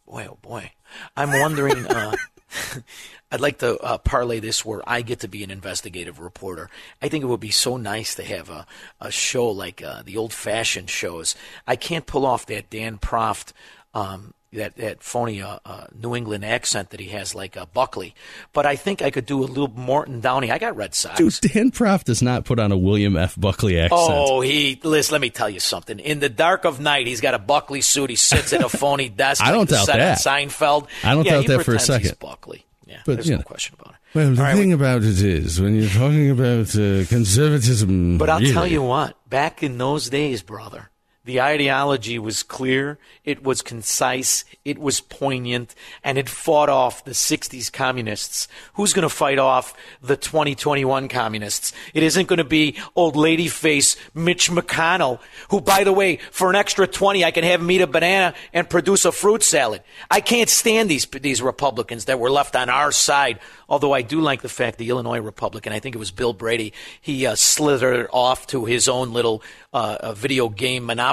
Boy, 0.07 0.27
oh 0.31 0.39
boy. 0.43 0.73
I'm 1.17 1.39
wondering. 1.41 1.87
Uh, 1.87 2.15
I'd 3.33 3.41
like 3.41 3.59
to 3.59 3.79
uh, 3.79 3.99
parlay 3.99 4.41
this 4.41 4.65
where 4.65 4.83
I 4.89 5.03
get 5.03 5.21
to 5.21 5.29
be 5.29 5.45
an 5.45 5.53
investigative 5.53 6.19
reporter. 6.19 6.69
I 7.01 7.09
think 7.09 7.23
it 7.23 7.29
would 7.29 7.41
be 7.41 7.51
so 7.51 7.77
nice 7.77 8.15
to 8.17 8.25
have 8.25 8.51
a, 8.51 8.67
a 9.01 9.13
show 9.13 9.49
like 9.49 9.83
uh, 9.83 10.03
the 10.05 10.17
old 10.17 10.33
fashioned 10.33 10.91
shows. 10.91 11.37
I 11.67 11.77
can't 11.77 12.07
pull 12.07 12.27
off 12.27 12.47
that 12.47 12.71
Dan 12.71 12.99
Proft, 12.99 13.53
um, 13.95 14.35
that, 14.53 14.77
that 14.77 15.03
phony 15.03 15.41
uh, 15.43 15.59
uh, 15.65 15.87
New 15.95 16.17
England 16.17 16.45
accent 16.45 16.91
that 16.91 17.01
he 17.01 17.09
has 17.09 17.35
like 17.35 17.57
uh, 17.57 17.67
Buckley, 17.67 18.15
but 18.53 18.67
I 18.67 18.77
think 18.77 19.03
I 19.03 19.11
could 19.11 19.27
do 19.27 19.43
a 19.43 19.47
little 19.47 19.69
Morton 19.69 20.21
Downey. 20.21 20.51
I 20.51 20.59
got 20.59 20.77
Red 20.77 20.95
Sox. 20.95 21.17
Dude, 21.19 21.53
Dan 21.53 21.71
Proft 21.71 22.05
does 22.05 22.23
not 22.23 22.45
put 22.45 22.59
on 22.59 22.73
a 22.73 22.77
William 22.77 23.17
F. 23.17 23.37
Buckley 23.39 23.79
accent. 23.79 24.01
Oh, 24.01 24.41
he 24.41 24.81
listen. 24.83 25.13
Let 25.13 25.21
me 25.21 25.31
tell 25.31 25.49
you 25.49 25.61
something. 25.61 25.99
In 25.99 26.21
the 26.21 26.29
dark 26.29 26.65
of 26.65 26.81
night, 26.81 27.07
he's 27.07 27.21
got 27.21 27.35
a 27.35 27.39
Buckley 27.39 27.81
suit. 27.81 28.11
He 28.11 28.17
sits 28.17 28.53
at 28.53 28.63
a 28.63 28.69
phony 28.81 29.09
desk. 29.09 29.43
I 29.43 29.53
don't 29.53 29.69
doubt 29.69 29.87
that. 29.87 30.19
Seinfeld. 30.19 30.89
I 31.05 31.15
don't 31.15 31.25
yeah, 31.25 31.33
doubt 31.33 31.47
that 31.47 31.65
for 31.65 31.75
a 31.75 31.79
second. 31.79 32.19
Buckley. 32.19 32.65
Yeah, 32.87 33.03
But, 33.07 33.15
there's 33.15 33.31
no 33.31 33.37
know. 33.37 33.43
question 33.43 33.77
about 33.81 33.95
it. 33.95 34.01
Well, 34.15 34.35
the 34.35 34.43
right, 34.43 34.57
thing 34.57 34.73
about 34.73 35.05
it 35.05 35.23
is, 35.23 35.61
when 35.61 35.77
you're 35.77 35.89
talking 35.89 36.29
about 36.31 36.75
uh, 36.75 37.05
conservatism, 37.07 38.19
But 38.19 38.29
I'll 38.29 38.41
really, 38.41 38.53
tell 38.53 38.67
you 38.67 38.83
what, 38.83 39.17
back 39.31 39.63
in 39.63 39.79
those 39.79 40.11
days, 40.11 40.43
brother, 40.43 40.90
the 41.25 41.41
ideology 41.41 42.19
was 42.19 42.43
clear, 42.43 42.99
it 43.25 43.43
was 43.43 43.61
concise, 43.61 44.47
it 44.65 44.79
was 44.79 45.03
poignant, 45.03 45.75
and 46.03 46.17
it 46.17 46.31
fought 46.31 46.71
off 46.71 47.05
the 47.05 47.11
60s 47.11 47.71
communists. 47.71 48.49
Who's 48.75 48.95
going 48.95 49.03
to 49.03 49.15
fight 49.15 49.39
off 49.39 49.75
the 50.01 50.17
2021 50.17 51.09
communists? 51.09 51.75
It 51.93 52.03
isn't 52.03 52.27
going 52.27 52.39
to 52.39 52.45
be 52.45 52.79
old 52.97 53.17
lady 53.17 53.49
face 53.49 53.97
Mitch 54.15 54.51
McConnell, 54.51 55.21
who, 55.51 55.61
by 55.61 55.85
the 55.85 55.93
way, 55.93 56.17
for 56.31 56.49
an 56.49 56.57
extra 56.57 56.87
20, 56.87 57.23
I 57.23 57.33
can 57.33 57.45
have 57.45 57.61
him 57.61 57.71
eat 57.71 57.83
a 57.83 57.87
banana 57.87 58.35
and 58.55 58.69
produce 58.69 59.05
a 59.05 59.13
fruit 59.13 59.43
salad. 59.43 59.83
I 60.11 60.23
can't 60.23 60.49
stand 60.49 60.89
these, 60.89 61.05
these 61.05 61.43
Republicans 61.43 62.07
that 62.07 62.19
were 62.19 62.31
left 62.31 62.57
on 62.57 62.71
our 62.71 62.93
side. 62.93 63.41
Although 63.69 63.93
I 63.93 64.03
do 64.03 64.21
like 64.21 64.43
the 64.43 64.49
fact 64.49 64.79
the 64.79 64.89
Illinois 64.89 65.21
Republican, 65.21 65.73
I 65.73 65.79
think 65.79 65.95
it 65.95 65.99
was 65.99 66.11
Bill 66.11 66.33
Brady, 66.33 66.73
he 67.01 67.27
uh, 67.27 67.37
slithered 67.37 68.09
off 68.13 68.47
to 68.49 68.65
his 68.65 68.89
own 68.89 69.13
little 69.13 69.43
uh, 69.73 69.99
uh, 70.01 70.13
video 70.13 70.49
game 70.49 70.87
monopoly. 70.87 71.10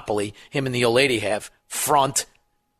Him 0.49 0.65
and 0.65 0.73
the 0.73 0.85
old 0.85 0.95
lady 0.95 1.19
have 1.19 1.51
front. 1.67 2.25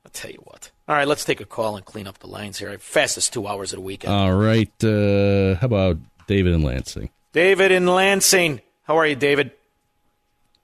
I'll 0.05 0.11
tell 0.11 0.31
you 0.31 0.41
what. 0.43 0.71
All 0.87 0.95
right, 0.95 1.07
let's 1.07 1.25
take 1.25 1.41
a 1.41 1.45
call 1.45 1.75
and 1.75 1.85
clean 1.85 2.07
up 2.07 2.19
the 2.19 2.27
lines 2.27 2.59
here. 2.59 2.77
Fastest 2.77 3.33
two 3.33 3.45
hours 3.45 3.73
of 3.73 3.77
the 3.77 3.81
weekend. 3.81 4.13
All 4.13 4.33
right. 4.33 4.71
Uh, 4.83 5.55
how 5.55 5.65
about 5.65 5.97
David 6.27 6.53
and 6.53 6.63
Lansing? 6.63 7.09
David 7.33 7.71
in 7.71 7.85
Lansing. 7.85 8.61
How 8.83 8.97
are 8.97 9.05
you, 9.05 9.15
David? 9.15 9.51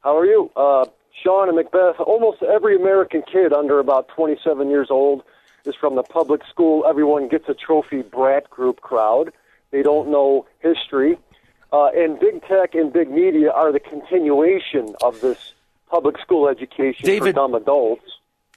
How 0.02 0.18
are 0.18 0.26
you? 0.26 0.50
Uh, 0.56 0.86
Sean 1.22 1.48
and 1.48 1.58
Macbeth, 1.58 2.00
almost 2.00 2.42
every 2.42 2.76
American 2.76 3.22
kid 3.30 3.54
under 3.54 3.80
about 3.80 4.08
27 4.10 4.70
years 4.70 4.88
old 4.90 5.24
is 5.66 5.76
from 5.76 5.96
the 5.96 6.04
public 6.04 6.42
school. 6.50 6.86
Everyone 6.88 7.28
gets 7.28 7.48
a 7.48 7.54
trophy 7.54 8.02
brat 8.02 8.50
group 8.50 8.82
crowd. 8.82 9.32
They 9.72 9.82
don't 9.82 10.10
know 10.10 10.46
history. 10.60 11.18
Uh, 11.72 11.90
and 11.96 12.20
big 12.20 12.42
tech 12.48 12.76
and 12.76 12.94
big 12.94 13.10
media 13.10 13.52
are 13.52 13.72
the 13.72 13.80
continuation 13.80 14.96
of 15.02 15.20
this 15.22 15.53
public 15.94 16.18
school 16.20 16.48
education 16.48 17.02
for 17.02 17.06
David- 17.06 17.36
dumb 17.36 17.54
adults. 17.54 18.02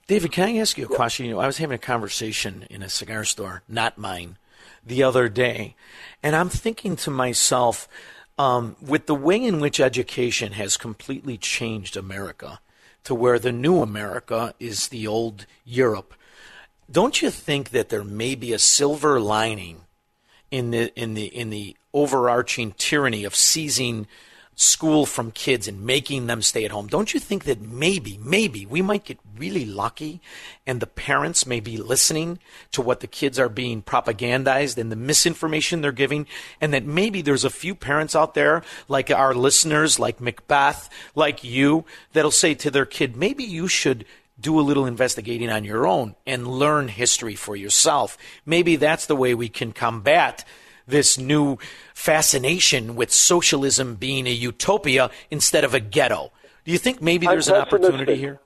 David, 0.06 0.32
can 0.32 0.48
I 0.48 0.56
ask 0.56 0.78
you 0.78 0.86
a 0.86 0.88
question? 0.88 1.26
You 1.26 1.32
know, 1.32 1.40
I 1.40 1.46
was 1.46 1.58
having 1.58 1.74
a 1.74 1.78
conversation 1.78 2.64
in 2.70 2.82
a 2.82 2.88
cigar 2.88 3.24
store, 3.24 3.62
not 3.68 3.98
mine, 3.98 4.38
the 4.84 5.02
other 5.02 5.28
day, 5.28 5.74
and 6.22 6.34
I'm 6.34 6.48
thinking 6.48 6.96
to 6.96 7.10
myself, 7.10 7.88
um, 8.38 8.76
with 8.80 9.06
the 9.06 9.16
way 9.16 9.42
in 9.42 9.60
which 9.60 9.80
education 9.80 10.52
has 10.52 10.76
completely 10.76 11.36
changed 11.36 11.96
America 11.96 12.60
to 13.02 13.14
where 13.14 13.38
the 13.38 13.52
new 13.52 13.82
America 13.82 14.54
is 14.60 14.88
the 14.88 15.06
old 15.06 15.44
Europe, 15.64 16.14
don't 16.90 17.20
you 17.20 17.30
think 17.30 17.70
that 17.70 17.88
there 17.88 18.04
may 18.04 18.34
be 18.36 18.52
a 18.52 18.58
silver 18.60 19.20
lining 19.20 19.82
in 20.50 20.70
the 20.70 20.92
in 20.94 21.14
the 21.14 21.26
in 21.26 21.50
the 21.50 21.76
overarching 21.92 22.72
tyranny 22.78 23.24
of 23.24 23.34
seizing 23.34 24.06
school 24.59 25.05
from 25.05 25.31
kids 25.31 25.69
and 25.69 25.83
making 25.83 26.27
them 26.27 26.41
stay 26.41 26.65
at 26.65 26.70
home. 26.70 26.87
Don't 26.87 27.12
you 27.12 27.20
think 27.20 27.45
that 27.45 27.61
maybe, 27.61 28.19
maybe 28.23 28.65
we 28.65 28.81
might 28.81 29.05
get 29.05 29.19
really 29.37 29.66
lucky 29.66 30.19
and 30.66 30.81
the 30.81 30.87
parents 30.87 31.47
may 31.47 31.61
be 31.61 31.77
listening 31.77 32.39
to 32.73 32.81
what 32.81 33.01
the 33.01 33.07
kids 33.07 33.39
are 33.39 33.51
being 33.51 33.83
propagandized 33.83 34.78
and 34.78 34.91
the 34.91 34.97
misinformation 34.97 35.83
they're 35.83 35.93
giving, 35.93 36.27
and 36.59 36.73
that 36.73 36.87
maybe 36.87 37.20
there's 37.20 37.45
a 37.45 37.51
few 37.51 37.74
parents 37.74 38.16
out 38.16 38.33
there, 38.33 38.62
like 38.89 39.11
our 39.11 39.35
listeners, 39.35 39.99
like 39.99 40.23
Macbeth, 40.23 40.89
like 41.15 41.45
you, 41.45 41.85
that'll 42.15 42.31
say 42.31 42.55
to 42.55 42.70
their 42.70 42.87
kid, 42.87 43.15
maybe 43.15 43.45
you 43.45 43.69
should 43.69 44.07
do 44.41 44.59
a 44.59 44.62
little 44.62 44.87
investigating 44.87 45.51
on 45.51 45.65
your 45.65 45.87
own 45.87 46.15
and 46.27 46.47
learn 46.47 46.89
history 46.89 47.35
for 47.35 47.57
yourself. 47.57 48.16
Maybe 48.47 48.77
that's 48.77 49.07
the 49.07 49.16
way 49.16 49.35
we 49.35 49.51
can 49.51 49.73
combat 49.73 50.47
this 50.86 51.18
new 51.18 51.58
fascination 51.94 52.96
with 52.96 53.12
socialism 53.12 53.94
being 53.96 54.26
a 54.26 54.30
utopia 54.30 55.10
instead 55.30 55.64
of 55.64 55.74
a 55.74 55.80
ghetto. 55.80 56.32
Do 56.64 56.72
you 56.72 56.78
think 56.78 57.02
maybe 57.02 57.26
there's 57.26 57.48
an 57.48 57.56
opportunity 57.56 58.16
here? 58.16 58.40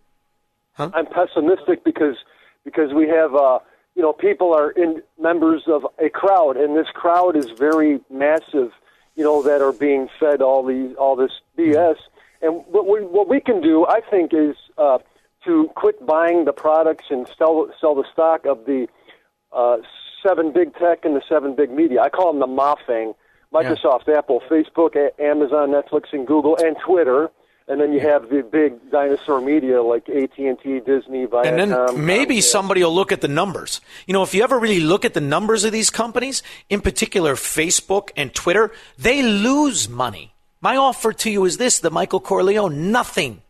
I'm 0.79 1.07
pessimistic 1.07 1.85
because 1.85 2.17
because 2.65 2.93
we 2.93 3.09
have 3.09 3.35
uh, 3.35 3.59
you 3.95 4.03
know 4.03 4.13
people 4.13 4.55
are 4.55 4.71
in 4.71 5.03
members 5.21 5.63
of 5.67 5.87
a 5.99 6.09
crowd, 6.09 6.57
and 6.57 6.77
this 6.77 6.87
crowd 6.95 7.37
is 7.37 7.51
very 7.51 8.01
massive. 8.11 8.73
You 9.17 9.25
know 9.25 9.43
that 9.43 9.61
are 9.61 9.73
being 9.73 10.09
fed 10.19 10.41
all 10.41 10.65
these 10.65 10.95
all 10.97 11.17
this 11.17 11.33
BS. 11.59 11.97
And 12.43 12.65
what 12.67 12.87
we 12.87 13.01
what 13.01 13.29
we 13.29 13.41
can 13.41 13.61
do, 13.61 13.87
I 13.87 14.01
think, 14.01 14.33
is 14.33 14.57
uh, 14.79 14.99
to 15.45 15.71
quit 15.75 16.05
buying 16.05 16.45
the 16.45 16.53
products 16.53 17.07
and 17.11 17.29
sell 17.37 17.69
sell 17.81 17.95
the 17.95 18.05
stock 18.13 18.47
of 18.47 18.65
the 18.65 18.89
uh, 19.53 19.79
seven 20.23 20.53
big 20.53 20.75
tech 20.75 21.05
and 21.05 21.17
the 21.17 21.23
seven 21.29 21.55
big 21.55 21.71
media. 21.71 22.01
I 22.03 22.09
call 22.09 22.33
them 22.33 22.41
the 22.41 22.47
Mafang: 22.47 23.15
Microsoft, 23.53 24.09
Apple, 24.09 24.43
Facebook, 24.51 24.97
A- 24.97 25.21
Amazon, 25.23 25.71
Netflix, 25.71 26.13
and 26.13 26.27
Google, 26.27 26.57
and 26.57 26.77
Twitter. 26.85 27.31
And 27.69 27.81
then 27.81 27.93
you 27.93 28.01
have 28.01 28.31
the 28.31 28.43
big 28.43 28.91
dinosaur 28.91 29.41
media 29.41 29.81
like 29.81 30.09
AT 30.09 30.37
and 30.39 30.59
T, 30.61 30.81
Disney, 30.81 31.27
Viacom. 31.27 31.47
And 31.47 31.71
then 31.71 32.05
maybe 32.05 32.41
somebody 32.41 32.83
will 32.83 32.93
look 32.93 33.13
at 33.13 33.21
the 33.21 33.29
numbers. 33.29 33.81
You 34.09 34.13
know, 34.13 34.25
if 34.25 34.35
you 34.35 34.43
ever 34.43 34.59
really 34.59 34.81
look 34.81 35.05
at 35.05 35.15
the 35.15 35.21
numbers 35.21 35.63
of 35.63 35.71
these 35.71 35.89
companies, 35.89 36.43
in 36.69 36.81
particular 36.81 37.37
Facebook 37.37 38.11
and 38.17 38.35
Twitter, 38.35 38.73
they 38.99 39.23
lose 39.23 39.89
money. 39.89 40.35
My 40.61 40.77
offer 40.77 41.13
to 41.13 41.31
you 41.31 41.45
is 41.45 41.59
this, 41.59 41.79
the 41.79 41.93
Michael 41.93 42.19
Corleone, 42.19 42.91
nothing. 42.91 43.43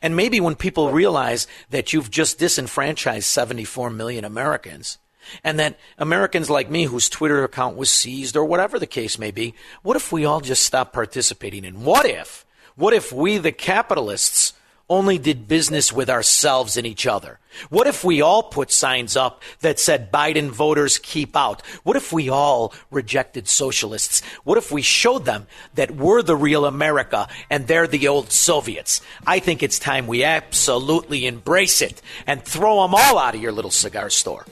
And 0.00 0.14
maybe 0.14 0.40
when 0.40 0.54
people 0.54 0.92
realize 0.92 1.48
that 1.70 1.92
you've 1.92 2.12
just 2.12 2.38
disenfranchised 2.38 3.26
74 3.26 3.90
million 3.90 4.24
Americans, 4.24 4.98
and 5.42 5.58
that 5.58 5.78
Americans 5.98 6.50
like 6.50 6.70
me, 6.70 6.84
whose 6.84 7.08
Twitter 7.08 7.44
account 7.44 7.76
was 7.76 7.90
seized 7.90 8.36
or 8.36 8.44
whatever 8.44 8.78
the 8.78 8.86
case 8.86 9.18
may 9.18 9.30
be, 9.30 9.54
what 9.82 9.96
if 9.96 10.12
we 10.12 10.24
all 10.24 10.40
just 10.40 10.62
stop 10.62 10.92
participating? 10.92 11.64
And 11.64 11.84
what 11.84 12.06
if, 12.06 12.44
what 12.76 12.94
if 12.94 13.12
we, 13.12 13.38
the 13.38 13.52
capitalists, 13.52 14.54
only 14.88 15.16
did 15.16 15.48
business 15.48 15.92
with 15.92 16.10
ourselves 16.10 16.76
and 16.76 16.86
each 16.86 17.06
other? 17.06 17.38
What 17.70 17.86
if 17.86 18.04
we 18.04 18.20
all 18.20 18.42
put 18.42 18.70
signs 18.70 19.16
up 19.16 19.42
that 19.60 19.78
said 19.78 20.12
Biden 20.12 20.50
voters 20.50 20.98
keep 20.98 21.36
out? 21.36 21.64
What 21.84 21.96
if 21.96 22.12
we 22.12 22.28
all 22.28 22.74
rejected 22.90 23.48
socialists? 23.48 24.20
What 24.44 24.58
if 24.58 24.70
we 24.70 24.82
showed 24.82 25.24
them 25.24 25.46
that 25.74 25.92
we're 25.92 26.22
the 26.22 26.36
real 26.36 26.66
America 26.66 27.28
and 27.48 27.66
they're 27.66 27.86
the 27.86 28.08
old 28.08 28.30
Soviets? 28.30 29.00
I 29.26 29.38
think 29.38 29.62
it's 29.62 29.78
time 29.78 30.06
we 30.06 30.22
absolutely 30.22 31.26
embrace 31.26 31.80
it 31.80 32.02
and 32.26 32.42
throw 32.42 32.82
them 32.82 32.94
all 32.94 33.18
out 33.18 33.34
of 33.34 33.40
your 33.40 33.52
little 33.52 33.70
cigar 33.70 34.10
store. 34.10 34.44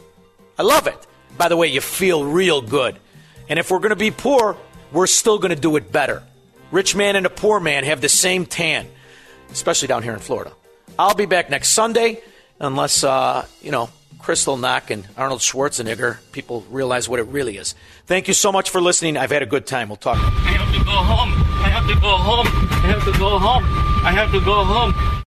I 0.63 0.65
love 0.65 0.87
it. 0.87 1.09
By 1.37 1.49
the 1.49 1.57
way, 1.57 1.67
you 1.67 1.81
feel 1.81 2.25
real 2.25 2.63
good. 2.63 2.97
And 3.49 3.59
if 3.59 3.73
we're 3.73 3.81
going 3.81 3.91
to 3.91 3.97
be 3.97 4.13
poor, 4.13 4.57
we're 4.93 5.09
still 5.09 5.39
going 5.39 5.53
to 5.53 5.61
do 5.61 5.75
it 5.75 5.91
better. 5.91 6.23
Rich 6.71 6.95
man 6.95 7.17
and 7.17 7.27
a 7.27 7.31
poor 7.31 7.59
man 7.59 7.83
have 7.83 8.01
the 8.01 8.09
same 8.09 8.47
tan, 8.47 8.87
especially 9.51 9.89
down 9.89 10.05
here 10.05 10.13
in 10.13 10.21
Florida. 10.21 10.53
I'll 10.97 11.17
be 11.17 11.27
back 11.27 11.51
next 11.51 11.71
Sunday, 11.71 12.23
unless, 12.61 13.03
uh, 13.03 13.45
you 13.61 13.73
know, 13.73 13.91
Kristallnacht 14.19 14.91
and 14.91 15.05
Arnold 15.17 15.41
Schwarzenegger, 15.41 16.19
people 16.31 16.65
realize 16.71 17.09
what 17.09 17.19
it 17.19 17.27
really 17.27 17.57
is. 17.57 17.75
Thank 18.07 18.29
you 18.29 18.35
so 18.35 18.53
much 18.53 18.71
for 18.71 18.81
listening. 18.81 19.17
I've 19.17 19.33
had 19.33 19.43
a 19.43 19.47
good 19.47 19.67
time. 19.67 19.89
We'll 19.89 19.97
talk. 19.97 20.19
I 20.19 20.21
have 20.21 20.79
to 20.79 20.85
go 20.85 20.93
home. 20.93 21.33
I 21.61 21.71
have 21.71 21.89
to 21.89 21.95
go 22.01 22.17
home. 22.17 22.47
I 22.47 22.87
have 22.87 23.05
to 23.05 23.19
go 23.19 23.37
home. 23.37 23.65
I 24.07 24.13
have 24.13 24.31
to 24.31 24.41
go 24.41 24.65
home. 24.65 25.22